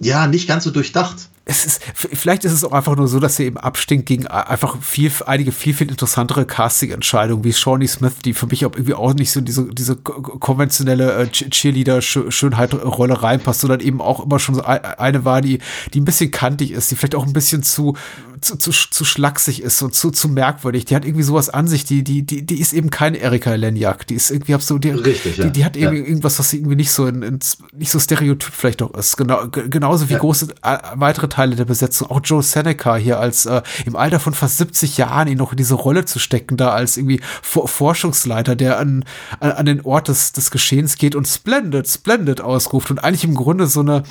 ja, 0.00 0.26
nicht 0.26 0.48
ganz 0.48 0.64
so 0.64 0.70
durchdacht. 0.70 1.28
Es 1.48 1.64
ist, 1.64 1.80
vielleicht 1.94 2.44
ist 2.44 2.50
es 2.52 2.64
auch 2.64 2.72
einfach 2.72 2.96
nur 2.96 3.06
so, 3.06 3.20
dass 3.20 3.38
er 3.38 3.46
eben 3.46 3.56
abstinkt 3.56 4.06
gegen 4.06 4.26
einfach 4.26 4.82
viel, 4.82 5.12
einige 5.26 5.52
viel, 5.52 5.74
viel 5.74 5.88
interessantere 5.88 6.44
Casting-Entscheidungen, 6.44 7.44
wie 7.44 7.52
Shawnee 7.52 7.86
Smith, 7.86 8.14
die 8.24 8.34
für 8.34 8.46
mich 8.48 8.66
auch 8.66 8.72
irgendwie 8.72 8.94
auch 8.94 9.14
nicht 9.14 9.30
so 9.30 9.40
diese, 9.40 9.72
diese 9.72 9.94
ko- 9.94 10.20
konventionelle 10.38 11.12
äh, 11.12 11.22
Ch- 11.26 11.48
Cheerleader-Schönheit-Rolle 11.50 13.22
reinpasst, 13.22 13.60
sondern 13.60 13.78
eben 13.78 14.00
auch 14.00 14.24
immer 14.24 14.40
schon 14.40 14.56
so 14.56 14.64
ei- 14.64 14.98
eine 14.98 15.24
war, 15.24 15.40
die, 15.40 15.60
die 15.94 16.00
ein 16.00 16.04
bisschen 16.04 16.32
kantig 16.32 16.72
ist, 16.72 16.90
die 16.90 16.96
vielleicht 16.96 17.14
auch 17.14 17.26
ein 17.26 17.32
bisschen 17.32 17.62
zu, 17.62 17.96
zu, 18.40 18.56
zu, 18.56 18.70
zu 18.72 19.04
schlaksig 19.04 19.62
ist 19.62 19.80
und 19.82 19.94
zu, 19.94 20.10
zu 20.10 20.28
merkwürdig. 20.28 20.84
Die 20.84 20.94
hat 20.96 21.04
irgendwie 21.04 21.22
sowas 21.22 21.48
an 21.48 21.66
sich, 21.68 21.84
die, 21.84 22.02
die, 22.04 22.22
die, 22.24 22.44
die 22.44 22.60
ist 22.60 22.72
eben 22.72 22.90
keine 22.90 23.18
Erika 23.18 23.54
Lenjak. 23.54 24.06
Die 24.06 24.14
ist 24.14 24.30
irgendwie, 24.30 24.56
so, 24.60 24.78
die, 24.78 24.90
Richtig, 24.90 25.36
ja. 25.38 25.46
die, 25.48 25.64
hat 25.64 25.76
Ja. 25.76 25.90
irgendwie 25.90 26.08
irgendwas, 26.08 26.38
was 26.38 26.50
sie 26.50 26.58
irgendwie 26.58 26.76
nicht 26.76 26.90
so 26.90 27.06
in, 27.06 27.22
ins, 27.22 27.58
nicht 27.72 27.90
so 27.90 27.98
stereotyp 27.98 28.52
vielleicht 28.52 28.82
auch 28.82 28.92
ist. 28.94 29.16
Genau, 29.16 29.46
ge- 29.48 29.68
genauso 29.68 30.08
wie 30.08 30.14
Ja. 30.14 30.18
große 30.18 30.48
äh, 30.62 30.78
weitere 30.94 31.28
Teile 31.28 31.56
der 31.56 31.64
Besetzung. 31.64 32.10
Auch 32.10 32.20
Joe 32.22 32.42
Seneca 32.42 32.96
hier 32.96 33.18
als 33.20 33.46
äh, 33.46 33.62
im 33.84 33.96
Alter 33.96 34.20
von 34.20 34.34
fast 34.34 34.58
70 34.58 34.96
Jahren 34.98 35.28
ihn 35.28 35.38
noch 35.38 35.52
in 35.52 35.56
diese 35.56 35.74
Rolle 35.74 36.04
zu 36.04 36.18
stecken, 36.18 36.56
da 36.56 36.70
als 36.70 36.96
irgendwie 36.96 37.20
For 37.42 37.66
Forschungsleiter, 37.68 38.56
der 38.56 38.78
an, 38.78 39.04
an, 39.40 39.52
an 39.52 39.66
den 39.66 39.80
Ort 39.82 40.08
des, 40.08 40.32
des 40.32 40.50
Geschehens 40.50 40.96
geht 40.96 41.14
und 41.14 41.26
Splendid, 41.26 41.88
Splendid 41.88 42.40
ausruft 42.40 42.90
und 42.90 42.98
eigentlich 43.02 43.24
im 43.24 43.34
Grunde 43.34 43.66
so 43.66 43.80
eine 43.80 44.02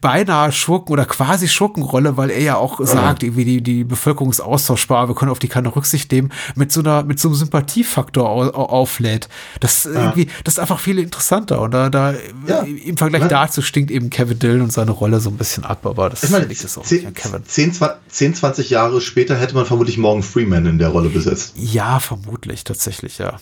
beinahe 0.00 0.52
Schurken- 0.52 0.92
oder 0.92 1.04
quasi 1.04 1.48
Schurkenrolle, 1.48 2.16
weil 2.16 2.30
er 2.30 2.40
ja 2.42 2.56
auch 2.56 2.80
sagt, 2.84 3.22
irgendwie 3.22 3.44
die, 3.44 3.61
die 3.62 3.84
Bevölkerung 3.84 4.30
ist 4.30 4.40
austauschbar, 4.40 5.08
wir 5.08 5.14
können 5.14 5.30
auf 5.30 5.38
die 5.38 5.48
keine 5.48 5.74
Rücksicht 5.74 6.10
nehmen, 6.12 6.32
mit 6.54 6.72
so 6.72 6.80
einer, 6.80 7.02
mit 7.04 7.18
so 7.20 7.28
einem 7.28 7.36
Sympathiefaktor 7.36 8.28
au, 8.28 8.42
au, 8.42 8.64
auflädt. 8.66 9.28
Das 9.60 9.86
irgendwie, 9.86 10.28
das 10.44 10.54
ist 10.54 10.58
einfach 10.58 10.78
viel 10.80 10.98
interessanter 10.98 11.60
und 11.60 11.72
da, 11.72 11.88
da 11.90 12.14
Ja. 12.46 12.60
im 12.62 12.96
Vergleich 12.96 13.22
Ja. 13.22 13.28
dazu 13.28 13.62
stinkt 13.62 13.90
eben 13.90 14.10
Kevin 14.10 14.38
Dillon 14.38 14.62
und 14.62 14.72
seine 14.72 14.90
Rolle 14.90 15.20
so 15.20 15.30
ein 15.30 15.36
bisschen 15.36 15.64
ab, 15.64 15.86
aber 15.86 16.10
das 16.10 16.22
Ich 16.22 16.30
meine, 16.30 16.46
liegt 16.46 16.64
es 16.64 16.76
auch 16.78 16.90
nicht 16.90 17.06
an 17.06 17.14
10, 17.14 17.22
Kevin. 17.32 17.44
10, 17.46 17.72
10, 18.08 18.34
20 18.34 18.70
Jahre 18.70 19.00
später 19.00 19.36
hätte 19.36 19.54
man 19.54 19.66
vermutlich 19.66 19.98
Morgan 19.98 20.22
Freeman 20.22 20.66
in 20.66 20.78
der 20.78 20.88
Rolle 20.88 21.08
besetzt. 21.08 21.54
Ja, 21.56 21.98
vermutlich, 22.00 22.64
tatsächlich, 22.64 23.18
ja. 23.18 23.38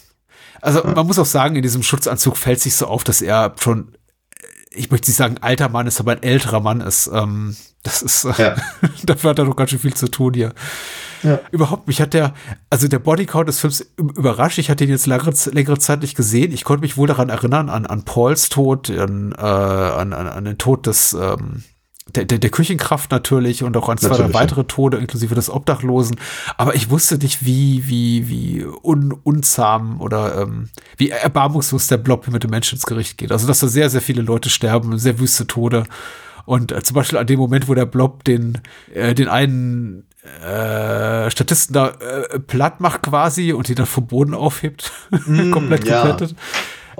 Also 0.62 0.82
man 0.84 1.06
muss 1.06 1.18
auch 1.18 1.24
sagen, 1.26 1.56
in 1.56 1.62
diesem 1.62 1.82
Schutzanzug 1.82 2.36
fällt 2.36 2.60
sich 2.60 2.74
so 2.74 2.86
auf, 2.86 3.02
dass 3.02 3.22
er 3.22 3.54
schon, 3.58 3.92
ich 4.72 4.90
möchte 4.90 5.10
nicht 5.10 5.16
sagen 5.16 5.36
alter 5.40 5.68
Mann 5.68 5.86
ist, 5.86 6.00
aber 6.00 6.12
ein 6.12 6.22
älterer 6.22 6.60
Mann 6.60 6.80
ist. 6.80 7.10
Ähm, 7.12 7.56
das 7.82 8.02
ist, 8.02 8.24
äh, 8.24 8.32
Ja. 8.38 8.54
dafür 9.04 9.30
hat 9.30 9.38
er 9.38 9.44
doch 9.46 9.56
ganz 9.56 9.70
schön 9.70 9.78
viel 9.78 9.94
zu 9.94 10.08
tun 10.08 10.34
hier. 10.34 10.52
Überhaupt, 11.50 11.86
mich 11.86 12.00
hat 12.00 12.14
der, 12.14 12.32
also 12.70 12.88
der 12.88 12.98
Bodycount 12.98 13.46
des 13.48 13.60
Films 13.60 13.84
überrascht. 13.98 14.56
Ich 14.58 14.70
hatte 14.70 14.84
ihn 14.84 14.90
jetzt 14.90 15.06
längere, 15.06 15.34
längere 15.50 15.78
Zeit 15.78 16.00
nicht 16.00 16.16
gesehen. 16.16 16.50
Ich 16.52 16.64
konnte 16.64 16.80
mich 16.80 16.96
wohl 16.96 17.08
daran 17.08 17.28
erinnern, 17.28 17.68
an, 17.68 17.84
an 17.84 18.04
Pauls 18.04 18.48
Tod, 18.48 18.88
an, 18.90 19.32
äh, 19.36 19.42
an, 19.42 20.14
an, 20.14 20.28
an 20.28 20.44
den 20.46 20.56
Tod 20.56 20.86
des, 20.86 21.12
ähm, 21.12 21.62
der, 22.14 22.24
der, 22.24 22.38
der 22.38 22.50
Küchenkraft 22.50 23.10
natürlich 23.10 23.62
und 23.62 23.76
auch 23.76 23.88
an 23.88 23.98
zwei, 23.98 24.08
Natürlich, 24.08 24.34
ja. 24.34 24.40
weitere 24.40 24.64
Tode, 24.64 24.98
inklusive 24.98 25.34
des 25.34 25.50
Obdachlosen. 25.50 26.16
Aber 26.56 26.74
ich 26.74 26.90
wusste 26.90 27.18
nicht, 27.18 27.44
wie, 27.44 27.86
wie, 27.86 28.28
wie 28.28 28.64
un, 28.82 29.12
unzahm 29.12 30.00
oder 30.00 30.42
ähm, 30.42 30.68
wie 30.96 31.10
erbarmungslos 31.10 31.86
der 31.86 31.98
Blob 31.98 32.28
mit 32.28 32.42
dem 32.42 32.50
Menschen 32.50 32.76
ins 32.76 32.86
Gericht 32.86 33.18
geht. 33.18 33.32
Also, 33.32 33.46
dass 33.46 33.60
da 33.60 33.68
sehr, 33.68 33.90
sehr 33.90 34.00
viele 34.00 34.22
Leute 34.22 34.50
sterben, 34.50 34.98
sehr 34.98 35.18
wüste 35.18 35.46
Tode. 35.46 35.84
Und 36.46 36.72
äh, 36.72 36.82
zum 36.82 36.94
Beispiel 36.94 37.18
an 37.18 37.26
dem 37.26 37.38
Moment, 37.38 37.68
wo 37.68 37.74
der 37.74 37.86
Blob 37.86 38.24
den, 38.24 38.58
äh, 38.92 39.14
den 39.14 39.28
einen 39.28 40.04
äh, 40.44 41.30
Statisten 41.30 41.74
da 41.74 41.88
äh, 41.88 42.38
platt 42.40 42.80
macht 42.80 43.02
quasi 43.02 43.52
und 43.52 43.68
ihn 43.68 43.76
dann 43.76 43.86
vom 43.86 44.06
Boden 44.06 44.34
aufhebt, 44.34 44.92
komplett 45.50 45.86
ja. 45.86 46.02
geplättet. 46.02 46.36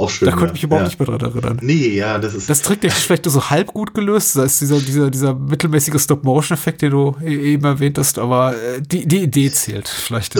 Auch 0.01 0.09
schön. 0.11 0.27
Da 0.27 0.33
konnte 0.33 0.47
ja. 0.47 0.49
ich 0.49 0.53
mich 0.55 0.63
überhaupt 0.65 0.85
ja. 0.85 0.89
nicht 0.89 0.99
mehr 0.99 1.19
dran 1.19 1.31
erinnern. 1.33 1.59
Nee, 1.63 1.89
ja, 1.89 2.19
das 2.19 2.35
ist. 2.35 2.49
Das 2.49 2.63
Trick, 2.63 2.81
der 2.81 2.89
ist 2.91 3.01
vielleicht 3.01 3.27
nur 3.27 3.33
so 3.33 3.51
halb 3.51 3.69
gut 3.69 3.93
gelöst. 3.93 4.35
Da 4.37 4.45
ist 4.45 4.61
dieser, 4.61 4.79
dieser, 4.79 5.11
dieser 5.11 5.35
mittelmäßige 5.35 6.01
Stop-Motion-Effekt, 6.03 6.81
den 6.83 6.91
du 6.93 7.17
e- 7.23 7.53
eben 7.53 7.65
erwähnt 7.65 7.99
hast, 7.99 8.19
aber 8.19 8.55
äh, 8.55 8.81
die, 8.81 9.07
die 9.07 9.19
Idee 9.19 9.51
zählt 9.53 9.89
vielleicht. 9.89 10.37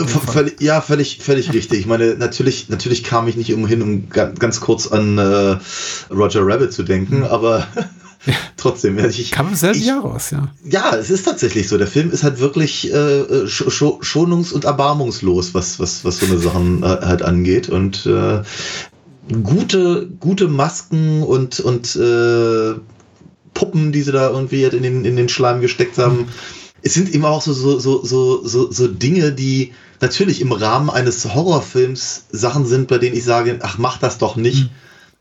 ja, 0.59 0.81
völlig, 0.81 1.19
völlig 1.19 1.53
richtig. 1.53 1.79
Ich 1.81 1.85
meine, 1.85 2.15
natürlich, 2.15 2.69
natürlich 2.69 3.03
kam 3.03 3.27
ich 3.27 3.35
nicht 3.35 3.53
umhin, 3.53 3.81
um 3.81 4.09
ga- 4.09 4.31
ganz 4.37 4.59
kurz 4.61 4.87
an 4.87 5.17
äh, 5.19 5.57
Roger 6.11 6.41
Rabbit 6.43 6.73
zu 6.73 6.81
denken, 6.83 7.23
aber 7.23 7.67
trotzdem. 8.57 8.97
ja, 8.97 9.05
Ich, 9.05 9.17
Hm. 9.29 9.31
Kam 9.31 9.47
im 9.49 9.55
selben 9.55 9.79
ich, 9.79 9.85
Jahr 9.85 10.01
raus, 10.01 10.31
ja. 10.31 10.47
Ja, 10.63 10.95
es 10.95 11.09
ist 11.09 11.23
tatsächlich 11.23 11.67
so. 11.67 11.77
Der 11.77 11.87
Film 11.87 12.11
ist 12.11 12.23
halt 12.23 12.39
wirklich 12.39 12.91
äh, 12.93 13.47
sch 13.47 13.63
sch 13.69 13.83
schonungs- 14.01 14.53
und 14.53 14.65
erbarmungslos, 14.65 15.53
was, 15.53 15.79
was, 15.79 16.03
was 16.05 16.17
so 16.19 16.25
eine 16.27 16.37
Sachen 16.37 16.83
äh, 16.83 16.85
halt 16.87 17.21
angeht. 17.21 17.69
Und 17.69 18.05
äh, 18.05 18.41
gute, 19.31 20.09
gute 20.19 20.47
Masken 20.47 21.23
und, 21.23 21.59
und 21.59 21.95
äh, 21.95 22.75
Puppen, 23.53 23.91
die 23.91 24.01
sie 24.01 24.11
da 24.11 24.29
irgendwie 24.29 24.63
in 24.63 24.83
den, 24.83 25.05
in 25.05 25.15
den 25.15 25.29
Schleim 25.29 25.61
gesteckt 25.61 25.97
haben. 25.97 26.27
es 26.83 26.93
sind 26.93 27.13
eben 27.13 27.25
auch 27.25 27.41
so, 27.41 27.53
so, 27.53 27.79
so, 27.79 28.03
so, 28.03 28.45
so, 28.47 28.71
so 28.71 28.87
Dinge, 28.87 29.31
die 29.31 29.73
natürlich 29.99 30.41
im 30.41 30.51
Rahmen 30.51 30.89
eines 30.89 31.33
Horrorfilms 31.33 32.25
Sachen 32.31 32.65
sind, 32.65 32.87
bei 32.87 32.97
denen 32.97 33.15
ich 33.15 33.23
sage, 33.23 33.59
ach, 33.61 33.77
mach 33.77 33.97
das 33.97 34.17
doch 34.17 34.35
nicht. 34.35 34.63
Mhm. 34.63 34.69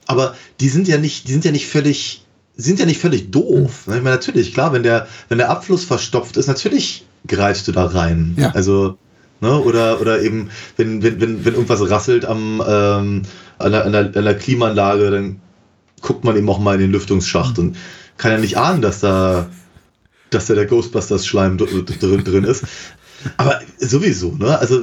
Aber 0.07 0.35
die 0.59 0.69
sind 0.69 0.89
ja 0.89 0.99
nicht, 0.99 1.29
die 1.29 1.33
sind 1.33 1.45
ja 1.45 1.53
nicht 1.53 1.67
völlig, 1.67 2.25
sind 2.57 2.79
ja 2.79 2.87
nicht 2.87 3.01
völlig 3.01 3.31
doof. 3.31 3.87
Mhm. 3.87 3.95
Ich 3.95 4.03
meine, 4.03 4.17
natürlich, 4.17 4.55
klar, 4.55 4.73
wenn 4.73 4.83
der, 4.83 5.07
wenn 5.29 5.39
der 5.39 5.51
Abfluss 5.51 5.85
verstopft 5.85 6.37
ist, 6.37 6.47
natürlich 6.47 7.05
greifst 7.27 7.69
du 7.69 7.73
da 7.73 7.87
rein. 7.87 8.35
Ja. 8.39 8.51
Also, 8.53 8.97
ne, 9.41 9.61
oder, 9.61 10.01
oder 10.01 10.23
eben, 10.23 10.51
wenn, 10.77 11.03
wenn, 11.03 11.21
wenn, 11.21 11.45
wenn 11.45 11.55
irgendwas 11.55 11.89
rasselt 11.89 12.25
am, 12.25 12.63
ähm, 12.67 13.23
an, 13.59 13.73
der, 13.73 13.85
an, 13.85 13.93
der, 13.93 14.17
an 14.17 14.25
der 14.25 14.39
Klimaanlage, 14.39 15.11
dann 15.11 15.41
guckt 16.01 16.25
man 16.25 16.37
eben 16.37 16.49
auch 16.49 16.59
mal 16.59 16.75
in 16.75 16.81
den 16.81 16.93
Lüftungsschacht 16.93 17.59
und 17.59 17.77
kann 18.17 18.33
ja 18.33 18.39
nicht 18.39 18.59
ahnen, 18.59 18.83
dass 18.83 19.01
da, 19.01 19.49
dass 20.31 20.47
da 20.47 20.55
der 20.55 20.67
Ghostbusters-Schleim 20.67 21.59
drin, 21.59 22.25
drin 22.25 22.45
ist. 22.45 22.65
Aber 23.37 23.61
sowieso, 23.79 24.33
ne? 24.37 24.59
Also, 24.59 24.83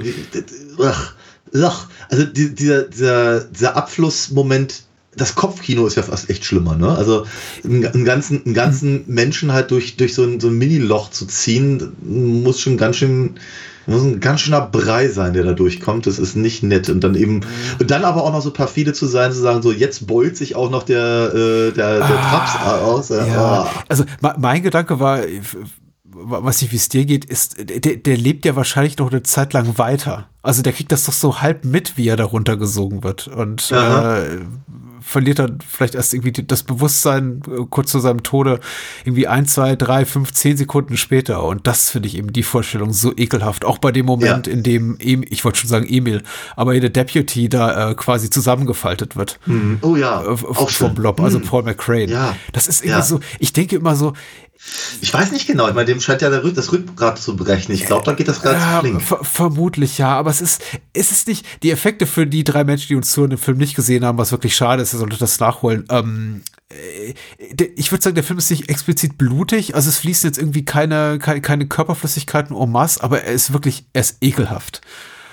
ach, 0.83 1.15
ach, 1.55 1.87
also 2.09 2.25
dieser, 2.25 2.83
dieser, 2.83 3.43
dieser 3.45 3.75
Abflussmoment, 3.75 4.83
das 5.15 5.33
Kopfkino 5.33 5.87
ist 5.87 5.95
ja 5.95 6.03
fast 6.03 6.29
echt 6.29 6.45
schlimmer, 6.45 6.75
ne? 6.75 6.89
Also 6.89 7.25
einen 7.63 8.05
ganzen, 8.05 8.45
einen 8.45 8.53
ganzen 8.53 9.03
Menschen 9.07 9.51
halt 9.51 9.71
durch, 9.71 9.97
durch 9.97 10.13
so 10.13 10.23
ein, 10.23 10.39
so 10.39 10.49
ein 10.49 10.57
Mini-Loch 10.57 11.09
zu 11.09 11.25
ziehen, 11.25 11.93
muss 12.03 12.59
schon 12.59 12.77
ganz 12.77 12.97
schön, 12.97 13.39
muss 13.87 14.03
ein 14.03 14.19
ganz 14.19 14.41
schöner 14.41 14.61
Brei 14.61 15.07
sein, 15.09 15.33
der 15.33 15.43
da 15.43 15.53
durchkommt. 15.53 16.05
Das 16.05 16.19
ist 16.19 16.35
nicht 16.35 16.63
nett. 16.63 16.89
Und 16.89 17.03
dann 17.03 17.15
eben, 17.15 17.41
und 17.79 17.89
dann 17.89 18.03
aber 18.03 18.23
auch 18.23 18.31
noch 18.31 18.41
so 18.41 18.51
perfide 18.51 18.93
zu 18.93 19.05
sein, 19.05 19.31
zu 19.31 19.39
sagen, 19.39 19.61
so 19.61 19.71
jetzt 19.71 20.07
beult 20.07 20.37
sich 20.37 20.55
auch 20.55 20.69
noch 20.69 20.83
der, 20.83 21.33
äh, 21.33 21.71
der, 21.71 21.99
der 21.99 22.19
ah, 22.19 22.29
Traps 22.29 22.81
aus. 22.81 23.09
Ja. 23.09 23.63
Oh. 23.63 23.79
Also 23.87 24.03
mein 24.19 24.61
Gedanke 24.61 24.99
war, 24.99 25.21
was 26.03 26.61
nicht, 26.61 26.71
wie 26.71 26.77
es 26.77 26.89
dir 26.89 27.05
geht, 27.05 27.25
ist, 27.25 27.57
der, 27.59 27.95
der 27.97 28.17
lebt 28.17 28.45
ja 28.45 28.55
wahrscheinlich 28.55 28.97
noch 28.97 29.11
eine 29.11 29.23
Zeit 29.23 29.53
lang 29.53 29.77
weiter. 29.77 30.27
Also 30.41 30.61
der 30.61 30.73
kriegt 30.73 30.91
das 30.91 31.05
doch 31.05 31.13
so 31.13 31.41
halb 31.41 31.65
mit, 31.65 31.97
wie 31.97 32.07
er 32.07 32.15
darunter 32.15 32.57
gesungen 32.57 33.03
wird. 33.03 33.27
Und 33.27 33.71
äh, 33.71 34.39
verliert 35.07 35.39
dann 35.39 35.59
vielleicht 35.65 35.95
erst 35.95 36.13
irgendwie 36.13 36.43
das 36.43 36.63
Bewusstsein 36.63 37.41
äh, 37.47 37.63
kurz 37.69 37.91
zu 37.91 37.99
seinem 37.99 38.23
Tode 38.23 38.59
irgendwie 39.05 39.27
ein, 39.27 39.45
zwei, 39.45 39.77
drei, 39.77 40.05
fünf, 40.05 40.33
zehn 40.33 40.57
Sekunden 40.57 40.97
später. 40.97 41.43
Und 41.43 41.65
das 41.65 41.89
finde 41.89 42.09
ich 42.09 42.17
eben 42.17 42.33
die 42.33 42.43
Vorstellung 42.43 42.91
so 42.91 43.13
ekelhaft. 43.15 43.63
Auch 43.63 43.77
bei 43.77 43.93
dem 43.93 44.05
Moment, 44.05 44.47
ja. 44.47 44.53
in 44.53 44.63
dem, 44.63 44.97
ich 44.99 45.45
wollte 45.45 45.59
schon 45.59 45.69
sagen 45.69 45.87
Emil, 45.87 46.23
aber 46.57 46.77
der 46.77 46.89
Deputy 46.89 47.47
da 47.47 47.91
äh, 47.91 47.95
quasi 47.95 48.29
zusammengefaltet 48.29 49.15
wird. 49.15 49.39
Mhm. 49.45 49.79
Oh 49.81 49.95
ja. 49.95 50.23
Äh, 50.23 50.35
vom 50.35 50.93
Blob, 50.93 51.21
also 51.21 51.39
mhm. 51.39 51.43
Paul 51.43 51.63
McCrane. 51.63 52.09
Ja. 52.09 52.35
Das 52.51 52.67
ist 52.67 52.81
irgendwie 52.81 52.99
ja. 52.99 53.05
so, 53.05 53.19
ich 53.39 53.53
denke 53.53 53.77
immer 53.77 53.95
so, 53.95 54.13
ich 55.01 55.13
weiß 55.13 55.31
nicht 55.31 55.47
genau. 55.47 55.67
Ich 55.67 55.73
meine, 55.73 55.85
dem 55.85 56.01
scheint 56.01 56.21
ja 56.21 56.29
das 56.29 56.71
Rückgrat 56.71 57.19
zu 57.19 57.35
brechen. 57.35 57.71
Ich 57.71 57.85
glaube, 57.85 58.05
da 58.05 58.13
geht 58.13 58.27
das 58.27 58.41
gerade 58.41 58.57
ja, 58.57 58.79
flink. 58.79 59.01
Ver 59.01 59.23
vermutlich 59.23 59.97
ja, 59.97 60.09
aber 60.09 60.29
es 60.29 60.41
ist, 60.41 60.61
ist 60.93 61.11
es 61.11 61.27
nicht, 61.27 61.45
die 61.63 61.71
Effekte 61.71 62.05
für 62.05 62.25
die 62.25 62.43
drei 62.43 62.63
Menschen, 62.63 62.87
die 62.87 62.95
uns 62.95 63.11
zu 63.11 63.27
dem 63.27 63.37
Film 63.37 63.57
nicht 63.57 63.75
gesehen 63.75 64.03
haben, 64.03 64.17
was 64.17 64.31
wirklich 64.31 64.55
schade 64.55 64.81
ist, 64.81 64.93
ihr 64.93 64.99
solltet 64.99 65.21
das 65.21 65.39
nachholen. 65.39 65.85
Ähm, 65.89 66.41
äh, 66.69 67.13
ich 67.75 67.91
würde 67.91 68.03
sagen, 68.03 68.15
der 68.15 68.23
Film 68.23 68.39
ist 68.39 68.49
nicht 68.49 68.69
explizit 68.69 69.17
blutig, 69.17 69.75
also 69.75 69.89
es 69.89 69.99
fließt 69.99 70.23
jetzt 70.23 70.37
irgendwie 70.37 70.65
keine, 70.65 71.19
keine, 71.19 71.41
keine 71.41 71.67
Körperflüssigkeiten 71.67 72.55
en 72.55 72.71
masse, 72.71 73.03
aber 73.03 73.21
er 73.21 73.33
ist 73.33 73.53
wirklich, 73.53 73.85
er 73.93 74.01
ist 74.01 74.17
ekelhaft. 74.21 74.81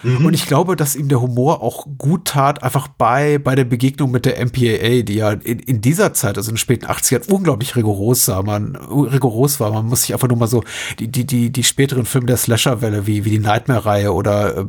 Mhm. 0.05 0.27
Und 0.27 0.35
ich 0.35 0.47
glaube, 0.47 0.77
dass 0.77 0.95
ihm 0.95 1.09
der 1.09 1.21
Humor 1.21 1.63
auch 1.63 1.87
gut 1.99 2.27
tat, 2.27 2.63
einfach 2.63 2.89
bei, 2.89 3.39
bei 3.39 3.55
der 3.55 3.65
Begegnung 3.65 4.11
mit 4.11 4.27
der 4.27 4.45
MPAA, 4.45 5.03
die 5.03 5.15
ja 5.15 5.33
in, 5.33 5.59
in 5.59 5.81
dieser 5.81 6.13
Zeit, 6.13 6.37
also 6.37 6.51
in 6.51 6.55
den 6.55 6.59
späten 6.59 6.87
80ern, 6.87 7.31
unglaublich 7.31 7.75
rigoros 7.75 8.29
war. 8.29 8.43
Man, 8.43 8.77
rigoros 8.77 9.59
war. 9.61 9.73
Man 9.73 9.87
muss 9.87 10.03
sich 10.03 10.13
einfach 10.13 10.29
nur 10.29 10.39
mal 10.39 10.47
so 10.47 10.63
die, 10.99 11.09
die, 11.09 11.27
die, 11.27 11.51
die 11.51 11.65
späteren 11.65 12.05
Filme 12.05 12.27
der 12.27 12.37
Slasher-Welle, 12.37 13.07
wie, 13.07 13.25
wie 13.25 13.31
die 13.31 13.39
Nightmare-Reihe 13.39 14.13
oder 14.13 14.59
äh, 14.59 14.65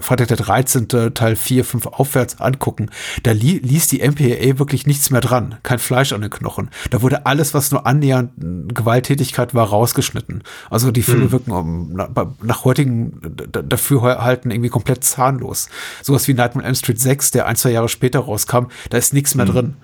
Freitag 0.00 0.28
der 0.28 0.36
13. 0.36 0.88
Teil 1.14 1.36
4, 1.36 1.64
5 1.64 1.86
aufwärts 1.86 2.40
angucken, 2.40 2.90
da 3.22 3.32
li 3.32 3.58
ließ 3.58 3.88
die 3.88 4.06
MPAA 4.06 4.58
wirklich 4.58 4.86
nichts 4.86 5.10
mehr 5.10 5.20
dran. 5.20 5.56
Kein 5.62 5.78
Fleisch 5.78 6.12
an 6.12 6.20
den 6.20 6.30
Knochen. 6.30 6.70
Da 6.90 7.02
wurde 7.02 7.26
alles, 7.26 7.54
was 7.54 7.70
nur 7.70 7.86
annähernd 7.86 8.30
Gewalttätigkeit 8.74 9.54
war, 9.54 9.68
rausgeschnitten. 9.68 10.42
Also 10.70 10.90
die 10.90 11.02
Filme 11.02 11.26
mhm. 11.26 11.32
wirken 11.32 11.52
um, 11.52 11.92
nach, 11.92 12.08
nach 12.42 12.64
heutigen 12.64 13.20
Dafürhalten 13.50 14.50
irgendwie 14.50 14.70
komplett 14.70 15.04
zahnlos. 15.04 15.68
Sowas 16.02 16.26
wie 16.28 16.34
Nightmare 16.34 16.64
on 16.64 16.66
Elm 16.66 16.74
Street 16.74 17.00
6, 17.00 17.32
der 17.32 17.46
ein, 17.46 17.56
zwei 17.56 17.70
Jahre 17.70 17.88
später 17.88 18.20
rauskam, 18.20 18.66
da 18.90 18.98
ist 18.98 19.12
nichts 19.12 19.34
mehr 19.34 19.46
mhm. 19.46 19.50
drin. 19.52 19.76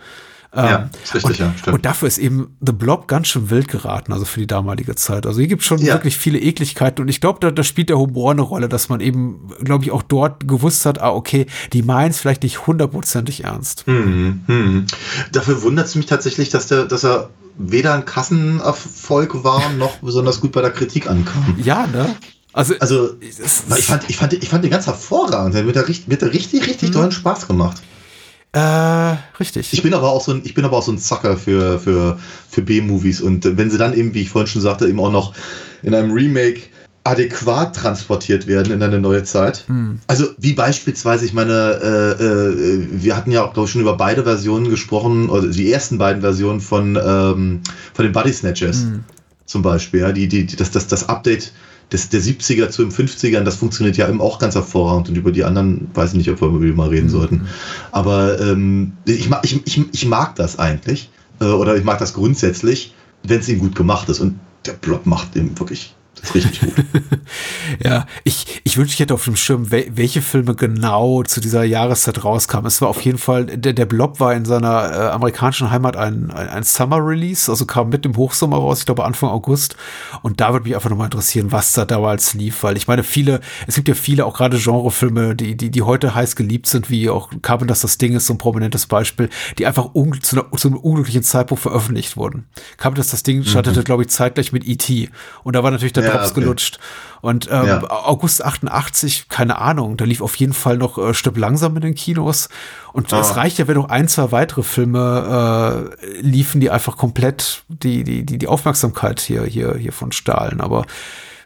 Ja, 0.54 0.80
ähm, 0.80 0.90
ist 1.02 1.14
richtig, 1.14 1.30
und, 1.30 1.38
ja, 1.38 1.54
stimmt. 1.56 1.74
Und 1.74 1.86
dafür 1.86 2.08
ist 2.08 2.18
eben 2.18 2.56
The 2.60 2.72
Blob 2.72 3.06
ganz 3.06 3.28
schön 3.28 3.50
wild 3.50 3.68
geraten, 3.68 4.12
also 4.12 4.24
für 4.24 4.40
die 4.40 4.48
damalige 4.48 4.96
Zeit. 4.96 5.24
Also 5.26 5.38
hier 5.38 5.46
gibt 5.46 5.62
es 5.62 5.68
schon 5.68 5.78
ja. 5.78 5.94
wirklich 5.94 6.16
viele 6.16 6.40
Ekligkeiten 6.40 7.02
und 7.02 7.08
ich 7.08 7.20
glaube, 7.20 7.38
da, 7.40 7.52
da 7.52 7.62
spielt 7.62 7.88
der 7.88 7.98
Humor 7.98 8.32
eine 8.32 8.42
Rolle, 8.42 8.68
dass 8.68 8.88
man 8.88 9.00
eben, 9.00 9.50
glaube 9.62 9.84
ich, 9.84 9.92
auch 9.92 10.02
dort 10.02 10.48
gewusst 10.48 10.86
hat, 10.86 11.00
ah, 11.00 11.10
okay, 11.10 11.46
die 11.72 11.82
meinen 11.82 12.10
es 12.10 12.18
vielleicht 12.18 12.42
nicht 12.42 12.66
hundertprozentig 12.66 13.44
ernst. 13.44 13.86
Mhm, 13.86 14.42
mhm. 14.48 14.86
Dafür 15.30 15.62
wundert 15.62 15.86
es 15.86 15.94
mich 15.94 16.06
tatsächlich, 16.06 16.48
dass 16.48 16.66
der, 16.66 16.86
dass 16.86 17.04
er 17.04 17.30
weder 17.56 17.94
ein 17.94 18.04
Kassenerfolg 18.04 19.44
war, 19.44 19.70
noch 19.74 19.98
besonders 19.98 20.40
gut 20.40 20.50
bei 20.50 20.62
der 20.62 20.72
Kritik 20.72 21.08
ankam. 21.08 21.54
Ja, 21.62 21.86
ne? 21.86 22.16
Also, 22.52 22.74
also 22.80 23.10
ich, 23.20 23.34
fand, 23.84 24.08
ich, 24.10 24.16
fand, 24.16 24.32
ich 24.32 24.48
fand 24.48 24.64
den 24.64 24.72
ganz 24.72 24.86
hervorragend. 24.86 25.54
Der 25.54 25.64
hat 25.64 25.72
mir 25.72 25.88
richtig, 25.88 26.20
richtig, 26.20 26.66
richtig 26.66 26.88
mhm. 26.88 26.94
tollen 26.94 27.12
Spaß 27.12 27.46
gemacht. 27.46 27.80
Äh, 28.52 29.16
richtig. 29.38 29.72
Ich 29.72 29.82
bin 29.82 29.94
aber 29.94 30.10
auch 30.10 30.22
so 30.22 30.32
ein, 30.32 30.42
ich 30.44 30.54
bin 30.54 30.64
aber 30.64 30.76
auch 30.76 30.82
so 30.82 30.90
ein 30.90 30.98
Zacker 30.98 31.36
für, 31.36 31.78
für, 31.78 32.18
für 32.48 32.62
B-Movies 32.62 33.20
und 33.20 33.56
wenn 33.56 33.70
sie 33.70 33.78
dann 33.78 33.94
eben, 33.94 34.12
wie 34.14 34.22
ich 34.22 34.30
vorhin 34.30 34.48
schon 34.48 34.62
sagte, 34.62 34.88
eben 34.88 34.98
auch 34.98 35.12
noch 35.12 35.34
in 35.82 35.94
einem 35.94 36.10
Remake 36.10 36.62
adäquat 37.04 37.76
transportiert 37.76 38.46
werden 38.46 38.72
in 38.72 38.82
eine 38.82 38.98
neue 39.00 39.22
Zeit. 39.22 39.64
Hm. 39.68 40.00
Also 40.06 40.26
wie 40.38 40.52
beispielsweise, 40.52 41.24
ich 41.24 41.32
meine, 41.32 41.52
äh, 41.82 42.22
äh, 42.22 42.88
wir 42.90 43.16
hatten 43.16 43.30
ja 43.30 43.44
auch, 43.44 43.54
glaube 43.54 43.66
ich, 43.66 43.72
schon 43.72 43.80
über 43.80 43.96
beide 43.96 44.24
Versionen 44.24 44.68
gesprochen, 44.68 45.30
oder 45.30 45.46
die 45.48 45.72
ersten 45.72 45.96
beiden 45.96 46.20
Versionen 46.20 46.60
von, 46.60 46.96
ähm, 46.96 47.60
von 47.94 48.04
den 48.04 48.12
Body 48.12 48.32
Snatchers 48.32 48.82
hm. 48.82 49.04
zum 49.46 49.62
Beispiel. 49.62 50.00
Ja, 50.00 50.12
die, 50.12 50.28
die, 50.28 50.44
das, 50.44 50.72
das, 50.72 50.88
das 50.88 51.08
Update 51.08 51.52
des, 51.92 52.08
der 52.08 52.20
70er 52.20 52.70
zu 52.70 52.82
den 52.82 52.92
50ern, 52.92 53.42
das 53.42 53.56
funktioniert 53.56 53.96
ja 53.96 54.08
eben 54.08 54.20
auch 54.20 54.38
ganz 54.38 54.54
hervorragend 54.54 55.08
und 55.08 55.16
über 55.16 55.32
die 55.32 55.44
anderen 55.44 55.88
weiß 55.94 56.10
ich 56.12 56.18
nicht, 56.18 56.30
ob 56.30 56.40
wir 56.40 56.74
mal 56.74 56.88
reden 56.88 57.06
mhm. 57.06 57.10
sollten. 57.10 57.46
Aber 57.90 58.40
ähm, 58.40 58.92
ich, 59.04 59.28
mag, 59.28 59.40
ich, 59.44 59.66
ich, 59.66 59.84
ich 59.92 60.06
mag 60.06 60.36
das 60.36 60.58
eigentlich 60.58 61.10
äh, 61.40 61.46
oder 61.46 61.76
ich 61.76 61.84
mag 61.84 61.98
das 61.98 62.14
grundsätzlich, 62.14 62.94
wenn 63.24 63.40
es 63.40 63.48
ihm 63.48 63.58
gut 63.58 63.74
gemacht 63.74 64.08
ist 64.08 64.20
und 64.20 64.38
der 64.66 64.72
Blob 64.72 65.06
macht 65.06 65.36
ihm 65.36 65.58
wirklich 65.58 65.94
richtig 66.34 66.60
gut. 66.60 66.84
ja, 67.84 68.06
ich, 68.24 68.60
ich 68.64 68.76
wünschte, 68.76 68.94
ich 68.94 69.00
hätte 69.00 69.14
auf 69.14 69.24
dem 69.24 69.36
Schirm, 69.36 69.70
welche 69.70 70.22
Filme 70.22 70.54
genau 70.54 71.22
zu 71.22 71.40
dieser 71.40 71.64
Jahreszeit 71.64 72.24
rauskamen. 72.24 72.66
Es 72.66 72.80
war 72.80 72.88
auf 72.88 73.00
jeden 73.02 73.18
Fall, 73.18 73.46
der, 73.46 73.72
der 73.72 73.86
Blob 73.86 74.20
war 74.20 74.34
in 74.34 74.44
seiner 74.44 74.92
äh, 74.92 75.10
amerikanischen 75.10 75.70
Heimat 75.70 75.96
ein, 75.96 76.30
ein, 76.30 76.48
ein 76.48 76.62
Summer-Release, 76.62 77.50
also 77.50 77.66
kam 77.66 77.88
mit 77.88 78.04
dem 78.04 78.16
Hochsommer 78.16 78.56
raus, 78.56 78.80
ich 78.80 78.86
glaube 78.86 79.04
Anfang 79.04 79.30
August. 79.30 79.76
Und 80.22 80.40
da 80.40 80.52
würde 80.52 80.64
mich 80.64 80.74
einfach 80.74 80.90
nochmal 80.90 81.06
interessieren, 81.06 81.52
was 81.52 81.72
da 81.72 81.84
damals 81.84 82.34
lief, 82.34 82.62
weil 82.62 82.76
ich 82.76 82.88
meine, 82.88 83.02
viele, 83.02 83.40
es 83.66 83.74
gibt 83.74 83.88
ja 83.88 83.94
viele, 83.94 84.26
auch 84.26 84.36
gerade 84.36 84.58
Genrefilme, 84.58 85.34
die, 85.34 85.56
die, 85.56 85.70
die 85.70 85.82
heute 85.82 86.14
heiß 86.14 86.36
geliebt 86.36 86.66
sind, 86.66 86.90
wie 86.90 87.10
auch 87.10 87.30
Carpenters 87.42 87.80
das 87.80 87.98
Ding 87.98 88.14
ist 88.14 88.26
so 88.26 88.34
ein 88.34 88.38
prominentes 88.38 88.86
Beispiel, 88.86 89.28
die 89.58 89.66
einfach 89.66 89.90
zu, 90.22 90.36
einer, 90.36 90.56
zu 90.56 90.68
einem 90.68 90.78
unglücklichen 90.78 91.22
Zeitpunkt 91.22 91.62
veröffentlicht 91.62 92.16
wurden. 92.16 92.46
Carpenters 92.76 93.10
das 93.10 93.22
Ding 93.22 93.44
startete, 93.44 93.80
mhm. 93.80 93.84
glaube 93.84 94.02
ich, 94.02 94.08
zeitgleich 94.08 94.52
mit 94.52 94.66
E.T. 94.66 95.10
Und 95.44 95.56
da 95.56 95.62
war 95.62 95.70
natürlich 95.70 95.92
der 95.92 96.04
ja, 96.04 96.09
Drops 96.10 96.30
okay. 96.30 96.40
gelutscht. 96.40 96.78
Und 97.20 97.48
ähm, 97.50 97.66
ja. 97.66 97.90
August 97.90 98.42
88, 98.42 99.28
keine 99.28 99.58
Ahnung, 99.58 99.96
da 99.96 100.06
lief 100.06 100.22
auf 100.22 100.34
jeden 100.36 100.54
Fall 100.54 100.78
noch 100.78 100.96
äh, 100.96 101.12
Stück 101.12 101.36
langsam 101.36 101.76
in 101.76 101.82
den 101.82 101.94
Kinos. 101.94 102.48
Und 102.92 103.12
ah. 103.12 103.20
es 103.20 103.36
reicht 103.36 103.58
ja, 103.58 103.68
wenn 103.68 103.76
noch 103.76 103.90
ein, 103.90 104.08
zwei 104.08 104.32
weitere 104.32 104.62
Filme 104.62 105.90
äh, 106.02 106.20
liefen, 106.20 106.60
die 106.60 106.70
einfach 106.70 106.96
komplett 106.96 107.64
die, 107.68 108.04
die, 108.04 108.24
die, 108.24 108.38
die 108.38 108.46
Aufmerksamkeit 108.46 109.20
hier, 109.20 109.44
hier, 109.44 109.76
hier 109.76 109.92
von 109.92 110.12
stahlen. 110.12 110.62
Aber 110.62 110.86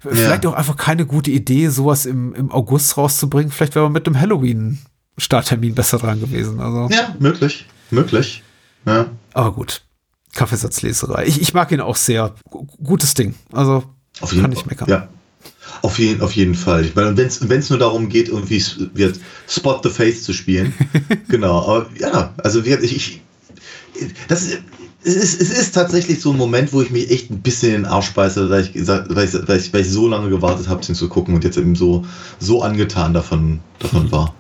ja. 0.05 0.11
vielleicht 0.13 0.47
auch 0.47 0.55
einfach 0.55 0.77
keine 0.77 1.07
gute 1.07 1.33
Idee, 1.33 1.69
sowas 1.69 2.07
im, 2.07 2.35
im 2.35 2.53
August 2.53 2.97
rauszubringen. 2.97 3.51
Vielleicht 3.51 3.75
wäre 3.75 3.87
man 3.87 3.93
mit 3.93 4.07
dem 4.07 4.21
Halloween-Starttermin 4.21 5.75
besser 5.75 5.99
dran 5.99 6.21
gewesen. 6.21 6.61
Also. 6.61 6.95
Ja, 6.95 7.17
möglich. 7.19 7.67
Möglich. 7.91 8.45
Ja. 8.87 9.07
Aber 9.33 9.53
gut. 9.53 9.83
Kaffeesatzleserei. 10.35 11.27
Ich, 11.27 11.41
ich 11.41 11.55
mag 11.55 11.73
ihn 11.73 11.81
auch 11.81 11.97
sehr. 11.97 12.35
Gutes 12.83 13.15
Ding. 13.15 13.35
Also 13.53 13.85
auf 14.21 14.33
jeden, 14.33 14.43
Kann 14.43 14.53
ich 14.53 14.67
meckern. 14.67 14.89
Ja. 14.89 15.09
Auf 15.83 15.99
jeden, 15.99 16.23
auf 16.23 16.33
jeden 16.33 16.55
Fall. 16.55 16.85
Ich 16.85 16.95
meine, 16.95 17.17
wenn 17.17 17.27
es 17.59 17.71
nur 17.71 17.79
darum 17.79 18.09
geht, 18.09 18.29
irgendwie 18.29 18.63
wird 18.95 19.19
Spot 19.49 19.81
the 19.83 19.91
Face 19.91 20.23
zu 20.23 20.33
spielen. 20.33 20.73
genau. 21.29 21.59
Aber 21.59 21.87
ja, 21.99 22.33
also 22.39 22.63
ich, 22.63 22.83
ich 22.83 23.21
das 24.29 24.43
ist, 24.43 24.63
es 25.05 25.17
ist, 25.17 25.41
es 25.43 25.51
ist 25.51 25.75
tatsächlich 25.75 26.21
so 26.21 26.31
ein 26.31 26.39
Moment, 26.39 26.73
wo 26.73 26.81
ich 26.81 26.91
mich 26.91 27.11
echt 27.11 27.31
ein 27.31 27.41
bisschen 27.41 27.75
in 27.75 27.83
den 27.83 27.87
Arsch 27.87 28.13
beiße, 28.13 28.49
weil 28.49 28.63
ich, 28.63 28.87
weil 28.87 29.25
ich, 29.25 29.49
weil 29.49 29.59
ich, 29.59 29.73
weil 29.73 29.81
ich 29.83 29.91
so 29.91 30.09
lange 30.09 30.31
gewartet 30.31 30.69
habe, 30.69 30.85
den 30.85 30.95
zu 30.95 31.09
gucken 31.09 31.35
und 31.35 31.45
jetzt 31.45 31.59
eben 31.59 31.75
so, 31.75 32.07
so 32.39 32.63
angetan 32.63 33.13
davon, 33.13 33.61
davon 33.79 34.11
war. 34.13 34.35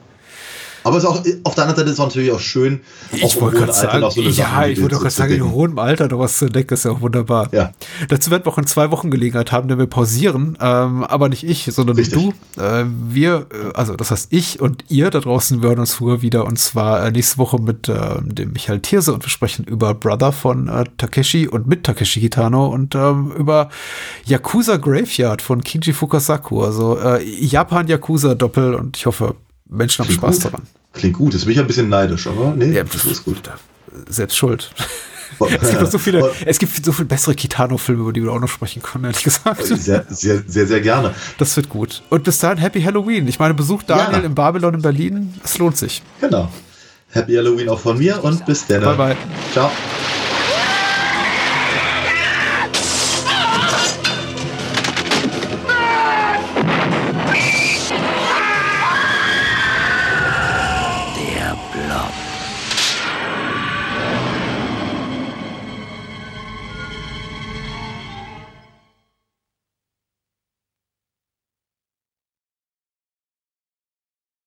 Aber 0.84 0.98
es 0.98 1.04
ist 1.04 1.08
auch, 1.08 1.24
auf 1.44 1.54
der 1.54 1.64
anderen 1.64 1.76
Seite 1.76 1.82
ist 1.82 1.92
es 1.92 1.98
natürlich 1.98 2.30
auch 2.30 2.40
schön, 2.40 2.80
Ich 3.12 3.22
im 3.34 3.40
wollte 3.40 3.56
hohen 3.56 3.66
gerade 3.66 3.72
sagen, 3.72 4.10
so 4.10 4.20
ja, 4.20 4.32
Sachen 4.32 4.70
ich 4.70 4.82
wollte 4.82 4.96
gerade 4.96 5.10
sagen, 5.10 5.32
in 5.32 5.38
entdecken. 5.38 5.56
hohem 5.56 5.78
Alter 5.78 6.08
noch 6.08 6.18
was 6.18 6.38
zu 6.38 6.44
entdecken, 6.46 6.74
ist 6.74 6.84
ja 6.84 6.90
auch 6.90 7.00
wunderbar. 7.00 7.48
Ja. 7.52 7.72
Dazu 8.08 8.30
werden 8.30 8.44
wir 8.44 8.52
auch 8.52 8.58
in 8.58 8.66
zwei 8.66 8.90
Wochen 8.90 9.10
Gelegenheit 9.10 9.50
haben, 9.50 9.68
denn 9.68 9.78
wir 9.78 9.86
pausieren, 9.86 10.58
ähm, 10.60 11.02
aber 11.04 11.28
nicht 11.30 11.42
ich, 11.44 11.64
sondern 11.72 11.96
Richtig. 11.96 12.32
du. 12.54 12.62
Äh, 12.62 12.84
wir, 13.08 13.46
also 13.74 13.96
das 13.96 14.10
heißt 14.10 14.28
ich 14.30 14.60
und 14.60 14.84
ihr 14.88 15.10
da 15.10 15.20
draußen 15.20 15.62
hören 15.62 15.78
uns 15.78 15.94
früher 15.94 16.22
wieder 16.22 16.44
und 16.44 16.58
zwar 16.58 17.04
äh, 17.06 17.10
nächste 17.10 17.38
Woche 17.38 17.58
mit 17.60 17.88
äh, 17.88 18.20
dem 18.22 18.52
Michael 18.52 18.80
Thierse 18.80 19.14
und 19.14 19.24
wir 19.24 19.30
sprechen 19.30 19.64
über 19.64 19.94
Brother 19.94 20.32
von 20.32 20.68
äh, 20.68 20.84
Takeshi 20.98 21.48
und 21.48 21.66
mit 21.66 21.84
Takeshi 21.84 22.20
Kitano 22.20 22.66
und 22.66 22.94
ähm, 22.94 23.32
über 23.38 23.70
Yakuza 24.26 24.76
Graveyard 24.76 25.40
von 25.40 25.64
Kinji 25.64 25.92
Fukasaku, 25.92 26.62
also 26.62 26.98
äh, 26.98 27.24
Japan-Yakuza-Doppel 27.24 28.74
und 28.74 28.96
ich 28.96 29.06
hoffe, 29.06 29.34
Menschen 29.68 30.00
haben 30.00 30.08
Klingt 30.08 30.20
Spaß 30.22 30.34
gut. 30.36 30.44
daran. 30.44 30.62
Klingt 30.92 31.14
gut, 31.16 31.32
jetzt 31.34 31.44
bin 31.44 31.52
ich 31.54 31.58
ein 31.60 31.66
bisschen 31.66 31.88
neidisch, 31.88 32.26
aber 32.26 32.54
nee, 32.56 32.72
Ja, 32.72 32.84
das 32.84 33.04
ist 33.04 33.24
gut. 33.24 33.38
Selbst 34.08 34.36
schuld. 34.36 34.72
Es 35.60 35.70
gibt, 35.70 35.90
so 35.90 35.98
viele, 35.98 36.30
es 36.46 36.60
gibt 36.60 36.84
so 36.84 36.92
viel 36.92 37.06
bessere 37.06 37.34
Kitano-Filme, 37.34 38.02
über 38.02 38.12
die 38.12 38.22
wir 38.22 38.30
auch 38.30 38.38
noch 38.38 38.46
sprechen 38.48 38.82
können, 38.82 39.04
ehrlich 39.06 39.24
gesagt. 39.24 39.64
Sehr, 39.64 40.04
sehr, 40.08 40.42
sehr, 40.46 40.66
sehr 40.68 40.80
gerne. 40.80 41.12
Das 41.38 41.56
wird 41.56 41.68
gut. 41.68 42.02
Und 42.08 42.22
bis 42.22 42.38
dahin, 42.38 42.58
Happy 42.58 42.80
Halloween. 42.80 43.26
Ich 43.26 43.40
meine, 43.40 43.52
besucht 43.52 43.90
Daniel 43.90 44.20
Ja. 44.20 44.26
in 44.26 44.34
Babylon 44.36 44.74
in 44.74 44.82
Berlin. 44.82 45.34
Es 45.42 45.58
lohnt 45.58 45.76
sich. 45.76 46.02
Genau. 46.20 46.52
Happy 47.10 47.34
Halloween 47.34 47.68
auch 47.68 47.80
von 47.80 47.98
mir 47.98 48.22
und 48.22 48.46
bis 48.46 48.64
dann. 48.68 48.82
Bye, 48.82 48.94
bye. 48.96 49.16
Ciao. 49.52 49.72